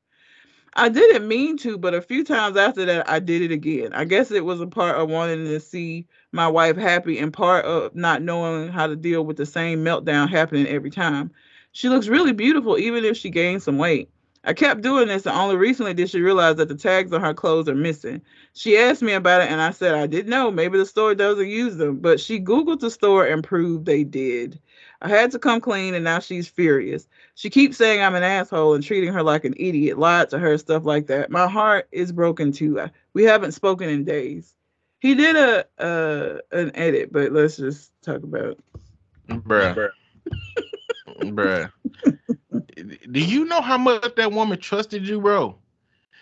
I 0.77 0.89
didn't 0.89 1.29
mean 1.29 1.57
to, 1.59 1.79
but 1.79 1.95
a 1.95 2.03
few 2.03 2.25
times 2.25 2.57
after 2.57 2.85
that, 2.87 3.09
I 3.09 3.21
did 3.21 3.41
it 3.43 3.53
again. 3.53 3.93
I 3.93 4.05
guess 4.05 4.33
it 4.33 4.45
was 4.45 4.61
a 4.61 4.67
part 4.67 4.97
of 4.97 5.09
wanting 5.09 5.45
to 5.45 5.61
see 5.61 6.09
my 6.33 6.49
wife 6.49 6.77
happy 6.77 7.21
and 7.21 7.33
part 7.33 7.65
of 7.65 7.95
not 7.95 8.23
knowing 8.23 8.73
how 8.73 8.89
to 8.89 8.97
deal 8.97 9.25
with 9.25 9.37
the 9.37 9.47
same 9.47 9.85
meltdown 9.85 10.29
happening 10.29 10.67
every 10.67 10.91
time. 10.91 11.31
She 11.75 11.89
looks 11.89 12.07
really 12.07 12.33
beautiful, 12.33 12.79
even 12.79 13.05
if 13.05 13.17
she 13.17 13.31
gained 13.31 13.63
some 13.63 13.79
weight. 13.79 14.09
I 14.45 14.53
kept 14.53 14.83
doing 14.83 15.09
this, 15.09 15.27
and 15.27 15.37
only 15.37 15.57
recently 15.57 15.93
did 15.93 16.09
she 16.09 16.21
realize 16.21 16.55
that 16.57 16.69
the 16.69 16.77
tags 16.77 17.13
on 17.13 17.21
her 17.21 17.35
clothes 17.35 17.69
are 17.69 17.75
missing. 17.75 18.23
She 18.53 18.79
asked 18.79 19.03
me 19.03 19.13
about 19.13 19.43
it, 19.43 19.51
and 19.51 19.61
I 19.61 19.73
said 19.73 19.95
I 19.95 20.07
didn't 20.07 20.31
know. 20.31 20.53
Maybe 20.53 20.79
the 20.79 20.87
store 20.87 21.17
doesn't 21.17 21.49
use 21.49 21.77
them, 21.77 21.97
but 21.99 22.21
she 22.21 22.39
Googled 22.39 22.79
the 22.79 22.91
store 22.91 23.27
and 23.27 23.43
proved 23.43 23.87
they 23.87 24.05
did. 24.05 24.61
I 25.03 25.09
had 25.09 25.33
to 25.33 25.39
come 25.41 25.61
clean, 25.61 25.95
and 25.95 26.05
now 26.05 26.21
she's 26.21 26.47
furious. 26.47 27.09
She 27.35 27.51
keeps 27.51 27.77
saying 27.77 28.01
I'm 28.01 28.15
an 28.15 28.23
asshole 28.23 28.75
and 28.75 28.85
treating 28.85 29.13
her 29.13 29.25
like 29.25 29.45
an 29.45 29.55
idiot, 29.57 29.99
lied 29.99 30.31
to 30.31 30.39
her, 30.39 30.57
stuff 30.59 30.85
like 30.85 31.09
that. 31.09 31.29
My 31.29 31.49
heart 31.49 31.89
is 31.91 32.13
broken 32.13 32.53
too. 32.53 32.89
We 33.15 33.25
haven't 33.25 33.53
spoken 33.53 33.89
in 33.89 34.05
days. 34.05 34.55
He 35.01 35.17
did 35.17 35.35
a 35.35 35.67
uh, 35.79 36.39
an 36.53 36.71
edit, 36.77 37.13
but 37.13 37.33
let's 37.33 37.57
just 37.57 37.91
talk 38.01 38.23
about. 38.23 38.59
Bruh. 39.29 39.75
Bruh. 39.75 39.91
Do 43.11 43.21
you 43.21 43.45
know 43.45 43.61
how 43.61 43.79
much 43.79 44.15
that 44.17 44.33
woman 44.33 44.59
trusted 44.59 45.07
you, 45.07 45.21
bro? 45.21 45.59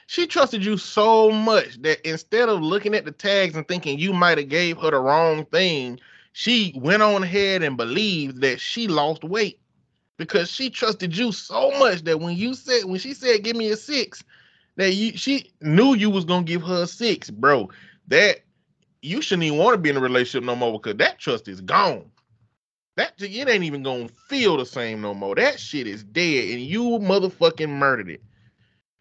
She 0.07 0.26
trusted 0.26 0.64
you 0.64 0.76
so 0.76 1.30
much 1.30 1.80
that 1.82 2.07
instead 2.07 2.48
of 2.48 2.61
looking 2.61 2.94
at 2.94 3.05
the 3.05 3.12
tags 3.12 3.57
and 3.57 3.66
thinking 3.66 3.98
you 3.98 4.12
might 4.12 4.38
have 4.38 4.48
gave 4.48 4.76
her 4.78 4.90
the 4.90 5.00
wrong 5.00 5.46
thing, 5.46 5.98
she 6.32 6.74
went 6.76 7.03
on 7.03 7.22
ahead 7.22 7.62
and 7.62 7.76
believed 7.76 8.40
that 8.42 8.61
she 8.61 8.88
lost 8.88 9.24
weight 9.24 9.59
because 10.18 10.50
she 10.50 10.70
trusted 10.70 11.16
you 11.16 11.32
so 11.32 11.70
much 11.78 12.05
that 12.05 12.20
when 12.20 12.36
you 12.36 12.55
said 12.55 12.84
when 12.84 12.98
she 12.98 13.14
said 13.14 13.42
give 13.42 13.57
me 13.57 13.70
a 13.70 13.76
six, 13.76 14.22
that 14.76 14.92
you 14.92 15.16
she 15.16 15.50
knew 15.62 15.94
you 15.94 16.11
was 16.11 16.24
gonna 16.24 16.44
give 16.44 16.62
her 16.62 16.82
a 16.82 16.86
six, 16.86 17.30
bro. 17.30 17.70
That 18.09 18.40
you 19.00 19.22
shouldn't 19.22 19.44
even 19.44 19.59
want 19.59 19.74
to 19.74 19.78
be 19.78 19.90
in 19.90 19.96
a 19.96 20.00
relationship 20.00 20.44
no 20.44 20.55
more 20.55 20.72
because 20.78 20.98
that 20.98 21.18
trust 21.18 21.48
is 21.48 21.61
gone. 21.61 22.12
That 22.97 23.14
it 23.18 23.49
ain't 23.49 23.64
even 23.64 23.82
gonna 23.82 24.09
feel 24.28 24.57
the 24.57 24.66
same 24.66 25.01
no 25.01 25.14
more. 25.14 25.34
That 25.34 25.59
shit 25.61 25.86
is 25.86 26.05
dead, 26.05 26.51
and 26.51 26.61
you 26.61 26.82
motherfucking 26.82 27.68
murdered 27.68 28.11
it. 28.11 28.22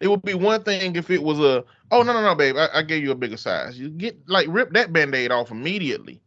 It 0.00 0.08
would 0.08 0.22
be 0.22 0.34
one 0.34 0.62
thing 0.62 0.96
if 0.96 1.10
it 1.10 1.22
was 1.22 1.40
a 1.40 1.64
oh 1.90 2.02
no 2.02 2.12
no 2.12 2.22
no 2.22 2.34
babe, 2.34 2.56
I, 2.56 2.68
I 2.74 2.82
gave 2.82 3.02
you 3.02 3.12
a 3.12 3.16
bigger 3.16 3.36
size. 3.36 3.78
You 3.78 3.90
get 3.90 4.16
like 4.28 4.46
rip 4.50 4.72
that 4.72 4.92
band-aid 4.92 5.30
off 5.30 5.50
immediately. 5.50 6.20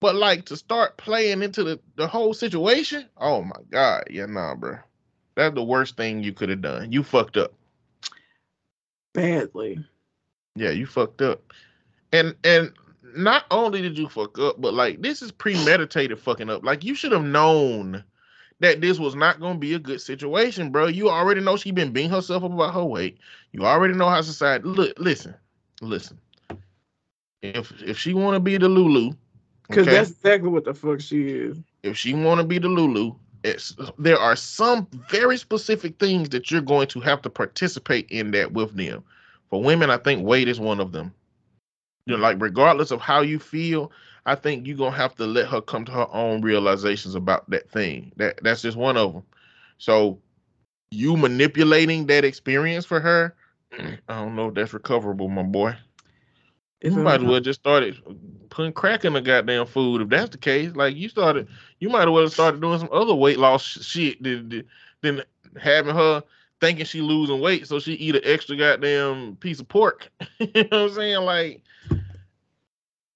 But 0.00 0.16
like 0.16 0.44
to 0.46 0.56
start 0.56 0.98
playing 0.98 1.42
into 1.42 1.64
the, 1.64 1.80
the 1.96 2.06
whole 2.06 2.34
situation, 2.34 3.08
oh 3.16 3.42
my 3.42 3.60
god, 3.70 4.04
yeah, 4.10 4.26
nah, 4.26 4.54
bro. 4.54 4.78
That's 5.36 5.54
the 5.54 5.64
worst 5.64 5.96
thing 5.96 6.22
you 6.22 6.32
could 6.32 6.50
have 6.50 6.62
done. 6.62 6.92
You 6.92 7.02
fucked 7.02 7.38
up. 7.38 7.52
badly. 9.14 9.84
Yeah, 10.54 10.70
you 10.70 10.86
fucked 10.86 11.22
up. 11.22 11.52
And 12.12 12.34
and 12.44 12.72
not 13.14 13.44
only 13.50 13.82
did 13.82 13.98
you 13.98 14.08
fuck 14.08 14.38
up, 14.38 14.60
but 14.60 14.74
like 14.74 15.02
this 15.02 15.22
is 15.22 15.32
premeditated 15.32 16.18
fucking 16.18 16.50
up. 16.50 16.64
Like 16.64 16.84
you 16.84 16.94
should 16.94 17.12
have 17.12 17.24
known 17.24 18.02
that 18.60 18.80
this 18.80 18.98
was 18.98 19.14
not 19.14 19.40
gonna 19.40 19.58
be 19.58 19.74
a 19.74 19.78
good 19.78 20.00
situation, 20.00 20.70
bro. 20.70 20.86
You 20.86 21.10
already 21.10 21.40
know 21.40 21.56
she 21.56 21.70
been 21.70 21.92
beating 21.92 22.10
herself 22.10 22.44
up 22.44 22.52
about 22.52 22.74
her 22.74 22.84
weight. 22.84 23.18
You 23.52 23.64
already 23.66 23.94
know 23.94 24.08
how 24.08 24.20
society 24.22 24.64
look 24.66 24.94
listen, 24.98 25.34
listen. 25.82 26.18
if 27.42 27.72
if 27.82 27.98
she 27.98 28.14
want 28.14 28.34
to 28.34 28.40
be 28.40 28.56
the 28.58 28.68
Lulu, 28.68 29.12
Because 29.68 29.86
okay, 29.86 29.96
that's 29.96 30.10
exactly 30.10 30.48
what 30.48 30.64
the 30.64 30.74
fuck 30.74 31.00
she 31.00 31.28
is. 31.28 31.58
if 31.82 31.96
she 31.96 32.14
want 32.14 32.40
to 32.40 32.46
be 32.46 32.58
the 32.58 32.68
Lulu, 32.68 33.14
it's 33.44 33.76
there 33.98 34.18
are 34.18 34.36
some 34.36 34.88
very 35.10 35.36
specific 35.36 35.98
things 35.98 36.30
that 36.30 36.50
you're 36.50 36.60
going 36.60 36.88
to 36.88 37.00
have 37.00 37.22
to 37.22 37.30
participate 37.30 38.08
in 38.10 38.32
that 38.32 38.52
with 38.52 38.74
them. 38.76 39.04
For 39.50 39.62
women, 39.62 39.90
I 39.90 39.98
think 39.98 40.26
weight 40.26 40.48
is 40.48 40.58
one 40.60 40.80
of 40.80 40.92
them. 40.92 41.12
You 42.06 42.16
know, 42.16 42.22
like 42.22 42.40
regardless 42.40 42.92
of 42.92 43.00
how 43.00 43.20
you 43.22 43.38
feel, 43.38 43.90
I 44.26 44.36
think 44.36 44.66
you're 44.66 44.76
gonna 44.76 44.96
have 44.96 45.16
to 45.16 45.26
let 45.26 45.48
her 45.48 45.60
come 45.60 45.84
to 45.86 45.92
her 45.92 46.06
own 46.12 46.40
realizations 46.40 47.16
about 47.16 47.48
that 47.50 47.68
thing. 47.68 48.12
That 48.16 48.38
that's 48.42 48.62
just 48.62 48.76
one 48.76 48.96
of 48.96 49.12
them. 49.12 49.22
So 49.78 50.20
you 50.92 51.16
manipulating 51.16 52.06
that 52.06 52.24
experience 52.24 52.84
for 52.86 53.00
her, 53.00 53.34
I 53.78 53.98
don't 54.08 54.36
know 54.36 54.48
if 54.48 54.54
that's 54.54 54.72
recoverable, 54.72 55.28
my 55.28 55.42
boy. 55.42 55.76
If 56.80 56.92
You 56.92 57.00
might 57.00 57.20
as 57.22 57.26
well 57.26 57.40
just 57.40 57.60
started 57.60 57.96
putting 58.50 58.72
crack 58.72 59.04
in 59.04 59.14
the 59.14 59.20
goddamn 59.20 59.66
food. 59.66 60.02
If 60.02 60.08
that's 60.08 60.30
the 60.30 60.38
case, 60.38 60.76
like 60.76 60.94
you 60.94 61.08
started, 61.08 61.48
you 61.80 61.88
might 61.88 62.02
as 62.02 62.10
well 62.10 62.22
have 62.22 62.32
started 62.32 62.60
doing 62.60 62.78
some 62.78 62.90
other 62.92 63.14
weight 63.14 63.38
loss 63.38 63.62
shit 63.64 64.22
than, 64.22 64.48
than- 64.48 64.64
than 65.02 65.22
having 65.60 65.94
her 65.94 66.22
thinking 66.60 66.86
she 66.86 67.00
losing 67.02 67.40
weight 67.40 67.66
so 67.66 67.78
she 67.78 67.92
eat 67.94 68.16
an 68.16 68.22
extra 68.24 68.56
goddamn 68.56 69.36
piece 69.36 69.60
of 69.60 69.68
pork. 69.68 70.08
you 70.38 70.46
know 70.54 70.62
what 70.62 70.72
I'm 70.72 70.90
saying? 70.92 71.24
Like 71.24 71.62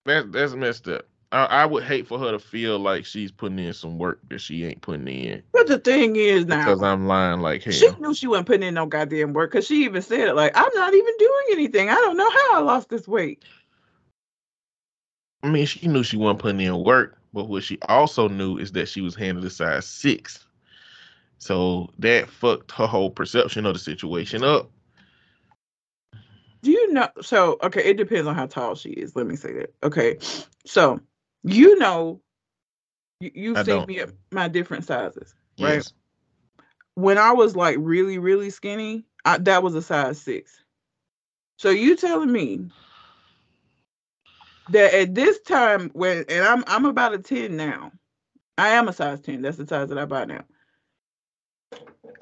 that 0.07 0.32
that's 0.32 0.55
messed 0.55 0.88
up. 0.88 1.07
I, 1.32 1.44
I 1.44 1.66
would 1.66 1.84
hate 1.84 2.09
for 2.09 2.18
her 2.18 2.32
to 2.32 2.38
feel 2.38 2.78
like 2.78 3.05
she's 3.05 3.30
putting 3.30 3.59
in 3.61 3.72
some 3.72 3.98
work 3.98 4.20
that 4.30 4.40
she 4.40 4.64
ain't 4.64 4.80
putting 4.80 5.07
in 5.07 5.42
But 5.53 5.68
the 5.68 5.78
thing 5.78 6.16
is 6.16 6.46
now, 6.46 6.59
because 6.59 6.82
I'm 6.82 7.07
lying 7.07 7.40
like 7.40 7.62
hell. 7.62 7.72
she 7.74 7.88
knew 8.01 8.14
she 8.14 8.26
wasn't 8.26 8.48
putting 8.48 8.66
in 8.66 8.74
no 8.74 8.86
goddamn 8.86 9.32
work 9.32 9.53
because 9.53 9.66
she 9.66 9.84
even 9.84 10.03
said 10.03 10.28
it 10.28 10.34
like, 10.34 10.53
I'm 10.57 10.70
not 10.74 10.92
even 10.92 11.14
doing 11.18 11.44
anything. 11.53 11.88
I 11.88 11.94
don't 11.94 12.16
know 12.16 12.30
how 12.30 12.55
I 12.55 12.59
lost 12.61 12.88
this 12.88 13.07
weight. 13.07 13.44
I 15.42 15.48
mean, 15.48 15.66
she 15.66 15.86
knew 15.86 16.03
she 16.03 16.16
wasn't 16.16 16.40
putting 16.40 16.61
in 16.61 16.82
work, 16.84 17.16
but 17.32 17.48
what 17.48 17.62
she 17.62 17.78
also 17.88 18.28
knew 18.28 18.59
is 18.59 18.72
that 18.72 18.88
she 18.88 19.01
was 19.01 19.14
handed 19.14 19.44
a 19.44 19.51
size 19.51 19.86
six. 19.86 20.46
So 21.38 21.90
that 21.98 22.28
fucked 22.28 22.72
her 22.72 22.86
whole 22.86 23.11
perception 23.11 23.64
of 23.66 23.74
the 23.74 23.78
situation 23.80 24.44
up. 24.44 24.70
Do 26.62 26.70
you 26.70 26.92
know? 26.92 27.08
So, 27.22 27.58
okay, 27.62 27.82
it 27.84 27.96
depends 27.96 28.26
on 28.26 28.34
how 28.34 28.46
tall 28.46 28.74
she 28.74 28.90
is. 28.90 29.16
Let 29.16 29.26
me 29.26 29.36
say 29.36 29.52
that. 29.54 29.74
Okay, 29.82 30.18
so 30.66 31.00
you 31.42 31.78
know, 31.78 32.20
you, 33.20 33.30
you've 33.34 33.58
I 33.58 33.62
seen 33.62 33.86
me 33.86 34.00
at 34.00 34.11
my 34.30 34.48
different 34.48 34.84
sizes, 34.84 35.34
right? 35.58 35.76
Yes. 35.76 35.92
When 36.94 37.18
I 37.18 37.32
was 37.32 37.56
like 37.56 37.76
really, 37.78 38.18
really 38.18 38.50
skinny, 38.50 39.04
I, 39.24 39.38
that 39.38 39.62
was 39.62 39.74
a 39.74 39.82
size 39.82 40.20
six. 40.20 40.62
So 41.58 41.70
you 41.70 41.96
telling 41.96 42.32
me 42.32 42.70
that 44.70 44.94
at 44.94 45.14
this 45.14 45.40
time 45.40 45.90
when 45.92 46.24
and 46.28 46.44
I'm 46.44 46.64
I'm 46.66 46.86
about 46.86 47.14
a 47.14 47.18
10 47.18 47.56
now. 47.56 47.92
I 48.56 48.70
am 48.70 48.88
a 48.88 48.92
size 48.92 49.20
10. 49.20 49.42
That's 49.42 49.56
the 49.56 49.66
size 49.66 49.88
that 49.88 49.98
I 49.98 50.04
buy 50.04 50.26
now. 50.26 50.44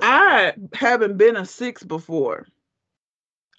I 0.01 0.55
haven't 0.73 1.17
been 1.17 1.37
a 1.37 1.45
six 1.45 1.83
before. 1.83 2.47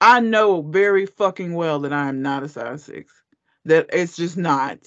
I 0.02 0.20
know 0.20 0.62
very 0.62 1.06
fucking 1.06 1.54
well 1.54 1.80
that 1.80 1.94
I 1.94 2.08
am 2.08 2.22
not 2.22 2.44
a 2.44 2.50
size 2.50 2.84
six. 2.84 3.14
That 3.66 3.88
it's 3.92 4.16
just 4.16 4.38
not. 4.38 4.80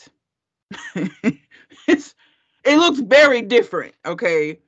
it's 1.89 2.15
it 2.65 2.77
looks 2.79 3.01
very 3.01 3.43
different, 3.43 3.95
okay? 4.07 4.59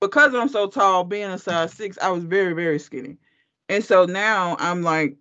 Because 0.00 0.34
I'm 0.34 0.48
so 0.48 0.68
tall, 0.68 1.04
being 1.04 1.30
a 1.30 1.38
size 1.38 1.72
six, 1.72 1.98
I 2.00 2.10
was 2.10 2.24
very, 2.24 2.54
very 2.54 2.78
skinny. 2.78 3.18
And 3.68 3.84
so 3.84 4.04
now 4.06 4.56
I'm 4.60 4.82
like, 4.82 5.16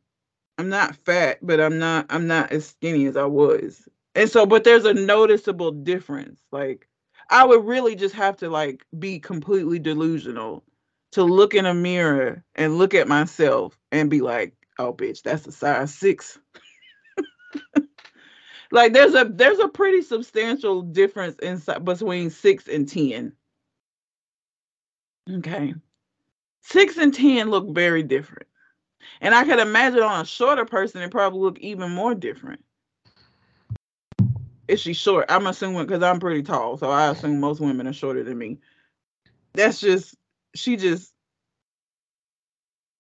I'm 0.58 0.70
not 0.70 0.96
fat, 0.96 1.40
but 1.42 1.60
I'm 1.60 1.80
not 1.80 2.08
I'm 2.10 2.28
not 2.28 2.52
as 2.52 2.68
skinny 2.68 3.06
as 3.08 3.18
I 3.18 3.26
was. 3.26 3.88
And 4.16 4.30
so, 4.30 4.46
but 4.46 4.64
there's 4.64 4.86
a 4.86 4.94
noticeable 4.94 5.72
difference. 5.72 6.42
Like 6.52 6.88
I 7.30 7.46
would 7.46 7.66
really 7.66 7.96
just 7.96 8.16
have 8.16 8.38
to 8.38 8.50
like 8.50 8.86
be 9.00 9.20
completely 9.20 9.80
delusional 9.80 10.64
to 11.14 11.24
look 11.24 11.54
in 11.54 11.66
a 11.66 11.74
mirror 11.74 12.44
and 12.56 12.78
look 12.78 12.94
at 12.94 13.08
myself 13.08 13.78
and 13.92 14.10
be 14.10 14.22
like, 14.22 14.54
oh 14.80 14.94
bitch, 14.94 15.22
that's 15.22 15.48
a 15.48 15.52
size 15.52 15.94
six. 15.94 16.40
like 18.72 18.94
there's 18.94 19.14
a 19.14 19.26
there's 19.26 19.60
a 19.60 19.68
pretty 19.68 20.02
substantial 20.02 20.82
difference 20.82 21.36
in 21.40 21.62
between 21.84 22.30
six 22.30 22.68
and 22.68 22.88
ten. 22.88 23.34
Okay. 25.32 25.76
Six 26.62 26.98
and 26.98 27.14
ten 27.14 27.50
look 27.50 27.70
very 27.70 28.04
different. 28.04 28.48
And 29.22 29.36
I 29.36 29.44
could 29.44 29.60
imagine 29.60 30.02
on 30.02 30.22
a 30.22 30.26
shorter 30.26 30.66
person, 30.66 31.02
it 31.02 31.12
probably 31.12 31.42
look 31.42 31.60
even 31.60 31.92
more 31.92 32.16
different. 32.16 32.64
Is 34.68 34.80
she 34.80 34.94
short? 34.94 35.26
I'm 35.30 35.46
assuming 35.46 35.86
because 35.86 36.02
I'm 36.02 36.20
pretty 36.20 36.42
tall, 36.42 36.78
so 36.78 36.90
I 36.90 37.10
assume 37.10 37.40
most 37.40 37.60
women 37.60 37.86
are 37.86 37.94
shorter 37.94 38.24
than 38.24 38.38
me. 38.38 38.60
That's 39.54 39.80
just 39.80 40.16
she 40.56 40.76
just 40.76 41.14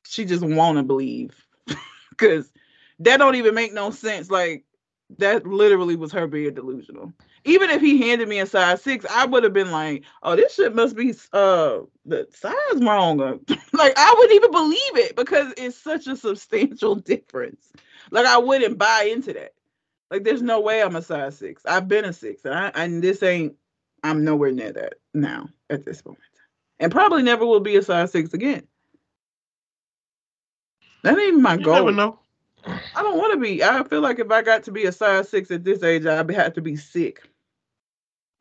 she 0.05 0.25
just 0.25 0.43
wanna 0.43 0.83
believe. 0.83 1.35
Cause 2.17 2.51
that 2.99 3.17
don't 3.17 3.35
even 3.35 3.55
make 3.55 3.73
no 3.73 3.91
sense. 3.91 4.29
Like 4.29 4.65
that 5.17 5.45
literally 5.45 5.95
was 5.95 6.11
her 6.11 6.27
being 6.27 6.53
delusional. 6.53 7.13
Even 7.45 7.69
if 7.69 7.81
he 7.81 8.01
handed 8.01 8.27
me 8.29 8.39
a 8.39 8.45
size 8.45 8.81
six, 8.81 9.05
I 9.09 9.25
would 9.25 9.43
have 9.43 9.53
been 9.53 9.71
like, 9.71 10.03
"Oh, 10.23 10.35
this 10.35 10.55
shit 10.55 10.75
must 10.75 10.95
be 10.95 11.13
uh 11.33 11.79
the 12.05 12.27
size 12.31 12.83
wrong." 12.83 13.17
like 13.73 13.93
I 13.97 14.15
wouldn't 14.17 14.35
even 14.35 14.51
believe 14.51 14.97
it 14.97 15.15
because 15.15 15.53
it's 15.57 15.77
such 15.77 16.07
a 16.07 16.15
substantial 16.15 16.95
difference. 16.95 17.71
Like 18.11 18.25
I 18.25 18.37
wouldn't 18.37 18.77
buy 18.77 19.09
into 19.11 19.33
that. 19.33 19.53
Like 20.11 20.23
there's 20.23 20.41
no 20.41 20.61
way 20.61 20.81
I'm 20.81 20.95
a 20.95 21.01
size 21.01 21.37
six. 21.37 21.63
I've 21.65 21.87
been 21.87 22.05
a 22.05 22.13
six, 22.13 22.45
and 22.45 22.53
I 22.53 22.71
and 22.75 23.03
this 23.03 23.23
ain't. 23.23 23.55
I'm 24.03 24.23
nowhere 24.25 24.51
near 24.51 24.73
that 24.73 24.95
now 25.13 25.49
at 25.69 25.85
this 25.85 26.03
moment, 26.05 26.21
and 26.83 26.91
probably 26.91 27.23
never 27.23 27.45
will 27.45 27.61
be 27.61 27.77
a 27.77 27.81
size 27.81 28.11
six 28.11 28.33
again. 28.33 28.67
That 31.03 31.17
ain't 31.17 31.41
my 31.41 31.55
You 31.55 31.61
goal. 31.63 31.73
never 31.75 31.91
know. 31.91 32.19
I 32.65 33.01
don't 33.01 33.17
want 33.17 33.33
to 33.33 33.39
be. 33.39 33.63
I 33.63 33.83
feel 33.83 34.01
like 34.01 34.19
if 34.19 34.29
I 34.31 34.41
got 34.41 34.63
to 34.63 34.71
be 34.71 34.85
a 34.85 34.91
size 34.91 35.29
six 35.29 35.49
at 35.51 35.63
this 35.63 35.81
age, 35.81 36.05
I'd 36.05 36.29
have 36.31 36.53
to 36.53 36.61
be 36.61 36.75
sick. 36.75 37.21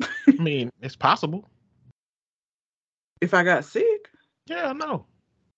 I 0.03 0.33
mean, 0.39 0.71
it's 0.81 0.97
possible. 0.97 1.49
If 3.21 3.35
I 3.35 3.45
got 3.45 3.65
sick, 3.65 4.09
Yeah, 4.47 4.71
I 4.71 4.73
know. 4.73 5.07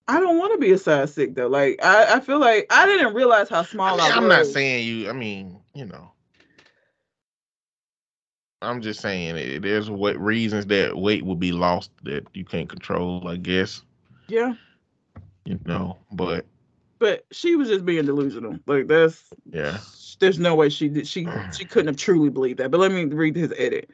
I 0.07 0.19
don't 0.19 0.37
want 0.37 0.53
to 0.53 0.59
be 0.59 0.71
a 0.71 0.77
size 0.77 1.13
six 1.13 1.33
though. 1.33 1.47
Like 1.47 1.79
I, 1.83 2.15
I 2.15 2.19
feel 2.19 2.39
like 2.39 2.67
I 2.69 2.85
didn't 2.85 3.15
realize 3.15 3.49
how 3.49 3.61
I 3.61 3.63
small 3.63 3.97
mean, 3.97 4.11
I, 4.11 4.15
I'm 4.15 4.27
not 4.27 4.45
saying 4.45 4.85
you. 4.85 5.09
I 5.09 5.13
mean, 5.13 5.59
you 5.73 5.85
know. 5.85 6.11
I'm 8.65 8.81
just 8.81 8.99
saying 9.01 9.37
it, 9.37 9.61
there's 9.61 9.89
what 9.89 10.19
reasons 10.19 10.65
that 10.67 10.97
weight 10.97 11.25
will 11.25 11.35
be 11.35 11.51
lost 11.51 11.91
that 12.03 12.27
you 12.33 12.43
can't 12.43 12.69
control. 12.69 13.27
I 13.27 13.37
guess 13.37 13.81
Yeah, 14.27 14.53
you 15.45 15.59
know, 15.65 15.97
but 16.11 16.45
but 16.99 17.25
she 17.31 17.55
was 17.55 17.67
just 17.67 17.85
being 17.85 18.05
delusional. 18.05 18.59
Like 18.65 18.87
that's 18.87 19.23
yeah. 19.51 19.77
there's 20.19 20.39
no 20.39 20.55
way 20.55 20.69
she 20.69 20.89
did 20.89 21.07
she 21.07 21.27
she 21.51 21.65
couldn't 21.65 21.87
have 21.87 21.97
truly 21.97 22.29
believed 22.29 22.59
that. 22.59 22.71
But 22.71 22.79
let 22.79 22.91
me 22.91 23.05
read 23.05 23.35
his 23.35 23.53
edit. 23.57 23.89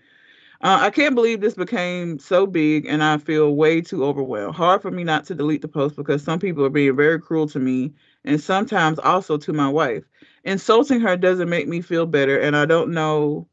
Uh, 0.63 0.77
I 0.79 0.91
can't 0.91 1.15
believe 1.15 1.41
this 1.41 1.55
became 1.55 2.19
so 2.19 2.45
big, 2.45 2.85
and 2.85 3.03
I 3.03 3.17
feel 3.17 3.55
way 3.55 3.81
too 3.81 4.05
overwhelmed. 4.05 4.55
Hard 4.55 4.83
for 4.83 4.91
me 4.91 5.03
not 5.03 5.25
to 5.25 5.35
delete 5.35 5.63
the 5.63 5.67
post 5.67 5.95
because 5.95 6.23
some 6.23 6.37
people 6.37 6.63
are 6.63 6.69
being 6.69 6.95
very 6.95 7.19
cruel 7.19 7.47
to 7.47 7.59
me, 7.59 7.93
and 8.25 8.39
sometimes 8.39 8.99
also 8.99 9.37
to 9.37 9.53
my 9.53 9.67
wife. 9.67 10.03
Insulting 10.43 11.01
her 11.01 11.17
doesn't 11.17 11.49
make 11.49 11.67
me 11.67 11.81
feel 11.81 12.05
better, 12.05 12.39
and 12.39 12.55
I 12.55 12.65
don't 12.65 12.91
know. 12.91 13.47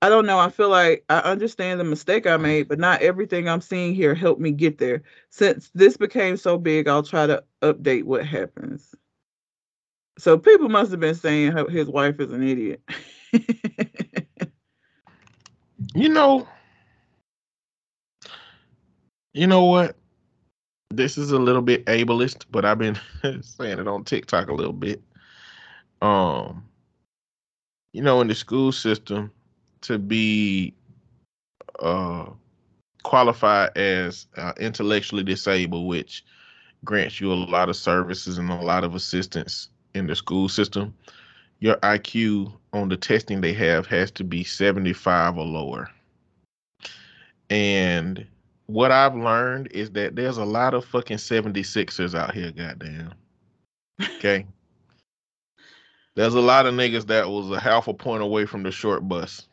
I 0.00 0.08
don't 0.08 0.26
know. 0.26 0.38
I 0.38 0.48
feel 0.50 0.68
like 0.68 1.04
I 1.08 1.18
understand 1.18 1.80
the 1.80 1.84
mistake 1.84 2.26
I 2.26 2.36
made, 2.36 2.68
but 2.68 2.78
not 2.78 3.02
everything 3.02 3.48
I'm 3.48 3.60
seeing 3.60 3.94
here 3.94 4.14
helped 4.14 4.40
me 4.40 4.52
get 4.52 4.78
there. 4.78 5.02
Since 5.30 5.70
this 5.74 5.96
became 5.96 6.36
so 6.36 6.56
big, 6.56 6.86
I'll 6.86 7.02
try 7.02 7.26
to 7.26 7.42
update 7.62 8.04
what 8.04 8.24
happens. 8.24 8.94
So 10.18 10.38
people 10.38 10.68
must 10.68 10.92
have 10.92 11.00
been 11.00 11.14
saying 11.14 11.56
his 11.68 11.88
wife 11.88 12.20
is 12.20 12.32
an 12.32 12.42
idiot. 12.46 12.80
You 15.94 16.08
know, 16.08 16.46
you 19.32 19.46
know 19.46 19.64
what? 19.64 19.96
This 20.90 21.16
is 21.18 21.30
a 21.30 21.38
little 21.38 21.62
bit 21.62 21.84
ableist, 21.86 22.46
but 22.50 22.64
I've 22.64 22.78
been 22.78 22.98
saying 23.42 23.78
it 23.78 23.88
on 23.88 24.04
TikTok 24.04 24.48
a 24.48 24.54
little 24.54 24.72
bit. 24.72 25.02
Um, 26.02 26.64
you 27.92 28.02
know, 28.02 28.20
in 28.20 28.28
the 28.28 28.34
school 28.34 28.72
system, 28.72 29.30
to 29.82 29.98
be 29.98 30.74
uh 31.80 32.26
qualified 33.02 33.76
as 33.76 34.26
uh, 34.36 34.52
intellectually 34.58 35.22
disabled, 35.22 35.86
which 35.86 36.24
grants 36.84 37.20
you 37.20 37.32
a 37.32 37.34
lot 37.34 37.68
of 37.68 37.76
services 37.76 38.38
and 38.38 38.50
a 38.50 38.54
lot 38.54 38.84
of 38.84 38.94
assistance 38.94 39.70
in 39.94 40.06
the 40.06 40.14
school 40.14 40.48
system, 40.48 40.94
your 41.60 41.76
IQ 41.76 42.52
on 42.72 42.88
the 42.88 42.96
testing 42.96 43.40
they 43.40 43.52
have 43.54 43.86
has 43.86 44.10
to 44.12 44.24
be 44.24 44.44
75 44.44 45.38
or 45.38 45.44
lower. 45.44 45.90
And 47.50 48.26
what 48.66 48.92
I've 48.92 49.16
learned 49.16 49.68
is 49.72 49.90
that 49.92 50.14
there's 50.14 50.36
a 50.36 50.44
lot 50.44 50.74
of 50.74 50.84
fucking 50.84 51.16
76ers 51.16 52.14
out 52.14 52.34
here, 52.34 52.52
goddamn. 52.52 53.14
Okay. 54.16 54.46
There's 56.14 56.34
a 56.34 56.40
lot 56.40 56.66
of 56.66 56.74
niggas 56.74 57.06
that 57.06 57.28
was 57.28 57.48
a 57.52 57.60
half 57.60 57.86
a 57.86 57.94
point 57.94 58.24
away 58.24 58.44
from 58.44 58.64
the 58.64 58.72
short 58.72 59.08
bus. 59.08 59.47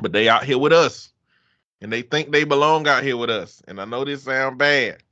But 0.00 0.12
they 0.12 0.28
out 0.28 0.44
here 0.44 0.58
with 0.58 0.72
us. 0.72 1.10
And 1.80 1.92
they 1.92 2.02
think 2.02 2.30
they 2.30 2.44
belong 2.44 2.86
out 2.86 3.02
here 3.02 3.16
with 3.16 3.30
us. 3.30 3.62
And 3.66 3.80
I 3.80 3.84
know 3.84 4.04
this 4.04 4.22
sound 4.22 4.58
bad. 4.58 5.02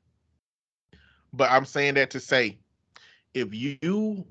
But 1.33 1.51
I'm 1.51 1.65
saying 1.65 1.95
that 1.95 2.11
to 2.11 2.21
say 2.21 2.59
if 3.35 3.53
you 3.53 4.25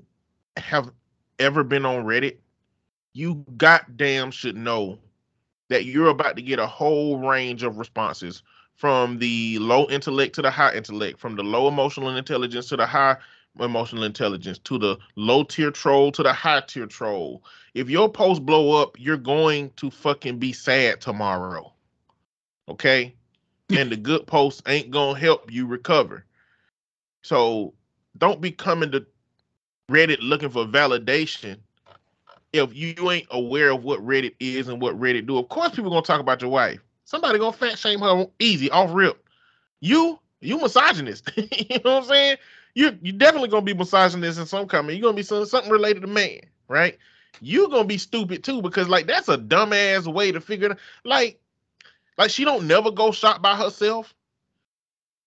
have 0.56 0.90
ever 1.38 1.64
been 1.64 1.84
on 1.84 2.04
Reddit, 2.04 2.36
you 3.12 3.44
goddamn 3.56 4.30
should 4.30 4.56
know 4.56 4.98
that 5.68 5.84
you're 5.84 6.08
about 6.08 6.36
to 6.36 6.42
get 6.42 6.58
a 6.58 6.66
whole 6.66 7.18
range 7.18 7.62
of 7.62 7.78
responses 7.78 8.42
from 8.74 9.18
the 9.18 9.58
low 9.58 9.86
intellect 9.88 10.34
to 10.34 10.42
the 10.42 10.50
high 10.50 10.74
intellect, 10.74 11.20
from 11.20 11.36
the 11.36 11.42
low 11.42 11.68
emotional 11.68 12.16
intelligence 12.16 12.68
to 12.68 12.76
the 12.76 12.86
high 12.86 13.16
emotional 13.58 14.04
intelligence, 14.04 14.58
to 14.58 14.78
the 14.78 14.98
low 15.16 15.42
tier 15.42 15.70
troll 15.70 16.12
to 16.12 16.22
the 16.22 16.32
high 16.32 16.60
tier 16.60 16.86
troll. 16.86 17.42
If 17.74 17.90
your 17.90 18.08
post 18.08 18.46
blow 18.46 18.80
up, 18.80 18.98
you're 18.98 19.16
going 19.16 19.70
to 19.76 19.90
fucking 19.90 20.38
be 20.38 20.52
sad 20.52 21.00
tomorrow. 21.00 21.72
Okay? 22.68 23.14
and 23.76 23.90
the 23.90 23.96
good 23.96 24.26
posts 24.26 24.62
ain't 24.66 24.90
gonna 24.90 25.18
help 25.18 25.50
you 25.52 25.66
recover. 25.66 26.24
So 27.22 27.74
don't 28.18 28.40
be 28.40 28.50
coming 28.50 28.90
to 28.92 29.06
Reddit 29.90 30.18
looking 30.20 30.50
for 30.50 30.64
validation 30.64 31.58
if 32.52 32.74
you 32.74 33.10
ain't 33.10 33.26
aware 33.30 33.70
of 33.70 33.84
what 33.84 34.00
Reddit 34.00 34.34
is 34.40 34.68
and 34.68 34.80
what 34.80 34.98
Reddit 34.98 35.26
do. 35.26 35.38
Of 35.38 35.48
course, 35.48 35.70
people 35.74 35.90
gonna 35.90 36.02
talk 36.02 36.20
about 36.20 36.40
your 36.40 36.50
wife. 36.50 36.80
Somebody 37.04 37.38
gonna 37.38 37.52
fat 37.52 37.78
shame 37.78 38.00
her 38.00 38.26
easy 38.38 38.70
off 38.70 38.90
rip. 38.92 39.28
You, 39.80 40.18
you 40.40 40.58
misogynist. 40.58 41.30
you 41.36 41.44
know 41.84 41.94
what 41.94 42.02
I'm 42.02 42.04
saying? 42.04 42.36
You 42.74 42.96
you're 43.02 43.16
definitely 43.16 43.48
gonna 43.48 43.62
be 43.62 43.74
misogynist 43.74 44.38
in 44.38 44.46
some 44.46 44.66
comment. 44.66 44.98
You're 44.98 45.10
gonna 45.10 45.16
be 45.16 45.22
something 45.22 45.70
related 45.70 46.02
to 46.02 46.06
man, 46.06 46.40
right? 46.68 46.98
You're 47.40 47.68
gonna 47.68 47.84
be 47.84 47.98
stupid 47.98 48.44
too 48.44 48.62
because 48.62 48.88
like 48.88 49.06
that's 49.06 49.28
a 49.28 49.38
dumbass 49.38 50.06
way 50.12 50.32
to 50.32 50.40
figure 50.40 50.66
it. 50.66 50.72
Out. 50.72 50.78
Like, 51.04 51.40
like 52.18 52.30
she 52.30 52.44
don't 52.44 52.66
never 52.66 52.90
go 52.90 53.12
shop 53.12 53.42
by 53.42 53.56
herself. 53.56 54.14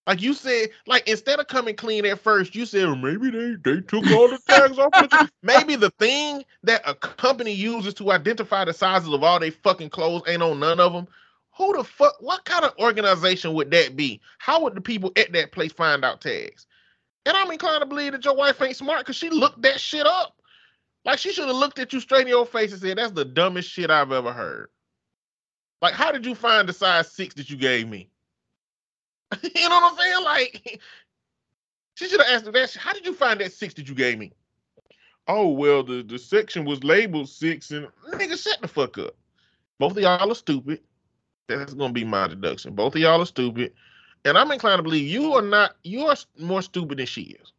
Like 0.06 0.22
you 0.22 0.34
said, 0.34 0.70
like 0.86 1.08
instead 1.08 1.40
of 1.40 1.48
coming 1.48 1.76
clean 1.76 2.06
at 2.06 2.20
first, 2.20 2.56
you 2.56 2.66
said 2.66 2.86
well, 2.86 2.96
maybe 2.96 3.32
they 3.32 3.56
they 3.64 3.82
took 3.82 4.06
all 4.12 4.28
the 4.28 4.40
tags 4.48 4.78
off. 4.78 5.30
Maybe 5.44 5.78
the 5.78 5.92
thing 5.92 6.44
that 6.64 6.82
a 6.86 6.94
company 6.94 7.54
uses 7.54 7.94
to 7.96 8.12
identify 8.12 8.66
the 8.66 8.74
sizes 8.74 9.14
of 9.14 9.24
all 9.24 9.40
their 9.40 9.52
fucking 9.52 9.90
clothes 9.90 10.24
ain't 10.28 10.42
on 10.44 10.60
none 10.60 10.82
of 10.82 10.92
them. 10.92 11.08
Who 11.56 11.78
the 11.78 11.84
fuck? 11.86 12.16
What 12.20 12.44
kind 12.44 12.66
of 12.66 12.78
organization 12.80 13.54
would 13.54 13.72
that 13.72 13.96
be? 13.96 14.20
How 14.40 14.62
would 14.64 14.76
the 14.76 14.82
people 14.82 15.12
at 15.16 15.32
that 15.34 15.54
place 15.54 15.72
find 15.72 16.04
out 16.04 16.20
tags? 16.20 16.68
And 17.26 17.38
I'm 17.38 17.52
inclined 17.52 17.82
to 17.82 17.86
believe 17.86 18.12
that 18.12 18.26
your 18.26 18.36
wife 18.36 18.62
ain't 18.62 18.76
smart 18.76 19.00
because 19.00 19.16
she 19.16 19.30
looked 19.30 19.62
that 19.62 19.80
shit 19.80 20.06
up. 20.06 20.36
Like 21.06 21.20
she 21.20 21.32
should 21.32 21.48
have 21.48 21.56
looked 21.56 21.80
at 21.80 21.94
you 21.94 22.00
straight 22.00 22.24
in 22.24 22.28
your 22.28 22.46
face 22.46 22.72
and 22.72 22.82
said, 22.82 22.98
"That's 22.98 23.12
the 23.12 23.26
dumbest 23.26 23.70
shit 23.70 23.90
I've 23.90 24.12
ever 24.12 24.32
heard." 24.32 24.70
Like, 25.82 25.94
how 25.94 26.12
did 26.12 26.26
you 26.26 26.34
find 26.34 26.68
the 26.68 26.74
size 26.74 27.12
six 27.12 27.36
that 27.36 27.50
you 27.50 27.58
gave 27.58 27.90
me? 27.90 28.10
you 29.44 29.70
know 29.70 29.76
what 29.76 29.92
I'm 29.94 29.98
saying? 29.98 30.24
Like, 30.24 30.82
she 31.96 32.08
should 32.08 32.22
have 32.22 32.30
asked 32.30 32.46
her 32.46 32.52
that. 32.54 32.74
How 32.76 32.94
did 32.94 33.06
you 33.06 33.14
find 33.14 33.40
that 33.42 33.52
six 33.52 33.74
that 33.76 33.90
you 33.90 33.96
gave 33.96 34.18
me? 34.18 34.32
Oh 35.28 35.50
well, 35.50 35.84
the 35.84 36.04
the 36.04 36.20
section 36.20 36.66
was 36.66 36.84
labeled 36.84 37.30
six, 37.30 37.72
and 37.72 37.88
nigga, 38.12 38.42
shut 38.42 38.62
the 38.62 38.68
fuck 38.68 38.98
up. 38.98 39.16
Both 39.80 39.98
of 39.98 40.04
y'all 40.04 40.32
are 40.32 40.36
stupid. 40.36 40.82
That's 41.48 41.74
gonna 41.74 41.94
be 41.94 42.06
my 42.06 42.28
deduction. 42.28 42.76
Both 42.76 42.96
of 42.96 43.02
y'all 43.02 43.22
are 43.22 43.26
stupid, 43.26 43.74
and 44.26 44.38
I'm 44.38 44.52
inclined 44.52 44.80
to 44.80 44.84
believe 44.84 45.08
you 45.08 45.34
are 45.34 45.42
not. 45.42 45.76
You 45.84 46.08
are 46.08 46.16
more 46.40 46.62
stupid 46.62 46.98
than 46.98 47.06
she 47.06 47.38
is. 47.40 47.54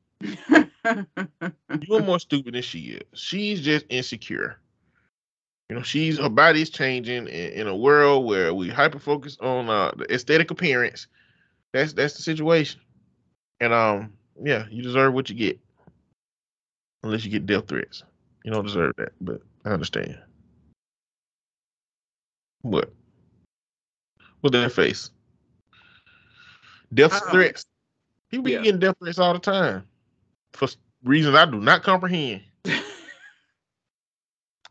you 0.50 1.96
are 1.96 2.02
more 2.02 2.20
stupid 2.20 2.54
than 2.54 2.62
she 2.62 2.80
is. 2.80 3.02
She's 3.14 3.60
just 3.60 3.86
insecure. 3.88 4.58
You 5.68 5.76
know, 5.76 5.82
she's 5.82 6.18
her 6.18 6.28
body's 6.28 6.70
changing 6.70 7.26
in, 7.26 7.52
in 7.52 7.66
a 7.66 7.76
world 7.76 8.26
where 8.26 8.54
we 8.54 8.68
hyper 8.68 8.98
focus 8.98 9.36
on 9.40 9.68
uh, 9.68 9.92
the 9.96 10.12
aesthetic 10.12 10.50
appearance 10.50 11.06
that's 11.74 11.92
that's 11.92 12.14
the 12.14 12.22
situation. 12.22 12.80
And 13.60 13.72
um, 13.72 14.12
yeah, 14.40 14.66
you 14.70 14.80
deserve 14.80 15.12
what 15.12 15.28
you 15.28 15.34
get. 15.34 15.58
Unless 17.02 17.24
you 17.24 17.30
get 17.32 17.46
death 17.46 17.66
threats. 17.66 18.04
You 18.44 18.52
don't 18.52 18.64
deserve 18.64 18.94
that, 18.96 19.12
but 19.20 19.42
I 19.64 19.70
understand. 19.70 20.16
What? 22.62 22.92
What's 24.40 24.54
that 24.54 24.72
face? 24.72 25.10
Death 26.94 27.12
Um, 27.12 27.30
threats. 27.30 27.66
People 28.30 28.48
yeah. 28.48 28.58
be 28.58 28.64
getting 28.64 28.80
death 28.80 28.96
threats 28.98 29.18
all 29.18 29.32
the 29.32 29.38
time 29.38 29.84
for 30.52 30.68
reasons 31.02 31.34
I 31.36 31.44
do 31.44 31.60
not 31.60 31.82
comprehend. 31.82 32.42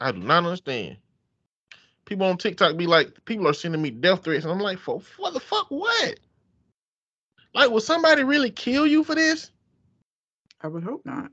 I 0.02 0.12
do 0.12 0.20
not 0.20 0.46
understand. 0.46 0.98
People 2.06 2.28
on 2.28 2.38
TikTok 2.38 2.76
be 2.76 2.88
like, 2.88 3.24
people 3.26 3.48
are 3.48 3.54
sending 3.54 3.82
me 3.82 3.90
death 3.90 4.24
threats, 4.24 4.44
and 4.44 4.52
I'm 4.52 4.60
like, 4.60 4.78
for 4.80 5.02
what 5.18 5.34
the 5.34 5.40
fuck? 5.40 5.68
What? 5.70 6.20
Like, 7.54 7.70
will 7.70 7.80
somebody 7.80 8.24
really 8.24 8.50
kill 8.50 8.86
you 8.86 9.04
for 9.04 9.16
this? 9.16 9.52
I 10.62 10.68
would 10.68 10.84
hope 10.84 11.06
not. 11.06 11.32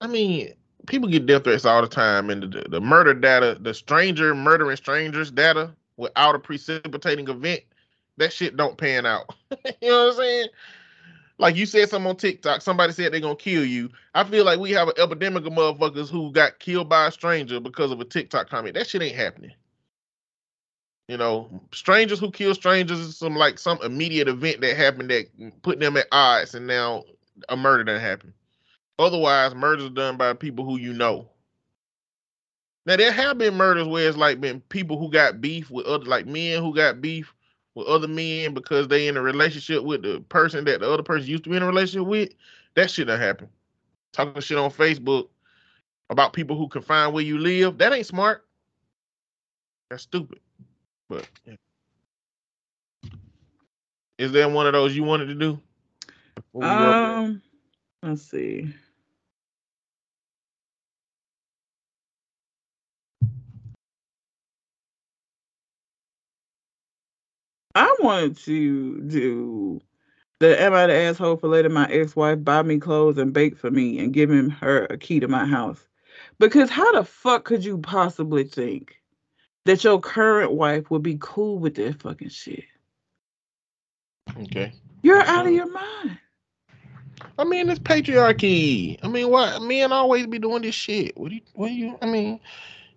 I 0.00 0.06
mean, 0.06 0.52
people 0.86 1.08
get 1.08 1.26
death 1.26 1.44
threats 1.44 1.64
all 1.64 1.82
the 1.82 1.88
time, 1.88 2.30
and 2.30 2.52
the, 2.52 2.66
the 2.68 2.80
murder 2.80 3.14
data, 3.14 3.58
the 3.60 3.74
stranger 3.74 4.34
murdering 4.34 4.76
strangers 4.76 5.30
data 5.30 5.74
without 5.96 6.34
a 6.36 6.38
precipitating 6.38 7.28
event, 7.28 7.62
that 8.18 8.32
shit 8.32 8.56
don't 8.56 8.76
pan 8.76 9.06
out. 9.06 9.34
you 9.80 9.88
know 9.88 10.06
what 10.06 10.12
I'm 10.12 10.16
saying? 10.16 10.48
Like 11.38 11.54
you 11.54 11.66
said 11.66 11.88
something 11.88 12.10
on 12.10 12.16
TikTok, 12.16 12.62
somebody 12.62 12.92
said 12.92 13.12
they're 13.12 13.20
gonna 13.20 13.36
kill 13.36 13.64
you. 13.64 13.90
I 14.14 14.24
feel 14.24 14.44
like 14.44 14.58
we 14.58 14.72
have 14.72 14.88
an 14.88 14.94
epidemic 14.98 15.46
of 15.46 15.52
motherfuckers 15.52 16.10
who 16.10 16.32
got 16.32 16.58
killed 16.58 16.88
by 16.88 17.06
a 17.06 17.12
stranger 17.12 17.60
because 17.60 17.92
of 17.92 18.00
a 18.00 18.04
TikTok 18.04 18.50
comment. 18.50 18.74
That 18.74 18.88
shit 18.88 19.02
ain't 19.02 19.16
happening. 19.16 19.52
You 21.06 21.16
know, 21.16 21.48
strangers 21.72 22.18
who 22.18 22.30
kill 22.30 22.54
strangers 22.54 22.98
is 22.98 23.16
some 23.16 23.36
like 23.36 23.58
some 23.58 23.78
immediate 23.82 24.28
event 24.28 24.60
that 24.60 24.76
happened 24.76 25.10
that 25.10 25.26
put 25.62 25.78
them 25.80 25.96
at 25.96 26.08
odds, 26.12 26.54
and 26.54 26.66
now 26.66 27.04
a 27.48 27.56
murder 27.56 27.84
done 27.84 28.00
happened. 28.00 28.34
Otherwise, 28.98 29.54
murders 29.54 29.90
done 29.90 30.16
by 30.16 30.34
people 30.34 30.64
who 30.64 30.76
you 30.76 30.92
know. 30.92 31.28
Now 32.84 32.96
there 32.96 33.12
have 33.12 33.38
been 33.38 33.54
murders 33.54 33.86
where 33.86 34.08
it's 34.08 34.18
like 34.18 34.40
been 34.40 34.60
people 34.62 34.98
who 34.98 35.10
got 35.10 35.40
beef 35.40 35.70
with 35.70 35.86
other 35.86 36.06
like 36.06 36.26
men 36.26 36.62
who 36.62 36.74
got 36.74 37.00
beef 37.00 37.32
with 37.78 37.86
other 37.86 38.08
men 38.08 38.54
because 38.54 38.88
they 38.88 39.06
in 39.06 39.16
a 39.16 39.22
relationship 39.22 39.84
with 39.84 40.02
the 40.02 40.20
person 40.28 40.64
that 40.64 40.80
the 40.80 40.90
other 40.90 41.04
person 41.04 41.28
used 41.28 41.44
to 41.44 41.50
be 41.50 41.56
in 41.56 41.62
a 41.62 41.66
relationship 41.66 42.08
with. 42.08 42.30
That 42.74 42.90
shit 42.90 43.06
done 43.06 43.20
happen. 43.20 43.48
Talking 44.12 44.42
shit 44.42 44.58
on 44.58 44.70
Facebook 44.70 45.28
about 46.10 46.32
people 46.32 46.58
who 46.58 46.68
can 46.68 46.82
find 46.82 47.14
where 47.14 47.22
you 47.22 47.38
live. 47.38 47.78
That 47.78 47.92
ain't 47.92 48.06
smart. 48.06 48.44
That's 49.90 50.02
stupid. 50.02 50.40
But 51.08 51.28
yeah. 51.46 51.54
is 54.18 54.32
there 54.32 54.48
one 54.48 54.66
of 54.66 54.72
those 54.72 54.96
you 54.96 55.04
wanted 55.04 55.26
to 55.26 55.34
do? 55.34 55.60
Um, 56.60 57.40
let's 58.02 58.22
see. 58.22 58.74
I 67.78 67.94
wanted 68.00 68.36
to 68.38 69.00
do 69.02 69.80
the 70.40 70.60
am 70.60 70.74
I 70.74 70.88
the 70.88 70.94
asshole 70.94 71.36
for 71.36 71.46
letting 71.46 71.72
my 71.72 71.86
ex-wife 71.86 72.42
buy 72.42 72.62
me 72.62 72.80
clothes 72.80 73.18
and 73.18 73.32
bake 73.32 73.56
for 73.56 73.70
me 73.70 74.00
and 74.00 74.12
giving 74.12 74.50
her 74.50 74.86
a 74.86 74.98
key 74.98 75.20
to 75.20 75.28
my 75.28 75.46
house? 75.46 75.86
Because 76.40 76.70
how 76.70 76.90
the 76.90 77.04
fuck 77.04 77.44
could 77.44 77.64
you 77.64 77.78
possibly 77.78 78.42
think 78.42 79.00
that 79.64 79.84
your 79.84 80.00
current 80.00 80.54
wife 80.54 80.90
would 80.90 81.04
be 81.04 81.18
cool 81.20 81.60
with 81.60 81.76
that 81.76 82.02
fucking 82.02 82.30
shit? 82.30 82.64
okay. 84.40 84.72
You're 85.02 85.22
out 85.22 85.46
of 85.46 85.52
your 85.52 85.70
mind. 85.70 86.18
I 87.38 87.44
mean, 87.44 87.68
it's 87.68 87.78
patriarchy. 87.78 88.98
I 89.04 89.06
mean, 89.06 89.30
why 89.30 89.56
men 89.60 89.92
always 89.92 90.26
be 90.26 90.40
doing 90.40 90.62
this 90.62 90.74
shit? 90.74 91.16
What 91.16 91.28
do 91.28 91.36
you? 91.36 91.42
What 91.54 91.68
do 91.68 91.74
you? 91.74 91.96
I 92.02 92.06
mean, 92.06 92.40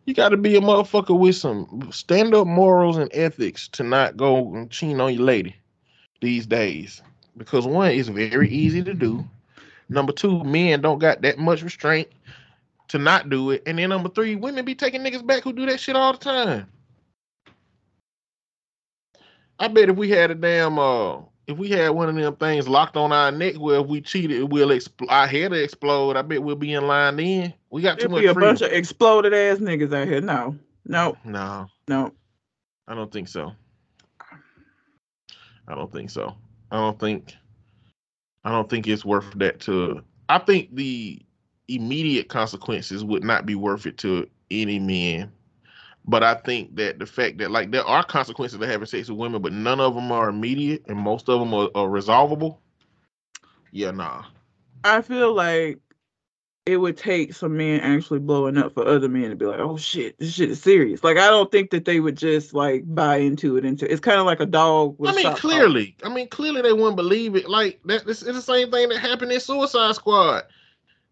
you 0.06 0.14
got 0.14 0.30
to 0.30 0.38
be 0.38 0.56
a 0.56 0.62
motherfucker 0.62 1.18
with 1.18 1.36
some 1.36 1.90
stand 1.92 2.34
up 2.34 2.48
morals 2.48 2.98
and 2.98 3.12
ethics 3.14 3.68
to 3.70 3.84
not 3.84 4.18
go 4.18 4.54
and 4.56 4.70
cheat 4.72 5.00
on 5.00 5.14
your 5.14 5.24
lady 5.24 5.56
these 6.22 6.46
days. 6.46 7.02
Because 7.38 7.66
one, 7.66 7.92
it's 7.92 8.10
very 8.10 8.50
easy 8.50 8.84
to 8.84 8.94
do. 8.94 9.26
Number 9.90 10.14
two, 10.14 10.44
men 10.44 10.82
don't 10.82 11.00
got 11.00 11.22
that 11.22 11.38
much 11.38 11.64
restraint 11.64 12.08
to 12.90 12.98
not 12.98 13.30
do 13.30 13.52
it. 13.52 13.64
And 13.66 13.78
then 13.78 13.90
number 13.90 14.10
three, 14.10 14.36
women 14.36 14.66
be 14.66 14.76
taking 14.76 15.02
niggas 15.02 15.26
back 15.26 15.44
who 15.44 15.54
do 15.54 15.66
that 15.66 15.80
shit 15.80 15.96
all 15.96 16.14
the 16.14 16.20
time. 16.20 16.68
I 19.60 19.68
bet 19.68 19.90
if 19.90 19.96
we 19.96 20.10
had 20.10 20.32
a 20.32 20.36
damn 20.36 20.80
uh 20.80 21.18
if 21.48 21.58
we 21.58 21.70
had 21.70 21.90
one 21.90 22.08
of 22.10 22.16
them 22.16 22.36
things 22.36 22.68
locked 22.68 22.96
on 22.98 23.12
our 23.12 23.32
neck 23.32 23.56
where 23.56 23.80
if 23.80 23.88
we 23.88 24.02
cheated, 24.02 24.52
we'll 24.52 24.70
expl- 24.70 25.10
our 25.10 25.28
head 25.28 25.52
will 25.52 25.64
explode. 25.64 26.16
I 26.16 26.22
bet 26.22 26.44
we'll 26.44 26.56
be 26.56 26.74
in 26.74 26.88
line 26.88 27.18
then. 27.18 27.54
We 27.70 27.82
got 27.82 27.96
too 28.00 28.04
There'd 28.08 28.12
much 28.12 28.22
be 28.22 28.28
a 28.28 28.34
freedom. 28.34 28.50
bunch 28.50 28.62
of 28.62 28.72
exploded 28.72 29.34
ass 29.34 29.58
niggas 29.58 29.94
out 29.94 30.08
here. 30.08 30.22
No, 30.22 30.56
no, 30.86 31.18
no, 31.26 31.68
no. 31.88 32.14
I 32.88 32.96
don't 32.96 33.12
think 33.12 33.28
so. 33.28 33.54
I 35.68 35.76
don't 35.76 35.92
think 35.92 36.10
so. 36.10 36.36
I 36.72 36.78
don't 36.78 37.00
think 37.00 37.36
I 38.44 38.52
don't 38.52 38.70
think 38.70 38.88
it's 38.88 39.06
worth 39.06 39.32
that 39.36 39.60
to 39.62 40.02
I 40.30 40.40
think 40.40 40.76
the 40.76 41.22
immediate 41.68 42.28
consequences 42.30 43.04
would 43.04 43.24
not 43.24 43.46
be 43.46 43.56
worth 43.56 43.86
it 43.86 43.98
to 44.00 44.28
any 44.50 44.80
men. 44.80 45.32
But 46.06 46.24
I 46.24 46.34
think 46.36 46.76
that 46.78 47.00
the 47.00 47.06
fact 47.06 47.38
that 47.38 47.52
like 47.52 47.72
there 47.72 47.86
are 47.86 48.04
consequences 48.04 48.60
to 48.60 48.68
having 48.68 48.88
sex 48.88 49.10
with 49.10 49.20
women, 49.20 49.42
but 49.42 49.54
none 49.54 49.80
of 49.80 49.96
them 49.96 50.12
are 50.12 50.30
immediate, 50.30 50.84
and 50.88 50.98
most 50.98 51.30
of 51.30 51.40
them 51.40 51.54
are, 51.54 51.70
are 51.76 51.90
resolvable. 51.90 52.60
Yeah, 53.72 53.92
nah. 53.92 54.24
I 54.84 55.02
feel 55.02 55.34
like 55.34 55.80
it 56.66 56.78
would 56.78 56.96
take 56.96 57.34
some 57.34 57.58
men 57.58 57.80
actually 57.80 58.20
blowing 58.20 58.58
up 58.58 58.74
for 58.74 58.86
other 58.86 59.10
men 59.10 59.30
to 59.30 59.36
be 59.36 59.46
like, 59.46 59.60
oh 59.60 59.78
shit, 59.78 60.18
this 60.20 60.34
shit 60.34 60.52
is 60.52 60.62
serious. 60.62 61.04
Like 61.04 61.18
I 61.18 61.28
don't 61.30 61.52
think 61.52 61.72
that 61.72 61.86
they 61.86 62.00
would 62.00 62.18
just 62.18 62.54
like 62.54 62.84
buy 62.86 63.18
into 63.18 63.58
it. 63.58 63.66
Into 63.66 63.92
it's 63.92 64.00
kind 64.00 64.20
of 64.20 64.26
like 64.26 64.40
a 64.40 64.46
dog. 64.46 64.96
With 65.00 65.12
I 65.12 65.14
a 65.14 65.16
mean, 65.24 65.36
clearly, 65.36 65.96
I 66.04 66.10
mean, 66.10 66.28
clearly 66.28 66.62
they 66.62 66.74
wouldn't 66.74 66.98
believe 66.98 67.36
it. 67.36 67.50
Like 67.50 67.80
that, 67.86 68.06
this 68.06 68.22
is 68.22 68.36
the 68.36 68.42
same 68.42 68.72
thing 68.72 68.90
that 68.90 69.00
happened 69.00 69.32
in 69.32 69.40
Suicide 69.40 69.96
Squad. 69.96 70.44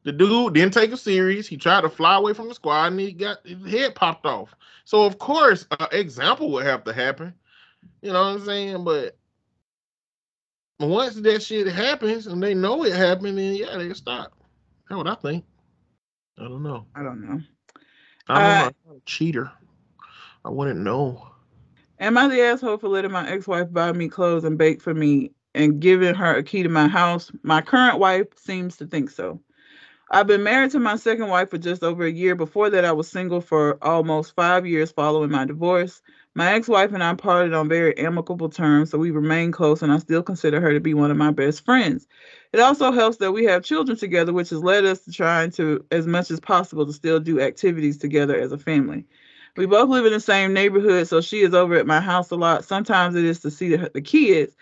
The 0.04 0.12
dude 0.12 0.54
didn't 0.54 0.74
take 0.74 0.92
it 0.92 0.98
serious. 0.98 1.48
He 1.48 1.58
tried 1.58 1.82
to 1.82 1.90
fly 1.90 2.16
away 2.16 2.34
from 2.34 2.48
the 2.48 2.56
squad, 2.56 2.88
and 2.88 3.00
he 3.00 3.12
got 3.12 3.46
his 3.46 3.72
head 3.72 3.96
popped 3.96 4.26
off. 4.26 4.56
So 4.90 5.04
of 5.04 5.20
course, 5.20 5.68
an 5.80 5.86
example 5.92 6.50
would 6.50 6.66
have 6.66 6.84
to 6.86 6.94
happen. 6.94 7.36
You 8.02 8.12
know 8.12 8.24
what 8.24 8.40
I'm 8.40 8.46
saying? 8.46 8.84
But 8.84 9.16
once 10.80 11.14
that 11.14 11.44
shit 11.44 11.68
happens 11.68 12.26
and 12.26 12.42
they 12.42 12.56
know 12.56 12.84
it 12.84 12.96
happened, 12.96 13.38
then 13.38 13.54
yeah, 13.54 13.78
they 13.78 13.94
stop. 13.94 14.34
That's 14.90 14.98
what 14.98 15.08
I 15.08 15.14
think. 15.14 15.46
I 16.40 16.46
don't 16.46 16.64
know. 16.64 16.88
I 16.96 17.04
don't 17.04 17.22
know. 17.22 17.40
Uh, 18.30 18.40
know. 18.40 18.72
I'm 18.88 18.96
a 18.96 19.00
cheater. 19.06 19.52
I 20.44 20.50
wouldn't 20.50 20.80
know. 20.80 21.34
Am 22.00 22.18
I 22.18 22.28
the 22.28 22.42
asshole 22.42 22.80
for 22.80 22.90
letting 22.90 23.12
my 23.12 23.30
ex-wife 23.30 23.72
buy 23.72 23.92
me 23.92 24.10
clothes 24.10 24.44
and 24.44 24.58
bake 24.58 24.82
for 24.82 24.96
me 24.96 25.30
and 25.54 25.80
giving 25.80 26.16
her 26.16 26.36
a 26.36 26.42
key 26.42 26.64
to 26.64 26.70
my 26.70 26.88
house? 26.88 27.32
My 27.44 27.62
current 27.62 28.00
wife 28.00 28.26
seems 28.38 28.76
to 28.78 28.88
think 28.88 29.12
so. 29.12 29.40
I've 30.12 30.26
been 30.26 30.42
married 30.42 30.72
to 30.72 30.80
my 30.80 30.96
second 30.96 31.28
wife 31.28 31.52
for 31.52 31.60
just 31.60 31.84
over 31.84 32.04
a 32.04 32.12
year. 32.12 32.34
Before 32.36 32.70
that, 32.72 32.84
I 32.84 32.92
was 32.92 33.08
single 33.08 33.42
for 33.42 33.78
almost 33.84 34.36
five 34.36 34.66
years 34.66 34.92
following 34.92 35.30
my 35.30 35.46
divorce. 35.46 36.02
My 36.34 36.54
ex-wife 36.54 36.94
and 36.94 37.04
I 37.04 37.14
parted 37.14 37.54
on 37.54 37.70
very 37.70 37.96
amicable 37.98 38.50
terms, 38.50 38.90
so 38.90 38.98
we 38.98 39.12
remain 39.12 39.52
close, 39.52 39.84
and 39.84 39.92
I 39.92 40.00
still 40.00 40.24
consider 40.24 40.60
her 40.62 40.74
to 40.74 40.80
be 40.80 40.96
one 40.96 41.12
of 41.12 41.18
my 41.18 41.30
best 41.32 41.64
friends. 41.64 42.08
It 42.54 42.60
also 42.60 42.92
helps 42.92 43.18
that 43.18 43.34
we 43.34 43.46
have 43.46 43.64
children 43.64 43.98
together, 43.98 44.34
which 44.34 44.50
has 44.50 44.64
led 44.64 44.84
us 44.84 45.02
to 45.02 45.12
trying 45.12 45.52
to, 45.52 45.86
as 45.92 46.08
much 46.08 46.32
as 46.32 46.40
possible, 46.40 46.88
to 46.88 46.94
still 46.94 47.20
do 47.20 47.40
activities 47.40 47.98
together 47.98 48.40
as 48.40 48.52
a 48.52 48.58
family. 48.58 49.06
We 49.58 49.68
both 49.68 49.90
live 49.90 50.06
in 50.06 50.14
the 50.14 50.20
same 50.20 50.54
neighborhood, 50.54 51.08
so 51.08 51.22
she 51.22 51.42
is 51.42 51.54
over 51.54 51.76
at 51.76 51.88
my 51.88 52.00
house 52.00 52.32
a 52.32 52.36
lot. 52.36 52.66
Sometimes 52.66 53.16
it 53.16 53.26
is 53.26 53.42
to 53.42 53.52
see 53.52 53.76
the, 53.76 53.92
the 53.94 54.02
kids, 54.02 54.56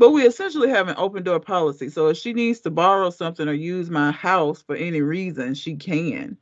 but 0.00 0.12
we 0.12 0.26
essentially 0.26 0.70
have 0.70 0.88
an 0.88 0.94
open 0.96 1.22
door 1.22 1.38
policy. 1.38 1.90
So 1.90 2.08
if 2.08 2.16
she 2.16 2.32
needs 2.32 2.60
to 2.60 2.70
borrow 2.70 3.10
something 3.10 3.46
or 3.46 3.52
use 3.52 3.90
my 3.90 4.10
house 4.12 4.62
for 4.62 4.74
any 4.74 5.02
reason, 5.02 5.52
she 5.52 5.76
can. 5.76 6.38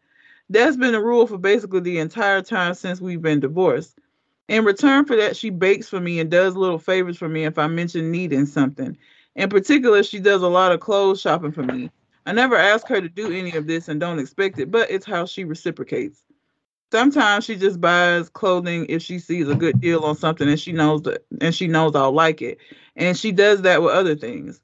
That's 0.48 0.76
been 0.76 0.93
the 0.93 1.02
rule 1.02 1.26
for 1.26 1.39
basically 1.39 1.80
the 1.80 1.98
entire 1.98 2.40
time 2.40 2.74
since 2.74 3.01
we've 3.01 3.20
been 3.20 3.40
divorced. 3.40 3.98
In 4.47 4.64
return 4.64 5.06
for 5.06 5.16
that, 5.16 5.36
she 5.36 5.51
bakes 5.51 5.89
for 5.89 5.98
me 5.98 6.20
and 6.20 6.30
does 6.30 6.55
little 6.55 6.78
favors 6.78 7.18
for 7.18 7.28
me 7.28 7.47
if 7.47 7.59
I 7.59 7.66
mention 7.66 8.12
needing 8.12 8.47
something. 8.47 8.97
In 9.35 9.48
particular, 9.48 10.05
she 10.05 10.20
does 10.20 10.43
a 10.43 10.48
lot 10.48 10.70
of 10.70 10.78
clothes 10.78 11.20
shopping 11.20 11.51
for 11.51 11.64
me. 11.64 11.90
I 12.26 12.32
never 12.32 12.55
ask 12.55 12.86
her 12.86 13.01
to 13.01 13.09
do 13.09 13.32
any 13.32 13.56
of 13.56 13.66
this 13.66 13.89
and 13.89 13.98
don't 13.98 14.20
expect 14.20 14.60
it, 14.60 14.70
but 14.70 14.89
it's 14.89 15.05
how 15.05 15.26
she 15.26 15.43
reciprocates. 15.43 16.22
Sometimes 16.90 17.44
she 17.44 17.56
just 17.56 17.80
buys 17.80 18.30
clothing 18.30 18.86
if 18.89 19.02
she 19.02 19.18
sees 19.18 19.48
a 19.48 19.55
good 19.55 19.78
deal 19.78 20.05
on 20.05 20.16
something 20.16 20.48
and 20.48 20.59
she 20.59 20.72
knows 20.72 21.02
that 21.02 21.22
and 21.40 21.55
she 21.55 21.66
knows 21.66 21.94
I'll 21.94 22.12
like 22.12 22.40
it. 22.40 22.59
And 22.98 23.16
she 23.16 23.30
does 23.32 23.62
that 23.62 23.80
with 23.80 23.92
other 23.92 24.16
things. 24.16 24.60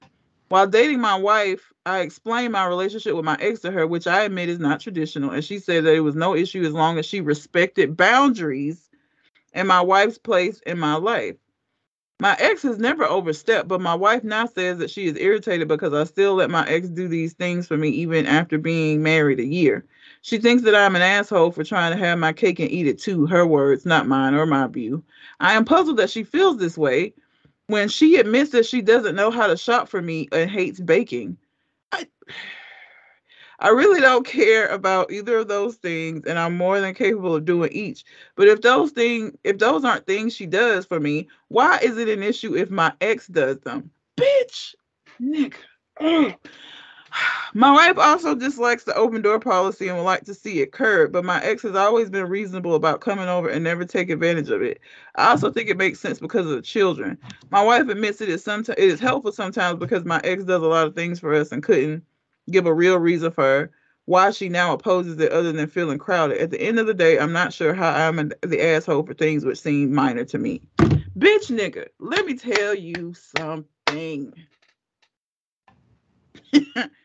While 0.48 0.66
dating 0.66 1.00
my 1.00 1.14
wife, 1.14 1.72
I 1.86 2.00
explained 2.00 2.52
my 2.52 2.66
relationship 2.66 3.14
with 3.14 3.24
my 3.24 3.36
ex 3.40 3.60
to 3.60 3.70
her, 3.70 3.86
which 3.86 4.06
I 4.06 4.22
admit 4.22 4.48
is 4.48 4.58
not 4.58 4.80
traditional. 4.80 5.30
And 5.30 5.44
she 5.44 5.58
said 5.58 5.84
that 5.84 5.94
it 5.94 6.00
was 6.00 6.16
no 6.16 6.34
issue 6.34 6.64
as 6.64 6.72
long 6.72 6.98
as 6.98 7.06
she 7.06 7.20
respected 7.20 7.96
boundaries 7.96 8.90
and 9.52 9.68
my 9.68 9.80
wife's 9.80 10.18
place 10.18 10.60
in 10.66 10.78
my 10.78 10.96
life. 10.96 11.36
My 12.20 12.36
ex 12.38 12.62
has 12.62 12.78
never 12.78 13.04
overstepped, 13.04 13.68
but 13.68 13.80
my 13.80 13.94
wife 13.94 14.24
now 14.24 14.46
says 14.46 14.78
that 14.78 14.90
she 14.90 15.06
is 15.06 15.16
irritated 15.16 15.68
because 15.68 15.92
I 15.92 16.04
still 16.04 16.34
let 16.34 16.50
my 16.50 16.66
ex 16.68 16.88
do 16.88 17.06
these 17.06 17.34
things 17.34 17.66
for 17.68 17.76
me 17.76 17.88
even 17.90 18.26
after 18.26 18.58
being 18.58 19.02
married 19.02 19.40
a 19.40 19.44
year. 19.44 19.84
She 20.22 20.38
thinks 20.38 20.62
that 20.64 20.74
I'm 20.74 20.96
an 20.96 21.02
asshole 21.02 21.52
for 21.52 21.64
trying 21.64 21.92
to 21.92 21.98
have 21.98 22.18
my 22.18 22.32
cake 22.32 22.58
and 22.58 22.70
eat 22.70 22.86
it 22.86 22.98
too. 22.98 23.26
Her 23.26 23.46
words, 23.46 23.84
not 23.84 24.08
mine 24.08 24.34
or 24.34 24.46
my 24.46 24.66
view. 24.66 25.04
I 25.40 25.54
am 25.54 25.64
puzzled 25.64 25.98
that 25.98 26.10
she 26.10 26.24
feels 26.24 26.56
this 26.56 26.78
way 26.78 27.14
when 27.66 27.88
she 27.88 28.16
admits 28.16 28.50
that 28.50 28.66
she 28.66 28.82
doesn't 28.82 29.16
know 29.16 29.30
how 29.30 29.46
to 29.46 29.56
shop 29.56 29.88
for 29.88 30.02
me 30.02 30.28
and 30.32 30.50
hates 30.50 30.80
baking. 30.80 31.36
I 31.92 32.06
I 33.60 33.68
really 33.68 34.00
don't 34.00 34.26
care 34.26 34.66
about 34.68 35.12
either 35.12 35.38
of 35.38 35.48
those 35.48 35.76
things, 35.76 36.26
and 36.26 36.38
I'm 36.38 36.56
more 36.56 36.80
than 36.80 36.94
capable 36.94 37.36
of 37.36 37.44
doing 37.44 37.72
each. 37.72 38.04
But 38.34 38.48
if 38.48 38.60
those 38.60 38.90
things, 38.90 39.32
if 39.44 39.58
those 39.58 39.84
aren't 39.84 40.06
things 40.06 40.34
she 40.34 40.46
does 40.46 40.84
for 40.84 41.00
me, 41.00 41.28
why 41.48 41.78
is 41.78 41.96
it 41.96 42.08
an 42.08 42.22
issue 42.22 42.56
if 42.56 42.70
my 42.70 42.92
ex 43.00 43.28
does 43.28 43.58
them? 43.60 43.90
Bitch, 44.18 44.74
Nick. 45.20 45.58
My 47.56 47.70
wife 47.70 47.98
also 47.98 48.34
dislikes 48.34 48.82
the 48.82 48.96
open 48.96 49.22
door 49.22 49.38
policy 49.38 49.86
and 49.86 49.96
would 49.96 50.02
like 50.02 50.24
to 50.24 50.34
see 50.34 50.60
it 50.60 50.72
curbed, 50.72 51.12
but 51.12 51.24
my 51.24 51.40
ex 51.42 51.62
has 51.62 51.76
always 51.76 52.10
been 52.10 52.28
reasonable 52.28 52.74
about 52.74 53.00
coming 53.00 53.28
over 53.28 53.48
and 53.48 53.62
never 53.62 53.84
take 53.84 54.10
advantage 54.10 54.50
of 54.50 54.60
it. 54.60 54.80
I 55.14 55.30
also 55.30 55.52
think 55.52 55.68
it 55.68 55.76
makes 55.76 56.00
sense 56.00 56.18
because 56.18 56.46
of 56.46 56.56
the 56.56 56.62
children. 56.62 57.16
My 57.50 57.62
wife 57.62 57.88
admits 57.88 58.20
it 58.20 58.28
is 58.28 58.42
sometimes 58.42 58.76
it 58.76 58.84
is 58.84 58.98
helpful 58.98 59.30
sometimes 59.30 59.78
because 59.78 60.04
my 60.04 60.20
ex 60.24 60.42
does 60.42 60.62
a 60.62 60.66
lot 60.66 60.88
of 60.88 60.96
things 60.96 61.20
for 61.20 61.32
us 61.32 61.52
and 61.52 61.62
couldn't 61.62 62.02
give 62.50 62.66
a 62.66 62.74
real 62.74 62.98
reason 62.98 63.30
for 63.30 63.70
why 64.06 64.32
she 64.32 64.48
now 64.48 64.72
opposes 64.72 65.18
it 65.20 65.30
other 65.30 65.52
than 65.52 65.68
feeling 65.68 65.98
crowded. 65.98 66.38
At 66.38 66.50
the 66.50 66.60
end 66.60 66.80
of 66.80 66.88
the 66.88 66.94
day, 66.94 67.20
I'm 67.20 67.32
not 67.32 67.52
sure 67.52 67.72
how 67.72 67.90
I'm 67.90 68.18
an, 68.18 68.32
the 68.42 68.60
asshole 68.60 69.06
for 69.06 69.14
things 69.14 69.44
which 69.44 69.60
seem 69.60 69.94
minor 69.94 70.24
to 70.24 70.38
me. 70.38 70.60
Bitch 71.16 71.50
nigga, 71.50 71.86
let 72.00 72.26
me 72.26 72.36
tell 72.36 72.74
you 72.74 73.14
something. 73.14 74.34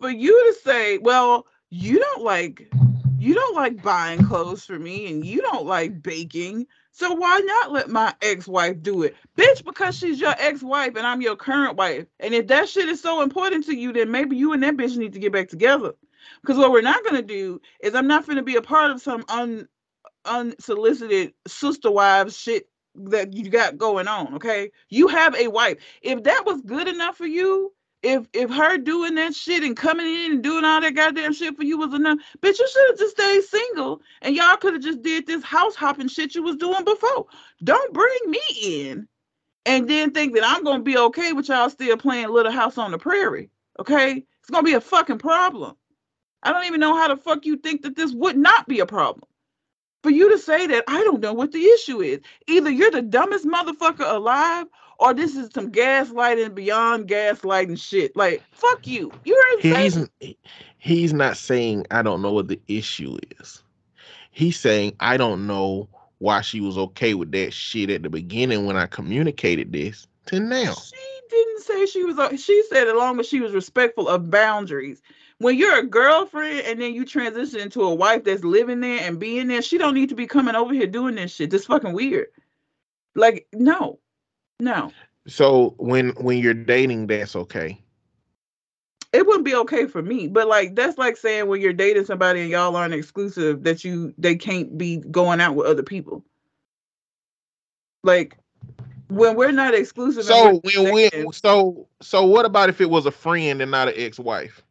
for 0.00 0.10
you 0.10 0.52
to 0.52 0.58
say, 0.60 0.98
well, 0.98 1.46
you 1.70 1.98
don't 1.98 2.22
like 2.22 2.70
you 3.18 3.34
don't 3.34 3.54
like 3.54 3.82
buying 3.82 4.24
clothes 4.26 4.64
for 4.64 4.78
me 4.78 5.10
and 5.10 5.24
you 5.24 5.40
don't 5.40 5.66
like 5.66 6.02
baking. 6.02 6.66
So 6.92 7.14
why 7.14 7.38
not 7.40 7.72
let 7.72 7.88
my 7.88 8.14
ex-wife 8.20 8.82
do 8.82 9.02
it? 9.02 9.16
Bitch, 9.36 9.64
because 9.64 9.96
she's 9.96 10.20
your 10.20 10.34
ex-wife 10.38 10.96
and 10.96 11.06
I'm 11.06 11.22
your 11.22 11.36
current 11.36 11.76
wife. 11.76 12.06
And 12.20 12.34
if 12.34 12.46
that 12.48 12.68
shit 12.68 12.88
is 12.88 13.00
so 13.00 13.22
important 13.22 13.64
to 13.66 13.74
you, 13.74 13.92
then 13.92 14.10
maybe 14.10 14.36
you 14.36 14.52
and 14.52 14.62
that 14.62 14.76
bitch 14.76 14.96
need 14.96 15.14
to 15.14 15.18
get 15.18 15.32
back 15.32 15.48
together. 15.48 15.94
Because 16.42 16.58
what 16.58 16.72
we're 16.72 16.82
not 16.82 17.04
gonna 17.04 17.22
do 17.22 17.60
is 17.80 17.94
I'm 17.94 18.06
not 18.06 18.26
gonna 18.26 18.42
be 18.42 18.56
a 18.56 18.62
part 18.62 18.90
of 18.90 19.00
some 19.00 19.24
un 19.28 19.68
unsolicited 20.24 21.32
sister 21.46 21.90
wives 21.90 22.36
shit 22.36 22.68
that 22.96 23.32
you 23.32 23.48
got 23.48 23.78
going 23.78 24.08
on. 24.08 24.34
Okay. 24.34 24.72
You 24.88 25.08
have 25.08 25.34
a 25.36 25.48
wife. 25.48 25.78
If 26.02 26.24
that 26.24 26.44
was 26.44 26.60
good 26.62 26.88
enough 26.88 27.16
for 27.16 27.26
you, 27.26 27.72
if 28.06 28.26
if 28.32 28.50
her 28.50 28.78
doing 28.78 29.16
that 29.16 29.34
shit 29.34 29.64
and 29.64 29.76
coming 29.76 30.06
in 30.06 30.32
and 30.32 30.42
doing 30.42 30.64
all 30.64 30.80
that 30.80 30.94
goddamn 30.94 31.32
shit 31.32 31.56
for 31.56 31.64
you 31.64 31.76
was 31.76 31.92
enough, 31.92 32.18
bitch, 32.40 32.58
you 32.58 32.68
should 32.68 32.90
have 32.90 32.98
just 32.98 33.16
stayed 33.16 33.42
single 33.42 34.00
and 34.22 34.36
y'all 34.36 34.56
could 34.56 34.74
have 34.74 34.82
just 34.82 35.02
did 35.02 35.26
this 35.26 35.42
house 35.42 35.74
hopping 35.74 36.06
shit 36.06 36.34
you 36.34 36.42
was 36.42 36.56
doing 36.56 36.84
before. 36.84 37.26
Don't 37.64 37.92
bring 37.92 38.18
me 38.28 38.40
in 38.62 39.08
and 39.64 39.90
then 39.90 40.12
think 40.12 40.34
that 40.34 40.44
I'm 40.46 40.62
gonna 40.62 40.84
be 40.84 40.96
okay 40.96 41.32
with 41.32 41.48
y'all 41.48 41.68
still 41.68 41.96
playing 41.96 42.28
Little 42.28 42.52
House 42.52 42.78
on 42.78 42.92
the 42.92 42.98
Prairie. 42.98 43.50
Okay, 43.80 44.24
it's 44.40 44.50
gonna 44.50 44.62
be 44.62 44.74
a 44.74 44.80
fucking 44.80 45.18
problem. 45.18 45.76
I 46.44 46.52
don't 46.52 46.66
even 46.66 46.78
know 46.80 46.96
how 46.96 47.08
the 47.08 47.16
fuck 47.16 47.44
you 47.44 47.56
think 47.56 47.82
that 47.82 47.96
this 47.96 48.12
would 48.12 48.36
not 48.36 48.68
be 48.68 48.78
a 48.78 48.86
problem. 48.86 49.28
For 50.04 50.10
you 50.10 50.30
to 50.30 50.38
say 50.38 50.68
that, 50.68 50.84
I 50.86 51.02
don't 51.02 51.20
know 51.20 51.32
what 51.32 51.50
the 51.50 51.64
issue 51.64 52.00
is. 52.00 52.20
Either 52.46 52.70
you're 52.70 52.92
the 52.92 53.02
dumbest 53.02 53.44
motherfucker 53.44 54.08
alive, 54.08 54.66
or 54.98 55.14
this 55.14 55.36
is 55.36 55.50
some 55.52 55.70
gaslighting 55.72 56.54
beyond 56.54 57.08
gaslighting 57.08 57.80
shit. 57.80 58.16
Like, 58.16 58.42
fuck 58.52 58.86
you. 58.86 59.12
Insane. 59.62 60.08
He's 60.20 60.34
he's 60.78 61.12
not 61.12 61.36
saying 61.36 61.86
I 61.90 62.02
don't 62.02 62.22
know 62.22 62.32
what 62.32 62.48
the 62.48 62.60
issue 62.68 63.16
is. 63.40 63.62
He's 64.30 64.58
saying 64.58 64.96
I 65.00 65.16
don't 65.16 65.46
know 65.46 65.88
why 66.18 66.40
she 66.40 66.60
was 66.60 66.78
okay 66.78 67.14
with 67.14 67.32
that 67.32 67.52
shit 67.52 67.90
at 67.90 68.02
the 68.02 68.10
beginning 68.10 68.66
when 68.66 68.76
I 68.76 68.86
communicated 68.86 69.72
this 69.72 70.06
to 70.26 70.40
now. 70.40 70.74
She 70.74 70.96
didn't 71.30 71.62
say 71.62 71.86
she 71.86 72.04
was. 72.04 72.18
uh, 72.18 72.36
She 72.36 72.62
said 72.70 72.88
as 72.88 72.94
long 72.94 73.20
as 73.20 73.26
she 73.26 73.40
was 73.40 73.52
respectful 73.52 74.08
of 74.08 74.30
boundaries. 74.30 75.02
When 75.38 75.56
you're 75.58 75.78
a 75.80 75.86
girlfriend 75.86 76.60
and 76.60 76.80
then 76.80 76.94
you 76.94 77.04
transition 77.04 77.60
into 77.60 77.82
a 77.82 77.94
wife 77.94 78.24
that's 78.24 78.42
living 78.44 78.80
there 78.80 79.00
and 79.02 79.18
being 79.18 79.48
there, 79.48 79.60
she 79.60 79.76
don't 79.76 79.92
need 79.94 80.08
to 80.08 80.14
be 80.14 80.26
coming 80.26 80.54
over 80.54 80.72
here 80.72 80.86
doing 80.86 81.16
this 81.16 81.34
shit. 81.34 81.50
This 81.50 81.66
fucking 81.66 81.92
weird. 81.92 82.28
Like 83.14 83.46
no, 83.52 83.98
no, 84.60 84.92
So 85.26 85.74
when 85.78 86.10
when 86.10 86.38
you're 86.38 86.54
dating, 86.54 87.08
that's 87.08 87.36
okay. 87.36 87.80
it 89.12 89.26
wouldn't 89.26 89.44
be 89.44 89.54
okay 89.54 89.86
for 89.86 90.02
me. 90.02 90.28
But 90.28 90.46
like 90.48 90.74
that's 90.74 90.98
like 90.98 91.16
saying 91.16 91.48
when 91.48 91.60
you're 91.60 91.72
dating 91.72 92.04
somebody 92.04 92.40
and 92.40 92.50
y'all 92.50 92.76
aren't 92.76 92.94
exclusive, 92.94 93.64
that 93.64 93.84
you 93.84 94.14
they 94.18 94.36
can't 94.36 94.76
be 94.76 94.98
going 94.98 95.40
out 95.40 95.54
with 95.54 95.66
other 95.66 95.82
people. 95.82 96.24
Like 98.04 98.36
when 99.08 99.36
we're 99.36 99.52
not 99.52 99.74
exclusive. 99.74 100.24
So 100.24 100.60
when 100.64 100.92
we 100.92 101.10
so 101.32 101.88
so 102.02 102.26
what 102.26 102.44
about 102.44 102.68
if 102.68 102.80
it 102.80 102.90
was 102.90 103.06
a 103.06 103.10
friend 103.10 103.62
and 103.62 103.70
not 103.70 103.88
an 103.88 103.94
ex-wife? 103.96 104.62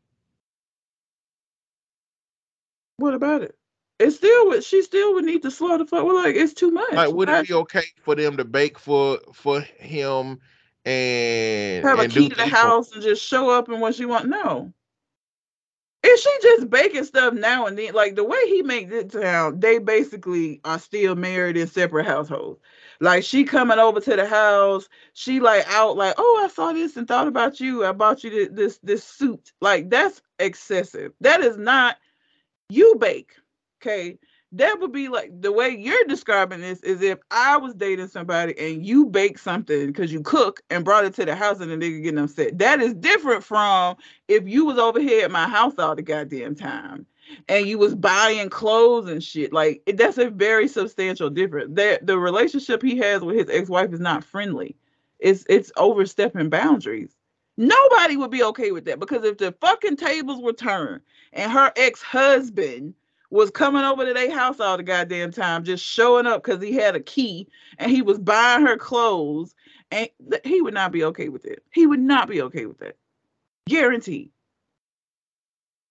What 2.98 3.14
about 3.14 3.42
it? 3.42 3.56
It's 4.00 4.18
still 4.18 4.48
would 4.48 4.64
she 4.64 4.82
still 4.82 5.14
would 5.14 5.26
need 5.26 5.42
to 5.44 5.52
slow 5.52 5.78
the 5.78 5.86
fuck. 5.86 6.06
Well, 6.06 6.16
like 6.16 6.36
it's 6.36 6.54
too 6.54 6.72
much. 6.72 6.92
Like, 6.94 7.14
would 7.14 7.30
Why- 7.30 7.40
it 7.40 7.48
be 7.48 7.54
okay 7.54 7.86
for 8.04 8.16
them 8.16 8.38
to 8.38 8.44
bake 8.44 8.78
for 8.78 9.20
for 9.34 9.62
him 9.62 10.40
and 10.84 11.86
have 11.86 12.00
a 12.00 12.08
key 12.08 12.28
do 12.28 12.30
to 12.30 12.36
the 12.36 12.42
things 12.44 12.52
for- 12.52 12.58
house 12.58 12.92
and 12.92 13.02
just 13.02 13.24
show 13.24 13.50
up 13.50 13.70
and 13.70 13.80
what 13.80 13.96
she 13.96 14.06
want? 14.06 14.28
No. 14.28 14.74
Is 16.04 16.22
she 16.22 16.30
just 16.44 16.70
baking 16.70 17.04
stuff 17.06 17.34
now 17.34 17.66
and 17.66 17.78
then? 17.80 17.94
Like 17.94 18.16
the 18.16 18.24
way 18.24 18.38
he 18.48 18.62
makes 18.62 18.92
it 18.92 19.12
sound, 19.12 19.60
they 19.62 19.80
basically 19.80 20.62
are 20.64 20.78
still 20.78 21.16
married 21.16 21.58
in 21.58 21.66
separate 21.66 22.06
households. 22.06 22.60
Like 23.00 23.24
she 23.24 23.44
coming 23.44 23.80
over 23.80 24.00
to 24.00 24.16
the 24.16 24.28
house, 24.28 24.88
she 25.14 25.40
like 25.40 25.66
out 25.68 25.98
like, 25.98 26.14
oh, 26.20 26.42
I 26.44 26.48
saw 26.50 26.74
this 26.74 26.96
and 26.96 27.08
thought 27.08 27.28
about 27.28 27.60
you. 27.60 27.86
I 27.86 27.92
bought 27.92 28.24
you 28.24 28.30
thi- 28.30 28.54
this 28.54 28.78
this 28.84 29.04
suit. 29.04 29.52
Like 29.62 29.90
that's 29.90 30.22
excessive. 30.38 31.14
That 31.22 31.42
is 31.42 31.58
not 31.58 31.98
you 32.70 32.96
bake. 33.00 33.34
Okay. 33.86 34.18
That 34.54 34.80
would 34.80 34.92
be 34.94 35.10
like 35.10 35.30
the 35.42 35.52
way 35.52 35.70
you're 35.70 36.06
describing 36.06 36.62
this 36.62 36.80
is 36.82 37.02
if 37.02 37.20
I 37.30 37.58
was 37.58 37.76
dating 37.76 38.08
somebody 38.08 38.58
and 38.58 38.86
you 38.86 39.06
bake 39.06 39.38
something 39.38 39.88
because 39.88 40.14
you 40.14 40.22
cook 40.22 40.62
and 40.70 40.86
brought 40.86 41.04
it 41.06 41.14
to 41.16 41.26
the 41.26 41.36
house 41.36 41.60
and 41.60 41.70
the 41.70 41.76
nigga 41.76 42.02
getting 42.02 42.20
upset. 42.20 42.58
That 42.58 42.80
is 42.82 42.94
different 42.94 43.44
from 43.44 43.98
if 44.28 44.48
you 44.48 44.66
was 44.66 44.78
over 44.78 45.00
here 45.00 45.26
at 45.26 45.32
my 45.32 45.48
house 45.48 45.74
all 45.78 45.96
the 45.96 46.02
goddamn 46.02 46.56
time 46.56 47.06
and 47.50 47.68
you 47.68 47.78
was 47.78 47.96
buying 47.96 48.50
clothes 48.50 49.10
and 49.10 49.22
shit. 49.22 49.52
Like 49.52 49.84
it- 49.86 49.98
that's 49.98 50.18
a 50.18 50.30
very 50.30 50.68
substantial 50.68 51.30
difference. 51.30 51.72
That 51.76 52.08
the 52.08 52.18
relationship 52.18 52.82
he 52.82 52.98
has 52.98 53.22
with 53.22 53.36
his 53.36 53.50
ex-wife 53.50 53.94
is 53.94 54.00
not 54.00 54.24
friendly. 54.24 54.76
It's 55.20 55.44
it's 55.50 55.72
overstepping 55.78 56.50
boundaries. 56.50 57.16
Nobody 57.58 58.16
would 58.18 58.32
be 58.32 58.44
okay 58.44 58.72
with 58.72 58.86
that 58.86 59.00
because 59.00 59.24
if 59.26 59.38
the 59.38 59.52
fucking 59.60 59.98
tables 59.98 60.42
were 60.42 60.54
turned 60.54 61.02
and 61.34 61.52
her 61.52 61.72
ex-husband 61.76 62.94
was 63.30 63.50
coming 63.52 63.84
over 63.84 64.06
to 64.06 64.14
their 64.14 64.32
house 64.32 64.60
all 64.60 64.78
the 64.78 64.84
goddamn 64.84 65.32
time, 65.32 65.64
just 65.64 65.84
showing 65.84 66.26
up 66.26 66.44
because 66.44 66.62
he 66.64 66.74
had 66.74 66.96
a 66.96 67.00
key 67.00 67.48
and 67.78 67.92
he 67.92 68.02
was 68.02 68.18
buying 68.20 68.66
her 68.66 68.78
clothes, 68.78 69.54
and 69.92 70.10
he 70.44 70.62
would 70.62 70.74
not 70.74 70.92
be 70.92 71.04
okay 71.04 71.30
with 71.30 71.46
it. 71.46 71.64
He 71.72 71.88
would 71.88 72.00
not 72.00 72.28
be 72.28 72.42
okay 72.44 72.66
with 72.66 72.80
that. 72.80 72.98
Guaranteed. 73.68 74.30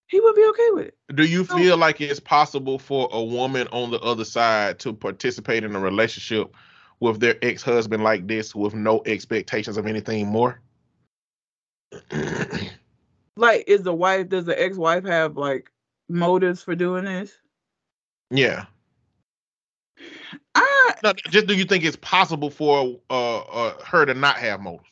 He 0.07 0.21
would 0.21 0.35
be 0.37 0.47
okay 0.51 0.71
with 0.73 0.87
it. 0.87 0.97
Do 1.15 1.25
you 1.25 1.45
So- 1.45 1.57
feel 1.57 1.77
like 1.77 2.01
it's 2.01 2.21
possible 2.21 2.79
for 2.79 3.09
a 3.11 3.23
woman 3.23 3.67
on 3.73 3.91
the 3.91 3.99
other 4.01 4.25
side 4.25 4.79
to 4.81 4.93
participate 4.93 5.65
in 5.65 5.75
a 5.75 5.81
relationship 5.81 6.55
with 7.01 7.21
their 7.21 7.37
ex-husband 7.43 8.05
like 8.05 8.27
this 8.29 8.55
with 8.55 8.75
no 8.75 9.03
expectations 9.07 9.77
of 9.77 9.87
anything 9.87 10.27
more? 10.27 10.61
Like, 13.37 13.65
is 13.67 13.83
the 13.83 13.95
wife, 13.95 14.29
does 14.29 14.45
the 14.45 14.61
ex-wife 14.61 15.05
have 15.05 15.37
like 15.37 15.71
motives 16.09 16.63
for 16.63 16.75
doing 16.75 17.05
this? 17.05 17.33
yeah. 18.31 18.67
I 20.55 20.95
No, 21.03 21.13
just 21.31 21.47
do 21.47 21.55
you 21.55 21.65
think 21.65 21.85
it's 21.85 21.97
possible 21.97 22.51
for 22.51 23.01
uh, 23.11 23.39
uh 23.39 23.85
her 23.85 24.05
to 24.07 24.15
not 24.15 24.37
have 24.37 24.61
motives? 24.61 24.89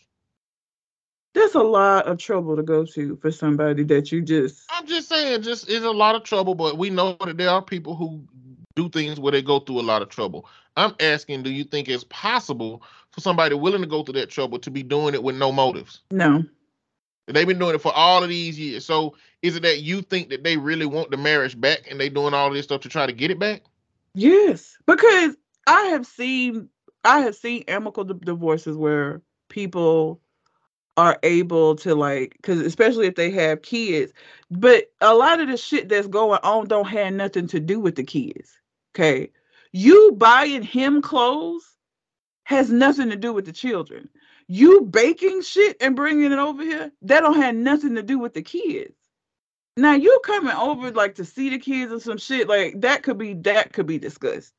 that's 1.34 1.54
a 1.54 1.62
lot 1.62 2.06
of 2.06 2.18
trouble 2.18 2.56
to 2.56 2.62
go 2.62 2.84
to 2.84 3.16
for 3.16 3.30
somebody 3.30 3.84
that 3.84 4.12
you 4.12 4.22
just 4.22 4.64
I'm 4.70 4.86
just 4.86 5.08
saying, 5.08 5.42
just 5.42 5.68
is 5.68 5.84
a 5.84 5.90
lot 5.90 6.14
of 6.14 6.24
trouble, 6.24 6.54
but 6.54 6.76
we 6.78 6.90
know 6.90 7.16
that 7.24 7.36
there 7.36 7.50
are 7.50 7.62
people 7.62 7.94
who 7.94 8.24
do 8.74 8.88
things 8.88 9.18
where 9.18 9.32
they 9.32 9.42
go 9.42 9.60
through 9.60 9.80
a 9.80 9.82
lot 9.82 10.02
of 10.02 10.08
trouble. 10.08 10.46
I'm 10.76 10.94
asking, 11.00 11.42
do 11.42 11.50
you 11.50 11.64
think 11.64 11.88
it's 11.88 12.04
possible 12.04 12.82
for 13.10 13.20
somebody 13.20 13.54
willing 13.54 13.82
to 13.82 13.86
go 13.86 14.02
through 14.02 14.14
that 14.14 14.30
trouble 14.30 14.58
to 14.60 14.70
be 14.70 14.82
doing 14.82 15.14
it 15.14 15.22
with 15.22 15.36
no 15.36 15.52
motives? 15.52 16.00
no. 16.10 16.44
They've 17.28 17.46
been 17.46 17.58
doing 17.58 17.76
it 17.76 17.80
for 17.80 17.92
all 17.94 18.22
of 18.22 18.28
these 18.28 18.58
years. 18.58 18.84
So 18.84 19.14
is 19.42 19.56
it 19.56 19.62
that 19.62 19.82
you 19.82 20.02
think 20.02 20.30
that 20.30 20.44
they 20.44 20.56
really 20.56 20.86
want 20.86 21.10
the 21.10 21.16
marriage 21.16 21.60
back 21.60 21.82
and 21.90 22.00
they 22.00 22.08
doing 22.08 22.34
all 22.34 22.50
this 22.50 22.64
stuff 22.64 22.80
to 22.82 22.88
try 22.88 23.06
to 23.06 23.12
get 23.12 23.30
it 23.30 23.38
back? 23.38 23.62
Yes, 24.14 24.76
because 24.86 25.36
I 25.66 25.82
have 25.86 26.06
seen 26.06 26.68
I 27.04 27.20
have 27.20 27.34
seen 27.34 27.64
amicable 27.68 28.14
di- 28.14 28.24
divorces 28.24 28.76
where 28.76 29.22
people 29.48 30.20
are 30.96 31.18
able 31.22 31.74
to 31.74 31.94
like 31.94 32.34
because 32.36 32.60
especially 32.60 33.06
if 33.06 33.14
they 33.14 33.30
have 33.30 33.62
kids 33.62 34.12
but 34.50 34.92
a 35.00 35.14
lot 35.14 35.40
of 35.40 35.48
the 35.48 35.56
shit 35.56 35.88
that's 35.88 36.06
going 36.06 36.38
on 36.42 36.68
don't 36.68 36.86
have 36.86 37.14
nothing 37.14 37.46
to 37.46 37.58
do 37.58 37.80
with 37.80 37.96
the 37.96 38.04
kids 38.04 38.58
okay? 38.94 39.30
You 39.72 40.12
buying 40.18 40.62
him 40.62 41.00
clothes 41.00 41.76
has 42.44 42.70
nothing 42.70 43.10
to 43.10 43.16
do 43.16 43.32
with 43.32 43.46
the 43.46 43.52
children. 43.52 44.08
You 44.48 44.82
baking 44.82 45.42
shit 45.42 45.76
and 45.80 45.96
bringing 45.96 46.32
it 46.32 46.38
over 46.38 46.62
here 46.62 46.92
that 47.02 47.20
don't 47.20 47.40
have 47.40 47.54
nothing 47.54 47.94
to 47.94 48.02
do 48.02 48.18
with 48.18 48.34
the 48.34 48.42
kids 48.42 48.94
now 49.76 49.94
you 49.94 50.20
coming 50.24 50.54
over 50.54 50.90
like 50.90 51.14
to 51.14 51.24
see 51.24 51.48
the 51.50 51.58
kids 51.58 51.92
and 51.92 52.02
some 52.02 52.18
shit 52.18 52.48
like 52.48 52.80
that 52.80 53.02
could 53.02 53.18
be 53.18 53.34
that 53.34 53.72
could 53.72 53.86
be 53.86 53.98
discussed 53.98 54.52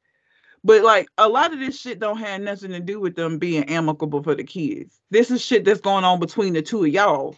but 0.64 0.82
like 0.82 1.08
a 1.18 1.28
lot 1.28 1.54
of 1.54 1.60
this 1.60 1.80
shit 1.80 2.00
don't 2.00 2.18
have 2.20 2.42
nothing 2.42 2.72
to 2.72 2.80
do 2.80 3.00
with 3.00 3.16
them 3.16 3.38
being 3.38 3.66
amicable 3.66 4.24
for 4.24 4.34
the 4.34 4.46
kids. 4.46 5.02
This 5.12 5.30
is 5.30 5.44
shit 5.44 5.66
that's 5.66 5.82
going 5.82 6.06
on 6.06 6.22
between 6.22 6.54
the 6.54 6.62
two 6.62 6.86
of 6.86 6.90
y'all, 6.90 7.36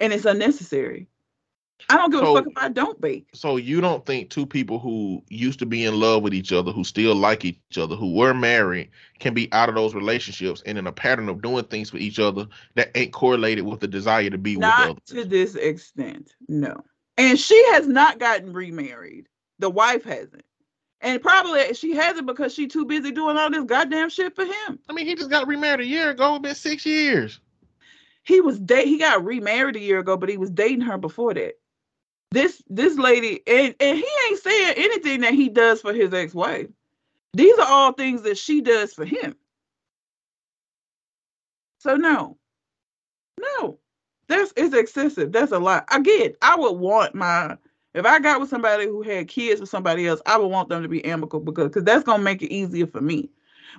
and 0.00 0.12
it's 0.12 0.24
unnecessary. 0.24 1.06
I 1.88 1.96
don't 1.96 2.10
give 2.10 2.18
So- 2.20 2.36
a 2.36 2.42
fuck 2.42 2.50
if 2.50 2.58
I 2.58 2.68
don't 2.70 3.00
bake. 3.00 3.28
So 3.32 3.58
you 3.58 3.80
don't 3.80 4.04
think 4.04 4.28
two 4.30 4.44
people 4.44 4.80
who 4.80 5.22
used 5.28 5.60
to 5.60 5.66
be 5.66 5.84
in 5.84 6.00
love 6.00 6.24
with 6.24 6.34
each 6.34 6.52
other, 6.52 6.72
who 6.72 6.82
still 6.82 7.14
like 7.14 7.44
each 7.44 7.78
other, 7.78 7.94
who 7.94 8.12
were 8.12 8.34
married, 8.34 8.90
can 9.20 9.34
be 9.34 9.48
out 9.52 9.68
of 9.68 9.76
those 9.76 9.94
relationships 9.94 10.60
and 10.66 10.76
in 10.76 10.88
a 10.88 10.92
pattern 10.92 11.28
of 11.28 11.42
doing 11.42 11.64
things 11.66 11.90
for 11.90 11.98
each 11.98 12.18
other 12.18 12.48
that 12.74 12.90
ain't 12.96 13.12
correlated 13.12 13.64
with 13.64 13.78
the 13.78 13.86
desire 13.86 14.30
to 14.30 14.38
be 14.38 14.56
with 14.56 14.62
Not 14.62 14.88
other? 14.90 15.00
to 15.06 15.24
this 15.24 15.54
extent, 15.54 16.34
no. 16.48 16.82
And 17.16 17.38
she 17.38 17.62
has 17.72 17.86
not 17.86 18.18
gotten 18.18 18.52
remarried. 18.52 19.28
The 19.58 19.70
wife 19.70 20.04
hasn't. 20.04 20.44
And 21.00 21.20
probably 21.20 21.74
she 21.74 21.94
hasn't 21.94 22.26
because 22.26 22.54
she 22.54 22.66
too 22.66 22.86
busy 22.86 23.12
doing 23.12 23.36
all 23.36 23.50
this 23.50 23.64
goddamn 23.64 24.08
shit 24.08 24.34
for 24.34 24.44
him. 24.44 24.78
I 24.88 24.92
mean, 24.92 25.06
he 25.06 25.14
just 25.14 25.30
got 25.30 25.46
remarried 25.46 25.80
a 25.80 25.86
year 25.86 26.10
ago. 26.10 26.34
It's 26.34 26.42
been 26.42 26.54
six 26.54 26.86
years. 26.86 27.40
He 28.24 28.40
was 28.40 28.58
date 28.58 28.88
he 28.88 28.98
got 28.98 29.24
remarried 29.24 29.76
a 29.76 29.80
year 29.80 29.98
ago, 29.98 30.16
but 30.16 30.30
he 30.30 30.38
was 30.38 30.50
dating 30.50 30.80
her 30.80 30.96
before 30.96 31.34
that. 31.34 31.58
This 32.30 32.62
this 32.68 32.96
lady 32.98 33.42
and, 33.46 33.74
and 33.78 33.98
he 33.98 34.06
ain't 34.28 34.40
saying 34.40 34.74
anything 34.76 35.20
that 35.20 35.34
he 35.34 35.50
does 35.50 35.82
for 35.82 35.92
his 35.92 36.12
ex-wife. 36.12 36.68
These 37.34 37.58
are 37.58 37.68
all 37.68 37.92
things 37.92 38.22
that 38.22 38.38
she 38.38 38.60
does 38.62 38.94
for 38.94 39.04
him. 39.04 39.36
So 41.78 41.96
no. 41.96 42.38
No. 43.38 43.78
That's 44.28 44.52
it's 44.56 44.74
excessive. 44.74 45.32
That's 45.32 45.52
a 45.52 45.58
lot. 45.58 45.86
Again, 45.92 46.34
I 46.42 46.56
would 46.56 46.72
want 46.72 47.14
my 47.14 47.56
if 47.94 48.04
I 48.04 48.18
got 48.18 48.40
with 48.40 48.48
somebody 48.48 48.86
who 48.86 49.02
had 49.02 49.28
kids 49.28 49.60
with 49.60 49.70
somebody 49.70 50.06
else, 50.06 50.20
I 50.26 50.36
would 50.36 50.48
want 50.48 50.68
them 50.68 50.82
to 50.82 50.88
be 50.88 51.04
amicable 51.04 51.44
because 51.44 51.68
because 51.68 51.84
that's 51.84 52.04
gonna 52.04 52.22
make 52.22 52.42
it 52.42 52.52
easier 52.52 52.86
for 52.86 53.00
me. 53.00 53.30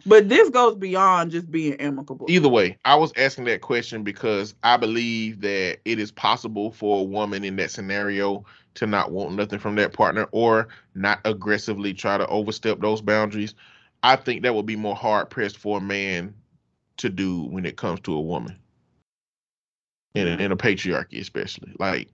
But 0.05 0.27
this 0.30 0.49
goes 0.49 0.76
beyond 0.76 1.31
just 1.31 1.49
being 1.49 1.76
amicable. 1.76 2.26
Either 2.30 2.49
way, 2.49 2.77
I 2.85 2.95
was 2.95 3.13
asking 3.15 3.45
that 3.45 3.61
question 3.61 4.03
because 4.03 4.53
I 4.63 4.77
believe 4.77 5.41
that 5.41 5.80
it 5.85 5.99
is 5.99 6.11
possible 6.11 6.72
for 6.72 6.99
a 6.99 7.03
woman 7.03 7.43
in 7.43 7.55
that 7.57 7.72
scenario 7.72 8.45
to 8.76 8.88
not 8.88 9.11
want 9.11 9.35
nothing 9.35 9.59
from 9.59 9.76
that 9.76 9.93
partner 9.93 10.27
or 10.31 10.67
not 10.95 11.19
aggressively 11.23 11.93
try 11.93 12.17
to 12.17 12.27
overstep 12.27 12.81
those 12.81 13.01
boundaries. 13.01 13.55
I 14.03 14.17
think 14.17 14.43
that 14.43 14.53
would 14.53 14.65
be 14.65 14.76
more 14.76 14.95
hard 14.95 15.30
pressed 15.30 15.57
for 15.57 15.77
a 15.77 15.81
man 15.81 16.34
to 16.97 17.09
do 17.09 17.43
when 17.43 17.65
it 17.65 17.77
comes 17.77 18.01
to 18.01 18.13
a 18.13 18.22
woman 18.22 18.59
in 20.15 20.27
a, 20.27 20.31
in 20.31 20.51
a 20.51 20.57
patriarchy, 20.57 21.21
especially. 21.21 21.73
Like, 21.79 22.09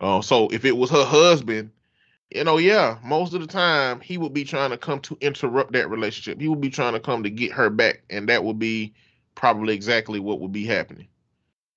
uh, 0.00 0.22
so 0.22 0.48
if 0.48 0.64
it 0.64 0.76
was 0.76 0.90
her 0.90 1.04
husband, 1.04 1.70
you 2.30 2.44
know, 2.44 2.58
yeah, 2.58 2.98
most 3.04 3.34
of 3.34 3.40
the 3.40 3.46
time 3.46 4.00
he 4.00 4.18
would 4.18 4.34
be 4.34 4.44
trying 4.44 4.70
to 4.70 4.78
come 4.78 5.00
to 5.00 5.18
interrupt 5.20 5.72
that 5.72 5.90
relationship. 5.90 6.40
He 6.40 6.48
would 6.48 6.60
be 6.60 6.70
trying 6.70 6.94
to 6.94 7.00
come 7.00 7.22
to 7.24 7.30
get 7.30 7.52
her 7.52 7.70
back, 7.70 8.02
and 8.10 8.28
that 8.28 8.44
would 8.44 8.58
be 8.58 8.94
probably 9.34 9.74
exactly 9.74 10.20
what 10.20 10.40
would 10.40 10.52
be 10.52 10.64
happening. 10.66 11.08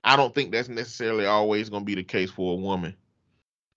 I 0.03 0.15
don't 0.17 0.35
think 0.35 0.51
that's 0.51 0.69
necessarily 0.69 1.25
always 1.25 1.69
going 1.69 1.83
to 1.83 1.85
be 1.85 1.95
the 1.95 2.03
case 2.03 2.29
for 2.31 2.53
a 2.53 2.61
woman. 2.61 2.95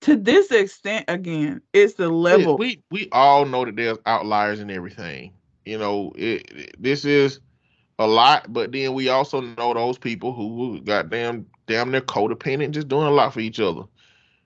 to 0.03 0.17
this 0.17 0.51
extent, 0.51 1.05
again, 1.09 1.63
it's 1.73 1.95
the 1.95 2.09
level. 2.09 2.57
We 2.59 2.83
we 2.91 3.09
all 3.13 3.45
know 3.47 3.65
that 3.65 3.77
there's 3.77 3.99
outliers 4.07 4.61
and 4.61 4.71
everything. 4.71 5.33
You 5.65 5.79
know, 5.79 6.13
it, 6.17 6.51
it- 6.53 6.77
this 6.83 7.05
is 7.05 7.41
a 7.99 8.07
lot, 8.07 8.53
but 8.53 8.73
then 8.73 8.95
we 8.95 9.09
also 9.09 9.41
know 9.41 9.75
those 9.75 9.99
people 9.99 10.33
who 10.33 10.81
got 10.81 11.11
damn 11.67 11.91
near 11.91 12.01
codependent, 12.01 12.73
just 12.73 12.89
doing 12.89 13.07
a 13.07 13.11
lot 13.11 13.33
for 13.33 13.41
each 13.41 13.61
other. 13.61 13.83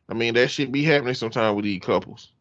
I 0.08 0.14
mean, 0.14 0.34
that 0.34 0.50
should 0.50 0.72
be 0.72 0.82
happening 0.82 1.14
sometime 1.14 1.54
with 1.54 1.64
these 1.64 1.80
couples. 1.80 2.32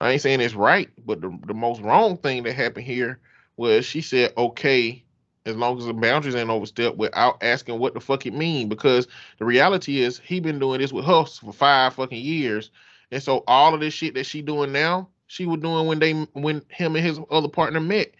I 0.00 0.12
ain't 0.12 0.22
saying 0.22 0.40
it's 0.40 0.54
right, 0.54 0.88
but 1.04 1.20
the 1.20 1.36
the 1.46 1.54
most 1.54 1.80
wrong 1.80 2.16
thing 2.18 2.42
that 2.44 2.54
happened 2.54 2.86
here 2.86 3.20
was 3.56 3.84
she 3.84 4.00
said 4.00 4.32
okay 4.36 5.04
as 5.46 5.56
long 5.56 5.78
as 5.78 5.86
the 5.86 5.92
boundaries 5.92 6.34
ain't 6.34 6.50
overstepped 6.50 6.96
without 6.96 7.42
asking 7.42 7.78
what 7.78 7.94
the 7.94 8.00
fuck 8.00 8.26
it 8.26 8.34
mean 8.34 8.68
because 8.68 9.08
the 9.38 9.44
reality 9.44 10.00
is 10.00 10.18
he 10.18 10.38
been 10.40 10.58
doing 10.58 10.80
this 10.80 10.92
with 10.92 11.04
her 11.04 11.24
for 11.24 11.52
five 11.52 11.94
fucking 11.94 12.22
years 12.22 12.70
and 13.10 13.22
so 13.22 13.42
all 13.46 13.74
of 13.74 13.80
this 13.80 13.92
shit 13.92 14.14
that 14.14 14.24
she 14.24 14.40
doing 14.40 14.72
now 14.72 15.08
she 15.26 15.46
was 15.46 15.60
doing 15.60 15.86
when 15.86 15.98
they 15.98 16.12
when 16.32 16.62
him 16.68 16.96
and 16.96 17.04
his 17.04 17.18
other 17.30 17.48
partner 17.48 17.80
met 17.80 18.12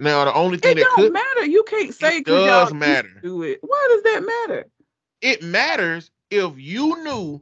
now 0.00 0.24
the 0.24 0.32
only 0.32 0.56
thing 0.56 0.72
it 0.72 0.74
that 0.76 0.84
don't 0.84 0.96
could 0.96 1.12
matter. 1.12 1.44
You 1.44 1.62
can't 1.64 1.94
say 1.94 2.18
It 2.18 2.24
does 2.26 2.72
matter. 2.72 3.20
Do 3.22 3.42
it. 3.42 3.58
Why 3.60 3.88
does 3.90 4.02
that 4.14 4.26
matter? 4.48 4.66
It 5.22 5.42
matters 5.42 6.10
if 6.30 6.58
you 6.58 7.02
knew 7.02 7.40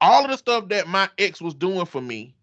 all 0.00 0.24
of 0.24 0.30
the 0.30 0.36
stuff 0.36 0.68
that 0.68 0.88
my 0.88 1.08
ex 1.18 1.40
was 1.40 1.54
doing 1.54 1.86
for 1.86 2.00
me. 2.00 2.34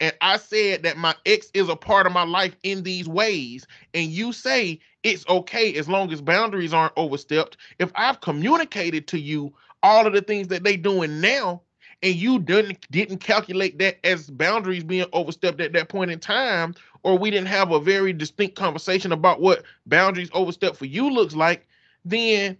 And 0.00 0.12
I 0.20 0.36
said 0.36 0.82
that 0.82 0.98
my 0.98 1.14
ex 1.24 1.50
is 1.54 1.68
a 1.68 1.76
part 1.76 2.06
of 2.06 2.12
my 2.12 2.24
life 2.24 2.54
in 2.62 2.82
these 2.82 3.08
ways, 3.08 3.66
and 3.94 4.10
you 4.10 4.32
say 4.32 4.78
it's 5.02 5.26
okay 5.28 5.74
as 5.74 5.88
long 5.88 6.12
as 6.12 6.20
boundaries 6.20 6.74
aren't 6.74 6.92
overstepped, 6.96 7.56
if 7.78 7.90
I've 7.94 8.20
communicated 8.20 9.06
to 9.08 9.18
you 9.18 9.54
all 9.82 10.06
of 10.06 10.12
the 10.12 10.20
things 10.20 10.48
that 10.48 10.64
they 10.64 10.76
doing 10.76 11.20
now, 11.20 11.62
and 12.02 12.14
you 12.14 12.38
didn't 12.38 12.90
didn't 12.90 13.18
calculate 13.18 13.78
that 13.78 13.96
as 14.04 14.28
boundaries 14.28 14.84
being 14.84 15.06
overstepped 15.14 15.60
at 15.60 15.72
that 15.72 15.88
point 15.88 16.10
in 16.10 16.18
time, 16.18 16.74
or 17.02 17.16
we 17.16 17.30
didn't 17.30 17.48
have 17.48 17.70
a 17.70 17.80
very 17.80 18.12
distinct 18.12 18.56
conversation 18.56 19.12
about 19.12 19.40
what 19.40 19.62
boundaries 19.86 20.28
overstepped 20.34 20.76
for 20.76 20.84
you 20.84 21.08
looks 21.08 21.34
like, 21.34 21.66
then 22.04 22.58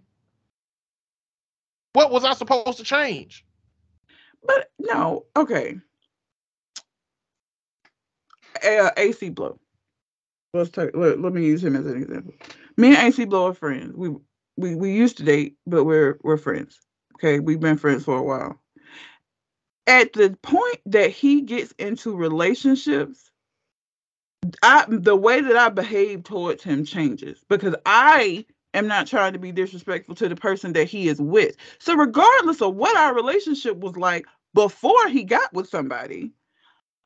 what 1.97 2.11
was 2.11 2.23
I 2.23 2.35
supposed 2.35 2.77
to 2.77 2.83
change? 2.83 3.43
But 4.45 4.69
no, 4.77 5.25
okay. 5.35 5.79
Uh, 8.63 8.91
AC 8.95 9.29
Blow. 9.29 9.59
Let's 10.53 10.69
take. 10.69 10.95
Let, 10.95 11.19
let 11.19 11.33
me 11.33 11.43
use 11.43 11.63
him 11.63 11.75
as 11.75 11.87
an 11.87 12.03
example. 12.03 12.35
Me 12.77 12.89
and 12.89 12.97
AC 12.97 13.25
Blow 13.25 13.47
are 13.47 13.53
friends. 13.55 13.95
We 13.95 14.09
we 14.57 14.75
we 14.75 14.93
used 14.93 15.17
to 15.17 15.23
date, 15.23 15.55
but 15.65 15.85
we're 15.85 16.19
we're 16.21 16.37
friends. 16.37 16.79
Okay, 17.15 17.39
we've 17.39 17.59
been 17.59 17.77
friends 17.77 18.03
for 18.03 18.19
a 18.19 18.23
while. 18.23 18.61
At 19.87 20.13
the 20.13 20.37
point 20.43 20.81
that 20.85 21.09
he 21.09 21.41
gets 21.41 21.71
into 21.79 22.15
relationships, 22.15 23.31
I 24.61 24.85
the 24.87 25.15
way 25.15 25.41
that 25.41 25.57
I 25.57 25.69
behave 25.69 26.25
towards 26.25 26.61
him 26.61 26.85
changes 26.85 27.43
because 27.49 27.73
I 27.87 28.45
am 28.77 28.87
not 28.87 29.07
trying 29.07 29.33
to 29.33 29.39
be 29.39 29.51
disrespectful 29.51 30.15
to 30.15 30.29
the 30.29 30.35
person 30.35 30.73
that 30.73 30.87
he 30.87 31.07
is 31.07 31.19
with. 31.19 31.55
So 31.79 31.95
regardless 31.95 32.61
of 32.61 32.75
what 32.75 32.97
our 32.97 33.13
relationship 33.13 33.77
was 33.77 33.97
like 33.97 34.25
before 34.53 35.07
he 35.09 35.23
got 35.23 35.53
with 35.53 35.69
somebody, 35.69 36.31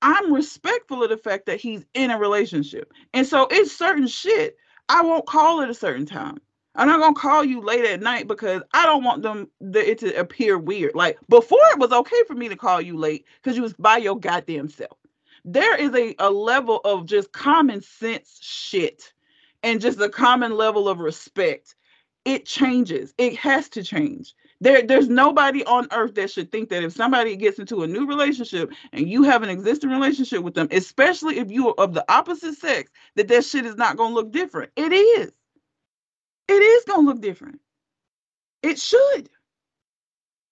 I'm 0.02 0.34
respectful 0.34 1.03
of 1.03 1.10
the 1.10 1.18
fact 1.18 1.45
that 1.45 1.61
he's 1.61 1.85
in 1.93 2.11
a 2.11 2.18
relationship. 2.18 2.91
And 3.14 3.26
so 3.26 3.48
it's 3.52 3.76
certain 3.76 4.07
shit 4.07 4.57
I 4.89 5.02
won't 5.02 5.26
call 5.26 5.61
at 5.61 5.69
a 5.69 5.73
certain 5.73 6.06
time. 6.06 6.39
I'm 6.76 6.88
not 6.88 6.99
gonna 6.99 7.15
call 7.15 7.43
you 7.43 7.61
late 7.61 7.85
at 7.85 8.02
night 8.02 8.27
because 8.27 8.61
I 8.73 8.85
don't 8.85 9.03
want 9.03 9.23
them 9.23 9.49
the, 9.60 9.91
it 9.91 9.99
to 9.99 10.14
appear 10.19 10.57
weird. 10.57 10.95
Like 10.95 11.18
before, 11.27 11.60
it 11.72 11.80
was 11.80 11.91
okay 11.91 12.23
for 12.27 12.34
me 12.34 12.49
to 12.49 12.56
call 12.56 12.81
you 12.81 12.98
late 12.98 13.26
because 13.41 13.57
you 13.57 13.64
was 13.64 13.73
by 13.73 13.98
your 13.98 14.18
goddamn 14.18 14.69
self. 14.69 14.98
There 15.43 15.76
is 15.76 15.93
a, 15.93 16.15
a 16.19 16.30
level 16.30 16.80
of 16.85 17.06
just 17.06 17.31
common 17.34 17.81
sense 17.81 18.39
shit 18.41 19.14
and 19.63 19.81
just 19.81 19.99
a 19.99 20.09
common 20.09 20.55
level 20.57 20.88
of 20.88 20.99
respect. 20.99 21.75
It 22.23 22.45
changes. 22.45 23.13
It 23.17 23.35
has 23.38 23.67
to 23.69 23.83
change. 23.83 24.35
There, 24.59 24.83
there's 24.83 25.09
nobody 25.09 25.63
on 25.65 25.88
earth 25.91 26.13
that 26.15 26.29
should 26.29 26.51
think 26.51 26.69
that 26.69 26.83
if 26.83 26.93
somebody 26.93 27.35
gets 27.35 27.57
into 27.57 27.81
a 27.81 27.88
new 27.88 28.05
relationship 28.05 28.71
and 28.93 29.09
you 29.09 29.23
have 29.23 29.41
an 29.41 29.49
existing 29.49 29.89
relationship 29.89 30.43
with 30.43 30.53
them, 30.53 30.67
especially 30.69 31.39
if 31.39 31.49
you 31.49 31.69
are 31.69 31.83
of 31.83 31.95
the 31.95 32.05
opposite 32.11 32.55
sex, 32.55 32.91
that 33.15 33.27
that 33.27 33.43
shit 33.43 33.65
is 33.65 33.75
not 33.75 33.97
gonna 33.97 34.13
look 34.13 34.31
different. 34.31 34.71
It 34.75 34.93
is. 34.93 35.31
It 36.47 36.61
is 36.61 36.83
gonna 36.85 37.07
look 37.07 37.21
different. 37.21 37.59
It 38.61 38.79
should. 38.79 39.29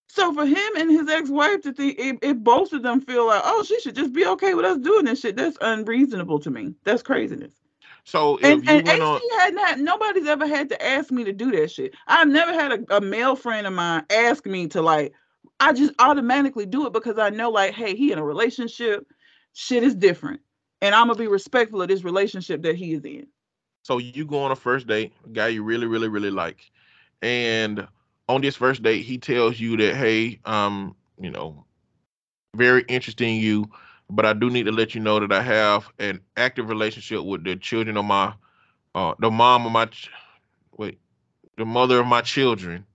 So 0.07 0.34
for 0.34 0.45
him 0.45 0.76
and 0.76 0.90
his 0.90 1.07
ex-wife 1.07 1.61
to 1.61 1.72
think 1.72 1.99
if, 1.99 2.18
if 2.23 2.38
both 2.38 2.73
of 2.73 2.81
them 2.81 3.02
feel 3.02 3.27
like, 3.27 3.44
oh, 3.45 3.64
she 3.64 3.80
should 3.80 3.95
just 3.95 4.11
be 4.11 4.26
okay 4.26 4.56
with 4.56 4.65
us 4.65 4.80
doing 4.80 5.06
this 5.06 5.19
shit, 5.19 5.36
that's 5.36 5.57
unreasonable 5.61 6.40
to 6.40 6.49
me. 6.49 6.73
That's 6.84 7.03
craziness. 7.03 7.53
So 8.10 8.38
if 8.38 8.44
And 8.44 8.65
you 8.65 8.80
and 8.80 8.88
AC 8.88 9.02
on, 9.02 9.22
hadn't 9.38 9.84
nobody's 9.84 10.26
ever 10.26 10.48
had 10.48 10.69
to 10.69 10.84
ask 10.84 11.11
me 11.11 11.23
to 11.26 11.31
do 11.31 11.52
that 11.52 11.69
shit. 11.69 11.94
I've 12.07 12.27
never 12.27 12.52
had 12.52 12.72
a, 12.72 12.98
a 12.98 13.02
male 13.02 13.36
friend 13.36 13.68
of 13.68 13.73
mine 13.73 14.03
ask 14.10 14.48
me 14.48 14.68
to 14.69 14.81
like 14.81 15.14
I 15.60 15.73
just 15.73 15.94
automatically 15.99 16.65
do 16.65 16.88
it 16.88 16.94
because 16.94 17.19
I 17.19 17.30
know 17.30 17.52
like, 17.52 17.76
hey, 17.76 17.95
he 17.95 18.11
in 18.11 18.18
a 18.18 18.23
relationship, 18.23 19.06
shit 19.53 19.84
is 19.84 19.94
different. 19.94 20.41
And 20.81 20.95
I'm 20.95 21.06
gonna 21.06 21.19
be 21.19 21.27
respectful 21.27 21.84
of 21.84 21.88
this 21.88 22.03
relationship 22.03 22.64
that 22.64 22.76
he 22.76 22.94
is 22.94 23.06
in. 23.06 23.27
so 23.84 23.99
you 23.99 24.26
go 24.26 24.40
on 24.40 24.52
a 24.52 24.56
first 24.56 24.88
date, 24.88 25.14
a 25.23 25.30
guy 25.30 25.49
you 25.49 25.61
really, 25.61 25.86
really, 25.86 26.07
really 26.07 26.31
like, 26.31 26.72
and 27.22 27.88
on 28.27 28.41
this 28.41 28.56
first 28.56 28.81
date, 28.81 29.03
he 29.06 29.19
tells 29.19 29.60
you 29.60 29.77
that, 29.77 29.95
hey, 29.95 30.40
um, 30.45 30.95
you 31.22 31.30
know, 31.30 31.64
very 32.56 32.84
interested 32.88 33.27
in 33.27 33.36
you, 33.36 33.69
but 34.10 34.26
I 34.26 34.34
do 34.34 34.49
need 34.49 34.65
to 34.65 34.72
let 34.72 34.95
you 34.95 35.02
know 35.02 35.19
that 35.19 35.31
I 35.31 35.41
have 35.41 35.90
an 35.99 36.22
active 36.38 36.69
relationship 36.69 37.23
with 37.23 37.44
the 37.44 37.56
children 37.56 37.98
of 37.98 38.06
my, 38.06 38.34
uh, 38.95 39.15
the 39.19 39.31
mom 39.31 39.65
of 39.65 39.72
my, 39.72 39.86
ch- 39.86 40.10
wait, 40.77 40.99
the 41.57 41.65
mother 41.65 41.99
of 41.99 42.07
my 42.07 42.22
children, 42.22 42.86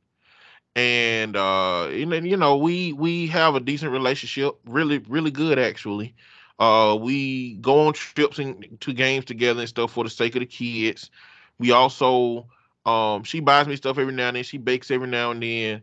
and 0.77 1.37
uh, 1.37 1.89
know, 2.07 2.17
you 2.19 2.37
know, 2.37 2.57
we 2.57 2.93
we 2.93 3.27
have 3.29 3.55
a 3.55 3.61
decent 3.61 3.93
relationship, 3.93 4.55
really, 4.67 4.99
really 4.99 5.31
good 5.31 5.59
actually. 5.59 6.15
Uh, 6.59 6.97
we 7.01 7.55
go 7.57 7.87
on 7.89 7.93
trips 7.95 8.39
and 8.39 8.79
to 8.81 8.93
games 8.93 9.25
together 9.25 9.61
and 9.61 9.69
stuff 9.69 9.93
for 9.93 10.05
the 10.05 10.11
sake 10.11 10.37
of 10.37 10.41
the 10.41 10.47
kids. 10.47 11.11
We 11.59 11.73
also, 11.73 12.47
um, 12.87 13.25
she 13.25 13.41
buys 13.41 13.67
me 13.67 13.77
stuff 13.77 13.99
every 13.99 14.13
now 14.13 14.29
and 14.29 14.37
then. 14.37 14.45
She 14.45 14.59
bakes 14.59 14.91
every 14.91 15.09
now 15.09 15.31
and 15.33 15.43
then, 15.43 15.83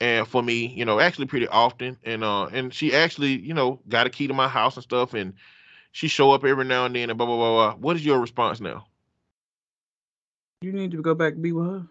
and 0.00 0.26
for 0.26 0.42
me, 0.42 0.66
you 0.66 0.84
know, 0.84 0.98
actually 0.98 1.26
pretty 1.26 1.46
often. 1.48 1.96
And 2.04 2.24
uh, 2.24 2.46
and 2.46 2.72
she 2.72 2.94
actually, 2.94 3.38
you 3.38 3.54
know, 3.54 3.80
got 3.88 4.06
a 4.06 4.10
key 4.10 4.26
to 4.26 4.34
my 4.34 4.48
house 4.48 4.76
and 4.76 4.82
stuff, 4.82 5.14
and 5.14 5.34
she 5.92 6.08
show 6.08 6.32
up 6.32 6.44
every 6.44 6.64
now 6.64 6.86
and 6.86 6.94
then 6.94 7.10
and 7.10 7.18
blah 7.18 7.26
blah 7.26 7.36
blah 7.36 7.72
blah. 7.72 7.80
What 7.80 7.96
is 7.96 8.04
your 8.04 8.20
response 8.20 8.60
now? 8.60 8.86
You 10.62 10.72
need 10.72 10.90
to 10.92 11.02
go 11.02 11.14
back 11.14 11.34
and 11.34 11.42
be 11.42 11.52
with 11.52 11.66
her. 11.66 11.86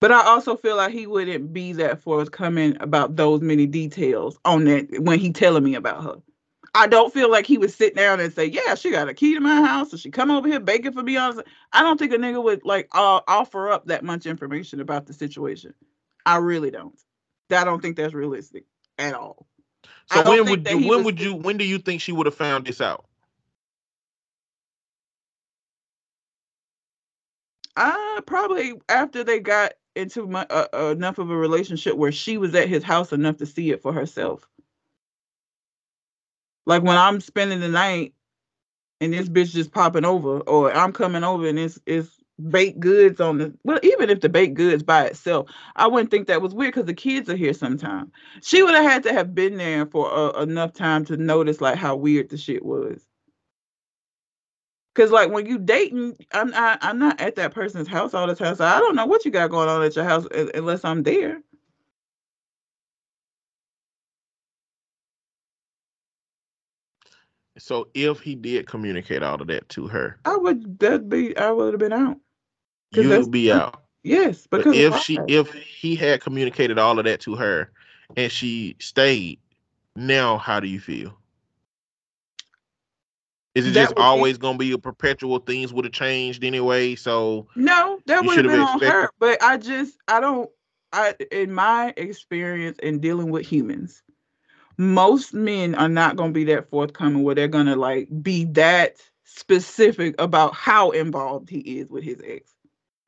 But 0.00 0.12
I 0.12 0.26
also 0.26 0.56
feel 0.56 0.76
like 0.76 0.92
he 0.92 1.06
wouldn't 1.06 1.52
be 1.52 1.72
that 1.74 2.00
forthcoming 2.00 2.76
about 2.80 3.16
those 3.16 3.40
many 3.40 3.66
details 3.66 4.38
on 4.44 4.64
that 4.64 5.00
when 5.00 5.18
he 5.18 5.32
telling 5.32 5.64
me 5.64 5.74
about 5.74 6.02
her. 6.04 6.16
I 6.74 6.88
don't 6.88 7.12
feel 7.12 7.30
like 7.30 7.46
he 7.46 7.56
would 7.56 7.70
sit 7.70 7.94
down 7.94 8.20
and 8.20 8.32
say, 8.32 8.46
"Yeah, 8.46 8.74
she 8.74 8.90
got 8.90 9.08
a 9.08 9.14
key 9.14 9.34
to 9.34 9.40
my 9.40 9.64
house, 9.64 9.92
and 9.92 10.00
she 10.00 10.10
come 10.10 10.30
over 10.30 10.48
here 10.48 10.60
baking 10.60 10.92
for 10.92 11.02
me." 11.02 11.16
Honestly, 11.16 11.44
I 11.72 11.82
don't 11.82 11.98
think 11.98 12.12
a 12.12 12.16
nigga 12.16 12.42
would 12.42 12.64
like 12.64 12.88
uh, 12.92 13.20
offer 13.28 13.70
up 13.70 13.86
that 13.86 14.04
much 14.04 14.26
information 14.26 14.80
about 14.80 15.06
the 15.06 15.12
situation. 15.12 15.72
I 16.26 16.38
really 16.38 16.70
don't. 16.70 16.98
I 17.50 17.64
don't 17.64 17.80
think 17.80 17.96
that's 17.96 18.14
realistic 18.14 18.64
at 18.98 19.14
all. 19.14 19.46
So 20.06 20.22
when 20.22 20.46
would 20.48 20.68
you 20.68 20.88
when 20.88 21.04
would 21.04 21.20
you 21.20 21.34
when 21.34 21.56
do 21.56 21.64
you 21.64 21.78
think 21.78 22.00
she 22.00 22.12
would 22.12 22.26
have 22.26 22.34
found 22.34 22.66
this 22.66 22.80
out? 22.80 23.06
Uh, 27.76 28.20
probably 28.22 28.74
after 28.88 29.24
they 29.24 29.40
got 29.40 29.74
into 29.96 30.26
my, 30.26 30.46
uh, 30.50 30.66
uh, 30.74 30.86
enough 30.90 31.18
of 31.18 31.30
a 31.30 31.36
relationship 31.36 31.96
where 31.96 32.12
she 32.12 32.38
was 32.38 32.54
at 32.54 32.68
his 32.68 32.84
house 32.84 33.12
enough 33.12 33.38
to 33.38 33.46
see 33.46 33.70
it 33.70 33.82
for 33.82 33.92
herself. 33.92 34.46
Like 36.66 36.82
when 36.82 36.96
I'm 36.96 37.20
spending 37.20 37.60
the 37.60 37.68
night 37.68 38.14
and 39.00 39.12
this 39.12 39.28
bitch 39.28 39.52
just 39.52 39.72
popping 39.72 40.04
over, 40.04 40.40
or 40.40 40.72
I'm 40.72 40.92
coming 40.92 41.24
over 41.24 41.48
and 41.48 41.58
it's 41.58 41.78
it's 41.86 42.10
baked 42.50 42.80
goods 42.80 43.20
on 43.20 43.38
the 43.38 43.54
well, 43.64 43.78
even 43.82 44.10
if 44.10 44.20
the 44.20 44.28
baked 44.28 44.54
goods 44.54 44.82
by 44.82 45.06
itself, 45.06 45.48
I 45.76 45.86
wouldn't 45.86 46.10
think 46.10 46.26
that 46.26 46.42
was 46.42 46.54
weird 46.54 46.74
because 46.74 46.86
the 46.86 46.94
kids 46.94 47.28
are 47.30 47.36
here 47.36 47.54
sometime. 47.54 48.10
She 48.42 48.62
would 48.62 48.74
have 48.74 48.84
had 48.84 49.02
to 49.04 49.12
have 49.12 49.34
been 49.34 49.56
there 49.56 49.86
for 49.86 50.12
uh, 50.12 50.42
enough 50.42 50.72
time 50.72 51.04
to 51.06 51.16
notice 51.16 51.60
like 51.60 51.76
how 51.76 51.96
weird 51.96 52.30
the 52.30 52.36
shit 52.36 52.64
was. 52.64 53.06
Cause 54.94 55.10
like 55.10 55.30
when 55.30 55.46
you 55.46 55.58
dating, 55.58 56.16
I'm 56.32 56.50
not 56.50 56.78
I'm 56.82 56.98
not 56.98 57.20
at 57.20 57.34
that 57.36 57.52
person's 57.52 57.88
house 57.88 58.14
all 58.14 58.28
the 58.28 58.34
time, 58.36 58.54
so 58.54 58.64
I 58.64 58.78
don't 58.78 58.94
know 58.94 59.06
what 59.06 59.24
you 59.24 59.32
got 59.32 59.50
going 59.50 59.68
on 59.68 59.82
at 59.82 59.96
your 59.96 60.04
house 60.04 60.26
unless 60.54 60.84
I'm 60.84 61.02
there. 61.02 61.40
So 67.64 67.88
if 67.94 68.20
he 68.20 68.34
did 68.34 68.66
communicate 68.66 69.22
all 69.22 69.40
of 69.40 69.46
that 69.46 69.66
to 69.70 69.86
her, 69.86 70.18
I 70.26 70.36
would 70.36 70.78
that 70.80 71.08
be 71.08 71.34
I 71.34 71.50
would 71.50 71.72
have 71.72 71.80
been 71.80 71.94
out. 71.94 72.18
you'd 72.90 73.30
be 73.30 73.50
out. 73.50 73.84
Yes, 74.02 74.46
But 74.46 74.58
because 74.58 74.76
if 74.76 74.98
she 74.98 75.18
if 75.28 75.50
he 75.54 75.96
had 75.96 76.20
communicated 76.20 76.78
all 76.78 76.98
of 76.98 77.06
that 77.06 77.20
to 77.20 77.34
her 77.36 77.72
and 78.18 78.30
she 78.30 78.76
stayed, 78.80 79.38
now 79.96 80.36
how 80.36 80.60
do 80.60 80.68
you 80.68 80.78
feel? 80.78 81.16
Is 83.54 83.66
it 83.66 83.70
That 83.70 83.80
just 83.80 83.88
would 83.92 83.96
be- 83.96 84.02
always 84.02 84.36
gonna 84.36 84.58
be 84.58 84.72
a 84.72 84.78
perpetual 84.78 85.38
things 85.38 85.72
would 85.72 85.86
have 85.86 85.94
changed 85.94 86.44
anyway? 86.44 86.96
So 86.96 87.46
No, 87.56 87.98
that 88.04 88.26
would 88.26 88.36
have 88.36 88.46
been 88.46 88.60
on 88.60 88.78
her. 88.80 89.10
But 89.18 89.42
I 89.42 89.56
just 89.56 89.96
I 90.06 90.20
don't 90.20 90.50
I 90.92 91.14
in 91.32 91.50
my 91.50 91.94
experience 91.96 92.78
in 92.80 93.00
dealing 93.00 93.30
with 93.30 93.46
humans, 93.46 94.02
most 94.76 95.34
men 95.34 95.74
are 95.74 95.88
not 95.88 96.16
gonna 96.16 96.32
be 96.32 96.44
that 96.44 96.68
forthcoming 96.70 97.22
where 97.22 97.34
they're 97.34 97.48
gonna 97.48 97.76
like 97.76 98.08
be 98.22 98.44
that 98.46 98.96
specific 99.24 100.14
about 100.20 100.54
how 100.54 100.90
involved 100.90 101.48
he 101.50 101.78
is 101.78 101.90
with 101.90 102.04
his 102.04 102.20
ex. 102.24 102.54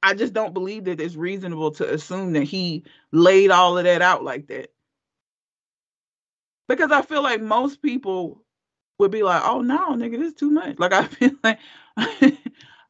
I 0.03 0.15
just 0.15 0.33
don't 0.33 0.55
believe 0.55 0.85
that 0.85 1.01
it's 1.01 1.17
reasonable 1.17 1.71
to 1.73 1.93
assume 1.93 2.33
that 2.35 2.45
he 2.45 2.85
laid 3.13 3.51
all 3.51 3.77
of 3.79 3.85
that 3.85 4.03
out 4.03 4.23
like 4.23 4.47
that. 4.49 4.71
Because 6.69 6.93
I 6.93 7.03
feel 7.03 7.23
like 7.23 7.41
most 7.41 7.83
people 7.83 8.43
would 8.99 9.11
be 9.11 9.23
like, 9.23 9.43
"Oh 9.45 9.63
no, 9.63 9.91
nigga, 9.91 10.19
this 10.19 10.29
is 10.29 10.35
too 10.35 10.51
much." 10.51 10.79
Like 10.79 10.93
I 10.95 11.07
feel 11.07 11.33
like 11.43 11.59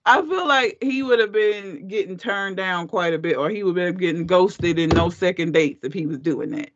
I 0.07 0.23
feel 0.23 0.47
like 0.47 0.79
he 0.83 1.03
would 1.03 1.19
have 1.19 1.33
been 1.33 1.89
getting 1.89 2.17
turned 2.17 2.57
down 2.57 2.89
quite 2.89 3.15
a 3.15 3.19
bit, 3.19 3.37
or 3.37 3.51
he 3.51 3.63
would 3.63 3.77
have 3.77 3.97
been 3.97 4.01
getting 4.01 4.27
ghosted 4.27 4.79
in 4.79 4.91
no 4.91 5.11
second 5.11 5.53
dates 5.53 5.85
if 5.85 5.93
he 5.93 6.07
was 6.07 6.19
doing 6.19 6.51
that. 6.51 6.71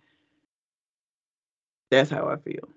That's 1.91 2.11
how 2.11 2.29
I 2.29 2.37
feel. 2.37 2.69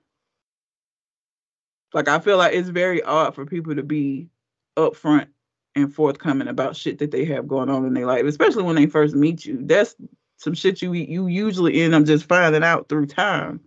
Like 1.94 2.08
I 2.08 2.20
feel 2.20 2.38
like 2.38 2.54
it's 2.54 2.70
very 2.70 3.04
odd 3.04 3.36
for 3.36 3.46
people 3.46 3.76
to 3.76 3.84
be 3.84 4.30
upfront 4.78 5.28
and 5.76 5.94
forthcoming 5.94 6.48
about 6.48 6.76
shit 6.76 7.00
that 7.00 7.12
they 7.12 7.26
have 7.26 7.48
going 7.48 7.70
on 7.70 7.86
in 7.86 7.94
their 7.94 8.06
life, 8.06 8.26
especially 8.26 8.64
when 8.64 8.76
they 8.76 8.88
first 8.88 9.16
meet 9.16 9.46
you. 9.46 9.60
That's 9.62 9.96
some 10.38 10.54
shit 10.54 10.82
you 10.82 10.94
you 10.94 11.28
usually 11.28 11.82
end 11.82 11.96
up 11.96 12.04
just 12.04 12.26
finding 12.26 12.64
out 12.64 12.90
through 12.90 13.08
time. 13.08 13.62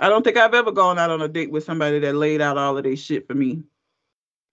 I 0.00 0.08
don't 0.08 0.24
think 0.24 0.36
I've 0.36 0.54
ever 0.54 0.72
gone 0.72 0.98
out 0.98 1.10
on 1.10 1.22
a 1.22 1.28
date 1.28 1.52
with 1.52 1.64
somebody 1.64 2.00
that 2.00 2.16
laid 2.16 2.40
out 2.40 2.58
all 2.58 2.76
of 2.76 2.82
their 2.82 2.96
shit 2.96 3.28
for 3.28 3.34
me. 3.34 3.62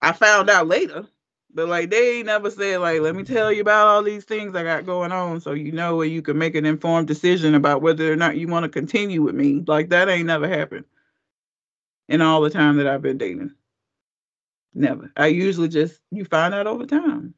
I 0.00 0.12
found 0.12 0.48
out 0.48 0.68
later, 0.68 1.06
but 1.54 1.68
like 1.68 1.90
they 1.90 2.18
ain't 2.18 2.26
never 2.26 2.50
said 2.50 2.80
like, 2.80 3.00
let 3.00 3.14
me 3.14 3.24
tell 3.24 3.52
you 3.52 3.60
about 3.60 3.86
all 3.86 4.02
these 4.02 4.24
things 4.24 4.54
I 4.54 4.62
got 4.62 4.86
going 4.86 5.12
on, 5.12 5.40
so 5.40 5.52
you 5.52 5.72
know 5.72 5.96
where 5.96 6.06
you 6.06 6.22
can 6.22 6.38
make 6.38 6.54
an 6.54 6.66
informed 6.66 7.08
decision 7.08 7.54
about 7.54 7.82
whether 7.82 8.12
or 8.12 8.16
not 8.16 8.36
you 8.36 8.48
want 8.48 8.64
to 8.64 8.68
continue 8.68 9.22
with 9.22 9.34
me. 9.34 9.64
Like 9.66 9.90
that 9.90 10.08
ain't 10.08 10.26
never 10.26 10.48
happened 10.48 10.84
in 12.08 12.20
all 12.22 12.40
the 12.40 12.50
time 12.50 12.76
that 12.76 12.86
I've 12.86 13.02
been 13.02 13.18
dating. 13.18 13.52
Never. 14.74 15.12
I 15.16 15.26
usually 15.26 15.68
just 15.68 16.00
you 16.10 16.24
find 16.24 16.54
out 16.54 16.66
over 16.66 16.86
time. 16.86 17.34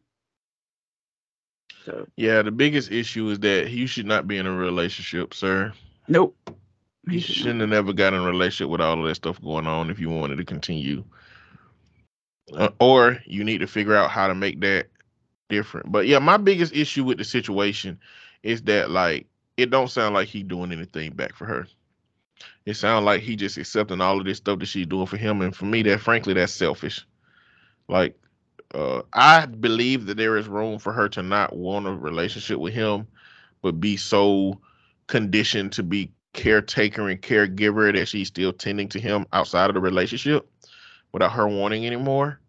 So 1.84 2.06
Yeah, 2.16 2.42
the 2.42 2.52
biggest 2.52 2.90
issue 2.92 3.28
is 3.30 3.38
that 3.40 3.70
you 3.70 3.86
should 3.86 4.06
not 4.06 4.28
be 4.28 4.36
in 4.38 4.46
a 4.46 4.52
relationship, 4.52 5.34
sir. 5.34 5.72
nope. 6.08 6.36
You 7.08 7.20
shouldn't 7.20 7.60
have 7.60 7.70
never 7.70 7.92
got 7.92 8.14
in 8.14 8.20
a 8.20 8.26
relationship 8.26 8.70
with 8.70 8.80
all 8.80 9.00
of 9.00 9.08
that 9.08 9.16
stuff 9.16 9.42
going 9.42 9.66
on 9.66 9.90
if 9.90 9.98
you 9.98 10.08
wanted 10.08 10.36
to 10.36 10.44
continue. 10.44 11.02
Uh, 12.54 12.70
or 12.80 13.18
you 13.26 13.44
need 13.44 13.58
to 13.58 13.66
figure 13.66 13.96
out 13.96 14.10
how 14.10 14.28
to 14.28 14.34
make 14.34 14.60
that 14.60 14.88
different. 15.48 15.92
But 15.92 16.06
yeah, 16.06 16.18
my 16.18 16.36
biggest 16.36 16.74
issue 16.74 17.04
with 17.04 17.18
the 17.18 17.24
situation 17.24 17.98
is 18.42 18.62
that 18.62 18.90
like 18.90 19.26
it 19.56 19.70
don't 19.70 19.90
sound 19.90 20.14
like 20.14 20.28
he 20.28 20.42
doing 20.42 20.72
anything 20.72 21.12
back 21.12 21.34
for 21.34 21.46
her. 21.46 21.66
It 22.66 22.74
sounds 22.74 23.04
like 23.04 23.22
he 23.22 23.36
just 23.36 23.58
accepting 23.58 24.00
all 24.00 24.18
of 24.18 24.24
this 24.24 24.38
stuff 24.38 24.58
that 24.60 24.66
she's 24.66 24.86
doing 24.86 25.06
for 25.06 25.16
him, 25.16 25.40
and 25.42 25.54
for 25.54 25.64
me, 25.66 25.82
that 25.82 26.00
frankly, 26.00 26.34
that's 26.34 26.52
selfish. 26.52 27.04
Like, 27.88 28.16
uh, 28.74 29.02
I 29.12 29.46
believe 29.46 30.06
that 30.06 30.16
there 30.16 30.36
is 30.36 30.48
room 30.48 30.78
for 30.78 30.92
her 30.92 31.08
to 31.10 31.22
not 31.22 31.54
want 31.54 31.86
a 31.86 31.92
relationship 31.92 32.58
with 32.58 32.74
him, 32.74 33.06
but 33.62 33.80
be 33.80 33.96
so 33.96 34.60
conditioned 35.08 35.72
to 35.72 35.82
be 35.82 36.12
caretaker 36.32 37.08
and 37.08 37.20
caregiver 37.20 37.92
that 37.94 38.06
she's 38.06 38.28
still 38.28 38.52
tending 38.52 38.88
to 38.88 39.00
him 39.00 39.26
outside 39.32 39.68
of 39.68 39.74
the 39.74 39.80
relationship 39.80 40.48
without 41.12 41.32
her 41.32 41.48
wanting 41.48 41.86
anymore. 41.86 42.40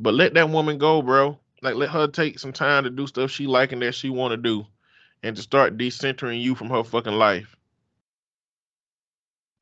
But 0.00 0.14
let 0.14 0.34
that 0.34 0.50
woman 0.50 0.78
go, 0.78 1.02
bro. 1.02 1.38
Like 1.62 1.76
let 1.76 1.90
her 1.90 2.08
take 2.08 2.38
some 2.38 2.52
time 2.52 2.84
to 2.84 2.90
do 2.90 3.06
stuff 3.06 3.30
she 3.30 3.46
like 3.46 3.72
and 3.72 3.82
that 3.82 3.94
she 3.94 4.10
want 4.10 4.32
to 4.32 4.36
do, 4.36 4.66
and 5.22 5.36
to 5.36 5.42
start 5.42 5.78
decentering 5.78 6.42
you 6.42 6.54
from 6.54 6.70
her 6.70 6.82
fucking 6.82 7.12
life. 7.14 7.56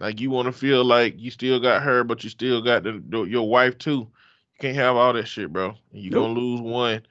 Like 0.01 0.21
you 0.21 0.31
want 0.31 0.47
to 0.47 0.53
feel 0.53 0.83
like 0.85 1.15
you 1.19 1.31
still 1.31 1.61
got 1.61 1.83
her, 1.83 2.05
but 2.05 2.25
you 2.25 2.31
still 2.31 2.63
got 2.63 2.83
the, 2.85 3.03
the- 3.09 3.25
your 3.25 3.49
wife 3.49 3.77
too. 3.79 3.99
You 4.55 4.59
can't 4.61 4.77
have 4.77 4.97
all 4.97 5.13
that 5.13 5.29
shit, 5.29 5.53
bro. 5.53 5.75
You're 5.93 6.13
Nope. 6.13 6.29
gonna 6.29 6.41
lose 6.41 6.61
one. 6.61 7.03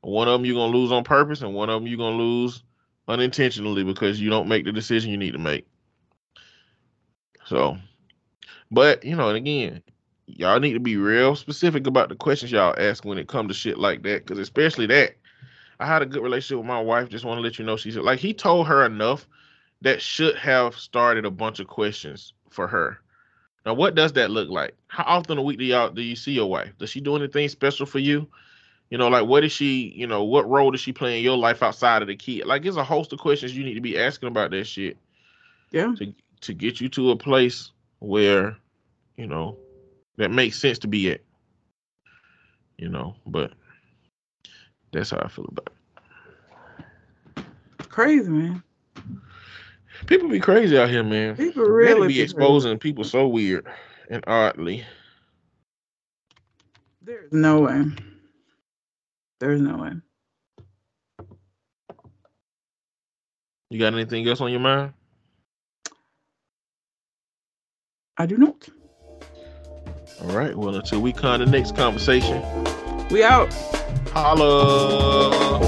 One 0.00 0.28
of 0.28 0.32
them 0.32 0.46
you're 0.46 0.54
gonna 0.54 0.76
lose 0.76 0.92
on 0.92 1.04
purpose, 1.04 1.42
and 1.42 1.54
one 1.54 1.68
of 1.68 1.80
them 1.80 1.86
you're 1.88 1.98
gonna 1.98 2.16
lose 2.16 2.62
unintentionally 3.06 3.84
because 3.84 4.20
you 4.20 4.30
don't 4.30 4.48
make 4.48 4.64
the 4.64 4.72
decision 4.72 5.10
you 5.10 5.16
need 5.18 5.32
to 5.32 5.38
make. 5.38 5.66
So, 7.46 7.76
but 8.70 9.04
you 9.04 9.16
know, 9.16 9.28
and 9.28 9.36
again, 9.36 9.82
y'all 10.28 10.60
need 10.60 10.74
to 10.74 10.80
be 10.80 10.96
real 10.96 11.34
specific 11.34 11.86
about 11.86 12.08
the 12.08 12.14
questions 12.14 12.52
y'all 12.52 12.74
ask 12.78 13.04
when 13.04 13.18
it 13.18 13.28
comes 13.28 13.48
to 13.48 13.54
shit 13.54 13.78
like 13.78 14.02
that, 14.02 14.24
because 14.24 14.38
especially 14.38 14.86
that. 14.86 15.16
I 15.80 15.86
had 15.86 16.02
a 16.02 16.06
good 16.06 16.22
relationship 16.22 16.58
with 16.58 16.66
my 16.66 16.80
wife. 16.80 17.08
Just 17.08 17.24
want 17.24 17.38
to 17.38 17.42
let 17.42 17.58
you 17.58 17.64
know 17.64 17.76
she's 17.76 17.96
like 17.96 18.18
he 18.18 18.34
told 18.34 18.66
her 18.66 18.84
enough 18.84 19.26
that 19.82 20.02
should 20.02 20.36
have 20.36 20.74
started 20.74 21.24
a 21.24 21.30
bunch 21.30 21.60
of 21.60 21.68
questions 21.68 22.32
for 22.50 22.66
her. 22.66 22.98
Now, 23.64 23.74
what 23.74 23.94
does 23.94 24.12
that 24.14 24.30
look 24.30 24.48
like? 24.48 24.74
How 24.88 25.04
often 25.04 25.38
a 25.38 25.42
week 25.42 25.58
do 25.58 25.64
y'all 25.64 25.90
do 25.90 26.02
you 26.02 26.16
see 26.16 26.32
your 26.32 26.50
wife? 26.50 26.72
Does 26.78 26.90
she 26.90 27.00
do 27.00 27.14
anything 27.14 27.48
special 27.48 27.86
for 27.86 28.00
you? 28.00 28.26
You 28.90 28.98
know, 28.98 29.08
like 29.08 29.26
what 29.26 29.44
is 29.44 29.52
she? 29.52 29.92
You 29.94 30.06
know, 30.08 30.24
what 30.24 30.48
role 30.48 30.70
does 30.72 30.80
she 30.80 30.92
play 30.92 31.18
in 31.18 31.24
your 31.24 31.36
life 31.36 31.62
outside 31.62 32.02
of 32.02 32.08
the 32.08 32.16
kid? 32.16 32.46
Like, 32.46 32.64
it's 32.66 32.76
a 32.76 32.82
host 32.84 33.12
of 33.12 33.20
questions 33.20 33.56
you 33.56 33.62
need 33.64 33.74
to 33.74 33.80
be 33.80 33.98
asking 33.98 34.28
about 34.28 34.50
that 34.50 34.64
shit 34.64 34.96
Yeah. 35.70 35.94
to 35.98 36.12
to 36.40 36.54
get 36.54 36.80
you 36.80 36.88
to 36.88 37.10
a 37.12 37.16
place 37.16 37.70
where 38.00 38.56
you 39.16 39.26
know 39.26 39.56
that 40.18 40.30
makes 40.30 40.58
sense 40.60 40.78
to 40.80 40.88
be 40.88 41.10
at. 41.10 41.22
You 42.78 42.88
know, 42.90 43.16
but 43.26 43.52
that's 44.92 45.10
how 45.10 45.18
I 45.20 45.28
feel 45.28 45.46
about 45.50 45.70
it. 47.36 47.44
Crazy, 47.88 48.30
man. 48.30 48.62
People 50.06 50.28
be 50.28 50.40
crazy 50.40 50.78
out 50.78 50.90
here, 50.90 51.02
man. 51.04 51.36
People 51.36 51.64
Really 51.64 52.08
be 52.08 52.14
crazy. 52.14 52.22
exposing 52.22 52.78
people 52.78 53.04
so 53.04 53.26
weird 53.28 53.66
and 54.10 54.24
oddly. 54.26 54.84
There's 57.02 57.32
no 57.32 57.62
way. 57.62 57.84
There's 59.40 59.60
no 59.60 59.78
way. 59.78 59.92
You 63.70 63.78
got 63.78 63.94
anything 63.94 64.26
else 64.28 64.40
on 64.40 64.50
your 64.50 64.60
mind? 64.60 64.92
I 68.16 68.26
do 68.26 68.36
not. 68.38 68.68
All 70.22 70.36
right. 70.36 70.56
Well, 70.56 70.74
until 70.74 71.00
we 71.00 71.12
come 71.12 71.38
to 71.40 71.44
the 71.46 71.50
next 71.50 71.76
conversation, 71.76 72.42
We 73.10 73.22
out. 73.22 73.52
holla. 74.12 75.67